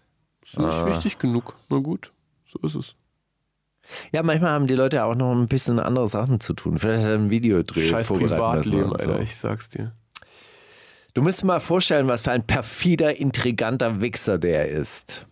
Ist 0.44 0.58
nicht 0.58 0.86
wichtig 0.86 1.18
genug. 1.18 1.54
Na 1.68 1.78
gut, 1.78 2.12
so 2.48 2.58
ist 2.66 2.74
es. 2.76 2.94
Ja, 4.12 4.22
manchmal 4.22 4.50
haben 4.50 4.66
die 4.66 4.74
Leute 4.74 5.04
auch 5.04 5.14
noch 5.14 5.32
ein 5.32 5.48
bisschen 5.48 5.78
andere 5.78 6.06
Sachen 6.08 6.40
zu 6.40 6.54
tun. 6.54 6.78
Vielleicht 6.78 7.04
hat 7.04 7.12
ein 7.12 7.30
Videodreh 7.30 7.88
Scheiß 7.88 8.08
Privatleben, 8.08 8.88
so. 8.88 8.94
Alter, 8.94 9.20
ich 9.20 9.36
sag's 9.36 9.68
dir. 9.68 9.92
Du 11.14 11.22
musst 11.22 11.42
dir 11.42 11.46
mal 11.46 11.60
vorstellen, 11.60 12.08
was 12.08 12.22
für 12.22 12.32
ein 12.32 12.46
perfider, 12.46 13.16
intriganter 13.16 14.00
Wichser 14.00 14.38
der 14.38 14.68
ist. 14.68 15.26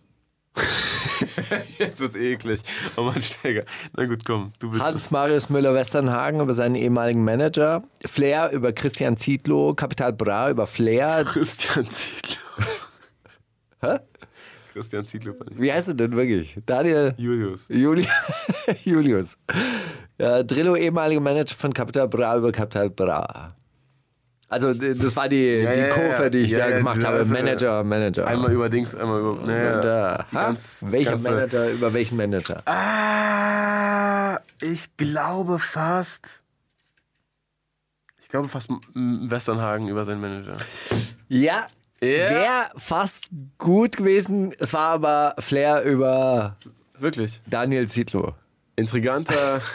Jetzt 1.79 2.01
wird's 2.01 2.17
eklig. 2.17 2.61
Oh 2.97 3.03
Mann, 3.03 3.23
Steiger. 3.23 3.65
Na 3.97 4.05
gut, 4.05 4.25
komm, 4.25 4.51
du 4.59 4.71
bist 4.71 4.83
Hans-Marius 4.83 5.49
Müller-Westernhagen 5.49 6.41
über 6.41 6.53
seinen 6.53 6.75
ehemaligen 6.75 7.25
Manager, 7.25 7.85
Flair 8.05 8.51
über 8.51 8.73
Christian 8.73 9.17
Zietlow, 9.17 9.75
Kapital 9.75 10.13
Bra 10.13 10.51
über 10.51 10.67
Flair. 10.67 11.25
Christian 11.25 11.87
Zietlow. 11.87 12.67
Hä? 13.81 13.99
Christian 14.73 15.05
fand 15.05 15.25
ich. 15.51 15.61
Wie 15.61 15.73
heißt 15.73 15.89
er 15.89 15.95
denn 15.95 16.12
wirklich? 16.12 16.57
Daniel 16.64 17.14
Julius. 17.16 17.66
Juli 17.68 18.07
Julius. 18.85 19.37
Ja, 20.18 20.43
Drillo, 20.43 20.77
ehemaliger 20.77 21.21
Manager 21.21 21.55
von 21.57 21.73
Capital 21.73 22.09
Bra 22.09 22.37
über 22.37 22.53
Capital 22.53 22.91
Bra. 22.91 23.57
Also 24.49 24.73
das 24.73 25.14
war 25.16 25.29
die, 25.29 25.37
die 25.37 25.62
ja, 25.62 25.73
ja. 25.75 25.89
Kurve, 25.95 26.29
die 26.31 26.39
ich 26.39 26.51
Ja, 26.51 26.59
da 26.59 26.68
ja, 26.71 26.79
gemacht 26.79 27.05
habe. 27.05 27.25
Manager, 27.25 27.85
Manager. 27.85 28.27
Einmal 28.27 28.53
über 28.53 28.68
Dings, 28.68 28.95
einmal 28.97 29.21
über. 29.21 29.35
Naja, 29.47 30.27
ganz- 30.33 30.85
Welcher 30.89 31.18
Manager 31.18 31.71
über 31.71 31.93
welchen 31.95 32.16
Manager? 32.16 32.61
Ah, 32.66 34.41
ich 34.61 34.97
glaube 34.97 35.59
fast. 35.61 36.43
Ich 38.21 38.29
glaube 38.29 38.49
fast 38.49 38.71
Westernhagen 38.95 39.89
über 39.89 40.05
seinen 40.05 40.21
Manager. 40.21 40.57
Ja, 41.29 41.66
wäre 42.01 42.71
fast 42.77 43.31
gut 43.59 43.97
gewesen. 43.97 44.55
Es 44.59 44.73
war 44.73 44.91
aber 44.91 45.35
Flair 45.39 45.83
über 45.83 46.57
Wirklich. 47.01 47.41
Daniel 47.47 47.89
Zietlow. 47.89 48.35
Intriganter. 48.77 49.61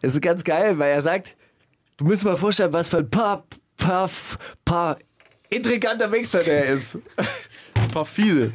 Es 0.00 0.14
ist 0.14 0.22
ganz 0.22 0.44
geil, 0.44 0.78
weil 0.78 0.92
er 0.92 1.02
sagt, 1.02 1.36
du 1.98 2.06
musst 2.06 2.22
dir 2.22 2.28
mal 2.28 2.36
vorstellen, 2.38 2.72
was 2.72 2.88
für 2.88 2.98
ein 2.98 3.10
paar, 3.10 3.44
paar, 3.76 4.08
paar 4.64 4.96
intriganter 5.50 6.10
Wichser 6.10 6.42
der 6.42 6.66
ist. 6.66 6.98
perfide. 7.92 8.54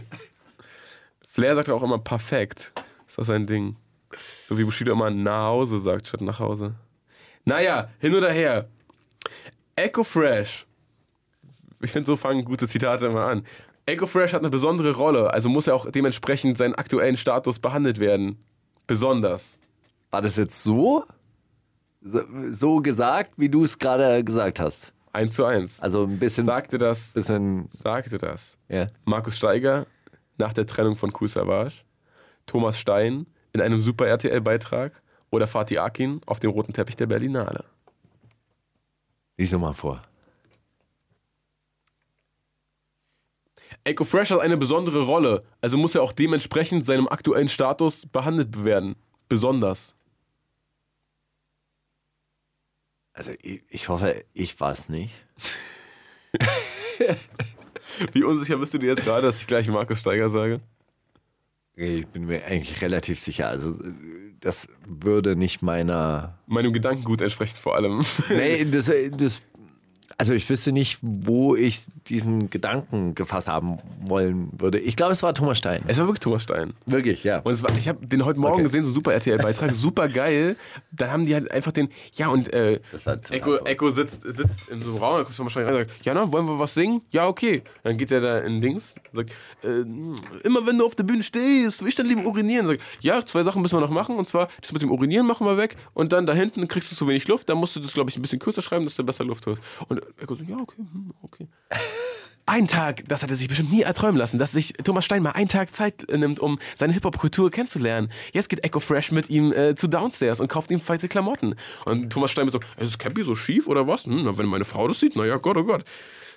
Flair 1.27 1.53
sagt 1.53 1.69
auch 1.69 1.83
immer 1.83 1.99
perfekt. 1.99 2.71
Ist 3.07 3.19
das 3.19 3.27
sein 3.27 3.45
Ding? 3.45 3.75
So 4.47 4.57
wie 4.57 4.63
Bushido 4.63 4.93
immer 4.93 5.11
nach 5.11 5.49
Hause 5.49 5.77
sagt, 5.77 6.07
statt 6.07 6.21
nach 6.21 6.39
Hause. 6.39 6.73
Naja, 7.45 7.89
hin 7.99 8.15
oder 8.15 8.31
her. 8.31 8.67
Echo 9.75 10.03
Fresh. 10.03 10.65
Ich 11.83 11.91
finde, 11.91 12.07
so 12.07 12.15
fangen 12.15 12.45
gute 12.45 12.67
Zitate 12.67 13.07
immer 13.07 13.25
an. 13.25 13.43
Echo 13.85 14.07
Fresh 14.07 14.33
hat 14.33 14.39
eine 14.39 14.49
besondere 14.49 14.95
Rolle, 14.95 15.33
also 15.33 15.49
muss 15.49 15.67
er 15.67 15.75
auch 15.75 15.89
dementsprechend 15.91 16.57
seinen 16.57 16.75
aktuellen 16.75 17.17
Status 17.17 17.59
behandelt 17.59 17.99
werden. 17.99 18.37
Besonders. 18.87 19.57
War 20.09 20.21
das 20.21 20.37
jetzt 20.37 20.63
so? 20.63 21.05
So, 22.01 22.21
so 22.51 22.77
gesagt, 22.81 23.33
wie 23.37 23.49
du 23.49 23.63
es 23.63 23.77
gerade 23.77 24.23
gesagt 24.23 24.59
hast. 24.59 24.93
Eins 25.11 25.35
zu 25.35 25.45
eins. 25.45 25.79
Also 25.81 26.03
ein 26.03 26.19
bisschen. 26.19 26.45
Sagte 26.45 26.77
das, 26.77 27.13
bisschen 27.13 27.69
sagte 27.71 28.17
das. 28.17 28.57
ja. 28.69 28.87
Markus 29.05 29.37
Steiger 29.37 29.85
nach 30.37 30.53
der 30.53 30.65
Trennung 30.65 30.95
von 30.95 31.13
Kool 31.13 31.27
Savage, 31.27 31.83
Thomas 32.45 32.79
Stein 32.79 33.27
in 33.53 33.61
einem 33.61 33.79
Super 33.79 34.07
RTL-Beitrag 34.07 35.01
oder 35.29 35.47
Fatih 35.47 35.79
Akin 35.79 36.21
auf 36.25 36.39
dem 36.39 36.51
roten 36.51 36.73
Teppich 36.73 36.95
der 36.95 37.05
Berlinale. 37.05 37.65
Lies 39.37 39.51
doch 39.51 39.59
mal 39.59 39.73
vor. 39.73 40.01
Echo 43.85 44.05
Fresh 44.05 44.31
hat 44.31 44.39
eine 44.39 44.57
besondere 44.57 45.01
Rolle, 45.01 45.43
also 45.61 45.77
muss 45.77 45.95
er 45.95 46.03
auch 46.03 46.13
dementsprechend 46.13 46.85
seinem 46.85 47.07
aktuellen 47.07 47.49
Status 47.49 48.05
behandelt 48.05 48.63
werden. 48.63 48.95
Besonders. 49.27 49.95
Also 53.13 53.31
ich, 53.41 53.61
ich 53.69 53.89
hoffe, 53.89 54.23
ich 54.33 54.59
war 54.59 54.71
es 54.71 54.89
nicht. 54.89 55.13
Wie 58.13 58.23
unsicher 58.23 58.57
bist 58.57 58.73
du 58.73 58.79
dir 58.79 58.91
jetzt 58.91 59.03
gerade, 59.03 59.27
dass 59.27 59.39
ich 59.39 59.47
gleich 59.47 59.67
Markus 59.67 59.99
Steiger 59.99 60.29
sage? 60.29 60.61
Ich 61.75 62.07
bin 62.07 62.25
mir 62.25 62.45
eigentlich 62.45 62.81
relativ 62.81 63.19
sicher. 63.19 63.49
Also 63.49 63.75
das 64.39 64.67
würde 64.85 65.35
nicht 65.35 65.61
meiner. 65.61 66.37
Meinem 66.47 66.73
Gedankengut 66.73 67.21
entsprechend 67.21 67.57
vor 67.57 67.75
allem. 67.75 68.03
Nee, 68.29 68.65
das, 68.65 68.91
das. 69.11 69.43
Also 70.17 70.33
ich 70.33 70.49
wüsste 70.49 70.71
nicht, 70.71 70.99
wo 71.01 71.55
ich 71.55 71.81
diesen 72.07 72.49
Gedanken 72.49 73.15
gefasst 73.15 73.47
haben 73.47 73.77
wollen 74.05 74.49
würde. 74.57 74.79
Ich 74.79 74.95
glaube, 74.95 75.11
es 75.13 75.23
war 75.23 75.33
Thomas 75.33 75.57
Stein. 75.57 75.83
Es 75.87 75.97
war 75.99 76.05
wirklich 76.07 76.19
Thomas 76.21 76.43
Stein. 76.43 76.73
Wirklich, 76.85 77.23
ja. 77.23 77.39
Und 77.39 77.61
war, 77.63 77.75
ich 77.77 77.87
habe 77.87 78.05
den 78.05 78.25
heute 78.25 78.39
Morgen 78.39 78.53
Okay. 78.53 78.63
gesehen, 78.63 78.83
so 78.83 78.91
ein 78.91 78.93
super 78.93 79.13
RTL-Beitrag, 79.13 79.75
super 79.75 80.07
geil. 80.07 80.55
Dann 80.91 81.11
haben 81.11 81.25
die 81.25 81.33
halt 81.33 81.51
einfach 81.51 81.71
den, 81.71 81.89
ja 82.13 82.27
und 82.29 82.51
äh, 82.53 82.79
Echo. 83.29 83.55
Echo 83.65 83.89
sitzt, 83.89 84.21
sitzt 84.21 84.69
in 84.69 84.81
so 84.81 84.89
einem 84.89 84.97
Raum, 84.97 85.17
da 85.17 85.23
kommt 85.23 85.35
Thomas 85.37 85.51
Stein 85.53 85.65
rein 85.65 85.75
und 85.75 85.89
sagt, 85.89 86.05
ja 86.05 86.13
na, 86.13 86.31
wollen 86.31 86.45
wir 86.45 86.59
was 86.59 86.73
singen? 86.73 87.01
Ja, 87.11 87.27
okay. 87.27 87.63
Dann 87.83 87.97
geht 87.97 88.11
er 88.11 88.21
da 88.21 88.39
in 88.39 88.61
Dings, 88.61 88.95
sagt, 89.13 89.31
äh, 89.63 89.81
immer 90.43 90.65
wenn 90.67 90.77
du 90.77 90.85
auf 90.85 90.95
der 90.95 91.03
Bühne 91.03 91.23
stehst, 91.23 91.81
will 91.81 91.87
ich 91.89 91.95
dann 91.95 92.07
lieber 92.07 92.25
urinieren? 92.25 92.67
Sagt, 92.67 92.81
ja, 93.01 93.25
zwei 93.25 93.43
Sachen 93.43 93.61
müssen 93.61 93.75
wir 93.77 93.81
noch 93.81 93.89
machen 93.89 94.15
und 94.17 94.27
zwar, 94.27 94.47
das 94.61 94.71
mit 94.73 94.81
dem 94.81 94.91
Urinieren 94.91 95.25
machen 95.25 95.45
wir 95.47 95.57
weg 95.57 95.75
und 95.93 96.11
dann 96.13 96.25
da 96.25 96.33
hinten 96.33 96.67
kriegst 96.67 96.91
du 96.91 96.95
zu 96.95 97.07
wenig 97.07 97.27
Luft, 97.27 97.49
dann 97.49 97.57
musst 97.57 97.75
du 97.75 97.79
das, 97.79 97.93
glaube 97.93 98.09
ich, 98.09 98.15
ein 98.17 98.21
bisschen 98.21 98.39
kürzer 98.39 98.61
schreiben, 98.61 98.85
dass 98.85 98.95
du 98.95 99.03
besser 99.03 99.23
Luft 99.23 99.47
hast. 99.47 99.61
Und 99.87 100.01
Echo 100.21 100.35
sagt, 100.35 100.49
ja, 100.49 100.57
okay, 100.57 100.77
hm, 100.77 101.13
okay. 101.21 101.47
einen 102.45 102.67
Tag, 102.67 103.03
das 103.07 103.23
hat 103.23 103.29
er 103.29 103.37
sich 103.37 103.47
bestimmt 103.47 103.71
nie 103.71 103.81
erträumen 103.81 104.17
lassen, 104.17 104.37
dass 104.37 104.51
sich 104.51 104.73
Thomas 104.73 105.05
Stein 105.05 105.23
mal 105.23 105.31
einen 105.31 105.47
Tag 105.47 105.73
Zeit 105.73 106.09
äh, 106.09 106.17
nimmt, 106.17 106.39
um 106.39 106.59
seine 106.75 106.93
Hip-Hop-Kultur 106.93 107.51
kennenzulernen. 107.51 108.09
Jetzt 108.33 108.49
geht 108.49 108.63
Echo 108.63 108.79
Fresh 108.79 109.11
mit 109.11 109.29
ihm 109.29 109.51
äh, 109.53 109.75
zu 109.75 109.87
Downstairs 109.87 110.39
und 110.39 110.47
kauft 110.47 110.71
ihm 110.71 110.79
feite 110.79 111.07
Klamotten. 111.07 111.55
Und 111.85 112.11
Thomas 112.11 112.31
Stein 112.31 112.45
wird 112.45 112.53
so, 112.53 112.59
ist 112.81 112.93
das 112.93 112.97
Cappy 112.97 113.23
so 113.23 113.35
schief 113.35 113.67
oder 113.67 113.87
was? 113.87 114.05
Hm, 114.05 114.37
wenn 114.37 114.47
meine 114.47 114.65
Frau 114.65 114.87
das 114.87 114.99
sieht, 114.99 115.15
naja, 115.15 115.37
Gott, 115.37 115.57
oh 115.57 115.63
Gott. 115.63 115.85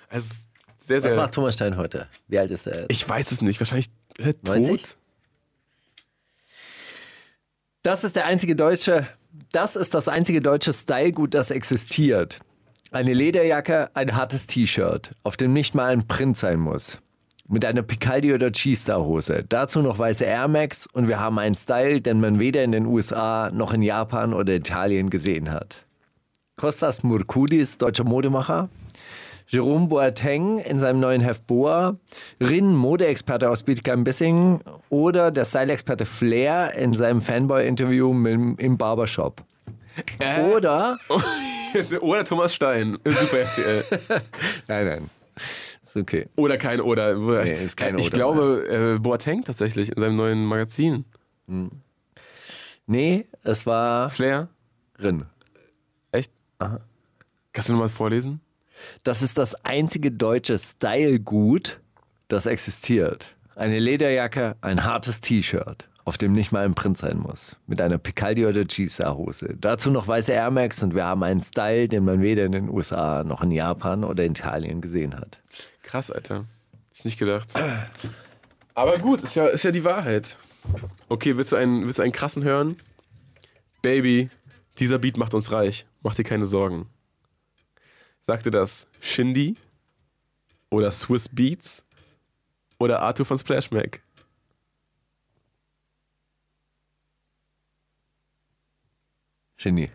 Also, 0.09 0.33
sehr, 0.79 1.03
Was 1.03 1.11
sehr. 1.11 1.21
macht 1.21 1.33
Thomas 1.33 1.55
Stein 1.55 1.75
heute? 1.75 2.07
Wie 2.29 2.39
alt 2.39 2.51
ist 2.51 2.65
er? 2.65 2.81
jetzt? 2.81 2.91
Ich 2.91 3.07
weiß 3.07 3.31
es 3.31 3.41
nicht, 3.41 3.59
wahrscheinlich 3.59 3.87
äh, 4.19 4.33
90? 4.45 4.81
tot. 4.81 4.97
Das 7.83 8.03
ist 8.03 8.15
der 8.15 8.25
einzige 8.25 8.55
deutsche, 8.55 9.07
das 9.51 9.75
ist 9.75 9.93
das 9.93 10.07
einzige 10.07 10.41
deutsche 10.41 10.73
Stylegut, 10.73 11.33
das 11.33 11.51
existiert. 11.51 12.39
Eine 12.97 13.13
Lederjacke, 13.13 13.91
ein 13.93 14.15
hartes 14.15 14.47
T-Shirt, 14.47 15.11
auf 15.21 15.37
dem 15.37 15.53
nicht 15.53 15.75
mal 15.75 15.91
ein 15.91 16.07
Print 16.07 16.35
sein 16.35 16.59
muss. 16.59 16.97
Mit 17.47 17.63
einer 17.63 17.83
Picaldi 17.83 18.33
oder 18.33 18.49
G-Star 18.49 19.05
Hose. 19.05 19.45
Dazu 19.47 19.83
noch 19.83 19.99
weiße 19.99 20.25
Air 20.25 20.47
Max 20.47 20.87
und 20.87 21.07
wir 21.07 21.19
haben 21.19 21.37
einen 21.37 21.53
Style, 21.53 22.01
den 22.01 22.19
man 22.19 22.39
weder 22.39 22.63
in 22.63 22.71
den 22.71 22.87
USA 22.87 23.51
noch 23.53 23.71
in 23.71 23.83
Japan 23.83 24.33
oder 24.33 24.55
Italien 24.55 25.11
gesehen 25.11 25.51
hat. 25.51 25.85
Kostas 26.55 27.03
Murkudis, 27.03 27.77
deutscher 27.77 28.03
Modemacher. 28.03 28.67
Jerome 29.45 29.85
Boateng 29.85 30.57
in 30.57 30.79
seinem 30.79 30.99
neuen 30.99 31.21
Heft 31.21 31.45
Boa, 31.45 31.97
Rin, 32.41 32.75
Modeexperte 32.75 33.51
aus 33.51 33.61
Bietigheim-Bissingen 33.61 34.61
oder 34.89 35.29
der 35.29 35.45
Style-Experte 35.45 36.07
Flair 36.07 36.73
in 36.73 36.93
seinem 36.93 37.21
Fanboy-Interview 37.21 38.09
im 38.57 38.77
Barbershop. 38.79 39.43
Oder, 40.53 40.97
oder 42.01 42.23
Thomas 42.23 42.53
Stein 42.53 42.97
im 43.03 43.13
Super 43.13 43.39
RTL. 43.39 43.83
nein, 44.67 44.85
nein, 44.85 45.09
ist 45.83 45.97
okay. 45.97 46.27
Oder 46.35 46.57
kein 46.57 46.81
Oder. 46.81 47.15
Nee, 47.15 47.63
ist 47.65 47.77
kein 47.77 47.97
ich 47.97 48.07
Oder, 48.07 48.15
glaube, 48.15 48.95
äh, 48.95 48.99
Boateng 48.99 49.43
tatsächlich 49.43 49.95
in 49.95 50.01
seinem 50.01 50.15
neuen 50.15 50.45
Magazin. 50.45 51.05
Nee, 52.85 53.25
es 53.43 53.65
war 53.65 54.09
Flair? 54.09 54.49
Rin. 54.99 55.25
Echt? 56.11 56.31
Kannst 56.59 57.69
du 57.69 57.73
nochmal 57.73 57.89
vorlesen? 57.89 58.41
Das 59.03 59.21
ist 59.21 59.37
das 59.37 59.55
einzige 59.65 60.11
deutsche 60.11 60.57
Stylegut, 60.57 61.79
das 62.27 62.45
existiert. 62.45 63.35
Eine 63.55 63.79
Lederjacke, 63.79 64.55
ein 64.61 64.83
hartes 64.83 65.19
T-Shirt, 65.21 65.87
auf 66.07 66.17
dem 66.17 66.31
nicht 66.31 66.53
mal 66.53 66.63
ein 66.63 66.73
Print 66.73 66.97
sein 66.97 67.17
muss. 67.17 67.57
Mit 67.67 67.81
einer 67.81 67.97
Picaldi 67.97 68.45
oder 68.45 68.63
G-Star-Hose. 68.63 69.57
Dazu 69.59 69.91
noch 69.91 70.07
weiße 70.07 70.31
Air 70.31 70.51
Max 70.51 70.81
und 70.81 70.95
wir 70.95 71.03
haben 71.03 71.21
einen 71.21 71.41
Style, 71.41 71.89
den 71.89 72.05
man 72.05 72.21
weder 72.21 72.45
in 72.45 72.53
den 72.53 72.69
USA 72.69 73.25
noch 73.25 73.43
in 73.43 73.51
Japan 73.51 74.05
oder 74.05 74.23
Italien 74.23 74.79
gesehen 74.79 75.17
hat. 75.17 75.39
Krass, 75.83 76.09
Alter. 76.09 76.45
Ich 76.93 77.03
nicht 77.03 77.19
gedacht. 77.19 77.49
Aber 78.73 78.97
gut, 78.99 79.21
ist 79.21 79.35
ja, 79.35 79.47
ist 79.47 79.63
ja 79.63 79.71
die 79.71 79.83
Wahrheit. 79.83 80.37
Okay, 81.09 81.35
willst 81.35 81.51
du, 81.51 81.57
einen, 81.57 81.83
willst 81.83 81.99
du 81.99 82.03
einen 82.03 82.13
krassen 82.13 82.45
hören? 82.45 82.77
Baby, 83.81 84.29
dieser 84.79 84.99
Beat 84.99 85.17
macht 85.17 85.33
uns 85.33 85.51
reich. 85.51 85.85
Mach 86.03 86.15
dir 86.15 86.23
keine 86.23 86.45
Sorgen. 86.45 86.87
Sagte 88.21 88.49
das 88.49 88.87
Shindy 89.01 89.55
oder 90.69 90.89
Swiss 90.89 91.27
Beats 91.27 91.83
oder 92.79 93.01
Arthur 93.01 93.25
von 93.25 93.37
Splash 93.37 93.71
Mac? 93.71 94.01
Genie. 99.57 99.89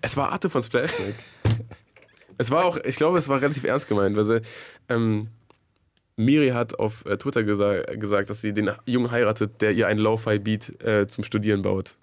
Es 0.00 0.16
war 0.16 0.32
Arthur 0.32 0.50
von 0.50 0.62
Splash 0.62 0.92
Mac. 0.98 1.14
es 2.38 2.50
war 2.50 2.64
auch, 2.64 2.76
ich 2.76 2.96
glaube, 2.96 3.18
es 3.18 3.28
war 3.28 3.40
relativ 3.40 3.64
ernst 3.64 3.88
gemeint, 3.88 4.16
weil 4.16 4.24
sie, 4.24 4.42
ähm, 4.88 5.28
Miri 6.16 6.50
hat 6.50 6.78
auf 6.78 7.04
äh, 7.06 7.16
Twitter 7.16 7.42
gesa 7.42 7.82
gesagt, 7.94 8.30
dass 8.30 8.40
sie 8.40 8.52
den 8.52 8.70
Jungen 8.86 9.10
heiratet, 9.10 9.60
der 9.60 9.72
ihr 9.72 9.88
ein 9.88 9.98
Lo-Fi-Beat 9.98 10.82
äh, 10.82 11.08
zum 11.08 11.24
Studieren 11.24 11.62
baut. 11.62 11.96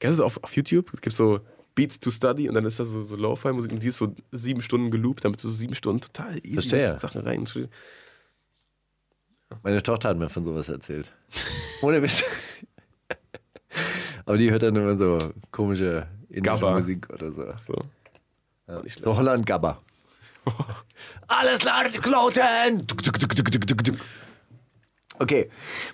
Kennst 0.00 0.18
du 0.18 0.24
auf, 0.24 0.42
auf 0.42 0.54
YouTube? 0.56 0.92
Es 0.92 1.00
gibt 1.00 1.14
so 1.14 1.40
Beats 1.74 2.00
to 2.00 2.10
Study 2.10 2.48
und 2.48 2.54
dann 2.56 2.64
ist 2.64 2.80
da 2.80 2.84
so, 2.84 3.02
so 3.02 3.14
Lo-Fi-Musik 3.14 3.70
und 3.72 3.82
die 3.82 3.88
ist 3.88 3.98
so 3.98 4.14
sieben 4.32 4.62
Stunden 4.62 4.90
geloopt, 4.90 5.24
damit 5.24 5.42
du 5.42 5.48
so 5.48 5.54
sieben 5.54 5.74
Stunden 5.74 6.00
total 6.00 6.36
easy 6.38 6.54
Verstehe. 6.54 6.98
Sachen 6.98 7.22
rein. 7.22 7.46
Meine 9.62 9.82
Tochter 9.82 10.08
hat 10.08 10.18
mir 10.18 10.28
von 10.28 10.44
sowas 10.44 10.68
erzählt. 10.68 11.12
Ohne 11.82 12.02
Witz. 12.02 12.24
Aber 14.28 14.36
die 14.36 14.50
hört 14.50 14.62
dann 14.62 14.76
immer 14.76 14.94
so 14.94 15.16
komische 15.52 16.06
indische 16.28 16.42
Gabba. 16.42 16.74
Musik 16.74 17.08
oder 17.08 17.32
so. 17.32 17.44
So. 17.56 17.74
Ja. 18.68 18.82
So 18.98 19.16
Holland 19.16 19.46
Gabba. 19.46 19.80
Alles 21.28 21.64
Leute 21.64 21.98
kloten! 21.98 22.86
Okay. 25.18 25.48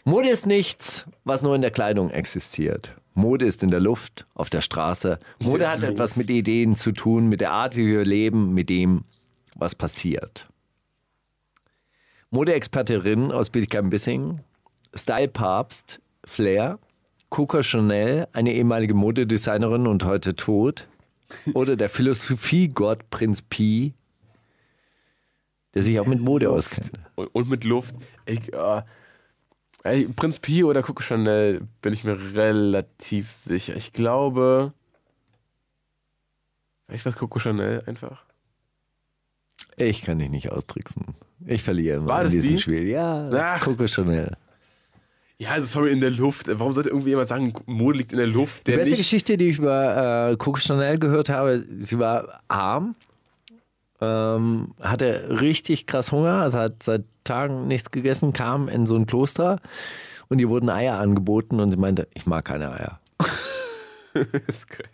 Mode 0.05 0.29
ist 0.31 0.47
nichts, 0.47 1.05
was 1.23 1.43
nur 1.43 1.55
in 1.55 1.61
der 1.61 1.71
Kleidung 1.71 2.11
existiert. 2.11 2.91
Mode 3.15 3.47
ist 3.47 3.63
in 3.63 3.71
der 3.71 3.79
Luft, 3.79 4.27
auf 4.35 4.51
der 4.51 4.63
Straße. 4.63 5.21
Mode 5.39 5.71
hat 5.71 5.85
etwas 5.85 6.17
mit 6.17 6.29
Ideen 6.29 6.75
zu 6.75 6.91
tun, 6.91 7.29
mit 7.29 7.41
der 7.41 7.53
Art, 7.53 7.77
wie 7.77 7.87
wir 7.87 8.05
leben, 8.05 8.53
mit 8.53 8.69
dem, 8.69 9.05
was 9.55 9.77
passiert. 9.77 10.49
Modeexpertin 12.31 13.31
aus 13.31 13.51
Bietigheim-Bissingen, 13.51 14.41
Style-Papst, 14.93 16.01
Flair, 16.25 16.81
Coco 17.35 17.65
Chanel, 17.65 18.29
eine 18.33 18.53
ehemalige 18.53 18.95
Modedesignerin 18.95 19.89
und 19.89 20.05
heute 20.05 20.37
tot, 20.37 20.87
oder 21.53 21.75
der 21.75 21.89
Philosophiegott 21.89 23.11
Prinz 23.11 23.43
Pi, 23.43 23.93
der 25.75 25.83
sich 25.83 25.99
auch 25.99 26.07
mit 26.07 26.21
Mode 26.21 26.49
auskennt. 26.49 26.93
Und, 27.17 27.49
mit 27.49 27.65
Luft. 27.65 27.97
Ich, 28.25 28.53
äh, 28.53 28.83
ey, 29.83 30.07
Prinz 30.07 30.39
Pi 30.39 30.63
oder 30.63 30.85
Coco 30.85 31.03
Chanel 31.03 31.63
bin 31.83 31.93
ich 31.93 32.05
mir 32.05 32.17
relativ 32.35 33.33
sicher. 33.33 33.75
Ich 33.75 33.93
glaube. 33.93 34.73
Vielleicht 36.87 37.05
was 37.05 37.17
Coco 37.17 37.41
Chanel 37.41 37.83
einfach. 37.87 38.23
Ich 39.77 40.03
kann 40.03 40.21
dich 40.21 40.31
nicht 40.31 40.53
austricksen. 40.53 41.17
Ich 41.45 41.65
verliere 41.65 41.97
immer 41.97 42.09
War 42.11 42.25
in 42.27 42.31
diesem 42.31 42.53
die? 42.53 42.61
Spiel. 42.61 42.87
Ja, 42.87 43.29
das 43.29 43.41
Ach. 43.43 43.57
ist 43.57 43.65
Coco 43.65 43.89
Chanel. 43.89 44.37
Ja, 45.39 45.51
also 45.51 45.67
sorry, 45.67 45.91
in 45.91 46.01
der 46.01 46.11
Luft. 46.11 46.47
Warum 46.49 46.73
sollte 46.73 46.91
irgendwie 46.91 47.11
jemand 47.11 47.29
sagen, 47.29 47.53
Mode 47.67 47.99
liegt 47.99 48.13
in 48.13 48.19
der 48.19 48.27
Luft? 48.27 48.67
Die 48.67 48.71
Der 48.71 48.79
beste 48.79 48.91
nicht. 48.91 48.99
Geschichte, 49.01 49.37
die 49.37 49.49
ich 49.49 49.59
über 49.59 50.31
äh, 50.31 50.37
Coco 50.37 50.59
Chanel 50.59 50.99
gehört 50.99 51.29
habe, 51.29 51.65
sie 51.81 51.99
war 51.99 52.41
arm, 52.47 52.95
ähm, 54.01 54.75
hatte 54.81 55.41
richtig 55.41 55.87
krass 55.87 56.13
Hunger, 56.13 56.43
also 56.43 56.59
hat 56.59 56.83
seit 56.83 57.05
Tagen 57.25 57.67
nichts 57.67 57.91
gegessen, 57.91 58.33
kam 58.33 58.69
in 58.69 58.87
so 58.87 58.95
ein 58.97 59.07
Kloster 59.07 59.61
und 60.29 60.39
ihr 60.39 60.49
wurden 60.49 60.71
Eier 60.71 60.99
angeboten 60.99 61.59
und 61.59 61.71
sie 61.71 61.77
meinte, 61.77 62.07
ich 62.15 62.27
mag 62.27 62.45
keine 62.45 62.71
Eier. 62.73 63.01
das 64.15 64.41
ist 64.49 64.69
geil. 64.69 64.89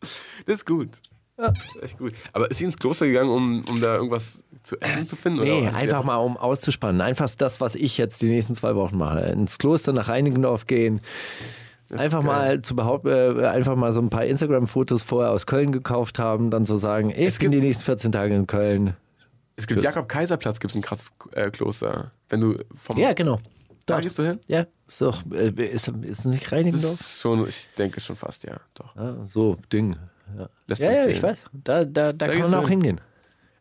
Das 0.00 0.54
ist 0.56 0.66
gut. 0.66 0.88
Das 1.36 1.56
ist 1.58 1.82
echt 1.82 1.98
gut. 1.98 2.14
Aber 2.32 2.50
ist 2.50 2.58
sie 2.58 2.64
ins 2.64 2.78
Kloster 2.78 3.06
gegangen, 3.06 3.30
um, 3.30 3.64
um 3.68 3.80
da 3.80 3.94
irgendwas 3.96 4.40
zu 4.62 4.80
essen 4.80 5.06
zu 5.06 5.16
finden? 5.16 5.42
Nee, 5.42 5.62
oder 5.68 5.74
einfach 5.74 6.04
mal 6.04 6.16
um 6.16 6.36
auszuspannen. 6.36 7.00
Einfach 7.00 7.28
das, 7.36 7.60
was 7.60 7.74
ich 7.74 7.98
jetzt 7.98 8.20
die 8.22 8.28
nächsten 8.28 8.54
zwei 8.54 8.74
Wochen 8.76 8.96
mache. 8.96 9.20
Ins 9.20 9.58
Kloster 9.58 9.92
nach 9.92 10.08
Reinigendorf 10.08 10.66
gehen. 10.66 11.00
Einfach 11.90 12.22
mal 12.22 12.62
zu 12.62 12.74
behaupten, 12.74 13.08
äh, 13.40 13.46
einfach 13.46 13.76
mal 13.76 13.92
so 13.92 14.00
ein 14.00 14.08
paar 14.08 14.24
Instagram-Fotos 14.24 15.02
vorher 15.02 15.30
aus 15.30 15.46
Köln 15.46 15.72
gekauft 15.72 16.18
haben, 16.18 16.48
dann 16.50 16.64
so 16.64 16.78
sagen, 16.78 17.10
ich 17.10 17.18
Es 17.18 17.38
bin 17.38 17.50
gibt- 17.50 17.62
die 17.62 17.66
nächsten 17.66 17.84
14 17.84 18.12
Tage 18.12 18.34
in 18.34 18.46
Köln. 18.46 18.96
Es 19.56 19.66
gibt 19.66 19.80
Tschüss. 19.82 19.94
Jakob-Kaiser-Platz, 19.94 20.58
gibt 20.58 20.70
es 20.70 20.76
ein 20.76 20.80
krasses 20.82 21.12
äh, 21.32 21.50
Kloster. 21.50 22.10
Wenn 22.30 22.40
du 22.40 22.58
vom. 22.82 22.98
Ja, 22.98 23.12
genau. 23.12 23.38
da 23.84 24.00
gehst 24.00 24.18
du 24.18 24.22
hin? 24.22 24.40
Ja, 24.48 24.64
ist 24.88 25.02
doch, 25.02 25.22
äh, 25.32 25.50
ist, 25.50 25.88
ist 25.88 26.24
nicht 26.24 26.50
Reinigendorf? 26.50 26.98
ist 26.98 27.20
schon, 27.20 27.46
ich 27.46 27.68
denke 27.76 28.00
schon 28.00 28.16
fast, 28.16 28.44
ja. 28.44 28.56
Doch. 28.72 28.96
Ja, 28.96 29.16
so, 29.26 29.58
Ding. 29.70 29.96
Ja, 30.38 30.48
ja, 30.76 30.92
ja 30.92 31.06
ich 31.08 31.22
weiß. 31.22 31.44
Da, 31.52 31.84
da, 31.84 32.14
da, 32.14 32.26
kann 32.26 32.38
gehst 32.38 32.52
man 32.52 32.60
auch 32.64 32.68
hin. 32.68 32.80
hingehen. 32.80 33.00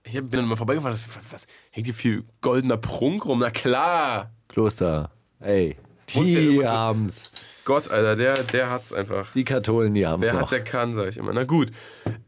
Ich 0.04 0.14
bin 0.14 0.30
dann 0.32 0.45
mal 0.47 0.56
vorbeigefahren, 0.56 0.93
das, 0.95 1.08
was, 1.10 1.24
was, 1.32 1.45
hängt 1.70 1.86
hier 1.88 1.93
viel 1.93 2.24
goldener 2.41 2.78
Prunk 2.78 3.26
rum? 3.26 3.39
Na 3.39 3.52
klar. 3.52 4.32
Kloster. 4.49 5.12
Ey, 5.39 5.78
ja 6.14 6.22
die 6.24 6.58
mit- 6.58 6.68
haben's. 6.68 7.32
Gott, 7.64 7.89
Alter, 7.91 8.16
der, 8.16 8.41
der 8.43 8.72
hat's 8.72 8.91
einfach. 8.91 9.32
Die 9.34 9.43
Katholen, 9.43 9.93
die 9.93 10.06
haben's 10.06 10.26
Wer 10.26 10.34
noch. 10.34 10.41
hat, 10.41 10.52
der 10.52 10.64
kann, 10.64 10.93
sag 10.95 11.08
ich 11.10 11.18
immer. 11.18 11.32
Na 11.32 11.43
gut. 11.43 11.72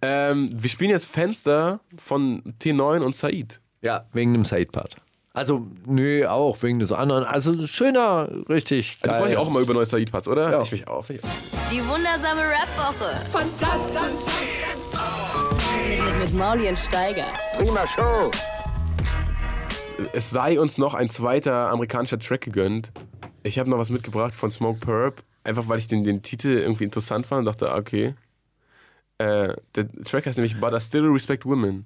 Ähm, 0.03 0.49
wir 0.53 0.69
spielen 0.69 0.91
jetzt 0.91 1.07
Fenster 1.07 1.79
von 1.97 2.43
T9 2.61 3.01
und 3.01 3.15
Said. 3.15 3.59
Ja, 3.81 4.05
wegen 4.13 4.33
dem 4.33 4.45
Side-Part. 4.45 4.95
Also, 5.33 5.65
nö, 5.87 6.27
auch 6.27 6.61
wegen 6.61 6.77
des 6.77 6.91
anderen. 6.91 7.23
Also, 7.23 7.65
schöner, 7.65 8.29
richtig 8.47 8.99
Da 9.01 9.09
geil. 9.13 9.19
freue 9.21 9.31
ich 9.31 9.37
auch 9.37 9.49
immer 9.49 9.59
über 9.61 9.73
neue 9.73 9.87
Said-Parts, 9.87 10.27
oder? 10.27 10.51
Ja. 10.51 10.61
Ich 10.61 10.71
mich 10.71 10.87
auch. 10.87 11.09
Ich 11.09 11.21
auch. 11.23 11.29
Die 11.71 11.79
wundersame 11.87 12.41
Rap-Woche. 12.41 13.25
Fantastisch. 13.31 14.62
Mit, 16.33 16.39
mit 16.39 16.47
Mauli 16.47 16.67
und 16.67 16.79
Steiger. 16.79 17.27
Prima 17.57 17.85
Show. 17.85 18.31
Es 20.13 20.31
sei 20.31 20.59
uns 20.59 20.77
noch 20.77 20.93
ein 20.93 21.09
zweiter 21.09 21.69
amerikanischer 21.69 22.19
Track 22.19 22.41
gegönnt. 22.41 22.91
Ich 23.43 23.59
habe 23.59 23.69
noch 23.69 23.77
was 23.77 23.89
mitgebracht 23.89 24.33
von 24.33 24.49
Smoke 24.49 24.79
Purp. 24.79 25.23
Einfach 25.43 25.67
weil 25.67 25.79
ich 25.79 25.87
den, 25.87 26.03
den 26.03 26.21
Titel 26.21 26.47
irgendwie 26.47 26.85
interessant 26.85 27.25
fand 27.25 27.39
und 27.39 27.45
dachte, 27.45 27.71
ah, 27.71 27.77
okay. 27.77 28.15
Äh, 29.17 29.55
der 29.75 29.91
Track 30.03 30.25
heißt 30.25 30.37
nämlich 30.37 30.59
But 30.59 30.73
I 30.73 30.81
Still 30.81 31.05
Respect 31.05 31.45
Women. 31.45 31.85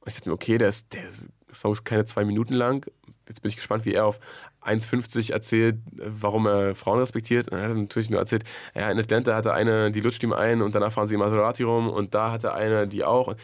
Und 0.00 0.08
ich 0.08 0.14
dachte 0.14 0.28
mir, 0.28 0.34
okay, 0.34 0.58
der 0.58 0.68
ist, 0.68 0.92
der 0.92 1.04
Song 1.52 1.72
ist 1.72 1.84
keine 1.84 2.04
zwei 2.04 2.24
Minuten 2.24 2.54
lang. 2.54 2.86
Jetzt 3.28 3.40
bin 3.42 3.48
ich 3.48 3.56
gespannt, 3.56 3.84
wie 3.84 3.94
er 3.94 4.06
auf 4.06 4.18
1,50 4.62 5.32
erzählt, 5.32 5.76
äh, 5.98 6.02
warum 6.06 6.46
er 6.46 6.74
Frauen 6.74 6.98
respektiert. 6.98 7.50
Und 7.50 7.58
er 7.58 7.68
hat 7.68 7.76
natürlich 7.76 8.10
nur 8.10 8.20
erzählt, 8.20 8.44
ja, 8.74 8.90
in 8.90 8.98
Atlanta 8.98 9.34
hatte 9.34 9.52
eine, 9.52 9.90
die 9.90 10.00
lutscht 10.00 10.22
ihm 10.22 10.32
ein 10.32 10.62
und 10.62 10.74
danach 10.74 10.92
fahren 10.92 11.08
sie 11.08 11.14
in 11.14 11.20
Maserati 11.20 11.62
rum 11.62 11.88
und 11.88 12.14
da 12.14 12.30
hatte 12.32 12.52
eine, 12.54 12.86
die 12.88 13.04
auch. 13.04 13.34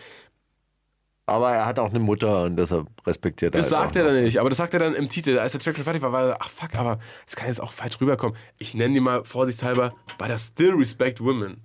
Aber 1.26 1.52
er 1.52 1.64
hat 1.66 1.78
auch 1.78 1.90
eine 1.90 2.00
Mutter 2.00 2.42
und 2.42 2.56
deshalb 2.56 2.88
respektiert 3.06 3.54
Das 3.54 3.70
er. 3.70 3.78
halt 3.78 3.94
sagt 3.94 3.96
er 3.96 4.04
dann 4.12 4.20
nicht, 4.24 4.38
aber 4.40 4.48
das 4.48 4.58
sagt 4.58 4.74
er 4.74 4.80
dann 4.80 4.94
im 4.94 5.08
Titel. 5.08 5.38
Als 5.38 5.52
der 5.52 5.60
Track 5.60 5.76
schon 5.76 5.84
fertig 5.84 6.02
war, 6.02 6.10
war 6.12 6.24
er, 6.30 6.36
ach 6.40 6.48
fuck, 6.50 6.74
aber 6.74 6.98
das 7.24 7.36
kann 7.36 7.46
jetzt 7.46 7.60
auch 7.60 7.70
falsch 7.70 8.00
rüberkommen. 8.00 8.36
Ich 8.58 8.74
nenne 8.74 8.94
die 8.94 9.00
mal 9.00 9.24
vorsichtshalber, 9.24 9.94
but 10.18 10.28
I 10.28 10.38
still 10.38 10.72
respect 10.74 11.20
women. 11.20 11.62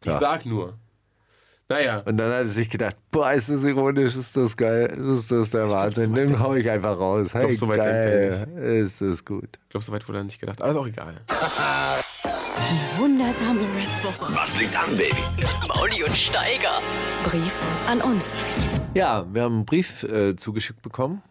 Ich 0.00 0.06
Ja. 0.10 0.18
sag 0.18 0.46
nur. 0.46 0.78
Naja, 1.72 2.02
Und 2.04 2.18
dann 2.18 2.30
hat 2.30 2.38
er 2.40 2.46
sich 2.48 2.68
gedacht, 2.68 2.96
boah, 3.10 3.32
ist 3.32 3.48
das 3.48 3.64
ironisch, 3.64 4.14
ist 4.14 4.36
das 4.36 4.54
geil, 4.56 4.90
ist 5.16 5.32
das 5.32 5.48
der 5.50 5.64
glaub, 5.66 5.80
Wahnsinn, 5.80 6.04
so 6.04 6.16
weit 6.20 6.28
den 6.28 6.38
hau 6.40 6.54
ich 6.54 6.68
einfach 6.68 6.98
raus. 6.98 7.32
Hey, 7.32 7.46
glaub, 7.46 7.58
so 7.58 7.68
weit 7.68 7.78
er 7.78 8.44
geil, 8.46 8.82
ist 8.84 9.00
das 9.00 9.24
gut. 9.24 9.58
ich 9.62 9.68
glaube, 9.70 9.82
so 9.82 9.90
weit 9.90 10.06
wurde 10.06 10.18
er 10.18 10.24
nicht 10.24 10.38
gedacht. 10.38 10.60
Aber 10.60 10.70
ist 10.70 10.76
auch 10.76 10.86
egal. 10.86 11.14
Die 11.30 12.98
wundersame 13.00 13.60
Rap-Woche. 13.60 14.34
Was 14.36 14.58
liegt 14.60 14.76
an, 14.76 14.94
Baby? 14.98 15.16
Mauli 15.66 16.04
und 16.04 16.14
Steiger. 16.14 16.78
Brief 17.24 17.54
an 17.88 18.02
uns. 18.02 18.36
Ja, 18.92 19.24
wir 19.32 19.42
haben 19.42 19.54
einen 19.54 19.64
Brief 19.64 20.02
äh, 20.02 20.36
zugeschickt 20.36 20.82
bekommen. 20.82 21.22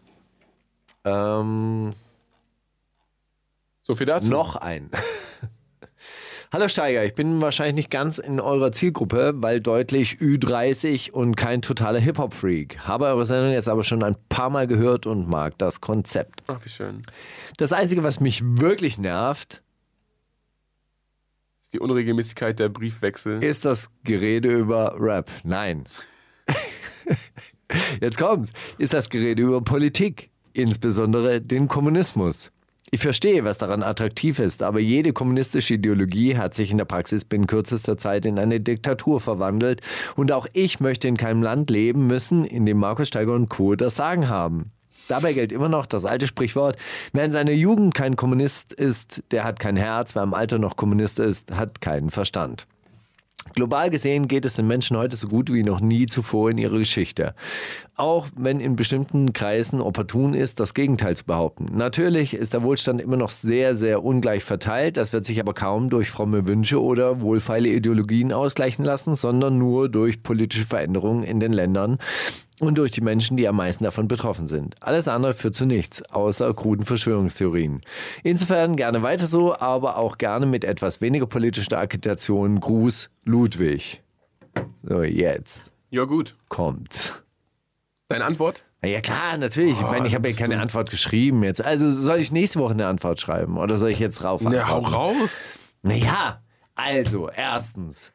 Ähm, 1.04 1.92
So 3.84 3.94
viel 3.94 4.06
dazu. 4.06 4.28
noch 4.28 4.56
ein. 4.56 4.90
Hallo 6.52 6.68
Steiger, 6.68 7.02
ich 7.02 7.14
bin 7.14 7.40
wahrscheinlich 7.40 7.76
nicht 7.76 7.90
ganz 7.90 8.18
in 8.18 8.38
eurer 8.38 8.72
Zielgruppe, 8.72 9.32
weil 9.36 9.60
deutlich 9.60 10.16
Ü30 10.20 11.10
und 11.10 11.34
kein 11.34 11.62
totaler 11.62 11.98
Hip-Hop-Freak. 11.98 12.80
Habe 12.86 13.06
eure 13.06 13.24
Sendung 13.24 13.52
jetzt 13.52 13.70
aber 13.70 13.82
schon 13.84 14.02
ein 14.02 14.16
paar 14.28 14.50
Mal 14.50 14.66
gehört 14.66 15.06
und 15.06 15.30
mag 15.30 15.56
das 15.56 15.80
Konzept. 15.80 16.42
Ach, 16.48 16.62
wie 16.62 16.68
schön. 16.68 17.02
Das 17.56 17.72
Einzige, 17.72 18.02
was 18.02 18.20
mich 18.20 18.42
wirklich 18.44 18.98
nervt, 18.98 19.62
Die 21.72 21.80
Unregelmäßigkeit 21.80 22.58
der 22.58 22.68
Briefwechsel. 22.68 23.42
ist 23.42 23.64
das 23.64 23.90
Gerede 24.04 24.50
über 24.50 24.94
Rap. 25.00 25.30
Nein. 25.44 25.84
Jetzt 28.02 28.18
kommt's. 28.18 28.52
Ist 28.76 28.92
das 28.92 29.08
Gerede 29.08 29.40
über 29.40 29.62
Politik, 29.62 30.28
insbesondere 30.52 31.40
den 31.40 31.66
Kommunismus. 31.66 32.52
Ich 32.94 33.00
verstehe, 33.00 33.42
was 33.42 33.56
daran 33.56 33.82
attraktiv 33.82 34.38
ist, 34.38 34.62
aber 34.62 34.78
jede 34.78 35.14
kommunistische 35.14 35.74
Ideologie 35.74 36.36
hat 36.36 36.52
sich 36.52 36.70
in 36.70 36.76
der 36.76 36.84
Praxis 36.84 37.24
binnen 37.24 37.46
kürzester 37.46 37.96
Zeit 37.96 38.26
in 38.26 38.38
eine 38.38 38.60
Diktatur 38.60 39.18
verwandelt 39.18 39.80
und 40.14 40.30
auch 40.30 40.46
ich 40.52 40.78
möchte 40.78 41.08
in 41.08 41.16
keinem 41.16 41.42
Land 41.42 41.70
leben 41.70 42.06
müssen, 42.06 42.44
in 42.44 42.66
dem 42.66 42.76
Markus 42.76 43.08
Steiger 43.08 43.32
und 43.32 43.48
Co. 43.48 43.76
das 43.76 43.96
Sagen 43.96 44.28
haben. 44.28 44.72
Dabei 45.08 45.32
gilt 45.32 45.52
immer 45.52 45.70
noch 45.70 45.86
das 45.86 46.04
alte 46.04 46.26
Sprichwort, 46.26 46.76
wer 47.14 47.24
in 47.24 47.30
seiner 47.30 47.52
Jugend 47.52 47.94
kein 47.94 48.14
Kommunist 48.14 48.74
ist, 48.74 49.22
der 49.30 49.44
hat 49.44 49.58
kein 49.58 49.76
Herz, 49.76 50.14
wer 50.14 50.22
im 50.22 50.34
Alter 50.34 50.58
noch 50.58 50.76
Kommunist 50.76 51.18
ist, 51.18 51.50
hat 51.50 51.80
keinen 51.80 52.10
Verstand. 52.10 52.66
Global 53.54 53.90
gesehen 53.90 54.28
geht 54.28 54.44
es 54.44 54.54
den 54.54 54.66
Menschen 54.66 54.96
heute 54.96 55.16
so 55.16 55.28
gut 55.28 55.52
wie 55.52 55.62
noch 55.62 55.80
nie 55.80 56.06
zuvor 56.06 56.50
in 56.50 56.58
ihrer 56.58 56.78
Geschichte. 56.78 57.34
Auch 57.96 58.28
wenn 58.36 58.60
in 58.60 58.76
bestimmten 58.76 59.32
Kreisen 59.32 59.80
opportun 59.80 60.34
ist, 60.34 60.60
das 60.60 60.74
Gegenteil 60.74 61.16
zu 61.16 61.24
behaupten. 61.24 61.66
Natürlich 61.76 62.34
ist 62.34 62.54
der 62.54 62.62
Wohlstand 62.62 63.00
immer 63.00 63.16
noch 63.16 63.30
sehr, 63.30 63.74
sehr 63.74 64.04
ungleich 64.04 64.44
verteilt. 64.44 64.96
Das 64.96 65.12
wird 65.12 65.24
sich 65.24 65.38
aber 65.40 65.54
kaum 65.54 65.90
durch 65.90 66.10
fromme 66.10 66.46
Wünsche 66.46 66.82
oder 66.82 67.20
wohlfeile 67.20 67.68
Ideologien 67.68 68.32
ausgleichen 68.32 68.84
lassen, 68.84 69.14
sondern 69.14 69.58
nur 69.58 69.88
durch 69.88 70.22
politische 70.22 70.66
Veränderungen 70.66 71.22
in 71.22 71.38
den 71.38 71.52
Ländern 71.52 71.98
und 72.62 72.78
durch 72.78 72.92
die 72.92 73.00
Menschen, 73.00 73.36
die 73.36 73.48
am 73.48 73.56
meisten 73.56 73.82
davon 73.82 74.06
betroffen 74.06 74.46
sind. 74.46 74.76
Alles 74.80 75.08
andere 75.08 75.34
führt 75.34 75.54
zu 75.56 75.66
nichts, 75.66 76.02
außer 76.10 76.54
kruden 76.54 76.84
Verschwörungstheorien. 76.84 77.80
Insofern 78.22 78.76
gerne 78.76 79.02
weiter 79.02 79.26
so, 79.26 79.56
aber 79.58 79.96
auch 79.98 80.16
gerne 80.16 80.46
mit 80.46 80.64
etwas 80.64 81.00
weniger 81.00 81.26
politischer 81.26 81.78
Agitation. 81.78 82.60
Gruß, 82.60 83.10
Ludwig. 83.24 84.00
So, 84.84 85.02
jetzt 85.02 85.72
Ja, 85.90 86.04
gut. 86.04 86.36
kommt. 86.48 87.24
Deine 88.08 88.24
Antwort? 88.26 88.64
Ja 88.84 89.00
klar, 89.00 89.36
natürlich. 89.38 89.72
Ich 89.74 89.80
meine, 89.82 90.06
ich 90.06 90.14
habe 90.14 90.28
ja 90.28 90.36
keine 90.36 90.60
Antwort 90.60 90.90
geschrieben 90.90 91.42
jetzt. 91.44 91.64
Also 91.64 91.90
soll 91.90 92.18
ich 92.18 92.30
nächste 92.32 92.58
Woche 92.60 92.74
eine 92.74 92.86
Antwort 92.86 93.20
schreiben 93.20 93.56
oder 93.56 93.76
soll 93.76 93.90
ich 93.90 93.98
jetzt 93.98 94.22
rauf 94.22 94.42
Ja, 94.42 94.68
hau 94.68 94.76
antworten? 94.78 94.94
raus. 95.20 95.46
Naja, 95.82 96.42
also, 96.74 97.28
erstens, 97.28 98.12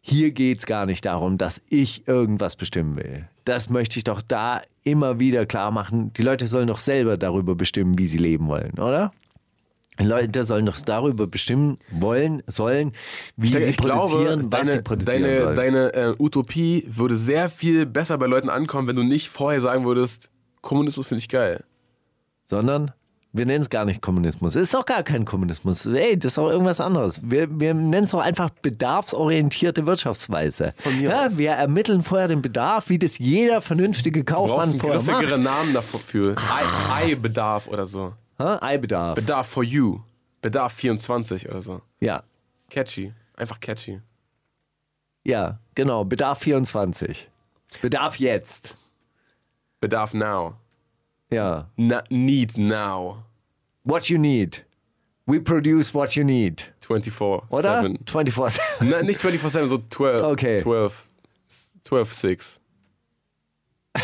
hier 0.00 0.30
geht 0.32 0.60
es 0.60 0.66
gar 0.66 0.86
nicht 0.86 1.04
darum, 1.04 1.38
dass 1.38 1.62
ich 1.68 2.08
irgendwas 2.08 2.56
bestimmen 2.56 2.96
will. 2.96 3.28
Das 3.44 3.70
möchte 3.70 3.98
ich 3.98 4.04
doch 4.04 4.22
da 4.22 4.62
immer 4.82 5.18
wieder 5.18 5.46
klar 5.46 5.70
machen. 5.70 6.12
Die 6.14 6.22
Leute 6.22 6.46
sollen 6.46 6.68
doch 6.68 6.78
selber 6.78 7.16
darüber 7.16 7.54
bestimmen, 7.54 7.98
wie 7.98 8.06
sie 8.06 8.18
leben 8.18 8.48
wollen, 8.48 8.78
oder? 8.78 9.12
Die 9.98 10.06
Leute 10.06 10.44
sollen 10.44 10.64
doch 10.64 10.80
darüber 10.80 11.26
bestimmen 11.26 11.78
wollen, 11.90 12.42
sollen, 12.46 12.92
wie 13.36 13.48
sie 13.48 13.58
ich 13.58 13.76
produzieren, 13.76 14.48
glaube, 14.48 14.52
was 14.52 14.60
sie 14.62 14.66
deine, 14.68 14.82
produzieren 14.82 15.22
deine, 15.22 15.42
sollen. 15.42 15.56
deine 15.56 15.94
äh, 15.94 16.14
Utopie 16.18 16.86
würde 16.88 17.18
sehr 17.18 17.50
viel 17.50 17.84
besser 17.84 18.16
bei 18.16 18.26
Leuten 18.26 18.48
ankommen, 18.48 18.88
wenn 18.88 18.96
du 18.96 19.02
nicht 19.02 19.28
vorher 19.28 19.60
sagen 19.60 19.84
würdest, 19.84 20.30
Kommunismus 20.62 21.06
finde 21.08 21.20
ich 21.20 21.28
geil. 21.28 21.64
sondern 22.46 22.92
wir 23.32 23.46
nennen 23.46 23.60
es 23.62 23.70
gar 23.70 23.84
nicht 23.84 24.02
Kommunismus. 24.02 24.56
Es 24.56 24.62
ist 24.62 24.74
doch 24.74 24.84
gar 24.84 25.02
kein 25.04 25.24
Kommunismus. 25.24 25.86
Ey, 25.86 26.18
das 26.18 26.32
ist 26.32 26.38
doch 26.38 26.50
irgendwas 26.50 26.80
anderes. 26.80 27.20
Wir, 27.22 27.48
wir 27.60 27.74
nennen 27.74 28.04
es 28.04 28.10
doch 28.10 28.18
einfach 28.20 28.50
bedarfsorientierte 28.50 29.86
Wirtschaftsweise. 29.86 30.74
Von 30.78 30.96
mir 30.98 31.10
ja, 31.10 31.26
aus. 31.26 31.38
wir 31.38 31.50
ermitteln 31.52 32.02
vorher 32.02 32.28
den 32.28 32.42
Bedarf, 32.42 32.88
wie 32.88 32.98
das 32.98 33.18
jeder 33.18 33.60
vernünftige 33.60 34.24
Du 34.24 34.34
brauchst 34.34 34.50
Kaufmann 34.50 34.70
einen 34.70 34.80
vorher 34.80 34.98
macht. 35.02 35.06
griffigeren 35.08 35.42
Namen 35.42 35.72
dafür. 35.74 36.34
Ei- 36.36 37.04
Ei-Bedarf 37.12 37.68
oder 37.68 37.86
so. 37.86 38.14
Eibedarf. 38.38 39.14
Bedarf 39.16 39.46
for 39.48 39.62
you. 39.62 40.00
Bedarf 40.42 40.72
24 40.72 41.48
oder 41.48 41.60
so. 41.62 41.82
Ja, 42.00 42.22
Catchy. 42.70 43.12
Einfach 43.36 43.60
catchy. 43.60 44.00
ja, 45.24 45.58
genau. 45.74 46.04
Bedarf 46.04 46.38
24. 46.40 47.28
Bedarf 47.82 48.16
jetzt. 48.16 48.74
Bedarf 49.80 50.14
now. 50.14 50.54
Ja. 51.30 51.68
Na, 51.76 52.02
need 52.10 52.58
now. 52.58 53.24
What 53.84 54.08
you 54.08 54.18
need. 54.18 54.64
We 55.26 55.40
produce 55.40 55.94
what 55.94 56.16
you 56.16 56.24
need. 56.24 56.64
24. 56.80 57.42
Oder? 57.50 57.82
7. 57.82 57.98
24. 58.06 58.60
Na, 58.80 59.02
nicht 59.02 59.20
24-7, 59.20 59.68
so 59.68 59.78
12. 59.90 60.22
Okay. 60.24 60.58
12. 60.58 61.06
12-6. 61.86 62.58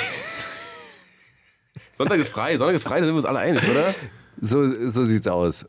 Sonntag 1.92 2.18
ist 2.18 2.28
frei, 2.30 2.56
Sonntag 2.58 2.74
ist 2.74 2.84
frei, 2.84 3.00
da 3.00 3.06
sind 3.06 3.14
wir 3.14 3.18
uns 3.18 3.24
alle 3.24 3.38
einig, 3.38 3.62
oder? 3.70 3.94
So, 4.40 4.88
so 4.88 5.04
sieht's 5.04 5.26
aus. 5.26 5.64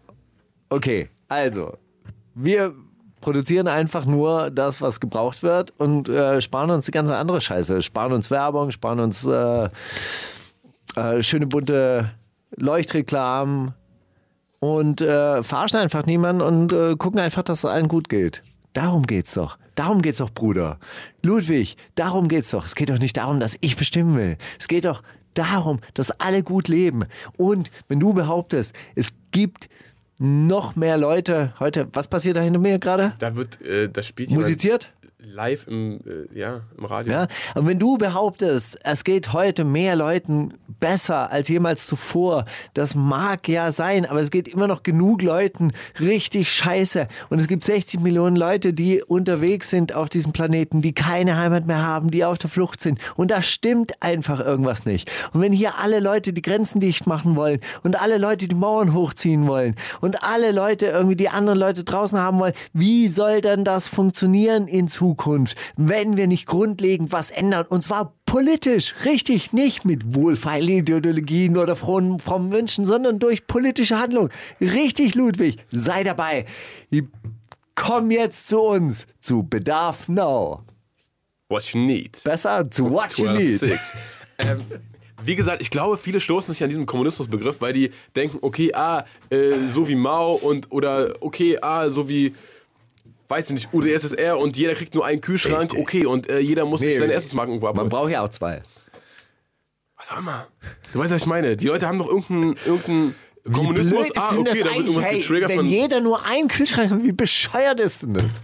Okay, 0.70 1.10
also, 1.30 1.78
wir 2.36 2.76
produzieren 3.22 3.68
einfach 3.68 4.06
nur 4.06 4.52
das, 4.52 4.82
was 4.82 5.00
gebraucht 5.00 5.42
wird 5.42 5.74
und 5.78 6.10
äh, 6.10 6.42
sparen 6.42 6.70
uns 6.70 6.86
die 6.86 6.92
ganze 6.92 7.16
andere 7.16 7.40
Scheiße. 7.42 7.82
Sparen 7.82 8.12
uns 8.12 8.30
Werbung, 8.30 8.72
sparen 8.72 9.00
uns 9.00 9.26
äh, 9.26 9.70
äh, 10.98 11.24
schöne 11.24 11.48
bunte 11.48 12.12
Leuchtreklamen 12.56 13.74
und 14.60 15.02
äh, 15.02 15.44
verarschen 15.44 15.80
einfach 15.80 16.06
niemanden 16.06 16.42
und 16.42 16.74
äh, 16.74 16.96
gucken 16.96 17.20
einfach, 17.20 17.44
dass 17.44 17.60
es 17.60 17.66
allen 17.66 17.88
gut 17.88 18.10
geht. 18.10 18.44
Darum 18.74 19.06
geht's 19.06 19.34
doch. 19.34 19.58
Darum 19.76 20.02
geht's 20.02 20.18
doch, 20.18 20.32
Bruder. 20.32 20.80
Ludwig, 21.22 21.78
darum 21.96 22.28
geht's 22.28 22.52
doch. 22.52 22.66
Es 22.66 22.76
geht 22.76 22.90
doch 22.90 23.00
nicht 23.00 23.18
darum, 23.18 23.40
dass 23.40 23.58
ich 23.62 23.76
bestimmen 23.78 24.16
will. 24.16 24.38
Es 24.60 24.68
geht 24.68 24.86
doch 24.86 25.04
darum, 25.34 25.80
dass 25.94 26.12
alle 26.20 26.44
gut 26.44 26.68
leben. 26.68 27.06
Und 27.38 27.72
wenn 27.88 28.00
du 28.00 28.14
behauptest, 28.14 28.74
es 28.96 29.14
gibt 29.32 29.70
noch 30.20 30.76
mehr 30.76 30.98
Leute 30.98 31.54
heute, 31.60 31.88
was 31.94 32.08
passiert 32.08 32.38
da 32.38 32.42
hinter 32.42 32.60
mir 32.60 32.80
gerade? 32.80 33.14
Da 33.20 33.36
wird, 33.36 33.62
äh, 33.62 33.88
da 33.88 34.02
spielt 34.02 34.32
jemand 34.32 34.48
Musiziert? 34.48 34.92
Live 35.28 35.68
im, 35.68 36.00
äh, 36.06 36.38
ja, 36.38 36.62
im 36.78 36.86
Radio. 36.86 37.12
Ja, 37.12 37.28
und 37.56 37.68
wenn 37.68 37.80
du 37.80 37.98
behauptest, 37.98 38.78
es 38.84 39.04
geht 39.04 39.34
heute 39.34 39.64
mehr 39.64 39.96
Leuten 39.96 40.54
besser 40.80 41.32
als 41.32 41.50
jemals 41.50 41.88
zuvor, 41.88 42.46
das 42.74 42.96
mag 42.96 43.48
ja 43.48 43.72
sein, 43.72 44.06
aber 44.06 44.22
es 44.22 44.32
geht 44.32 44.48
immer 44.48 44.68
noch 44.68 44.84
genug 44.84 45.22
Leuten 45.22 45.74
richtig 46.00 46.52
scheiße. 46.52 47.08
Und 47.30 47.40
es 47.40 47.48
gibt 47.48 47.64
60 47.64 48.00
Millionen 48.00 48.36
Leute, 48.36 48.74
die 48.74 49.04
unterwegs 49.04 49.70
sind 49.70 49.94
auf 49.94 50.10
diesem 50.10 50.32
Planeten, 50.32 50.82
die 50.82 50.94
keine 50.94 51.38
Heimat 51.38 51.68
mehr 51.68 51.84
haben, 51.84 52.10
die 52.10 52.24
auf 52.24 52.38
der 52.38 52.50
Flucht 52.50 52.80
sind. 52.82 53.00
Und 53.16 53.32
da 53.32 53.42
stimmt 53.42 54.02
einfach 54.02 54.40
irgendwas 54.40 54.86
nicht. 54.86 55.12
Und 55.34 55.42
wenn 55.42 55.52
hier 55.52 55.78
alle 55.78 56.00
Leute 56.00 56.32
die 56.32 56.42
Grenzen 56.42 56.80
dicht 56.80 57.08
machen 57.08 57.36
wollen 57.36 57.60
und 57.84 58.00
alle 58.00 58.18
Leute 58.18 58.48
die 58.48 58.56
Mauern 58.56 58.94
hochziehen 58.94 59.48
wollen 59.48 59.76
und 60.00 60.24
alle 60.24 60.52
Leute 60.52 60.88
irgendwie 60.88 61.16
die 61.16 61.30
anderen 61.30 61.60
Leute 61.60 61.84
draußen 61.84 62.18
haben 62.18 62.40
wollen, 62.40 62.54
wie 62.74 63.08
soll 63.08 63.42
denn 63.42 63.64
das 63.64 63.88
funktionieren 63.88 64.68
in 64.68 64.88
Zukunft, 64.88 65.17
wenn 65.76 66.18
wir 66.18 66.28
nicht 66.28 66.46
grundlegend 66.46 67.12
was 67.12 67.32
ändern? 67.32 67.66
Und 67.68 67.84
zwar 67.84 68.14
politisch, 68.26 68.94
richtig, 69.06 69.54
nicht 69.54 69.86
mit 69.86 70.16
wohlfeilen 70.16 70.70
Ideologien 70.70 71.58
oder 71.58 71.76
frommen, 71.76 72.20
frommen 72.20 72.52
Wünschen, 72.52 72.86
sondern 72.86 73.20
durch 73.20 73.48
politische 73.48 74.00
Handlung. 74.00 74.30
Richtig, 74.62 75.16
Ludwig, 75.16 75.58
sei 75.72 76.04
dabei. 76.04 76.46
Komm 77.76 78.12
jetzt 78.12 78.48
zu 78.48 78.62
uns, 78.62 79.08
zu 79.20 79.44
Bedarf 79.44 80.08
Now. 80.08 80.64
What 81.50 81.64
you 81.74 81.80
need. 81.80 82.22
Besser, 82.24 82.70
zu 82.70 82.92
What 82.92 83.18
You 83.18 83.26
12, 83.26 83.38
Need. 83.38 83.60
6. 83.60 83.94
Ähm, 84.40 84.66
wie 85.24 85.36
gesagt, 85.36 85.62
ich 85.62 85.70
glaube, 85.70 85.98
viele 85.98 86.20
stoßen 86.20 86.54
sich 86.54 86.64
an 86.64 86.70
diesem 86.70 86.86
Kommunismusbegriff, 86.86 87.62
weil 87.62 87.74
die 87.74 87.92
denken, 88.16 88.40
okay, 88.42 88.74
ah, 88.74 89.06
äh, 89.30 89.68
so 89.70 89.88
wie 89.88 89.96
Mao 89.96 90.34
und 90.34 90.72
oder 90.72 91.16
okay, 91.22 91.58
ah, 91.62 91.90
so 91.90 92.10
wie 92.10 92.36
weiß 93.30 93.46
ich 93.50 93.54
nicht, 93.54 93.74
UdSSR 93.74 94.38
und 94.38 94.56
jeder 94.58 94.74
kriegt 94.76 94.94
nur 94.96 95.06
einen 95.06 95.22
Kühlschrank, 95.22 95.74
Richtig. 95.74 95.80
okay, 95.80 96.06
und 96.06 96.30
äh, 96.30 96.40
jeder 96.40 96.66
muss 96.66 96.80
sich 96.82 96.94
Nee, 96.94 96.98
seine 97.00 97.14
Essensmarken 97.14 97.54
irgendwo 97.54 97.68
Man 97.68 97.76
abholen. 97.76 97.90
braucht 97.90 98.12
ja 98.12 98.22
auch 98.24 98.30
zwei. 98.30 98.62
Was 99.98 100.12
auch 100.12 100.20
immer. 100.20 100.48
Du 100.94 101.00
weißt, 101.00 101.12
was 101.12 101.22
ich 101.22 101.28
meine. 101.28 101.58
Die 101.58 101.68
Leute 101.68 101.88
haben 101.88 101.98
doch 102.00 102.08
irgendeinen 102.08 102.56
irgendein 102.66 103.16
Kommunismus. 103.52 104.08
ah, 104.16 104.30
okay, 104.38 104.44
da 104.44 104.54
wird 104.56 104.66
irgendwas 104.78 105.10
getriggert 105.10 105.50
wenn 105.50 105.66
jeder 105.66 106.02
nur 106.02 106.26
einen 106.26 106.48
Kühlschrank 106.50 106.92
hat, 106.92 107.04
wie 107.04 107.12
bescheuert 107.12 107.80
ist 107.80 108.04
denn 108.04 108.14
das? 108.14 108.42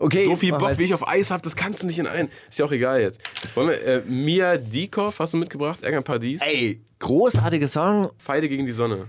Okay, 0.00 0.24
so 0.26 0.36
viel 0.36 0.50
Bock, 0.52 0.62
weiter. 0.62 0.78
wie 0.78 0.84
ich 0.84 0.94
auf 0.94 1.06
Eis 1.08 1.30
habe, 1.30 1.42
das 1.42 1.56
kannst 1.56 1.82
du 1.82 1.86
nicht 1.86 1.98
in 1.98 2.06
einen. 2.06 2.30
Ist 2.48 2.58
ja 2.58 2.64
auch 2.64 2.70
egal 2.72 3.00
jetzt. 3.00 3.20
Wollen 3.56 3.68
wir, 3.68 3.82
äh, 3.84 4.02
Mia 4.06 4.56
Dikov 4.56 5.18
hast 5.18 5.32
du 5.34 5.38
mitgebracht? 5.38 5.82
Ärger 5.82 5.96
ein 5.98 6.04
paar 6.04 6.20
Dies. 6.20 6.40
Ey, 6.40 6.80
großartiger 7.00 7.66
Song, 7.66 8.10
Pfeile 8.18 8.48
gegen 8.48 8.64
die 8.64 8.72
Sonne. 8.72 9.06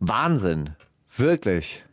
Wahnsinn. 0.00 0.70
Wirklich. 1.16 1.84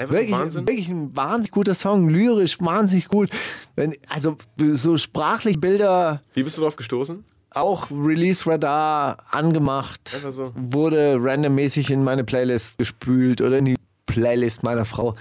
Einfach 0.00 0.14
Wirklich, 0.14 0.32
Wahnsinn. 0.32 0.66
wirklich 0.66 0.88
ein 0.88 1.14
wahnsinnig 1.16 1.50
guter 1.50 1.74
Song, 1.74 2.08
lyrisch 2.08 2.60
wahnsinnig 2.60 3.08
gut. 3.08 3.28
Wenn, 3.76 3.94
also 4.08 4.36
so 4.58 4.96
sprachlich 4.96 5.60
Bilder 5.60 6.22
Wie 6.32 6.42
bist 6.42 6.56
du 6.56 6.62
drauf 6.62 6.76
gestoßen? 6.76 7.24
auch 7.52 7.90
Release 7.90 8.48
Radar 8.48 9.24
angemacht, 9.30 10.12
Einfach 10.14 10.32
so. 10.32 10.52
wurde 10.54 11.16
randommäßig 11.20 11.90
in 11.90 12.04
meine 12.04 12.22
Playlist 12.24 12.78
gespült 12.78 13.40
oder 13.40 13.58
in 13.58 13.64
die 13.64 13.76
Playlist 14.06 14.62
meiner 14.62 14.84
Frau. 14.84 15.16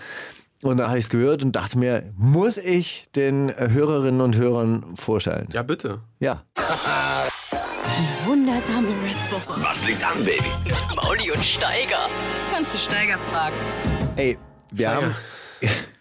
Und 0.64 0.78
da 0.78 0.90
habe 0.90 0.98
ich 1.00 1.06
es 1.06 1.10
gehört 1.10 1.42
und 1.42 1.56
dachte 1.56 1.78
mir, 1.80 2.12
muss 2.18 2.58
ich 2.58 3.06
den 3.16 3.52
Hörerinnen 3.58 4.22
und 4.22 4.36
Hörern 4.36 4.96
vorstellen? 4.96 5.48
Ja, 5.54 5.64
bitte. 5.64 6.02
Ja. 6.20 6.44
Wundersame 8.26 8.90
Rap-Woche. 8.90 9.62
Was 9.64 9.86
liegt 9.88 10.04
an, 10.04 10.24
Baby? 10.24 10.44
Mauli 10.96 11.32
und 11.32 11.44
Steiger. 11.44 12.08
Kannst 12.54 12.74
du 12.74 12.78
Steiger 12.78 13.18
fragen? 13.18 13.56
Ey, 14.18 14.38
wir 14.72 14.88
Steiger, 14.88 15.02
haben. 15.02 15.16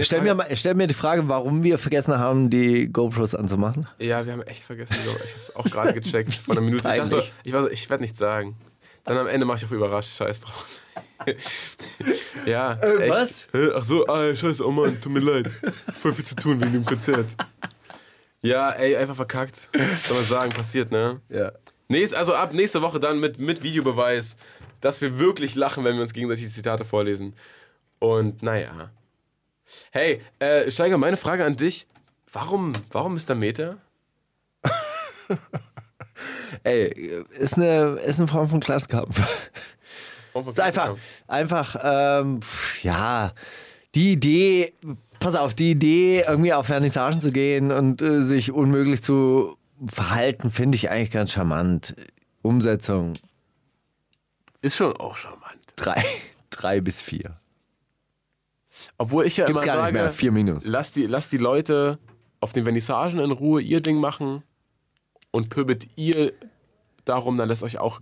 Stell 0.00 0.20
Frage- 0.20 0.22
mir, 0.22 0.34
mal, 0.34 0.56
stell 0.56 0.74
mir 0.74 0.86
die 0.86 0.94
Frage, 0.94 1.28
warum 1.28 1.62
wir 1.62 1.76
vergessen 1.76 2.18
haben, 2.18 2.48
die 2.48 2.90
GoPros 2.90 3.34
anzumachen. 3.34 3.86
Ja, 3.98 4.24
wir 4.24 4.32
haben 4.32 4.42
echt 4.42 4.62
vergessen. 4.62 4.96
Ich 5.04 5.06
habe 5.06 5.20
es 5.38 5.54
auch 5.54 5.64
gerade 5.66 5.92
gecheckt 5.92 6.32
vor 6.46 6.54
einer 6.54 6.62
Minute. 6.62 6.88
Ich 6.88 6.94
dachte, 6.94 7.10
so, 7.10 7.18
ich, 7.18 7.52
so, 7.52 7.68
ich 7.68 7.90
werde 7.90 8.02
nichts 8.02 8.18
sagen. 8.18 8.56
Dann 9.04 9.18
am 9.18 9.26
Ende 9.26 9.44
mache 9.44 9.58
ich 9.58 9.64
auf 9.64 9.70
überrascht. 9.70 10.16
Scheiß 10.16 10.40
drauf. 10.40 10.80
ja. 12.46 12.78
echt. 12.80 13.10
was? 13.10 13.48
Ach 13.74 13.84
so, 13.84 14.06
ah, 14.06 14.34
scheiße, 14.34 14.66
oh 14.66 14.70
Mann, 14.70 14.98
tut 15.00 15.12
mir 15.12 15.20
leid. 15.20 15.50
Voll 16.00 16.14
viel 16.14 16.24
zu 16.24 16.36
tun 16.36 16.60
wegen 16.60 16.72
dem 16.72 16.84
Konzert. 16.86 17.36
Ja, 18.40 18.70
ey, 18.70 18.96
einfach 18.96 19.16
verkackt. 19.16 19.68
Soll 20.04 20.16
man 20.16 20.24
sagen, 20.24 20.52
passiert, 20.52 20.90
ne? 20.90 21.20
Ja. 21.28 21.52
Nächst, 21.88 22.14
also 22.14 22.32
ab 22.34 22.54
nächste 22.54 22.80
Woche 22.80 22.98
dann 22.98 23.20
mit, 23.20 23.38
mit 23.38 23.62
Videobeweis, 23.62 24.36
dass 24.80 25.00
wir 25.02 25.18
wirklich 25.18 25.54
lachen, 25.54 25.84
wenn 25.84 25.96
wir 25.96 26.02
uns 26.02 26.14
gegenseitig 26.14 26.44
die 26.44 26.50
Zitate 26.50 26.84
vorlesen. 26.84 27.34
Und 28.02 28.42
naja. 28.42 28.90
Hey, 29.92 30.20
äh, 30.40 30.68
Steiger, 30.72 30.98
meine 30.98 31.16
Frage 31.16 31.44
an 31.44 31.54
dich. 31.54 31.86
Warum, 32.32 32.72
warum 32.90 33.14
Mr. 33.14 33.36
Meter? 33.36 33.78
Ey, 36.64 37.22
ist 37.30 37.58
eine, 37.58 38.00
ist 38.04 38.18
eine 38.18 38.26
Form 38.26 38.48
von 38.48 38.58
Klassenkampf. 38.58 39.20
Ist 40.34 40.58
einfach, 40.58 40.96
einfach, 41.28 41.76
ähm, 41.80 42.40
ja, 42.82 43.34
die 43.94 44.14
Idee, 44.14 44.72
pass 45.20 45.36
auf, 45.36 45.54
die 45.54 45.70
Idee, 45.70 46.24
irgendwie 46.26 46.54
auf 46.54 46.66
Vernissagen 46.66 47.20
zu 47.20 47.30
gehen 47.30 47.70
und 47.70 48.02
äh, 48.02 48.22
sich 48.22 48.50
unmöglich 48.50 49.04
zu 49.04 49.56
verhalten, 49.86 50.50
finde 50.50 50.74
ich 50.74 50.90
eigentlich 50.90 51.12
ganz 51.12 51.30
charmant. 51.30 51.94
Umsetzung 52.42 53.12
Ist 54.60 54.76
schon 54.76 54.96
auch 54.96 55.14
charmant. 55.14 55.60
drei, 55.76 56.02
drei 56.50 56.80
bis 56.80 57.00
vier. 57.00 57.38
Obwohl 58.98 59.26
ich 59.26 59.36
ja 59.36 59.46
Gibt's 59.46 59.64
immer 59.64 59.72
sage, 59.72 60.10
vier 60.10 60.32
Minus. 60.32 60.66
Lass, 60.66 60.92
die, 60.92 61.06
lass 61.06 61.28
die 61.28 61.38
Leute 61.38 61.98
auf 62.40 62.52
den 62.52 62.64
Vernissagen 62.64 63.20
in 63.20 63.30
Ruhe 63.30 63.62
ihr 63.62 63.80
Ding 63.80 63.98
machen 63.98 64.42
und 65.30 65.48
pöbelt 65.48 65.86
ihr 65.96 66.32
darum, 67.04 67.36
dann 67.36 67.48
lasst 67.48 67.62
euch 67.62 67.78
auch, 67.78 68.00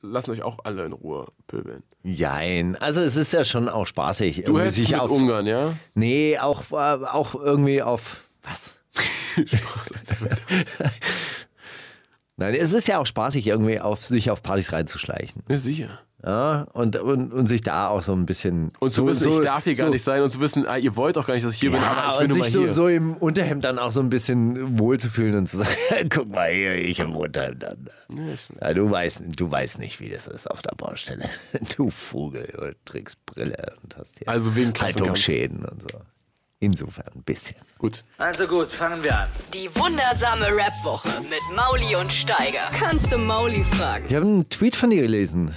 lassen 0.00 0.30
euch 0.30 0.42
auch 0.42 0.58
alle 0.64 0.84
in 0.84 0.92
Ruhe 0.92 1.26
pöbeln. 1.46 1.82
Jein, 2.02 2.76
also 2.76 3.00
es 3.00 3.16
ist 3.16 3.32
ja 3.32 3.44
schon 3.44 3.68
auch 3.68 3.86
spaßig. 3.86 4.44
Du 4.44 4.58
hältst 4.58 4.78
sich 4.78 4.90
mit 4.90 5.00
auf, 5.00 5.10
Ungarn, 5.10 5.46
ja? 5.46 5.76
Nee, 5.94 6.38
auch, 6.38 6.62
äh, 6.72 7.04
auch 7.04 7.34
irgendwie 7.34 7.82
auf, 7.82 8.16
was? 8.42 8.74
Nein, 12.36 12.54
es 12.54 12.72
ist 12.72 12.88
ja 12.88 12.98
auch 12.98 13.06
spaßig, 13.06 13.46
irgendwie 13.46 13.80
auf 13.80 14.04
sich 14.04 14.30
auf 14.30 14.42
Partys 14.42 14.72
reinzuschleichen. 14.72 15.42
Ja, 15.48 15.58
sicher. 15.58 16.00
Ja, 16.26 16.66
und, 16.72 16.96
und, 16.96 17.34
und 17.34 17.46
sich 17.48 17.60
da 17.60 17.88
auch 17.88 18.02
so 18.02 18.12
ein 18.14 18.24
bisschen. 18.24 18.72
Und 18.80 18.90
zu 18.92 19.02
so, 19.02 19.06
wissen, 19.08 19.24
so, 19.24 19.38
ich 19.40 19.44
darf 19.44 19.64
hier 19.64 19.74
gar 19.74 19.86
so, 19.88 19.92
nicht 19.92 20.02
sein 20.02 20.22
und 20.22 20.30
zu 20.30 20.40
wissen, 20.40 20.66
ah, 20.66 20.78
ihr 20.78 20.96
wollt 20.96 21.18
auch 21.18 21.26
gar 21.26 21.34
nicht, 21.34 21.44
dass 21.44 21.52
ich 21.54 21.60
hier 21.60 21.70
bin, 21.70 21.80
aber 21.80 21.96
Ja, 22.00 22.12
ich 22.12 22.18
bin 22.20 22.32
und 22.32 22.42
sich 22.42 22.50
so, 22.52 22.60
hier. 22.60 22.72
so 22.72 22.88
im 22.88 23.14
Unterhemd 23.18 23.62
dann 23.64 23.78
auch 23.78 23.90
so 23.92 24.00
ein 24.00 24.08
bisschen 24.08 24.78
wohlzufühlen 24.78 25.34
und 25.36 25.46
zu 25.48 25.58
sagen, 25.58 25.70
guck 26.08 26.30
mal 26.30 26.50
hier, 26.50 26.76
ich 26.76 26.98
im 27.00 27.14
Unterhemd 27.14 27.62
dann. 27.62 27.90
Ja, 28.08 28.68
Ja, 28.68 28.72
du, 28.74 28.90
weißt, 28.90 29.22
du 29.36 29.50
weißt 29.50 29.78
nicht, 29.78 30.00
wie 30.00 30.08
das 30.08 30.26
ist 30.26 30.50
auf 30.50 30.62
der 30.62 30.74
Baustelle. 30.76 31.28
Du 31.76 31.90
Vogel, 31.90 32.48
du 32.56 32.74
trägst 32.86 33.24
Brille 33.26 33.74
und 33.82 33.94
hast 33.96 34.18
hier 34.18 34.26
Also 34.28 34.56
wegen. 34.56 34.72
Haltungsschäden 34.80 35.64
und 35.66 35.82
so. 35.82 35.98
Insofern 36.60 37.08
ein 37.14 37.22
bisschen. 37.22 37.56
Gut. 37.76 38.02
Also 38.16 38.46
gut, 38.46 38.68
fangen 38.72 39.02
wir 39.04 39.18
an. 39.18 39.28
Die 39.52 39.68
wundersame 39.78 40.46
Rap-Woche 40.46 41.08
mit 41.22 41.42
Mauli 41.54 41.96
und 41.96 42.10
Steiger. 42.10 42.70
Kannst 42.78 43.12
du 43.12 43.18
Mauli 43.18 43.62
fragen? 43.62 44.06
Ich 44.08 44.14
habe 44.14 44.24
einen 44.24 44.48
Tweet 44.48 44.74
von 44.74 44.88
dir 44.88 45.02
gelesen. 45.02 45.52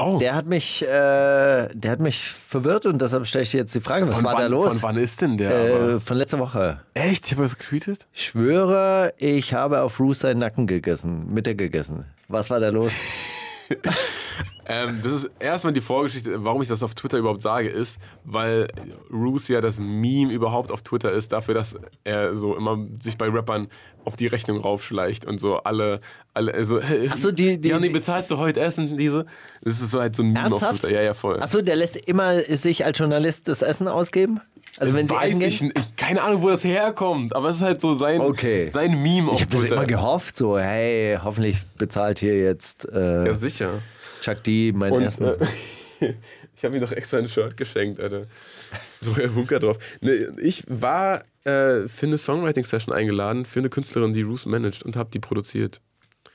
Oh, 0.00 0.16
Der 0.18 0.36
hat 0.36 0.46
mich, 0.46 0.82
äh, 0.82 0.86
der 0.86 1.90
hat 1.90 1.98
mich 1.98 2.28
verwirrt 2.30 2.86
und 2.86 3.02
deshalb 3.02 3.26
stelle 3.26 3.42
ich 3.42 3.50
dir 3.50 3.58
jetzt 3.58 3.74
die 3.74 3.80
Frage, 3.80 4.06
was 4.06 4.14
von 4.16 4.24
war 4.26 4.34
wann, 4.34 4.42
da 4.42 4.46
los? 4.46 4.68
Von 4.74 4.82
wann 4.82 4.96
ist 4.96 5.20
denn 5.20 5.36
der? 5.36 5.50
Äh, 5.96 6.00
von 6.00 6.16
letzter 6.16 6.38
Woche. 6.38 6.80
Echt? 6.94 7.26
Ich 7.26 7.32
habe 7.32 7.42
das 7.42 7.58
getweetet? 7.58 8.06
Ich 8.12 8.26
schwöre, 8.26 9.12
ich 9.18 9.54
habe 9.54 9.80
auf 9.82 9.98
Roos 9.98 10.20
seinen 10.20 10.38
Nacken 10.38 10.68
gegessen, 10.68 11.34
Mittag 11.34 11.58
gegessen. 11.58 12.04
Was 12.28 12.48
war 12.48 12.60
da 12.60 12.68
los? 12.68 12.92
Ähm, 14.68 15.00
das 15.02 15.12
ist 15.24 15.30
erstmal 15.40 15.72
die 15.72 15.80
Vorgeschichte, 15.80 16.44
warum 16.44 16.60
ich 16.62 16.68
das 16.68 16.82
auf 16.82 16.94
Twitter 16.94 17.16
überhaupt 17.18 17.40
sage, 17.42 17.68
ist, 17.68 17.98
weil 18.24 18.68
Roos 19.10 19.48
ja 19.48 19.60
das 19.60 19.78
Meme 19.78 20.32
überhaupt 20.32 20.70
auf 20.70 20.82
Twitter 20.82 21.10
ist, 21.10 21.32
dafür, 21.32 21.54
dass 21.54 21.76
er 22.04 22.36
so 22.36 22.54
immer 22.54 22.86
sich 23.00 23.16
bei 23.16 23.28
Rappern 23.28 23.68
auf 24.04 24.16
die 24.16 24.26
Rechnung 24.26 24.58
raufschleicht 24.60 25.24
und 25.26 25.38
so 25.40 25.56
alle, 25.58 26.00
alle 26.34 26.52
also, 26.54 26.80
so, 27.16 27.32
die- 27.32 27.58
die- 27.58 27.68
ja, 27.70 27.78
nee, 27.78 27.88
die- 27.88 27.92
bezahlst 27.94 28.30
du 28.30 28.36
heute 28.36 28.60
Essen, 28.60 28.96
diese? 28.96 29.24
Das 29.62 29.80
ist 29.80 29.90
so 29.90 30.00
halt 30.00 30.14
so 30.14 30.22
ein 30.22 30.32
Meme 30.32 30.46
auf 30.46 30.52
Ernsthaft? 30.62 30.80
Twitter. 30.82 30.94
Ja, 30.94 31.02
ja, 31.02 31.14
voll. 31.14 31.40
Achso, 31.42 31.62
der 31.62 31.76
lässt 31.76 31.96
immer 31.96 32.42
sich 32.42 32.84
als 32.84 32.98
Journalist 32.98 33.48
das 33.48 33.62
Essen 33.62 33.88
ausgeben? 33.88 34.40
Also 34.78 34.92
wenn 34.94 35.08
sie 35.08 35.14
Weiß 35.14 35.30
essen 35.30 35.40
ich, 35.40 35.58
gehen? 35.60 35.72
nicht. 35.74 35.96
keine 35.96 36.22
Ahnung, 36.22 36.42
wo 36.42 36.50
das 36.50 36.62
herkommt, 36.62 37.34
aber 37.34 37.48
es 37.48 37.56
ist 37.56 37.62
halt 37.62 37.80
so 37.80 37.94
sein, 37.94 38.20
Okay. 38.20 38.68
sein 38.68 39.02
Meme 39.02 39.28
auf 39.30 39.36
Ich 39.36 39.40
habe 39.40 39.50
das 39.52 39.60
Twitter. 39.62 39.74
immer 39.76 39.86
gehofft, 39.86 40.36
so, 40.36 40.58
hey, 40.58 41.18
hoffentlich 41.24 41.64
bezahlt 41.78 42.18
hier 42.18 42.38
jetzt 42.38 42.86
äh, 42.92 43.26
Ja, 43.26 43.34
sicher. 43.34 43.80
Chuck 44.22 44.42
D 44.44 44.72
mein 44.74 44.92
Und 44.92 45.02
Essen. 45.04 45.24
äh, 45.26 45.36
ich 46.56 46.64
habe 46.64 46.76
ihm 46.76 46.80
doch 46.80 46.92
extra 46.92 47.18
ein 47.18 47.28
Shirt 47.28 47.56
geschenkt, 47.56 48.00
Alter. 48.00 48.26
So 49.00 49.14
ein 49.14 49.32
Bunker 49.32 49.58
drauf. 49.58 49.78
Ne, 50.00 50.32
ich 50.40 50.64
war 50.68 51.24
äh, 51.44 51.88
für 51.88 52.06
eine 52.06 52.18
Songwriting-Session 52.18 52.94
eingeladen, 52.94 53.46
für 53.46 53.60
eine 53.60 53.68
Künstlerin, 53.70 54.12
die 54.12 54.22
Roos 54.22 54.46
managt 54.46 54.82
und 54.82 54.96
habe 54.96 55.10
die 55.12 55.18
produziert. 55.20 55.80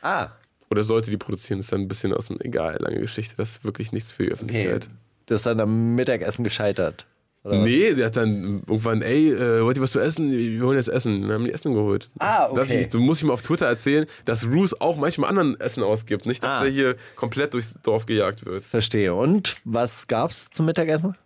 ah, 0.02 0.30
Oder 0.70 0.84
sollte 0.84 1.12
die 1.12 1.18
produzieren, 1.18 1.60
ist 1.60 1.72
dann 1.72 1.82
ein 1.82 1.88
bisschen 1.88 2.14
aus 2.14 2.28
dem, 2.28 2.40
egal, 2.42 2.78
lange 2.80 3.00
Geschichte, 3.00 3.36
das 3.38 3.52
ist 3.52 3.64
wirklich 3.64 3.92
nichts 3.92 4.12
für 4.12 4.24
die 4.24 4.30
okay. 4.30 4.34
Öffentlichkeit. 4.34 4.90
Das 5.28 5.42
ist 5.42 5.46
dann 5.46 5.60
am 5.60 5.96
Mittagessen 5.96 6.44
gescheitert. 6.44 7.06
Oder 7.44 7.58
was? 7.60 7.64
Nee, 7.66 7.94
der 7.94 8.06
hat 8.06 8.16
dann 8.16 8.64
irgendwann, 8.68 9.02
ey, 9.02 9.32
äh, 9.34 9.64
wollt 9.64 9.76
ihr 9.78 9.84
was 9.84 9.92
zu 9.92 10.00
essen? 10.00 10.32
Wir 10.32 10.64
holen 10.66 10.78
jetzt 10.78 10.88
Essen. 10.88 11.24
Dann 11.24 11.32
haben 11.32 11.44
die 11.46 11.52
Essen 11.54 11.74
geholt. 11.74 12.10
Ah, 12.20 12.46
okay. 12.48 12.56
Das 12.56 12.70
ich, 12.70 12.92
so 12.92 13.00
muss 13.00 13.18
ich 13.18 13.26
mal 13.26 13.34
auf 13.34 13.42
Twitter 13.42 13.66
erzählen, 13.66 14.06
dass 14.26 14.48
Roos 14.48 14.80
auch 14.80 14.96
manchmal 14.96 15.30
anderen 15.30 15.60
Essen 15.60 15.84
ausgibt. 15.84 16.26
Nicht, 16.26 16.42
dass 16.44 16.54
Ah. 16.54 16.62
der 16.62 16.72
hier 16.72 16.96
komplett 17.18 17.54
durchs 17.54 17.74
Dorf 17.84 18.06
gejagt 18.06 18.46
wird. 18.46 18.64
Verstehe. 18.64 19.14
Und 19.14 19.58
was 19.66 20.08
gab's 20.08 20.50
zum 20.52 20.66
Mittagessen? 20.68 21.18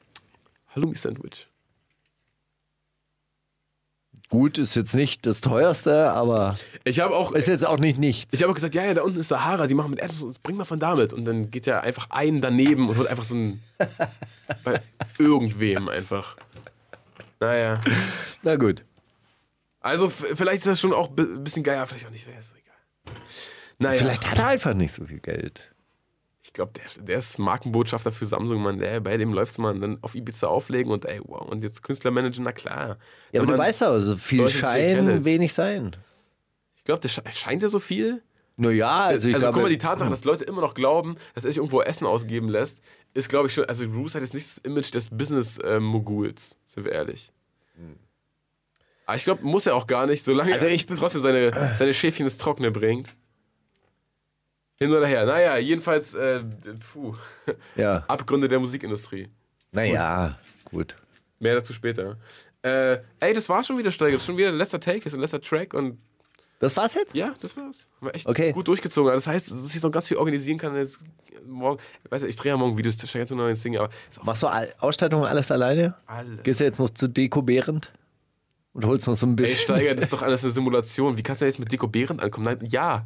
Halloumi-Sandwich. 0.75 1.47
Gut, 4.29 4.57
ist 4.57 4.75
jetzt 4.75 4.93
nicht 4.93 5.25
das 5.25 5.39
teuerste, 5.39 6.11
aber 6.11 6.57
Ich 6.83 6.99
habe 6.99 7.15
auch, 7.15 7.31
ist 7.31 7.47
jetzt 7.47 7.65
auch 7.65 7.77
nicht 7.77 7.97
nichts. 7.97 8.33
Ich 8.33 8.41
habe 8.41 8.51
auch 8.51 8.55
gesagt, 8.55 8.75
ja, 8.75 8.83
ja, 8.83 8.93
da 8.93 9.03
unten 9.03 9.21
ist 9.21 9.29
Sahara, 9.29 9.67
die 9.67 9.73
machen 9.73 9.91
mit 9.91 10.01
Essen, 10.01 10.35
bring 10.43 10.57
mal 10.57 10.65
von 10.65 10.79
da 10.79 10.95
mit. 10.95 11.13
Und 11.13 11.23
dann 11.23 11.49
geht 11.49 11.65
er 11.65 11.83
einfach 11.83 12.09
ein 12.09 12.41
daneben 12.41 12.89
und 12.89 12.97
holt 12.97 13.07
einfach 13.07 13.23
so 13.23 13.35
ein. 13.35 13.63
bei 14.63 14.81
irgendwem 15.17 15.87
einfach. 15.87 16.35
Naja. 17.39 17.81
Na 18.41 18.55
gut. 18.57 18.83
Also, 19.79 20.09
vielleicht 20.09 20.57
ist 20.57 20.67
das 20.67 20.81
schon 20.81 20.93
auch 20.93 21.09
ein 21.15 21.43
bisschen 21.43 21.63
geiler, 21.63 21.87
vielleicht 21.87 22.07
auch 22.07 22.11
nicht. 22.11 22.27
Ja, 22.27 22.33
ist 22.33 22.51
doch 22.51 22.57
egal. 22.57 23.21
Naja. 23.79 23.99
Vielleicht 23.99 24.29
hat 24.29 24.39
er 24.39 24.47
einfach 24.47 24.73
nicht 24.73 24.93
so 24.93 25.05
viel 25.05 25.19
Geld. 25.19 25.63
Ich 26.57 26.59
glaube, 26.59 26.71
der, 26.73 27.03
der 27.03 27.19
ist 27.19 27.37
Markenbotschafter 27.37 28.11
für 28.11 28.25
Samsung, 28.25 28.63
Mann. 28.63 28.79
Der, 28.79 28.99
bei 28.99 29.15
dem 29.17 29.31
läuft's 29.31 29.59
man 29.59 29.79
dann 29.79 29.99
auf 30.01 30.15
Ibiza 30.15 30.47
auflegen 30.47 30.91
und 30.91 31.05
ey, 31.05 31.21
wow. 31.23 31.41
Und 31.47 31.63
jetzt 31.63 31.83
Künstlermanager, 31.83 32.41
na 32.41 32.51
klar. 32.51 32.97
Ja, 33.31 33.41
aber 33.41 33.51
du 33.51 33.57
man- 33.57 33.59
weißt 33.67 33.83
auch, 33.83 33.99
so 33.99 34.17
viel 34.17 34.39
Leute, 34.39 34.53
die 34.53 34.57
Schein, 34.57 35.23
wenig 35.23 35.53
sein. 35.53 35.95
glaube, 36.83 37.01
der 37.01 37.11
sche- 37.11 37.31
scheint 37.31 37.61
ja 37.61 37.69
so 37.69 37.77
viel. 37.77 38.23
Naja, 38.55 39.01
also 39.01 39.27
ich 39.27 39.35
also 39.35 39.43
glaube, 39.45 39.53
guck 39.53 39.63
mal, 39.65 39.69
die 39.69 39.77
Tatsache, 39.77 40.09
dass 40.09 40.23
Leute 40.23 40.45
immer 40.45 40.61
noch 40.61 40.73
glauben, 40.73 41.17
dass 41.35 41.45
er 41.45 41.51
sich 41.51 41.57
irgendwo 41.57 41.83
Essen 41.83 42.07
ausgeben 42.07 42.49
lässt, 42.49 42.81
ist, 43.13 43.29
glaube 43.29 43.49
ich, 43.49 43.53
schon. 43.53 43.65
Also, 43.65 43.87
Bruce 43.87 44.15
hat 44.15 44.21
jetzt 44.23 44.33
nicht 44.33 44.47
das 44.47 44.57
Image 44.57 44.91
des 44.95 45.09
Business-Moguls, 45.11 46.57
sind 46.65 46.85
wir 46.85 46.91
ehrlich. 46.91 47.31
Aber 49.05 49.15
ich 49.15 49.23
glaube, 49.25 49.45
muss 49.45 49.67
er 49.67 49.75
auch 49.75 49.85
gar 49.85 50.07
nicht, 50.07 50.25
solange 50.25 50.51
Also 50.53 50.65
er 50.65 50.71
ich 50.73 50.87
bin- 50.87 50.95
trotzdem 50.97 51.21
seine, 51.21 51.75
seine 51.77 51.93
Schäfchen 51.93 52.25
ins 52.25 52.37
Trockene 52.39 52.71
bringt. 52.71 53.13
Hin 54.79 54.91
oder 54.91 55.07
her. 55.07 55.25
Naja, 55.25 55.57
jedenfalls, 55.57 56.13
äh, 56.13 56.41
puh. 56.93 57.15
ja, 57.75 58.03
Abgründe 58.07 58.47
der 58.47 58.59
Musikindustrie. 58.59 59.27
naja, 59.71 60.37
gut. 60.65 60.95
Mehr 61.39 61.55
dazu 61.55 61.73
später. 61.73 62.17
Äh, 62.63 62.99
ey, 63.19 63.33
das 63.33 63.47
war 63.49 63.63
schon 63.63 63.77
wieder 63.77 63.91
Steiger. 63.91 64.13
Das 64.13 64.21
ist 64.21 64.25
schon 64.25 64.37
wieder 64.37 64.49
der 64.49 64.57
letzter 64.57 64.79
Take, 64.79 65.05
ist 65.05 65.13
ein 65.13 65.19
letzter 65.19 65.39
Track 65.41 65.73
und 65.73 65.99
Das 66.59 66.75
war's 66.75 66.95
jetzt? 66.95 67.15
ja, 67.15 67.33
das 67.39 67.55
war's. 67.55 67.85
War 68.01 68.13
echt 68.15 68.25
Okay. 68.27 68.51
gut 68.51 68.67
durchgezogen. 68.67 69.13
Das 69.13 69.27
heißt, 69.27 69.51
dass 69.51 69.75
ich 69.75 69.81
noch 69.81 69.91
ganz 69.91 70.07
viel 70.07 70.17
organisieren 70.17 70.57
kann. 70.57 70.75
Jetzt 70.75 70.97
morgen, 71.45 71.79
ich 72.03 72.11
weiß 72.11 72.23
nicht, 72.23 72.31
ich 72.31 72.35
drehe 72.35 72.51
ja 72.51 72.57
morgen 72.57 72.77
Videos, 72.77 72.97
das 72.97 73.09
Steiger 73.09 73.27
zu 73.27 73.35
neuen 73.35 73.55
Singen, 73.55 73.79
aber 73.79 73.89
ist 74.09 74.19
auch 74.19 74.23
Machst 74.23 74.43
du 74.43 74.47
All- 74.47 74.73
Ausstattung 74.79 75.25
alles 75.25 75.51
alleine? 75.51 75.93
alles. 76.07 76.41
Gehst 76.43 76.59
du 76.59 76.63
jetzt 76.63 76.79
noch 76.79 76.89
zu 76.89 77.07
Deko 77.07 77.41
Behrend? 77.43 77.91
Und 78.73 78.85
holst 78.85 79.07
noch 79.07 79.15
so 79.15 79.25
ein 79.27 79.31
Ey, 79.31 79.35
bisschen. 79.35 79.59
Steiger, 79.59 79.93
das 79.95 80.05
ist 80.05 80.13
doch 80.13 80.21
alles 80.23 80.43
eine 80.43 80.51
Simulation. 80.51 81.17
Wie 81.17 81.23
kannst 81.23 81.41
du 81.41 81.45
jetzt 81.45 81.59
mit 81.59 81.71
Deko 81.71 81.87
Behrend 81.87 82.21
ankommen? 82.21 82.45
Nein, 82.45 82.67
ja. 82.69 83.05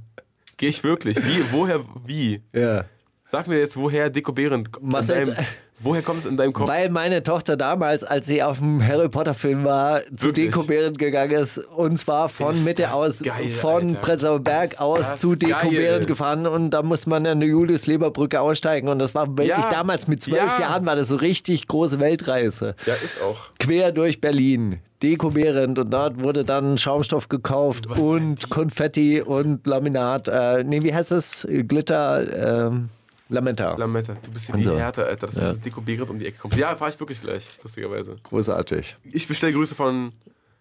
Gehe 0.62 0.70
ich 0.70 0.84
wirklich? 0.84 1.18
Wie? 1.18 1.52
Woher? 1.52 1.84
Wie? 2.06 2.44
ja. 2.54 2.86
Sag 3.26 3.48
mir 3.48 3.58
jetzt, 3.58 3.78
woher 3.78 4.12
Deko 4.12 4.32
Behrend 4.32 4.78
in 4.78 4.92
Was 4.92 5.08
deinem, 5.08 5.30
jetzt? 5.30 5.40
Woher 5.84 6.02
kommt 6.02 6.20
es 6.20 6.26
in 6.26 6.38
deinem 6.38 6.54
Kopf? 6.54 6.68
Weil 6.70 6.90
meine 6.90 7.24
Tochter 7.24 7.58
damals, 7.58 8.04
als 8.04 8.26
sie 8.28 8.44
auf 8.44 8.60
dem 8.60 8.86
Harry 8.86 9.10
Potter 9.10 9.34
Film 9.34 9.64
war, 9.64 10.02
zu 10.16 10.28
Wirklich? 10.28 10.48
Deko 10.52 10.64
Behrend 10.64 10.98
gegangen 11.00 11.32
ist 11.32 11.58
und 11.58 11.98
zwar 11.98 12.30
von 12.30 12.52
Ist 12.52 12.66
Mitte 12.66 12.84
das 12.84 12.94
aus, 12.94 13.20
geil, 13.22 13.50
von 13.50 13.88
Alter. 13.90 14.00
Prenzlauer 14.02 14.40
Berg 14.40 14.72
Ist 14.74 14.82
aus 14.82 15.00
das 15.12 15.20
zu 15.22 15.36
Deko. 15.36 15.70
Behrend 15.70 16.08
gefahren 16.08 16.46
und 16.48 16.70
da 16.72 16.82
musste 16.84 17.10
man 17.10 17.26
an 17.26 17.40
der 17.40 17.50
Julius-Leber-Brücke 17.50 18.42
aussteigen 18.42 18.88
und 18.90 19.00
das 19.00 19.16
war 19.16 19.28
wirklich 19.30 19.48
Ja. 19.50 19.70
damals 19.70 20.08
mit 20.08 20.22
zwölf 20.22 20.38
Ja. 20.58 20.60
Jahren 20.62 20.86
war 20.86 20.96
das 20.96 21.08
so 21.10 21.16
richtig 21.16 21.68
große 21.68 22.00
Weltreise. 22.00 22.76
ja, 22.86 22.94
ist 22.96 23.22
auch. 23.22 23.38
Quer 23.60 23.92
durch 23.92 24.22
Berlin. 24.22 24.80
Deko 25.02 25.32
Behrend 25.32 25.80
und 25.80 25.90
dort 25.92 26.22
wurde 26.22 26.44
dann 26.44 26.78
Schaumstoff 26.78 27.28
gekauft 27.28 27.86
Was 27.90 27.98
und 27.98 28.50
Konfetti 28.52 29.20
und 29.22 29.66
Laminat. 29.66 30.28
Äh, 30.28 30.64
nee, 30.64 30.84
wie 30.84 30.94
heißt 30.94 31.12
es? 31.12 31.48
Glitter, 31.68 32.68
ähm, 32.68 32.90
Lametta. 33.32 33.76
Lametta, 33.76 34.16
du 34.24 34.32
bist 34.32 34.50
ja 34.50 34.54
Und 34.56 34.64
die. 34.66 34.70
Härte, 34.70 35.06
Alter, 35.06 35.28
dass 35.28 35.38
Ja. 35.38 35.48
du 35.48 35.54
mit 35.54 35.66
Deko 35.66 35.82
Behrend 35.82 36.10
um 36.12 36.20
die 36.20 36.26
Ecke 36.28 36.38
kommst. 36.40 36.58
Ja, 36.58 36.76
fahr 36.76 36.90
ich 36.90 37.00
wirklich 37.00 37.22
gleich, 37.22 37.48
lustigerweise. 37.64 38.18
Großartig. 38.24 38.96
Ich 39.12 39.28
bestelle 39.28 39.54
Grüße 39.54 39.74
von 39.76 40.12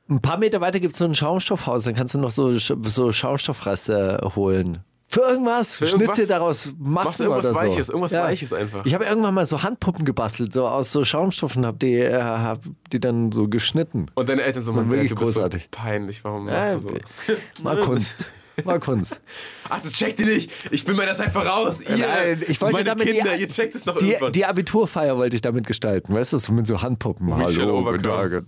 Ein 0.08 0.20
paar 0.20 0.38
Meter 0.38 0.60
weiter 0.60 0.80
gibt 0.80 0.92
es 0.94 0.98
so 0.98 1.04
ein 1.04 1.14
Schaumstoffhaus, 1.14 1.84
dann 1.84 1.94
kannst 1.94 2.14
du 2.14 2.18
noch 2.18 2.30
so, 2.30 2.52
so 2.54 3.12
Schaumstoffreste 3.12 4.20
holen. 4.34 4.78
Für 5.06 5.22
irgendwas, 5.22 5.74
Für 5.74 5.86
irgendwas? 5.86 6.04
Schnitzel 6.16 6.26
daraus, 6.28 6.66
Masken 6.78 6.84
Machst 6.92 7.18
du 7.20 7.24
irgendwas 7.24 7.44
oder 7.46 7.54
so. 7.54 7.60
Weiches, 7.60 7.88
irgendwas 7.88 8.12
Weiches 8.12 8.52
einfach. 8.52 8.86
Ich 8.86 8.94
habe 8.94 9.04
irgendwann 9.06 9.34
mal 9.34 9.44
so 9.44 9.60
Handpuppen 9.64 10.04
gebastelt, 10.04 10.52
so 10.52 10.68
aus 10.68 10.92
so 10.92 11.04
Schaumstoffen, 11.04 11.66
hab 11.66 11.80
die, 11.80 11.94
äh, 11.96 12.22
hab 12.22 12.60
die 12.92 13.00
dann 13.00 13.32
so 13.32 13.48
geschnitten. 13.48 14.06
Und 14.14 14.28
deine 14.28 14.42
Eltern 14.42 14.62
so, 14.62 14.72
Mann, 14.72 14.88
wirklich 14.88 15.10
bist 15.10 15.20
großartig. 15.20 15.62
so 15.64 15.68
peinlich, 15.72 16.22
warum 16.22 16.46
Ja, 16.48 16.74
machst 16.74 16.84
du 16.90 16.90
so? 16.90 17.64
Mal 17.64 17.78
Kunst. 17.80 18.24
Mal 18.64 18.78
Kunst. 18.80 19.20
Ach, 19.68 19.80
das 19.80 19.92
checkt 19.92 20.18
ihr 20.20 20.26
nicht. 20.26 20.50
Ich 20.70 20.84
bin 20.84 20.96
meiner 20.96 21.14
Zeit 21.14 21.32
voraus. 21.32 21.80
Ihr, 21.80 21.96
Nein, 21.98 22.42
ich 22.46 22.60
wollte 22.60 22.72
meine 22.74 22.84
damit 22.84 23.08
die- 23.08 23.12
Kinder, 23.12 23.34
ihr 23.36 23.48
checkt 23.48 23.74
es 23.74 23.86
noch 23.86 23.96
Die, 23.96 24.08
irgendwann. 24.10 24.32
die 24.32 24.44
Abiturfeier 24.44 25.16
wollte 25.16 25.36
ich 25.36 25.42
damit 25.42 25.66
gestalten, 25.66 26.12
weißt 26.14 26.32
du, 26.34 26.38
so 26.38 26.52
mit 26.52 26.66
so 26.66 26.82
Handpuppen. 26.82 27.26
Michelle 27.26 27.66
Hallo, 27.72 27.84
guten. 27.84 28.02
Tag. 28.02 28.42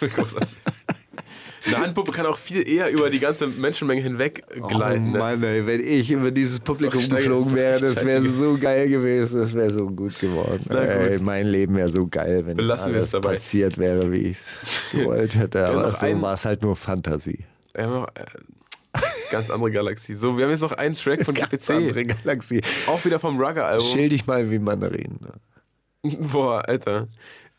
Eine 1.66 1.78
Handpuppe 1.78 2.12
kann 2.12 2.26
auch 2.26 2.36
viel 2.36 2.68
eher 2.68 2.90
über 2.92 3.08
die 3.08 3.18
ganze 3.20 3.46
Menschenmenge 3.46 4.02
hinweg 4.02 4.42
gleiten. 4.68 5.12
oh? 5.14 5.18
Mann, 5.18 5.42
ey, 5.42 5.66
wenn 5.66 5.80
ich 5.80 6.10
über 6.10 6.30
dieses 6.30 6.60
Publikum 6.60 7.08
geflogen 7.08 7.54
wäre, 7.54 7.80
das 7.80 8.04
wäre 8.04 8.22
so 8.28 8.58
geil 8.58 8.86
gewesen, 8.90 9.40
das 9.40 9.54
wäre 9.54 9.70
so 9.70 9.86
gut 9.86 10.18
geworden. 10.20 10.62
Gut. 10.68 10.76
Ey, 10.76 11.18
mein 11.22 11.46
Leben 11.46 11.74
wäre 11.74 11.90
so 11.90 12.06
geil, 12.06 12.42
wenn 12.44 12.58
Belassen 12.58 12.92
alles 12.92 13.10
passiert 13.12 13.78
wäre, 13.78 14.12
wie 14.12 14.18
ich 14.18 14.36
es 14.36 14.54
gewollt 14.92 15.34
hätte. 15.36 15.66
Aber 15.66 15.90
so 15.90 16.20
war 16.20 16.34
es 16.34 16.44
halt 16.44 16.60
nur 16.62 16.76
Fantasie. 16.76 17.38
Noch, 17.78 18.08
äh, 18.14 18.24
ganz 19.30 19.50
andere 19.50 19.70
Galaxie. 19.70 20.14
So, 20.14 20.36
wir 20.36 20.44
haben 20.44 20.50
jetzt 20.50 20.60
noch 20.60 20.72
einen 20.72 20.94
Track 20.94 21.24
von 21.24 21.34
Ganz 21.34 21.50
GPC. 21.50 21.70
andere 21.70 22.04
Galaxie. 22.06 22.62
Auch 22.86 23.04
wieder 23.04 23.18
vom 23.18 23.38
Rugger-Album. 23.38 23.86
Schild 23.86 24.12
dich 24.12 24.26
mal 24.26 24.50
wie 24.50 24.58
Mandarinen. 24.58 25.18
Boah, 26.02 26.62
Alter. 26.68 27.08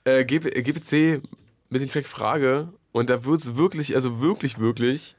Äh, 0.03 0.23
GP, 0.25 0.45
äh, 0.55 0.61
GPC 0.61 1.21
mit 1.69 1.81
dem 1.81 1.89
Track 1.89 2.07
Frage. 2.07 2.69
Und 2.91 3.09
da 3.09 3.25
wird 3.25 3.41
es 3.41 3.55
wirklich, 3.55 3.95
also 3.95 4.21
wirklich, 4.21 4.59
wirklich. 4.59 5.15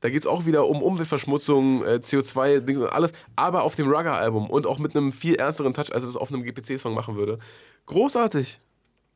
Da 0.00 0.10
geht 0.10 0.20
es 0.20 0.26
auch 0.26 0.46
wieder 0.46 0.68
um 0.68 0.82
Umweltverschmutzung, 0.82 1.84
äh, 1.84 2.00
CO2, 2.00 2.60
Dings 2.60 2.78
und 2.78 2.88
alles. 2.88 3.12
Aber 3.34 3.64
auf 3.64 3.74
dem 3.74 3.88
Rugger-Album 3.88 4.48
und 4.48 4.66
auch 4.66 4.78
mit 4.78 4.94
einem 4.94 5.10
viel 5.10 5.34
ernsteren 5.34 5.74
Touch, 5.74 5.92
als 5.92 6.04
er 6.04 6.06
das 6.06 6.16
auf 6.16 6.32
einem 6.32 6.44
GPC-Song 6.44 6.94
machen 6.94 7.16
würde. 7.16 7.38
Großartig. 7.86 8.60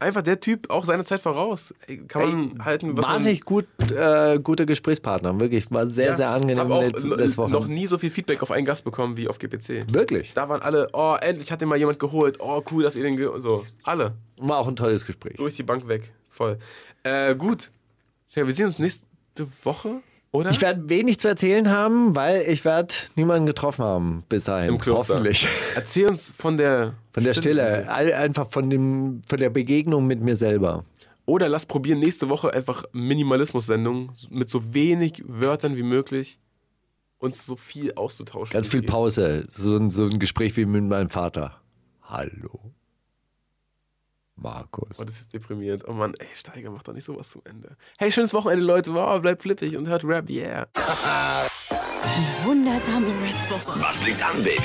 Einfach 0.02 0.22
der 0.22 0.38
Typ 0.40 0.68
auch 0.70 0.84
seine 0.84 1.04
Zeit 1.04 1.20
voraus. 1.20 1.74
Ey, 1.86 1.98
kann 2.06 2.22
man 2.56 2.64
halten, 2.64 2.96
was 2.96 3.04
Wahnsinnig 3.06 3.42
gut, 3.44 3.66
äh, 3.90 4.38
guter 4.42 4.66
Gesprächspartner, 4.66 5.38
wirklich. 5.40 5.70
War 5.70 5.86
sehr, 5.86 6.08
man, 6.08 6.16
sehr 6.16 6.28
angenehm 6.30 6.58
Hab 6.58 6.70
auch 6.70 6.82
letzte, 6.82 7.08
n- 7.08 7.18
letzte 7.18 7.36
Woche. 7.38 7.50
noch 7.50 7.66
nie 7.66 7.86
so 7.86 7.96
viel 7.98 8.10
Feedback 8.10 8.42
auf 8.42 8.50
einen 8.50 8.66
Gast 8.66 8.84
bekommen 8.84 9.16
wie 9.16 9.28
auf 9.28 9.38
GPC. 9.38 9.86
Wirklich. 9.92 10.34
Da 10.34 10.48
waren 10.48 10.60
alle, 10.62 10.88
oh, 10.92 11.16
endlich 11.20 11.50
hat 11.50 11.60
den 11.60 11.68
mal 11.68 11.78
jemand 11.78 11.98
geholt. 11.98 12.38
Oh, 12.40 12.62
cool, 12.70 12.82
dass 12.82 12.96
ihr 12.96 13.02
den 13.02 13.16
ge 13.16 13.28
so. 13.38 13.64
Alle. 13.84 14.14
War 14.38 14.58
auch 14.58 14.68
ein 14.68 14.76
tolles 14.76 15.06
Gespräch. 15.06 15.36
Durch 15.36 15.56
die 15.56 15.62
Bank 15.62 15.88
weg. 15.88 16.12
Voll. 16.30 16.58
Äh, 17.04 17.34
gut. 17.34 17.70
Wir 18.34 18.50
sehen 18.52 18.66
uns 18.66 18.78
nächste 18.78 19.02
Woche, 19.62 20.00
oder? 20.32 20.50
Ich 20.50 20.60
werde 20.60 20.88
wenig 20.88 21.20
zu 21.20 21.28
erzählen 21.28 21.70
haben, 21.70 22.16
weil 22.16 22.42
ich 22.48 22.64
werde 22.64 22.94
niemanden 23.16 23.46
getroffen 23.46 23.84
haben 23.84 24.24
bis 24.28 24.44
dahin. 24.44 24.70
Im 24.70 24.78
Kloster. 24.78 25.14
Hoffentlich. 25.14 25.46
Erzähl 25.74 26.08
uns 26.08 26.34
von 26.36 26.56
der. 26.56 26.94
Von 27.12 27.24
der 27.24 27.34
Stille. 27.34 27.90
Einfach 27.92 28.50
von, 28.50 28.70
dem, 28.70 29.22
von 29.28 29.38
der 29.38 29.50
Begegnung 29.50 30.06
mit 30.06 30.20
mir 30.20 30.36
selber. 30.36 30.84
Oder 31.26 31.48
lass 31.48 31.66
probieren, 31.66 32.00
nächste 32.00 32.28
Woche 32.28 32.52
einfach 32.52 32.84
Minimalismus-Sendung 32.92 34.12
mit 34.30 34.50
so 34.50 34.74
wenig 34.74 35.22
Wörtern 35.26 35.76
wie 35.76 35.84
möglich 35.84 36.38
uns 37.18 37.46
so 37.46 37.54
viel 37.54 37.94
auszutauschen. 37.94 38.52
Ganz 38.52 38.66
viel. 38.66 38.82
Pause. 38.82 39.46
So 39.48 39.76
ein, 39.76 39.90
so 39.90 40.06
ein 40.06 40.18
Gespräch 40.18 40.56
wie 40.56 40.66
mit 40.66 40.82
meinem 40.82 41.10
Vater. 41.10 41.60
Hallo. 42.02 42.72
Markus. 44.36 44.98
Oh, 44.98 45.04
das 45.04 45.20
ist 45.20 45.32
deprimierend. 45.32 45.86
Oh 45.86 45.92
Mann, 45.92 46.14
ey, 46.18 46.26
Steiger, 46.34 46.70
mach 46.70 46.82
doch 46.82 46.94
nicht 46.94 47.04
sowas 47.04 47.30
zum 47.30 47.42
Ende. 47.44 47.76
Hey, 47.98 48.10
schönes 48.10 48.34
Wochenende, 48.34 48.64
Leute. 48.64 48.94
Wow, 48.94 49.20
bleibt 49.20 49.42
flippig 49.42 49.76
und 49.76 49.88
hört 49.88 50.04
Rap, 50.04 50.28
yeah. 50.28 50.66
Wundersame 52.44 53.06
Rap-Woche. 53.06 53.80
Was 53.80 54.04
liegt 54.04 54.22
an, 54.22 54.42
Baby? 54.42 54.62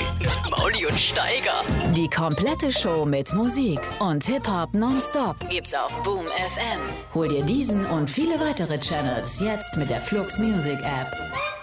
Mauli 0.50 0.86
und 0.86 0.98
Steiger. 0.98 1.62
Die 1.94 2.08
komplette 2.08 2.72
Show 2.72 3.04
mit 3.04 3.32
Musik 3.32 3.80
und 4.00 4.24
Hip-Hop 4.24 4.74
nonstop 4.74 5.36
gibt's 5.48 5.74
auf 5.74 6.02
Boom 6.02 6.26
FM. 6.26 6.80
Hol 7.14 7.28
dir 7.28 7.44
diesen 7.44 7.86
und 7.86 8.10
viele 8.10 8.40
weitere 8.40 8.78
Channels 8.78 9.40
jetzt 9.40 9.76
mit 9.76 9.90
der 9.90 10.02
Flux 10.02 10.38
Music 10.38 10.78
App. 10.80 11.57